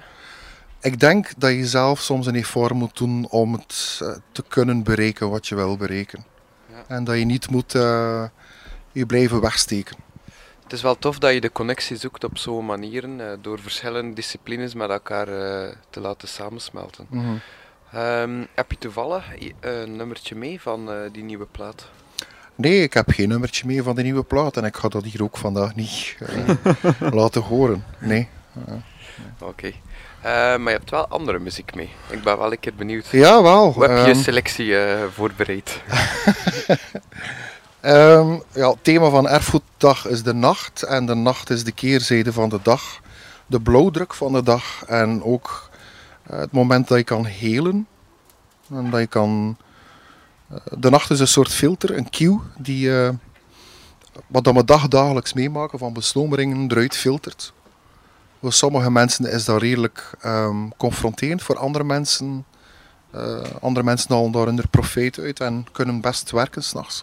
Ik 0.80 1.00
denk 1.00 1.28
dat 1.38 1.50
je 1.50 1.66
zelf 1.66 2.00
soms 2.00 2.26
een 2.26 2.34
effort 2.34 2.72
moet 2.72 2.96
doen 2.96 3.26
om 3.30 3.52
het 3.52 3.98
eh, 4.02 4.16
te 4.32 4.44
kunnen 4.48 4.82
bereiken 4.82 5.30
wat 5.30 5.46
je 5.46 5.54
wil 5.54 5.76
bereiken. 5.76 6.24
En 6.86 7.04
dat 7.04 7.18
je 7.18 7.24
niet 7.24 7.50
moet 7.50 7.74
eh, 7.74 8.24
je 8.92 9.06
blijven 9.06 9.40
wegsteken. 9.40 9.96
Het 10.62 10.72
is 10.72 10.82
wel 10.82 10.98
tof 10.98 11.18
dat 11.18 11.32
je 11.32 11.40
de 11.40 11.52
connectie 11.52 11.96
zoekt 11.96 12.24
op 12.24 12.38
zo'n 12.38 12.66
manieren, 12.66 13.20
eh, 13.30 13.36
door 13.40 13.58
verschillende 13.58 14.14
disciplines 14.14 14.74
met 14.74 14.90
elkaar 14.90 15.26
te 15.90 16.00
laten 16.00 16.28
samensmelten. 16.28 17.06
Mhm. 17.10 17.34
Ehm, 17.92 18.44
heb 18.54 18.70
je 18.70 18.78
toevallig 18.78 19.40
i- 19.40 19.54
een 19.60 19.96
nummertje 19.96 20.34
mee 20.34 20.60
van 20.60 20.90
eh, 20.90 20.96
die 21.12 21.22
nieuwe 21.22 21.46
plaat? 21.50 21.88
Nee, 22.54 22.82
ik 22.82 22.92
heb 22.94 23.10
geen 23.10 23.28
nummertje 23.28 23.66
meer 23.66 23.82
van 23.82 23.94
de 23.94 24.02
nieuwe 24.02 24.22
plaat 24.22 24.56
en 24.56 24.64
ik 24.64 24.76
ga 24.76 24.88
dat 24.88 25.04
hier 25.04 25.22
ook 25.22 25.36
vandaag 25.36 25.74
niet 25.74 26.16
eh, 26.18 27.12
laten 27.20 27.42
horen. 27.42 27.84
Nee. 27.98 28.28
Eh, 28.66 28.74
Oké. 29.48 29.66
Eh, 29.66 30.32
maar 30.32 30.58
je 30.72 30.78
hebt 30.78 30.90
wel 30.90 31.08
andere 31.08 31.38
muziek 31.38 31.74
mee. 31.74 31.90
Ik 32.10 32.22
ben 32.22 32.38
wel 32.38 32.52
een 32.52 32.60
keer 32.60 32.74
benieuwd. 32.74 33.06
Ja, 33.10 33.42
wel, 33.42 33.72
Hoe 33.72 33.82
heb 33.84 34.06
je 34.06 34.12
ehm. 34.12 34.20
selectie 34.22 34.78
eh, 34.78 35.02
voorbereid? 35.14 35.80
Ehm, 37.80 38.32
ja, 38.52 38.68
het 38.70 38.84
thema 38.84 39.08
van 39.10 39.28
Erfgoeddag 39.28 40.06
is 40.06 40.22
de 40.22 40.34
nacht. 40.34 40.82
En 40.82 41.06
de 41.06 41.14
nacht 41.14 41.50
is 41.50 41.64
de 41.64 41.72
keerzijde 41.72 42.32
van 42.32 42.48
de 42.48 42.58
dag. 42.62 43.00
De 43.46 43.60
blauwdruk 43.60 44.14
van 44.14 44.32
de 44.32 44.42
dag. 44.42 44.84
En 44.86 45.22
ook 45.24 45.67
eh, 45.67 45.67
het 46.30 46.52
moment 46.52 46.88
dat 46.88 46.98
je 46.98 47.04
kan 47.04 47.24
helen. 47.24 47.86
En 48.70 48.90
dat 48.90 49.00
je 49.00 49.06
kan... 49.06 49.56
eh, 50.48 50.56
de 50.78 50.90
nacht 50.90 51.10
is 51.10 51.20
een 51.20 51.28
soort 51.28 51.52
filter, 51.52 51.96
een 51.96 52.10
cue, 52.10 52.40
die 52.58 53.00
eh, 53.00 53.10
wat 54.26 54.44
dat 54.44 54.54
we 54.54 54.64
dagdagelijks 54.64 55.32
meemaken 55.32 55.78
van 55.78 55.92
beslomeringen 55.92 56.70
eruit 56.70 56.96
filtert. 56.96 57.52
Voor 58.40 58.52
sommige 58.52 58.90
mensen 58.90 59.30
is 59.30 59.44
dat 59.44 59.60
redelijk 59.60 60.10
ehm, 60.20 60.68
confronterend. 60.76 61.42
Voor 61.42 61.58
andere 61.58 61.84
mensen, 61.84 62.44
eh 63.10 63.40
andere 63.60 63.84
mensen 63.84 64.14
halen 64.14 64.32
daar 64.32 64.46
hun 64.46 64.62
profijt 64.70 65.18
uit 65.18 65.40
en 65.40 65.66
kunnen 65.72 66.00
best 66.00 66.30
werken 66.30 66.62
s'nachts. 66.62 67.02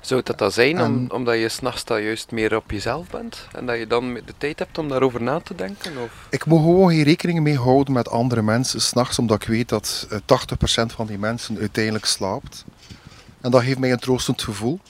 Zou 0.00 0.22
dat 0.22 0.38
dat 0.38 0.52
zijn, 0.52 0.80
om, 0.80 0.84
En- 0.84 1.12
omdat 1.12 1.38
je 1.38 1.48
s'nachts 1.48 1.84
dan 1.84 2.02
juist 2.02 2.30
meer 2.30 2.56
op 2.56 2.70
jezelf 2.70 3.10
bent? 3.10 3.46
En 3.52 3.66
dat 3.66 3.78
je 3.78 3.86
dan 3.86 4.14
de 4.14 4.34
tijd 4.38 4.58
hebt 4.58 4.78
om 4.78 4.88
daarover 4.88 5.22
na 5.22 5.40
te 5.40 5.54
denken? 5.54 5.92
Of? 6.04 6.26
Ik 6.30 6.44
moet 6.44 6.60
gewoon 6.60 6.90
geen 6.90 7.02
rekening 7.02 7.40
mee 7.40 7.58
houden 7.58 7.92
met 7.94 8.08
andere 8.08 8.42
mensen 8.42 8.80
s'nachts, 8.80 9.18
omdat 9.18 9.42
ik 9.42 9.48
weet 9.48 9.68
dat 9.68 10.06
eh, 10.10 10.18
80% 10.18 10.92
van 10.94 11.06
die 11.06 11.18
mensen 11.18 11.58
uiteindelijk 11.58 12.04
slaapt. 12.04 12.64
En 13.40 13.50
dat 13.50 13.62
geeft 13.62 13.78
mij 13.78 13.92
een 13.92 13.98
troostend 13.98 14.42
gevoel. 14.42 14.80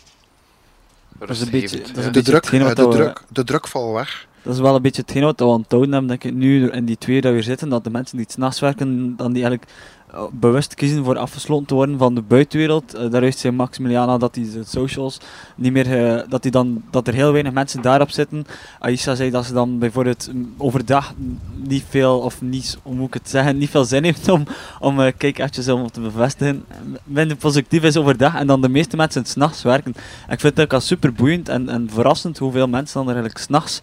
Dat 1.18 1.30
is 1.30 1.40
een 1.40 1.50
beetje, 1.50 1.78
dat 1.80 1.88
is 1.96 2.04
een 2.04 2.12
de, 2.12 2.22
beetje 2.22 2.40
druk, 2.40 2.44
eh, 2.62 2.74
de, 2.74 2.88
druk, 2.88 3.22
de 3.28 3.44
druk 3.44 3.68
valt 3.68 3.94
weg. 3.94 4.26
Dat 4.42 4.54
is 4.54 4.60
wel 4.60 4.74
een 4.74 4.82
beetje 4.82 5.02
hetgeen 5.02 5.22
wat 5.22 5.38
we 5.38 5.44
onthouden 5.44 5.92
hebben, 5.92 6.08
denk 6.08 6.24
ik, 6.24 6.34
nu 6.34 6.70
in 6.70 6.84
die 6.84 6.98
twee 6.98 7.20
dat 7.20 7.32
we 7.32 7.42
zitten, 7.42 7.68
dat 7.68 7.84
de 7.84 7.90
mensen 7.90 8.16
die 8.16 8.26
het 8.26 8.34
s'nachts 8.34 8.60
werken, 8.60 9.16
dan 9.16 9.32
die 9.32 9.42
eigenlijk 9.42 9.72
eh, 10.12 10.22
bewust 10.32 10.74
kiezen 10.74 11.04
voor 11.04 11.18
afgesloten 11.18 11.66
te 11.66 11.74
worden 11.74 11.98
van 11.98 12.14
de 12.14 12.22
buitenwereld. 12.22 12.94
Eh, 12.94 13.10
daaruit 13.10 13.38
zei 13.38 13.54
Maximiliana 13.54 14.18
dat 14.18 14.34
die 14.34 14.50
de 14.50 14.64
socials 14.64 15.20
niet 15.56 15.72
meer, 15.72 16.06
eh, 16.06 16.28
dat, 16.28 16.42
die 16.42 16.50
dan, 16.50 16.82
dat 16.90 17.08
er 17.08 17.14
heel 17.14 17.32
weinig 17.32 17.52
mensen 17.52 17.82
daarop 17.82 18.10
zitten. 18.10 18.46
Aisha 18.78 19.14
zei 19.14 19.30
dat 19.30 19.44
ze 19.44 19.52
dan 19.52 19.78
bijvoorbeeld 19.78 20.28
mm, 20.32 20.54
overdag 20.56 21.14
niet 21.54 21.84
veel, 21.88 22.18
of 22.18 22.42
niet, 22.42 22.78
hoe 22.82 22.94
moet 22.94 23.06
ik 23.06 23.14
het 23.14 23.28
zeggen, 23.28 23.58
niet 23.58 23.70
veel 23.70 23.84
zin 23.84 24.04
heeft 24.04 24.28
om, 24.28 24.44
om 24.80 24.96
kijk 24.96 25.38
eventjes 25.38 25.68
om 25.68 25.90
te 25.90 26.00
bevestigen, 26.00 26.64
minder 27.04 27.36
positief 27.36 27.82
is 27.82 27.96
overdag 27.96 28.34
en 28.34 28.46
dan 28.46 28.60
de 28.60 28.68
meeste 28.68 28.96
mensen 28.96 29.24
s'nachts 29.24 29.62
werken. 29.62 29.94
En 30.26 30.32
ik 30.32 30.40
vind 30.40 30.56
het 30.56 30.64
ook 30.64 30.72
al 30.72 30.80
super 30.80 31.12
boeiend 31.12 31.48
en, 31.48 31.68
en 31.68 31.90
verrassend 31.90 32.38
hoeveel 32.38 32.68
mensen 32.68 32.94
dan 32.94 33.08
er 33.08 33.14
eigenlijk 33.14 33.44
s'nachts 33.44 33.80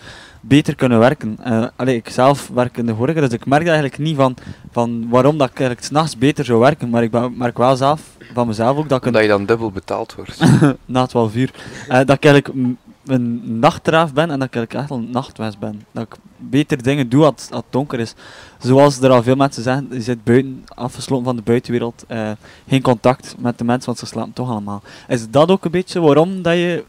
beter 0.47 0.75
kunnen 0.75 0.99
werken. 0.99 1.37
Eh 1.43 1.65
allee, 1.75 1.95
ik 1.95 2.09
zelf 2.09 2.49
werk 2.53 2.77
in 2.77 2.85
de 2.85 2.91
horeca, 2.91 3.19
dus 3.19 3.29
ik 3.29 3.45
merk 3.45 3.65
eigenlijk 3.65 3.97
niet 3.97 4.15
van, 4.15 4.35
van 4.71 5.09
waarom 5.09 5.37
dat 5.37 5.49
ik 5.49 5.59
eigenlijk 5.59 5.87
s'nachts 5.87 6.17
beter 6.17 6.45
zou 6.45 6.59
werken, 6.59 6.89
maar 6.89 7.03
ik 7.03 7.11
ben- 7.11 7.37
merk 7.37 7.57
wel 7.57 7.75
zelf, 7.75 8.01
van 8.33 8.47
mezelf 8.47 8.77
ook, 8.77 8.89
dat 8.89 8.97
ik 8.97 9.03
een 9.03 9.07
Omdat 9.07 9.21
je 9.21 9.27
dan 9.27 9.45
dubbel 9.45 9.71
betaald 9.71 10.15
wordt. 10.15 10.39
na 10.85 11.05
12 11.05 11.35
uur. 11.35 11.51
Eh, 11.87 11.97
dat 11.97 12.15
ik 12.15 12.25
eigenlijk 12.25 12.77
een 13.05 13.41
nachtdraaf 13.59 14.13
ben 14.13 14.31
en 14.31 14.39
dat 14.39 14.47
ik 14.47 14.55
eigenlijk 14.55 14.73
echt 14.73 14.99
een 14.99 15.11
nachtwens 15.11 15.57
ben. 15.57 15.81
Dat 15.91 16.03
ik 16.03 16.15
beter 16.37 16.83
dingen 16.83 17.09
doe 17.09 17.23
als, 17.25 17.33
als 17.35 17.61
het 17.63 17.71
donker 17.71 17.99
is. 17.99 18.13
Zoals 18.59 19.01
er 19.01 19.09
al 19.11 19.23
veel 19.23 19.35
mensen 19.35 19.63
zeggen, 19.63 19.87
je 19.91 20.01
zit 20.01 20.23
buiten, 20.23 20.63
afgesloten 20.75 21.25
van 21.25 21.35
de 21.35 21.41
buitenwereld, 21.41 22.03
eh, 22.07 22.31
geen 22.67 22.81
contact 22.81 23.35
met 23.39 23.57
de 23.57 23.63
mensen, 23.63 23.85
want 23.85 23.97
ze 23.99 24.05
slapen 24.05 24.33
toch 24.33 24.49
allemaal. 24.49 24.81
Is 25.07 25.29
dat 25.29 25.51
ook 25.51 25.65
een 25.65 25.71
beetje 25.71 25.99
waarom 25.99 26.41
dat 26.41 26.53
je 26.53 26.83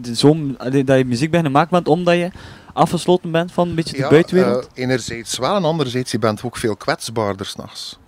de 0.00 0.84
dat 0.84 0.98
je 0.98 1.04
muziek 1.04 1.30
bent 1.30 1.46
gemaakt 1.46 1.70
bent 1.70 1.88
omdat 1.88 2.14
je 2.14 2.30
afgesloten 2.72 3.30
bent 3.30 3.52
van 3.52 3.68
een 3.68 3.74
beetje 3.74 3.96
de 3.96 4.06
buitenwereld? 4.08 4.68
eh, 4.74 4.82
enerzijds 4.82 5.38
wel 5.38 5.56
en 5.56 5.64
anderzijds, 5.64 6.10
je 6.10 6.18
bent 6.18 6.42
ook 6.42 6.56
veel 6.56 6.76
kwetsbaarder 6.76 7.46
s'nachts. 7.46 7.98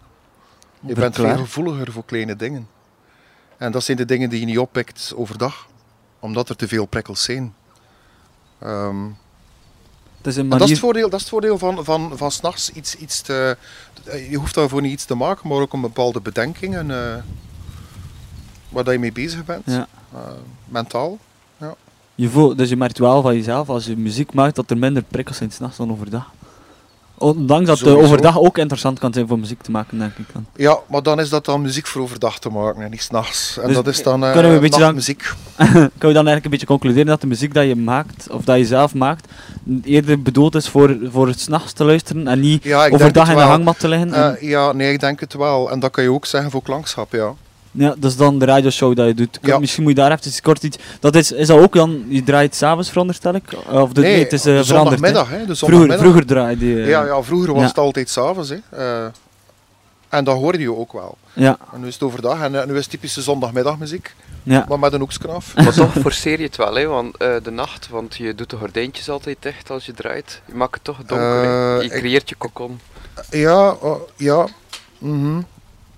Je 0.81 0.95
bent 0.95 1.15
veel 1.15 1.37
gevoeliger 1.37 1.93
voor 1.93 2.05
kleine 2.05 2.37
dingen. 2.37 2.69
En 3.57 3.73
dat 3.73 3.85
zijn 3.85 3.97
de 3.97 4.05
dingen 4.05 4.31
die 4.31 4.41
je 4.41 4.47
niet 4.47 4.59
oppikt 4.59 5.13
overdag, 5.17 5.67
omdat 6.21 6.49
er 6.49 6.57
te 6.57 6.69
veel 6.69 6.87
prikkels 6.87 7.23
zijn. 7.23 7.55
Ehm, 8.59 9.05
het 10.17 10.27
is 10.27 10.49
dat 10.49 10.61
is 10.61 10.71
het 10.71 10.79
voordeel, 10.79 11.11
dat 11.11 11.15
is 11.15 11.21
het 11.21 11.29
voordeel 11.29 11.59
van, 11.59 11.85
van, 11.85 12.13
van 12.15 12.31
s'nachts 12.31 12.71
iets, 12.71 12.95
iets 12.95 13.21
te... 13.21 13.57
Je 14.31 14.37
hoeft 14.37 14.55
daarvoor 14.55 14.81
niet 14.81 14.93
iets 14.93 15.05
te 15.05 15.15
maken, 15.15 15.49
maar 15.49 15.59
ook 15.59 15.73
een 15.73 15.81
bepaalde 15.81 16.21
bedenkingen 16.21 16.91
eh 16.91 17.23
waar 18.69 18.85
dat 18.85 18.93
je 18.93 18.99
mee 18.99 19.13
bezig 19.13 19.45
bent. 19.45 19.63
Ja. 19.65 19.87
Eh, 20.13 20.21
mentaal. 20.65 21.19
Je 22.21 22.29
voelt, 22.29 22.59
dus 22.59 22.69
je 22.69 22.77
merkt 22.77 22.99
wel 22.99 23.23
van 23.23 23.35
jezelf, 23.35 23.69
als 23.69 23.87
je 23.87 23.97
muziek 23.97 24.33
maakt, 24.33 24.57
dat 24.57 24.71
er 24.71 24.79
minder 24.79 25.03
prikkels 25.09 25.37
zijn 25.37 25.51
s'nachts 25.51 25.77
dan 25.77 25.91
overdag. 25.91 26.31
Ondanks 27.19 27.67
dat 27.67 27.79
het 27.79 27.89
Sowieso. 27.89 28.05
overdag 28.07 28.39
ook 28.39 28.59
interessant 28.59 28.99
kan 28.99 29.13
zijn 29.13 29.29
voor 29.29 29.39
muziek 29.39 29.63
te 29.63 29.71
maken, 29.71 29.99
denk 29.99 30.13
ik 30.17 30.25
dan. 30.33 30.47
Ja, 30.57 30.79
maar 30.89 31.03
dan 31.03 31.21
is 31.21 31.29
dat 31.29 31.45
dan 31.45 31.63
muziek 31.63 31.87
voor 31.87 32.03
overdag 32.03 32.39
te 32.39 32.49
maken 32.49 32.83
en 32.83 32.91
niet 32.91 33.03
s'nachts. 33.03 33.59
En 33.61 33.67
Dus 33.67 33.77
dat 33.77 33.87
is 33.87 34.03
dan 34.03 34.25
eh 34.25 34.33
kunnen 34.33 34.51
we 34.51 34.57
een 34.57 34.63
beetje 34.63 34.81
dan- 34.81 34.95
nachtmuziek. 34.95 35.23
Kan 35.99 36.09
je 36.09 36.15
dan 36.15 36.27
eigenlijk 36.27 36.45
een 36.45 36.51
beetje 36.51 36.67
concluderen 36.67 37.07
dat 37.07 37.21
de 37.21 37.27
muziek 37.27 37.55
dat 37.55 37.67
je 37.67 37.77
maakt, 37.77 38.27
of 38.31 38.45
dat 38.45 38.57
je 38.59 38.65
zelf 38.67 38.95
maakt, 38.95 39.33
eerder 39.85 40.23
bedoeld 40.23 40.55
is 40.55 40.69
voor, 40.69 40.97
voor 41.11 41.27
het 41.27 41.41
s'nachts 41.41 41.73
te 41.73 41.85
luisteren 41.85 42.29
en 42.29 42.41
niet 42.41 42.63
Ja, 42.65 42.89
overdag 42.89 43.29
in 43.31 43.37
de 43.37 43.41
hangmat 43.43 43.79
te 43.79 43.89
liggen? 43.89 44.13
en- 44.13 44.37
Eh, 44.37 44.49
ja, 44.49 44.73
nee, 44.73 44.93
ik 44.93 45.01
denk 45.01 45.21
het 45.21 45.35
wel. 45.35 45.71
En 45.71 45.81
dat 45.81 45.91
kan 45.91 46.05
je 46.05 46.11
ook 46.13 46.27
zeggen 46.27 46.51
voor 46.51 46.63
klankschap, 46.63 47.13
ja. 47.13 47.33
Ja, 47.79 47.95
dat 47.99 48.11
is 48.11 48.17
dan 48.17 48.39
de 48.39 48.45
radioshow 48.45 48.97
dat 48.97 49.07
je 49.07 49.15
doet. 49.15 49.39
Ja. 49.43 49.59
Misschien 49.59 49.83
moet 49.83 49.93
je 49.97 49.99
daar 49.99 50.13
even 50.13 50.43
kort 50.43 50.63
iets... 50.63 50.79
Dat 51.01 51.15
is, 51.15 51.33
is 51.33 51.47
dat 51.47 51.59
ook 51.59 51.73
dan... 51.73 52.05
Je 52.09 52.23
draait 52.23 52.55
s'avonds, 52.55 52.89
veronderstel 52.89 53.35
ik? 53.35 53.45
Of 53.71 53.93
de, 53.93 54.01
nee, 54.01 54.19
het 54.19 54.33
is 54.33 54.43
de 54.43 54.65
veranderd, 54.65 54.67
zondagmiddag, 54.67 55.29
hè. 55.29 55.37
De 55.37 55.43
Vroeger, 55.45 55.57
zondagmiddag. 55.57 55.99
vroeger 55.99 56.27
draaide 56.27 56.67
je... 56.67 56.77
Ja, 56.77 57.05
ja, 57.05 57.23
vroeger 57.23 57.53
was 57.53 57.63
ja. 57.63 57.69
het 57.69 57.79
altijd 57.79 58.09
s'avonds, 58.09 58.49
hè. 58.49 58.57
Eh, 58.71 59.07
en 60.09 60.25
dat 60.25 60.37
hoorde 60.37 60.59
je 60.59 60.75
ook 60.75 60.93
wel. 60.93 61.19
Ja. 61.33 61.59
En 61.73 61.81
nu 61.81 61.87
is 61.87 61.95
het 61.95 62.03
overdag 62.03 62.41
en 62.41 62.61
eh, 62.61 62.67
nu 62.67 62.73
is 62.73 62.81
het 62.81 62.91
typische 62.91 63.23
zondagmiddagmuziek. 63.23 64.15
Ja. 64.43 64.65
Maar 64.69 64.79
met 64.79 64.93
een 64.93 65.01
hoeksknaf. 65.01 65.55
Maar 65.65 65.73
toch 65.75 65.93
forceer 65.93 66.39
je 66.39 66.45
het 66.47 66.57
wel, 66.57 66.75
hè, 66.75 66.87
want, 66.87 67.17
eh, 67.17 67.35
de 67.43 67.51
nacht, 67.51 67.89
want 67.89 68.17
je 68.17 68.35
doet 68.35 68.51
de 68.51 68.57
gordijntjes 68.57 69.09
altijd 69.09 69.37
dicht 69.41 69.71
als 69.71 69.87
je 69.87 69.93
draait. 69.93 70.43
Je 70.47 70.55
maakt 70.55 70.75
het 70.75 70.85
toch 70.85 70.97
donker, 71.07 71.83
je 71.83 71.85
ik- 71.85 71.91
creëert 71.91 72.29
je 72.29 72.35
kokon. 72.35 72.81
Ja, 73.31 73.71
oh, 73.71 74.01
ja. 74.17 74.47
mhm. 74.99 75.41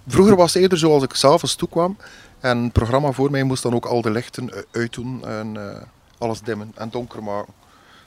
Vroeger 0.06 0.36
was 0.36 0.52
het 0.54 0.62
eerder 0.62 0.78
zo 0.78 0.92
als 0.92 1.02
ik 1.02 1.14
s'avonds 1.14 1.54
toekwam 1.54 1.96
en 2.40 2.62
het 2.62 2.72
programma 2.72 3.12
voor 3.12 3.30
mij 3.30 3.42
moest 3.42 3.62
dan 3.62 3.74
ook 3.74 3.86
al 3.86 4.02
de 4.02 4.10
lichten 4.10 4.44
u- 4.54 4.78
uitdoen 4.78 5.24
en 5.26 5.56
eh, 5.56 5.82
alles 6.18 6.40
dimmen 6.40 6.72
en 6.74 6.88
donker 6.90 7.22
maken. 7.22 7.52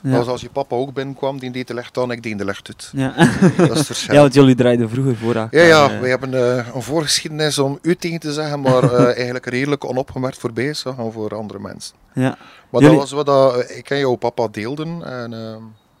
Ja. 0.02 0.10
Dat 0.10 0.18
was 0.18 0.28
als 0.28 0.40
je 0.40 0.48
papa 0.50 0.76
ook 0.76 0.92
binnenkwam, 0.92 1.38
die 1.38 1.50
deed 1.50 1.66
de 1.66 1.74
licht 1.74 1.98
aan, 1.98 2.10
ik 2.10 2.22
deed 2.22 2.38
de 2.38 2.44
licht 2.44 2.68
uit. 2.68 2.90
Ja. 2.92 3.14
Dat 3.56 3.70
is 3.70 3.76
het 3.78 3.86
verschil. 3.86 4.14
ja, 4.14 4.20
want 4.20 4.34
jullie 4.34 4.54
draaiden 4.54 4.88
vroeger 4.90 5.16
voor 5.16 5.34
elkaar. 5.34 5.60
Ja, 5.60 5.66
ja, 5.66 5.90
eh. 5.90 6.00
wij 6.00 6.10
hebben 6.10 6.34
eh, 6.58 6.66
een 6.74 6.82
voorgeschiedenis 6.82 7.58
om 7.58 7.78
u 7.82 7.96
tegen 7.96 8.20
te 8.20 8.32
zeggen, 8.32 8.60
maar 8.60 8.82
eh, 8.92 9.04
eigenlijk 9.16 9.46
redelijk 9.46 9.84
onopgemerkt 9.84 10.38
voorbij 10.38 10.64
is 10.66 10.84
voor 11.10 11.34
andere 11.36 11.58
mensen. 11.58 11.94
Ja. 12.14 12.36
Maar 12.70 12.80
Jullie- 12.82 12.88
dat 12.98 13.10
was 13.10 13.12
wat 13.12 13.26
dat, 13.26 13.56
eh, 13.64 13.76
ik 13.78 13.90
en 13.90 13.98
jouw 13.98 14.14
papa 14.14 14.48
deelden. 14.50 15.02
En, 15.04 15.30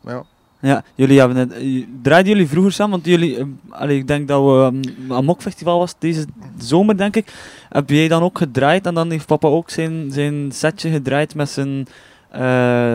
ja. 0.06 0.22
Ja, 0.64 0.84
jullie 0.94 1.18
hebben 1.18 1.36
het... 1.36 1.52
eh, 1.52 1.84
Draaiden 2.02 2.32
jullie 2.32 2.48
vroeger 2.48 2.72
samen? 2.72 2.92
Want 2.92 3.06
jullie... 3.06 3.36
eh, 3.38 3.44
allee, 3.70 3.96
ik 3.96 4.06
denk 4.06 4.28
dat 4.28 4.42
we... 4.44 4.80
Um, 5.14 5.34
Festival 5.38 5.78
was 5.78 5.94
deze 5.98 6.24
zomer, 6.58 6.96
denk 6.96 7.16
ik. 7.16 7.32
Heb 7.68 7.90
jij 7.90 8.08
dan 8.08 8.22
ook 8.22 8.38
gedraaid? 8.38 8.86
En 8.86 8.94
dan 8.94 9.10
heeft 9.10 9.26
papa 9.26 9.48
ook 9.48 9.70
zijn, 9.70 10.10
zijn 10.12 10.52
setje 10.52 10.90
gedraaid 10.90 11.34
met 11.34 11.50
zijn... 11.50 11.86
eh 12.30 12.40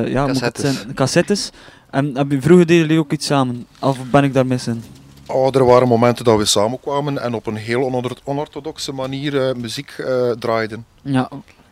ja, 0.07 0.25
Cassettes. 0.25 0.73
zijn, 0.79 0.93
cassettes. 0.93 1.51
En 1.89 2.17
heb 2.17 2.31
je, 2.31 2.41
vroeger 2.41 2.65
deden 2.65 2.81
jullie 2.81 2.99
ook 2.99 3.11
iets 3.11 3.25
samen? 3.25 3.65
Of 3.79 3.97
ben 4.11 4.23
ik 4.23 4.33
daar 4.33 4.45
mis 4.45 4.67
in? 4.67 4.83
Oh, 5.27 5.55
er 5.55 5.65
waren 5.65 5.87
momenten 5.87 6.25
dat 6.25 6.37
we 6.37 6.45
samenkwamen 6.45 7.21
en 7.21 7.33
op 7.33 7.47
een 7.47 7.55
heel 7.55 7.81
onor- 7.83 8.19
onorthodoxe 8.23 8.91
manier 8.91 9.53
muziek 9.57 9.95
draaiden. 10.39 10.85
Ja. 11.01 11.29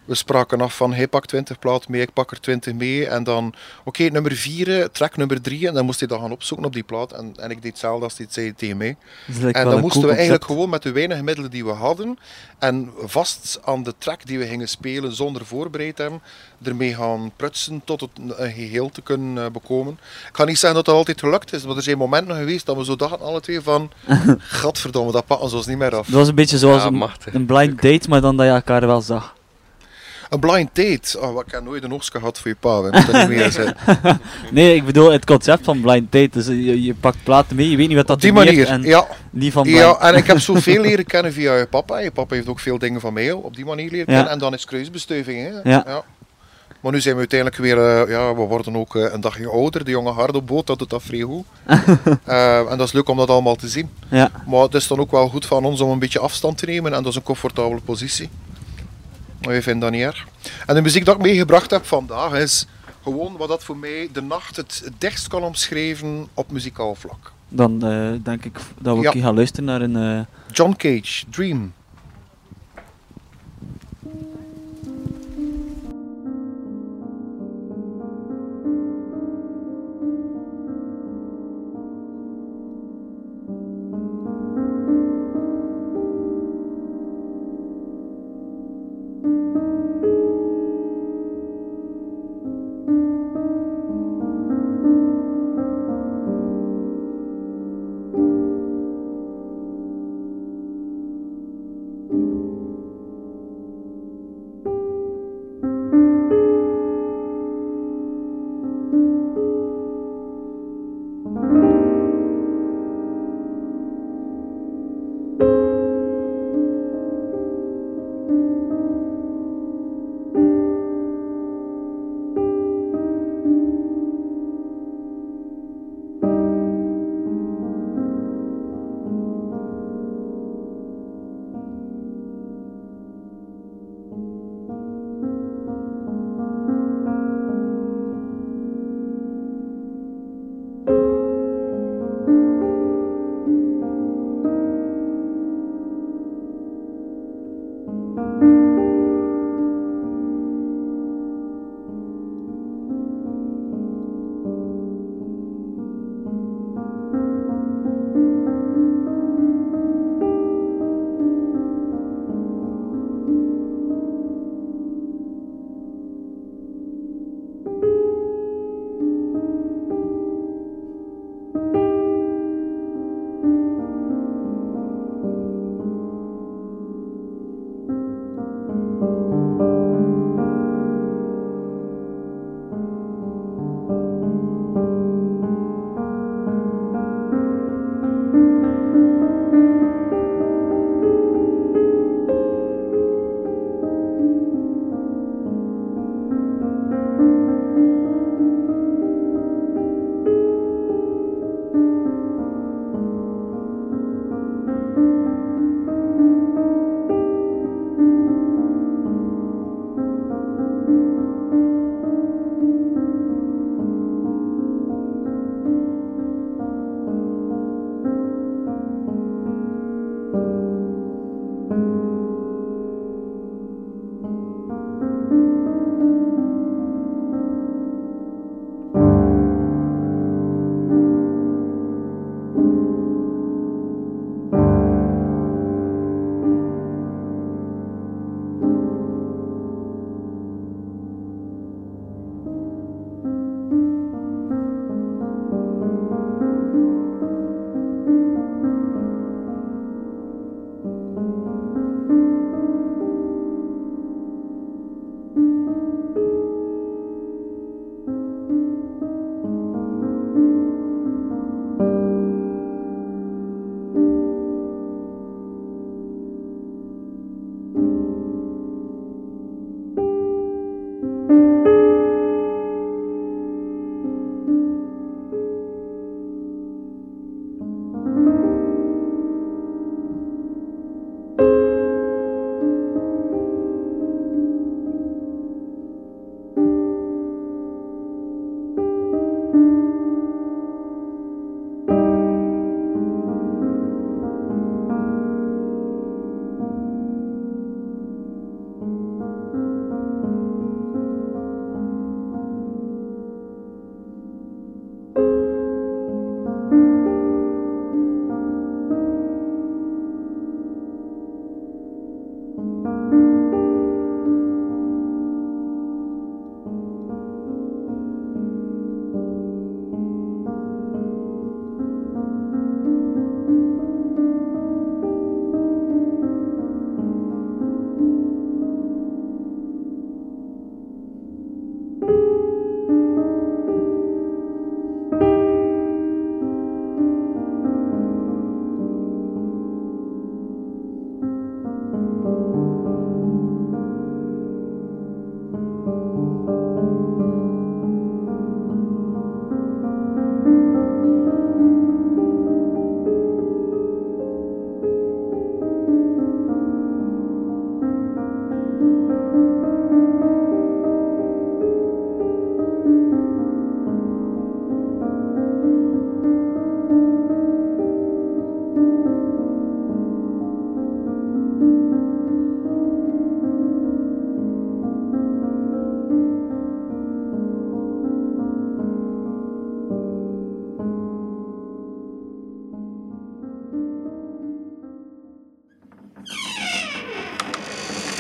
We 0.07 0.15
spraken 0.15 0.61
af 0.61 0.75
van, 0.75 0.93
hij 0.93 1.07
pakt 1.07 1.27
20 1.27 1.59
plaat 1.59 1.88
mee, 1.88 2.01
ik 2.01 2.13
pak 2.13 2.31
er 2.31 2.39
20 2.39 2.73
mee. 2.73 3.07
En 3.07 3.23
dan, 3.23 3.53
oké, 3.84 4.03
nummer 4.03 4.35
4, 4.35 4.91
track 4.91 5.17
nummer 5.17 5.41
3. 5.41 5.67
En 5.67 5.73
dan 5.73 5.85
moest 5.85 5.99
hij 5.99 6.07
dat 6.07 6.19
gaan 6.19 6.31
opzoeken 6.31 6.65
op 6.65 6.73
die 6.73 6.84
plaat. 6.84 7.11
En, 7.11 7.34
en 7.39 7.51
ik 7.51 7.61
deed 7.61 7.71
hetzelfde 7.71 8.03
als 8.03 8.17
hij 8.17 8.25
het 8.25 8.34
zei 8.34 8.53
tegen 8.55 8.77
mij. 8.77 8.95
Dat 9.27 9.35
is 9.35 9.41
like 9.41 9.59
en 9.59 9.65
dan 9.65 9.79
moesten 9.79 9.91
cool 10.01 10.11
we 10.11 10.17
eigenlijk 10.17 10.45
gewoon 10.45 10.69
met 10.69 10.84
de 10.84 10.91
weinige 10.91 11.23
middelen 11.23 11.51
die 11.51 11.65
we 11.65 11.71
hadden. 11.71 12.19
En 12.59 12.89
vast 12.97 13.59
aan 13.63 13.84
de 13.84 13.93
track 13.97 14.25
die 14.25 14.39
we 14.39 14.45
gingen 14.47 14.69
spelen 14.69 15.15
zonder 15.15 15.45
voorbereid 15.45 15.97
hebben. 15.97 16.21
Ermee 16.63 16.93
gaan 16.95 17.31
prutsen 17.35 17.81
tot 17.85 18.01
het 18.01 18.09
een 18.15 18.51
geheel 18.53 18.89
te 18.89 19.01
kunnen 19.01 19.45
eh, 19.45 19.51
bekomen. 19.51 19.99
Ik 20.29 20.35
ga 20.35 20.43
niet 20.43 20.57
zeggen 20.59 20.75
dat 20.75 20.85
dat 20.85 20.95
altijd 20.95 21.19
gelukt 21.19 21.53
is. 21.53 21.65
Maar 21.65 21.75
er 21.75 21.84
zijn 21.84 21.97
momenten 21.97 22.35
geweest 22.35 22.65
dat 22.65 22.77
we 22.77 22.85
zo 22.85 22.95
dachten 22.95 23.25
alle 23.25 23.41
twee 23.41 23.61
van... 23.61 23.91
Gadverdomme, 24.39 25.11
dat 25.11 25.25
pakken 25.25 25.49
ze 25.49 25.55
ons 25.55 25.65
niet 25.65 25.77
meer 25.77 25.95
af. 25.95 26.05
Dat 26.07 26.15
was 26.15 26.27
een 26.27 26.35
beetje 26.35 26.57
zoals 26.57 26.81
Ja, 26.81 26.88
een, 26.88 26.93
machtig. 26.93 27.34
een 27.34 27.45
blind 27.45 27.81
date, 27.81 28.09
maar 28.09 28.21
dan 28.21 28.38
dat 28.38 28.45
je 28.45 28.51
elkaar 28.51 28.88
wel 28.88 29.01
zag. 29.01 29.35
Een 30.29 30.39
blind 30.39 30.69
date. 30.73 31.19
Oh, 31.19 31.39
ik 31.45 31.51
heb 31.51 31.63
nooit 31.63 31.83
een 31.83 31.91
Oscar 31.91 32.19
gehad 32.19 32.39
voor 32.39 32.49
je 32.51 32.57
pa. 32.59 32.81
We 32.81 32.89
moeten 32.91 33.19
niet 33.29 33.37
meer 33.37 33.51
zijn. 33.51 33.75
nee, 34.51 34.75
ik 34.75 34.85
bedoel 34.85 35.11
het 35.11 35.25
concept 35.25 35.65
van 35.65 35.81
blind 35.81 36.11
date. 36.11 36.29
Dus 36.31 36.47
eh, 36.47 36.65
je, 36.65 36.83
je 36.83 36.93
pakt 36.93 37.17
platen 37.23 37.55
mee, 37.55 37.69
je 37.69 37.77
weet 37.77 37.87
niet 37.87 37.97
wat 37.97 38.07
dat 38.07 38.15
Op 38.15 38.21
die 38.21 38.33
manier, 38.33 38.67
en 38.67 38.81
ja. 38.81 39.07
Niet 39.29 39.53
van 39.53 39.63
blind. 39.63 39.77
Ja, 39.77 39.99
en 39.99 40.15
ik 40.15 40.27
heb 40.27 40.39
zoveel 40.49 40.81
leren 40.81 41.05
kennen 41.05 41.33
via 41.33 41.55
je 41.55 41.65
papa. 41.65 41.97
Je 41.99 42.11
papa 42.11 42.35
heeft 42.35 42.47
ook 42.47 42.59
veel 42.59 42.77
dingen 42.77 43.01
van 43.01 43.13
mij 43.13 43.31
op 43.31 43.55
die 43.55 43.65
manier 43.65 43.91
leren 43.91 44.05
Ja. 44.07 44.13
kennen. 44.13 44.29
En 44.31 44.39
dan 44.39 44.53
is 44.53 44.65
kruisbestuiving. 44.65 45.61
Hè. 45.63 45.69
Ja. 45.71 46.03
Maar 46.81 46.91
nu 46.91 47.01
zijn 47.01 47.13
we 47.13 47.19
uiteindelijk 47.19 47.59
weer, 47.61 47.77
eh, 47.77 48.09
ja, 48.09 48.35
we 48.35 48.41
worden 48.41 48.75
ook 48.75 48.95
eh, 48.95 49.13
een 49.13 49.21
dagje 49.21 49.49
ouder. 49.49 49.85
De 49.85 49.91
jonge 49.91 50.11
Hardelboot, 50.11 50.67
dat 50.67 50.79
doet 50.79 50.89
dat 50.89 51.03
vrij 51.03 51.19
goed. 51.21 51.45
En 52.25 52.77
dat 52.77 52.87
is 52.87 52.91
leuk 52.91 53.09
om 53.09 53.17
dat 53.17 53.29
allemaal 53.29 53.55
te 53.55 53.67
zien. 53.67 53.89
Ja. 54.09 54.31
Maar 54.47 54.61
het 54.61 54.73
is 54.73 54.87
dan 54.87 54.99
ook 54.99 55.11
wel 55.11 55.29
goed 55.29 55.45
van 55.45 55.65
ons 55.65 55.81
om 55.81 55.89
een 55.89 55.99
beetje 55.99 56.19
afstand 56.19 56.57
te 56.57 56.65
nemen. 56.65 56.93
En 56.93 57.03
dat 57.03 57.11
is 57.11 57.17
een 57.17 57.23
comfortabele 57.23 57.81
positie. 57.81 58.29
Maar 59.41 59.53
we 59.53 59.61
vinden 59.61 59.81
dat 59.81 59.91
niet 59.91 60.01
erg. 60.07 60.27
En 60.65 60.76
de 60.76 60.81
muziek 60.81 61.05
dat 61.05 61.15
ik 61.15 61.22
meegebracht 61.22 61.72
heb 61.72 61.85
vandaag 61.85 62.34
is 62.34 62.65
gewoon 63.03 63.38
wat 63.38 63.47
dat 63.47 63.64
voor 63.64 63.77
mij 63.77 64.09
de 64.14 64.22
nacht 64.22 64.55
het, 64.55 64.81
het 64.84 64.93
dichtst 64.97 65.27
kan 65.27 65.43
omschrijven 65.43 66.27
op 66.34 66.51
muzikaal 66.51 66.95
vlak. 66.95 67.31
Dan 67.49 67.85
eh, 67.85 68.09
denk 68.23 68.45
ik 68.45 68.59
dat 68.80 68.95
we 68.97 69.01
Ja. 69.01 69.11
gaan 69.11 69.35
luisteren 69.35 69.65
naar 69.65 69.81
een... 69.81 69.95
eh, 69.95 70.26
John 70.51 70.73
Cage. 70.77 71.26
Dream 71.30 71.73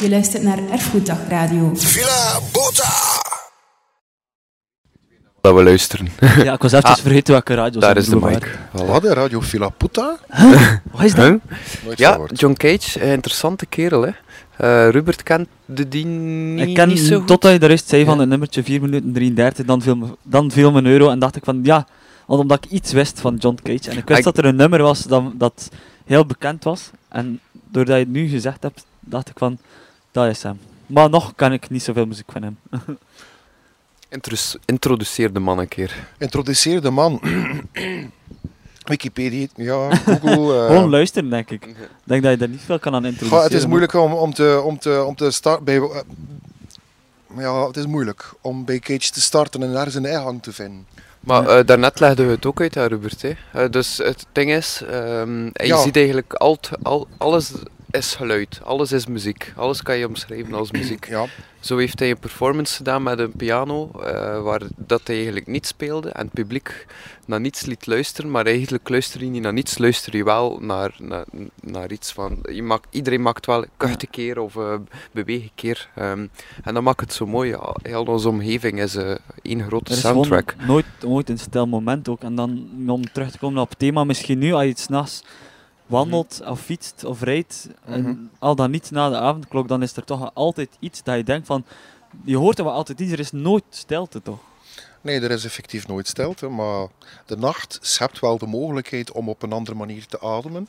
Je 0.07 0.13
luistert 0.13 0.43
naar 0.43 0.59
Erfgoeddag 0.71 1.17
Radio. 1.29 1.71
Villa 1.75 2.39
Bota. 2.51 2.91
Dat 5.41 5.55
we 5.55 5.63
luisteren. 5.63 6.07
Ja, 6.43 6.53
ik 6.53 6.61
was 6.61 6.71
even 6.71 6.97
vergeten 6.97 7.33
welke 7.33 7.53
radio 7.53 7.79
Daar 7.79 7.97
is 7.97 8.05
de 8.05 8.15
mic. 8.15 8.57
Wat, 8.71 9.01
de 9.01 9.13
Radio 9.13 9.39
Villa 9.39 9.69
Puta? 9.69 10.17
Wat 10.91 11.03
is 11.03 11.13
dat? 11.13 11.25
Huh? 11.25 11.35
Nooit 11.83 11.97
Ja, 11.97 12.11
gehoord. 12.11 12.39
John 12.39 12.53
Cage, 12.53 12.99
eh, 12.99 13.11
interessante 13.11 13.65
kerel 13.65 14.01
hè. 14.01 14.11
Eh 14.57 14.91
Rupert 14.91 15.23
kent 15.23 15.47
de 15.65 15.87
die 15.87 16.05
niet, 16.05 16.67
Ik 16.67 16.75
ken 16.75 16.87
niet 16.87 16.99
zo 16.99 17.17
goed. 17.17 17.27
totdat 17.27 17.51
je 17.51 17.59
de 17.59 17.65
rest 17.65 17.89
zei 17.89 18.05
van 18.05 18.19
het 18.19 18.29
nummertje 18.29 18.63
4 18.63 18.81
minuten 18.81 19.13
33, 19.13 19.65
dan 19.65 19.81
viel, 19.81 19.95
me, 19.95 20.07
dan 20.21 20.51
viel 20.51 20.71
me 20.71 20.77
een 20.77 20.85
euro 20.85 21.09
en 21.09 21.19
dacht 21.19 21.35
ik 21.35 21.43
van 21.43 21.59
ja, 21.63 21.87
want 22.25 22.41
omdat 22.41 22.65
ik 22.65 22.71
iets 22.71 22.91
wist 22.91 23.19
van 23.19 23.35
John 23.35 23.59
Cage 23.63 23.89
en 23.89 23.97
ik 23.97 24.07
wist 24.07 24.23
dat 24.23 24.37
er 24.37 24.45
een 24.45 24.55
nummer 24.55 24.81
was 24.81 25.03
dat, 25.03 25.23
dat 25.33 25.69
heel 26.05 26.25
bekend 26.25 26.63
was 26.63 26.89
en 27.09 27.39
doordat 27.71 27.95
je 27.95 28.03
het 28.03 28.11
nu 28.11 28.27
gezegd 28.27 28.63
hebt, 28.63 28.85
dacht 28.99 29.29
ik 29.29 29.37
van 29.37 29.57
dat 30.25 30.35
is 30.35 30.43
hem. 30.43 30.59
Maar 30.85 31.09
nog 31.09 31.33
kan 31.35 31.53
ik 31.53 31.69
niet 31.69 31.83
zoveel 31.83 32.05
muziek 32.05 32.31
van 32.31 32.41
hem. 32.43 32.57
Introduce- 34.09 34.59
Introduceer 34.65 35.33
de 35.33 35.39
man 35.39 35.59
een 35.59 35.67
keer. 35.67 36.07
Introduceer 36.17 36.81
de 36.81 36.89
man. 36.89 37.21
Wikipedia, 38.83 39.47
ja, 39.55 39.95
Google. 39.95 40.53
eh, 40.61 40.65
Gewoon 40.65 40.89
luisteren 40.89 41.29
denk 41.29 41.49
ik. 41.49 41.65
Ik 41.65 41.75
denk 42.03 42.23
dat 42.23 42.31
je 42.31 42.37
daar 42.37 42.49
niet 42.49 42.61
veel 42.65 42.79
kan 42.79 42.93
aan 42.93 43.05
introduceren. 43.05 43.37
Goh, 43.43 43.51
het 43.51 43.61
is 43.61 43.65
moeilijk 43.67 43.93
om, 43.93 44.13
om 44.13 44.33
te, 44.33 44.61
om 44.65 44.79
te, 44.79 45.03
om 45.03 45.15
te 45.15 45.31
starten 45.31 45.63
bij... 45.65 45.75
eh, 45.77 45.99
ja, 47.37 47.67
het 47.67 47.77
is 47.77 47.85
moeilijk 47.85 48.33
om 48.41 48.65
bij 48.65 48.79
Cage 48.79 49.11
te 49.11 49.21
starten 49.21 49.63
en 49.63 49.73
daar 49.73 49.91
zijn 49.91 50.05
eigen 50.05 50.39
te 50.39 50.53
vinden. 50.53 50.85
Maar 51.19 51.47
eh, 51.47 51.65
daarnet 51.65 51.99
legden 51.99 52.25
we 52.25 52.31
het 52.31 52.45
ook 52.45 52.61
uit 52.61 52.77
aan 52.77 52.87
Rupert. 52.87 53.21
Hè. 53.21 53.31
Eh, 53.53 53.69
dus 53.71 53.97
het 53.97 54.25
ding 54.31 54.51
is, 54.51 54.81
ehm, 54.89 55.43
je 55.45 55.51
Ja. 55.53 55.81
ziet 55.81 55.95
eigenlijk 55.95 56.33
al, 56.33 56.57
al, 56.83 57.07
alles 57.17 57.51
is 57.91 58.15
geluid, 58.15 58.59
alles 58.63 58.91
is 58.91 59.05
muziek. 59.07 59.53
Alles 59.55 59.81
kan 59.83 59.97
je 59.97 60.07
omschrijven 60.07 60.53
als 60.53 60.71
muziek. 60.71 61.07
Ja. 61.07 61.25
Zo 61.59 61.77
heeft 61.77 61.99
hij 61.99 62.09
een 62.09 62.19
performance 62.19 62.75
gedaan 62.75 63.03
met 63.03 63.19
een 63.19 63.31
piano, 63.31 63.91
eh, 63.91 64.41
waar 64.41 64.61
dat 64.75 65.01
hij 65.03 65.15
eigenlijk 65.15 65.47
niet 65.47 65.67
speelde 65.67 66.09
en 66.09 66.25
het 66.25 66.33
publiek 66.33 66.85
naar 67.25 67.39
niets 67.39 67.65
liet 67.65 67.85
luisteren, 67.85 68.31
maar 68.31 68.45
eigenlijk 68.45 68.89
luister 68.89 69.23
je 69.23 69.29
niet 69.29 69.41
naar 69.41 69.53
niets, 69.53 69.77
luister 69.77 70.15
je 70.17 70.23
wel 70.23 70.57
naar, 70.61 70.95
naar, 70.99 71.25
naar 71.61 71.91
iets 71.91 72.11
van... 72.11 72.39
Je 72.51 72.63
maakt, 72.63 72.87
iedereen 72.89 73.21
maakt 73.21 73.45
wel 73.45 73.65
kucht 73.77 74.01
een 74.01 74.09
keer 74.09 74.39
of 74.39 74.57
beweeg 75.11 75.41
een 75.41 75.51
keer. 75.55 75.89
ehm, 75.95 76.27
en 76.63 76.73
dat 76.73 76.83
maakt 76.83 76.99
het 76.99 77.13
zo 77.13 77.25
mooi. 77.25 77.49
Ja, 77.49 77.75
Heel 77.81 78.03
onze 78.03 78.27
omgeving 78.29 78.81
is 78.81 78.95
eh 78.95 79.15
één 79.41 79.63
grote 79.63 79.91
Er 79.91 79.97
is 79.97 80.03
soundtrack. 80.03 80.55
nooit, 80.67 80.85
nooit 81.01 81.29
een 81.29 81.39
stil 81.39 81.67
moment 81.67 82.09
ook. 82.09 82.21
En 82.21 82.35
dan 82.35 82.69
om 82.87 83.11
terug 83.11 83.31
te 83.31 83.37
komen 83.37 83.61
op 83.61 83.69
het 83.69 83.79
thema, 83.79 84.03
misschien 84.03 84.39
nu 84.39 84.51
als 84.53 84.63
je 84.63 84.69
het 84.69 84.79
s'nachts 84.79 85.23
wandelt 85.87 86.41
of 86.45 86.61
fietst 86.61 87.03
of 87.03 87.21
rijdt, 87.21 87.67
en 87.85 88.01
Mhm. 88.01 88.15
al 88.39 88.55
dan 88.55 88.71
niet 88.71 88.91
na 88.91 89.09
de 89.09 89.17
avondklok, 89.17 89.67
dan 89.67 89.81
is 89.81 89.95
er 89.95 90.03
toch 90.03 90.31
altijd 90.33 90.69
iets 90.79 91.03
dat 91.03 91.15
je 91.15 91.23
denkt 91.23 91.47
van, 91.47 91.65
je 92.23 92.37
hoort 92.37 92.57
er 92.57 92.63
wel 92.63 92.73
altijd 92.73 92.99
iets, 92.99 93.11
er 93.11 93.19
is 93.19 93.31
nooit 93.31 93.63
stilte 93.69 94.21
toch? 94.21 94.39
Nee, 95.01 95.19
er 95.21 95.31
is 95.31 95.45
effectief 95.45 95.87
nooit 95.87 96.07
stilte, 96.07 96.47
maar 96.47 96.87
de 97.25 97.37
nacht 97.37 97.77
schept 97.81 98.19
wel 98.19 98.37
de 98.37 98.45
mogelijkheid 98.47 99.11
om 99.11 99.29
op 99.29 99.43
een 99.43 99.51
andere 99.51 99.75
manier 99.77 100.05
te 100.05 100.19
ademen. 100.21 100.67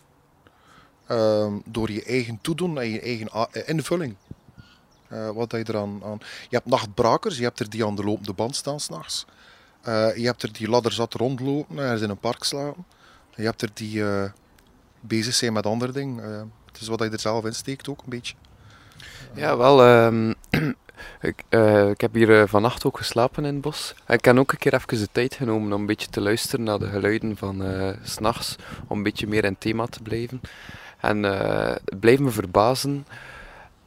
Ehm, 1.06 1.52
door 1.64 1.90
je 1.90 2.02
eigen 2.04 2.38
toedoen 2.42 2.78
en 2.80 2.88
je 2.88 3.00
eigen 3.00 3.28
eh, 3.28 3.68
invulling. 3.68 4.14
Eh, 5.08 5.30
wat 5.30 5.50
dat 5.50 5.66
je 5.66 5.72
eraan 5.74 6.00
aan... 6.04 6.18
Je 6.48 6.56
hebt 6.56 6.66
nachtbrakers, 6.66 7.36
je 7.36 7.42
hebt 7.42 7.60
er 7.60 7.70
die 7.70 7.84
aan 7.84 7.94
de 7.96 8.04
lopende 8.04 8.32
band 8.32 8.56
staan 8.56 8.80
s'nachts. 8.80 9.26
Eh 9.82 10.16
je 10.16 10.24
hebt 10.26 10.42
er 10.42 10.52
die 10.52 10.68
ladder 10.68 10.92
zat 10.92 11.14
rondlopen, 11.14 11.78
ergens 11.78 12.02
in 12.02 12.10
een 12.10 12.18
park 12.18 12.44
slapen. 12.44 12.86
Je 13.34 13.42
hebt 13.42 13.62
er 13.62 13.70
die 13.74 14.02
bezig 15.08 15.34
zijn 15.34 15.52
met 15.52 15.66
andere 15.66 15.92
dingen. 15.92 16.24
Eh, 16.24 16.42
het 16.66 16.80
is 16.80 16.88
wat 16.88 16.98
je 16.98 17.08
er 17.08 17.20
zelf 17.20 17.44
in 17.44 17.54
steekt 17.54 17.88
ook 17.88 18.02
een 18.02 18.10
beetje. 18.10 18.34
Ja, 19.34 19.56
wel. 19.56 19.84
ehm, 19.84 20.32
ik, 21.30 21.42
eh, 21.48 21.88
ik 21.88 22.00
heb 22.00 22.14
hier 22.14 22.40
eh, 22.40 22.48
vannacht 22.48 22.84
ook 22.84 22.96
geslapen 22.96 23.44
in 23.44 23.52
het 23.52 23.62
bos. 23.62 23.94
Ik 24.08 24.24
heb 24.24 24.38
ook 24.38 24.52
een 24.52 24.58
keer 24.58 24.74
even 24.74 24.98
de 24.98 25.08
tijd 25.12 25.34
genomen 25.34 25.72
om 25.72 25.80
een 25.80 25.86
beetje 25.86 26.08
te 26.08 26.20
luisteren 26.20 26.64
naar 26.64 26.78
de 26.78 26.88
geluiden 26.88 27.36
van 27.36 27.62
s 28.02 28.12
s'nachts. 28.12 28.56
Om 28.86 28.96
een 28.96 29.02
beetje 29.02 29.26
meer 29.26 29.44
in 29.44 29.58
thema 29.58 29.86
te 29.86 30.02
blijven. 30.02 30.40
En 31.00 31.22
het 31.22 32.00
blijft 32.00 32.20
me 32.20 32.30
verbazen 32.30 33.06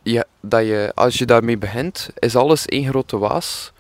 ja, 0.04 0.24
dat 0.40 0.66
je, 0.66 0.92
als 0.96 1.18
je 1.18 1.26
daarmee 1.26 1.58
begint, 1.58 2.10
is 2.20 2.36
alles 2.36 2.66
één 2.66 2.88
grote 2.88 3.18
waas. 3.18 3.72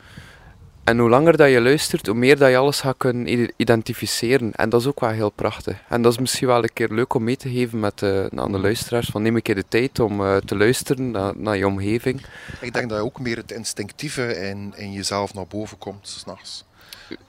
En 0.84 0.98
hoe 0.99 1.10
langer 1.10 1.38
dat 1.38 1.49
je 1.49 1.62
luistert, 1.62 2.06
hoe 2.08 2.16
meer 2.16 2.38
dat 2.38 2.49
je 2.49 2.58
alles 2.58 2.80
gaat 2.80 2.95
kunnen 2.98 3.28
ide- 3.32 3.52
identificeren. 3.56 4.52
En 4.56 4.70
dat 4.70 4.82
is 4.82 4.88
ook 4.88 4.99
wel 4.99 5.10
heel 5.10 5.30
prachtig. 5.30 5.78
En 5.90 6.02
dat 6.02 6.12
is 6.12 6.18
misschien 6.20 6.48
wel 6.48 6.64
een 6.64 6.74
keer 6.74 6.90
leuk 6.90 7.14
om 7.14 7.24
mee 7.24 7.38
te 7.38 7.49
geven 7.49 7.80
met, 7.80 8.02
eh, 8.02 8.26
aan 8.26 8.52
de 8.52 8.60
luisteraars. 8.60 9.08
Van 9.12 9.22
neem 9.22 9.36
een 9.36 9.41
keer 9.41 9.56
de 9.56 9.66
tijd 9.68 9.99
om 9.99 10.22
eh, 10.26 10.36
te 10.38 10.56
luisteren 10.58 11.12
naar, 11.12 11.34
naar 11.38 11.58
je 11.58 11.68
omgeving. 11.68 12.26
Ik 12.62 12.74
denk 12.74 12.90
dat 12.90 12.99
ook 12.99 13.20
meer 13.20 13.38
het 13.38 13.52
instinctieve 13.52 14.36
in, 14.38 14.74
in 14.76 14.91
jezelf 14.94 15.34
naar 15.34 15.48
boven 15.48 15.78
komt 15.78 16.08
s'nachts. 16.08 16.66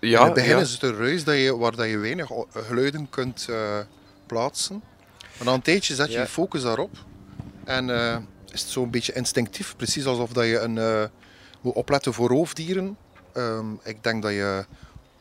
Ja, 0.01 0.19
in 0.21 0.25
het 0.25 0.35
begin 0.35 0.51
ja. 0.57 0.61
is 0.61 0.73
het 0.73 0.83
een 0.83 0.97
ruis 0.97 1.25
dat 1.25 1.35
je, 1.37 1.57
waar 1.57 1.77
dat 1.77 1.89
je 1.89 1.99
weinig 1.99 2.31
geluiden 2.53 3.07
kunt 3.11 3.47
eh, 3.51 3.79
plaatsen. 4.27 4.83
Maar 5.37 5.47
na 5.47 5.53
een 5.53 5.63
tijdje 5.63 5.95
zet 5.95 6.07
je 6.07 6.13
Ja. 6.13 6.21
je 6.21 6.27
focus 6.29 6.63
daarop. 6.63 6.91
En 7.65 7.89
is 8.53 8.61
het 8.61 8.71
zo'n 8.71 8.91
beetje 8.91 9.13
instinctief. 9.13 9.75
Precies 9.77 10.07
alsof 10.07 10.33
dat 10.33 10.45
je 10.45 10.59
een, 10.59 11.09
moet 11.61 11.75
opletten 11.75 12.13
voor 12.13 12.29
roofdieren. 12.29 12.97
Ehm, 13.35 13.73
ik 13.83 14.03
denk 14.05 14.23
dat 14.23 14.31
je 14.33 14.65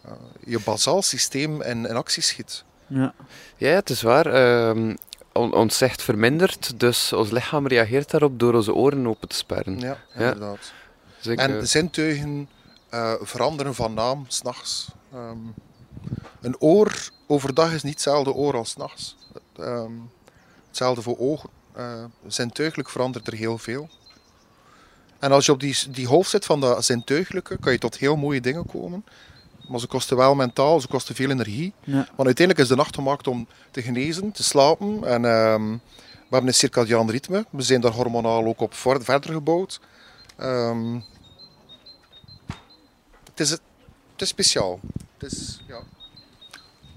eh, 0.06 0.12
je 0.46 0.60
basaal 0.60 1.02
systeem 1.02 1.62
in, 1.62 1.86
in 1.86 1.96
actie 1.96 2.24
schiet. 2.24 2.64
Ja. 2.88 3.14
Ja, 3.58 3.70
het 3.70 3.90
is 3.90 4.02
waar. 4.02 4.26
ehm, 4.26 4.96
on- 5.34 5.54
ons 5.54 5.78
zicht 5.78 6.02
vermindert, 6.02 6.80
dus 6.80 7.14
ons 7.14 7.32
lichaam 7.32 7.68
reageert 7.68 8.12
daarop 8.12 8.40
door 8.40 8.54
onze 8.54 8.74
oren 8.74 9.08
open 9.08 9.28
te 9.28 9.36
sperren. 9.36 9.80
Ja, 9.80 9.98
inderdaad. 10.14 10.72
Dus 11.18 11.28
ik, 11.34 11.40
en 11.40 11.58
eh, 11.60 11.64
zintuigen 11.66 12.50
eh, 12.90 13.14
veranderen 13.22 13.76
van 13.76 13.94
naam 13.94 14.26
s'nachts. 14.28 14.88
Ehm 15.14 15.38
een 16.42 16.56
oor 16.60 17.10
overdag 17.28 17.74
is 17.74 17.84
niet 17.84 17.94
hetzelfde 17.94 18.32
oor 18.34 18.56
als 18.56 18.70
s'nachts. 18.70 19.16
Ehm 19.58 19.92
hetzelfde 20.68 21.02
voor 21.02 21.18
ogen. 21.20 21.50
Eh, 21.74 22.04
zintuigelijk 22.28 22.90
verandert 22.90 23.28
er 23.28 23.34
heel 23.34 23.58
veel. 23.58 23.90
En 25.22 25.32
als 25.32 25.46
je 25.46 25.52
op 25.52 25.60
die, 25.60 25.78
die 25.90 26.06
golf 26.06 26.28
zit 26.28 26.46
van 26.46 26.60
dat 26.62 26.86
zintuigelijke, 26.86 27.58
kan 27.58 27.72
je 27.72 27.78
tot 27.78 27.98
heel 27.98 28.16
mooie 28.16 28.42
dingen 28.42 28.66
komen. 28.66 29.06
Maar 29.68 29.80
ze 29.80 29.88
kosten 29.88 30.18
wel 30.18 30.36
mentaal, 30.36 30.80
ze 30.82 30.88
kosten 30.88 31.16
veel 31.16 31.30
energie. 31.30 31.74
Ja. 31.84 31.94
Want 32.16 32.26
uiteindelijk 32.28 32.60
is 32.60 32.68
de 32.68 32.76
nacht 32.76 32.96
gemaakt 32.96 33.28
om 33.28 33.48
te 33.72 33.82
genezen, 33.82 34.32
te 34.32 34.44
slapen. 34.44 35.04
En 35.04 35.26
ehm, 35.26 35.70
we 36.02 36.30
hebben 36.30 36.48
een 36.48 36.54
circadiaan 36.54 37.10
ritme. 37.10 37.46
We 37.50 37.62
zijn 37.62 37.82
daar 37.82 37.92
hormonaal 37.92 38.46
ook 38.46 38.60
op 38.62 38.74
voor- 38.74 39.04
verder 39.04 39.34
gebouwd. 39.34 39.80
Ehm, 40.38 41.00
het, 43.24 43.40
is, 43.40 43.50
het 43.50 43.62
is 44.18 44.28
speciaal. 44.28 44.80
Het 45.18 45.32
is 45.32 45.62
ja, 45.68 45.80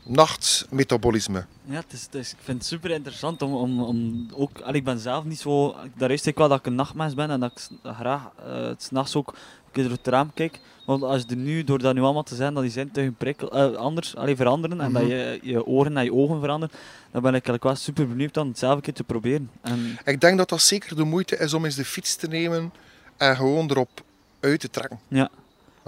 nachtmetabolisme. 0.04 1.44
Ja, 1.64 1.74
het 1.74 1.92
is, 1.92 2.02
het 2.02 2.14
is- 2.14 2.32
ik 2.32 2.38
vind 2.42 2.58
het 2.58 2.66
super 2.66 2.90
interessant 2.90 3.42
om, 3.42 3.54
om, 3.54 3.82
om 3.82 4.26
ook, 4.34 4.58
ik 4.58 4.84
ben 4.84 4.98
zelf 4.98 5.24
niet 5.24 5.38
zo, 5.40 5.74
daar 5.96 6.10
is 6.10 6.26
ik 6.26 6.36
wel 6.38 6.48
dat 6.48 6.58
ik 6.58 6.66
een 6.66 6.74
nachtmens 6.74 7.14
ben 7.14 7.30
en 7.30 7.40
dat 7.40 7.50
ik 7.50 7.58
s- 7.58 7.68
graag 7.82 8.30
eh, 8.46 8.66
het 8.66 8.82
s'nachts 8.82 9.16
ook 9.16 9.28
een 9.28 9.70
keer 9.72 9.82
door 9.82 9.92
het 9.92 10.06
raam 10.06 10.30
kijk. 10.34 10.60
Want 10.86 11.02
als 11.02 11.24
je 11.28 11.36
nu, 11.36 11.64
door 11.64 11.78
dat 11.78 11.94
nu 11.94 12.00
allemaal 12.00 12.22
te 12.22 12.34
zijn, 12.34 12.54
dat 12.54 12.62
die 12.62 12.72
zintuigen 12.72 13.14
prikkel, 13.14 13.50
eh, 13.52 13.74
anders, 13.76 14.16
allee, 14.16 14.36
veranderen 14.36 14.80
en 14.80 14.92
dat 14.92 15.02
Mhm. 15.02 15.10
je 15.10 15.38
je 15.42 15.64
oren 15.66 15.96
en 15.96 16.04
je 16.04 16.12
ogen 16.12 16.40
veranderen, 16.40 16.74
dan 17.10 17.22
ben 17.22 17.34
ik 17.34 17.46
eigenlijk 17.46 17.62
wel 17.64 17.74
super 17.74 18.08
benieuwd 18.08 18.36
om 18.36 18.48
het 18.48 18.58
zelf 18.58 18.74
een 18.74 18.80
keer 18.80 18.94
te 18.94 19.04
proberen. 19.04 19.50
En 19.62 19.98
Ik 20.04 20.20
denk 20.20 20.38
dat 20.38 20.48
dat 20.48 20.62
zeker 20.62 20.96
de 20.96 21.04
moeite 21.04 21.36
is 21.38 21.52
om 21.54 21.64
eens 21.64 21.74
de 21.74 21.84
fiets 21.84 22.16
te 22.16 22.26
nemen 22.28 22.72
en 23.16 23.36
gewoon 23.36 23.70
erop 23.70 24.00
uit 24.40 24.60
te 24.60 24.70
trekken. 24.70 24.98
ja, 25.08 25.30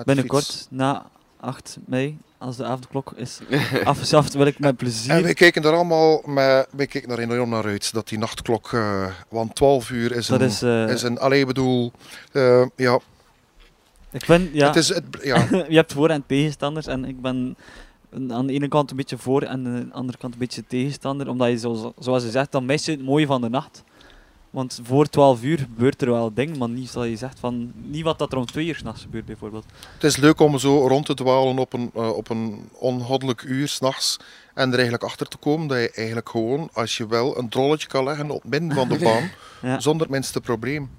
binnenkort, 0.05 0.67
na 0.71 1.07
8 1.47 1.79
mei, 1.87 2.19
als 2.39 2.57
de 2.57 2.65
avondklok 2.65 3.13
is 3.17 3.41
afgeschaft, 3.85 4.35
wil 4.35 4.47
ik 4.47 4.59
met 4.59 4.77
plezier... 4.77 5.11
En 5.13 5.23
wij 5.23 5.35
kijken 5.35 5.63
er 5.65 5.73
allemaal 5.73 6.23
met, 6.25 6.69
wij 6.71 6.87
kijken 6.87 7.11
er 7.11 7.19
enorm 7.19 7.49
naar 7.51 7.65
uit 7.65 7.93
dat 7.93 8.09
die 8.09 8.19
nachtklok, 8.19 8.73
eh, 8.73 9.07
want 9.29 9.55
12 9.55 9.91
uur 9.91 10.13
is 10.13 10.27
Dat 10.27 10.41
een, 10.41 10.47
is, 10.47 10.63
eh, 10.63 10.89
is 10.89 11.03
een, 11.03 11.19
allee, 11.19 11.41
ik 11.41 11.47
bedoel, 11.47 11.93
eh, 12.33 12.67
ja, 12.77 12.99
Ik 14.13 14.25
vind, 14.25 14.49
ja, 14.53 14.67
Het 14.67 14.77
is 14.77 14.89
het- 14.89 15.05
ja. 15.23 15.47
je 15.69 15.77
hebt 15.77 15.93
voor- 15.93 16.09
en 16.11 16.25
tegenstanders 16.27 16.87
en 16.87 17.05
ik 17.05 17.21
ben 17.21 17.57
aan 18.29 18.47
de 18.47 18.53
ene 18.53 18.69
kant 18.69 18.91
een 18.91 18.97
beetje 18.97 19.19
voor 19.19 19.43
en 19.43 19.49
aan 19.49 19.65
de 19.65 19.87
andere 19.93 20.19
kant 20.19 20.33
een 20.33 20.39
beetje 20.39 20.65
tegenstander, 20.67 21.29
omdat 21.29 21.49
je, 21.49 21.59
zo, 21.59 21.93
zoals 21.99 22.23
je 22.23 22.31
zegt, 22.31 22.53
dan 22.53 22.65
mis 22.67 22.85
je 22.85 22.91
het 22.93 23.03
mooie 23.05 23.27
van 23.27 23.41
de 23.41 23.49
nacht. 23.49 23.85
Want 24.57 24.81
voor 24.83 25.07
12 25.07 25.43
uur 25.43 25.59
gebeurt 25.59 26.03
er 26.03 26.11
wel 26.11 26.35
dingen, 26.35 26.59
maar 26.59 26.69
niet 26.69 26.89
zoals 26.91 27.09
je 27.09 27.17
zegt 27.17 27.39
van, 27.39 27.73
niet 27.75 28.03
wat 28.03 28.19
dat 28.19 28.33
er 28.33 28.39
om 28.39 28.47
2 28.47 28.67
uur 28.67 28.75
s'nachts 28.77 29.03
gebeurt 29.03 29.25
bijvoorbeeld. 29.25 29.65
Het 29.95 30.05
is 30.05 30.17
leuk 30.17 30.41
om 30.41 30.59
zo 30.59 30.87
rond 30.87 31.07
te 31.07 31.15
dwalen 31.15 31.59
op 31.59 31.73
een, 31.73 31.91
eh, 31.95 32.09
op 32.09 32.31
een 32.31 32.69
ongoddelijk 32.73 33.43
uur 33.43 33.69
s'nachts 33.69 34.17
en 34.55 34.69
er 34.69 34.75
eigenlijk 34.75 35.03
achter 35.03 35.29
te 35.29 35.37
komen 35.37 35.67
dat 35.67 35.79
je 35.79 35.91
eigenlijk 35.91 36.29
gewoon, 36.29 36.69
als 36.73 36.97
je 36.97 37.07
wil, 37.07 37.39
een 37.39 37.49
drolletje 37.49 37.89
kan 37.89 38.05
leggen 38.05 38.31
op 38.31 38.43
het 38.43 38.51
midden 38.51 38.73
van 38.73 38.89
de 38.89 38.99
baan, 39.05 39.31
Ja. 39.63 39.81
zonder 39.81 40.03
het 40.07 40.11
minste 40.17 40.41
probleem. 40.41 40.91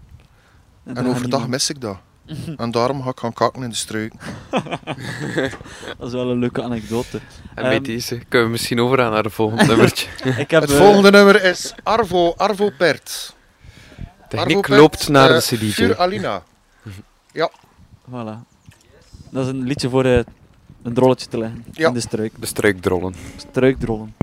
En 0.84 1.08
overdag 1.08 1.48
mis 1.48 1.70
ik 1.70 1.82
dat. 1.82 1.98
en 2.58 2.72
daarom 2.72 3.04
ga 3.04 3.10
ik 3.10 3.20
gaan 3.20 3.34
kakken 3.34 3.64
in 3.64 3.70
de 3.70 3.76
struiken. 3.76 4.20
dat 5.98 6.08
is 6.08 6.14
wel 6.14 6.30
een 6.32 6.40
leuke 6.40 6.64
anekdote. 6.64 7.20
En 7.56 7.64
bij 7.64 7.74
Ehm, 7.76 7.84
deze 7.84 8.22
kunnen 8.30 8.48
we 8.48 8.54
misschien 8.54 8.80
overgaan 8.80 9.12
naar 9.12 9.24
het 9.24 9.34
volgende 9.34 9.66
nummertje. 9.66 10.08
Ik 10.38 10.52
heb, 10.52 10.62
het 10.62 10.72
eh, 10.72 10.78
volgende 10.78 11.12
nummer 11.12 11.44
is 11.44 11.74
Arvo, 11.84 12.34
Arvo 12.38 12.70
Pert. 12.78 13.36
Techniek 14.30 14.68
loopt 14.68 15.08
naar 15.10 15.30
eh, 15.30 15.36
de 15.36 15.42
CDJ. 15.56 15.72
Vuur 15.72 15.98
Alina. 15.98 16.44
Ja. 17.32 17.52
Voilà. 18.10 18.46
Dat 19.32 19.44
is 19.46 19.52
een 19.52 19.64
liedje 19.64 19.90
voor 19.90 20.06
eh, 20.06 20.20
een 20.84 20.94
drolletje 20.94 21.28
te 21.28 21.38
leggen 21.38 21.66
Ja. 21.72 21.88
in 21.88 21.94
de 21.94 22.00
struik. 22.00 22.34
De 22.40 22.46
struikdrollen. 22.46 23.16
Struikdrollen. 23.38 24.16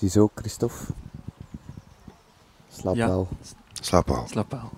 Ziezo, 0.00 0.30
Christophe. 0.34 0.92
Slaap 2.70 2.94
Ja. 2.96 3.06
wel. 3.06 3.28
Slaap 3.80 4.06
wel. 4.08 4.26
Slaap 4.28 4.50
wel. 4.50 4.70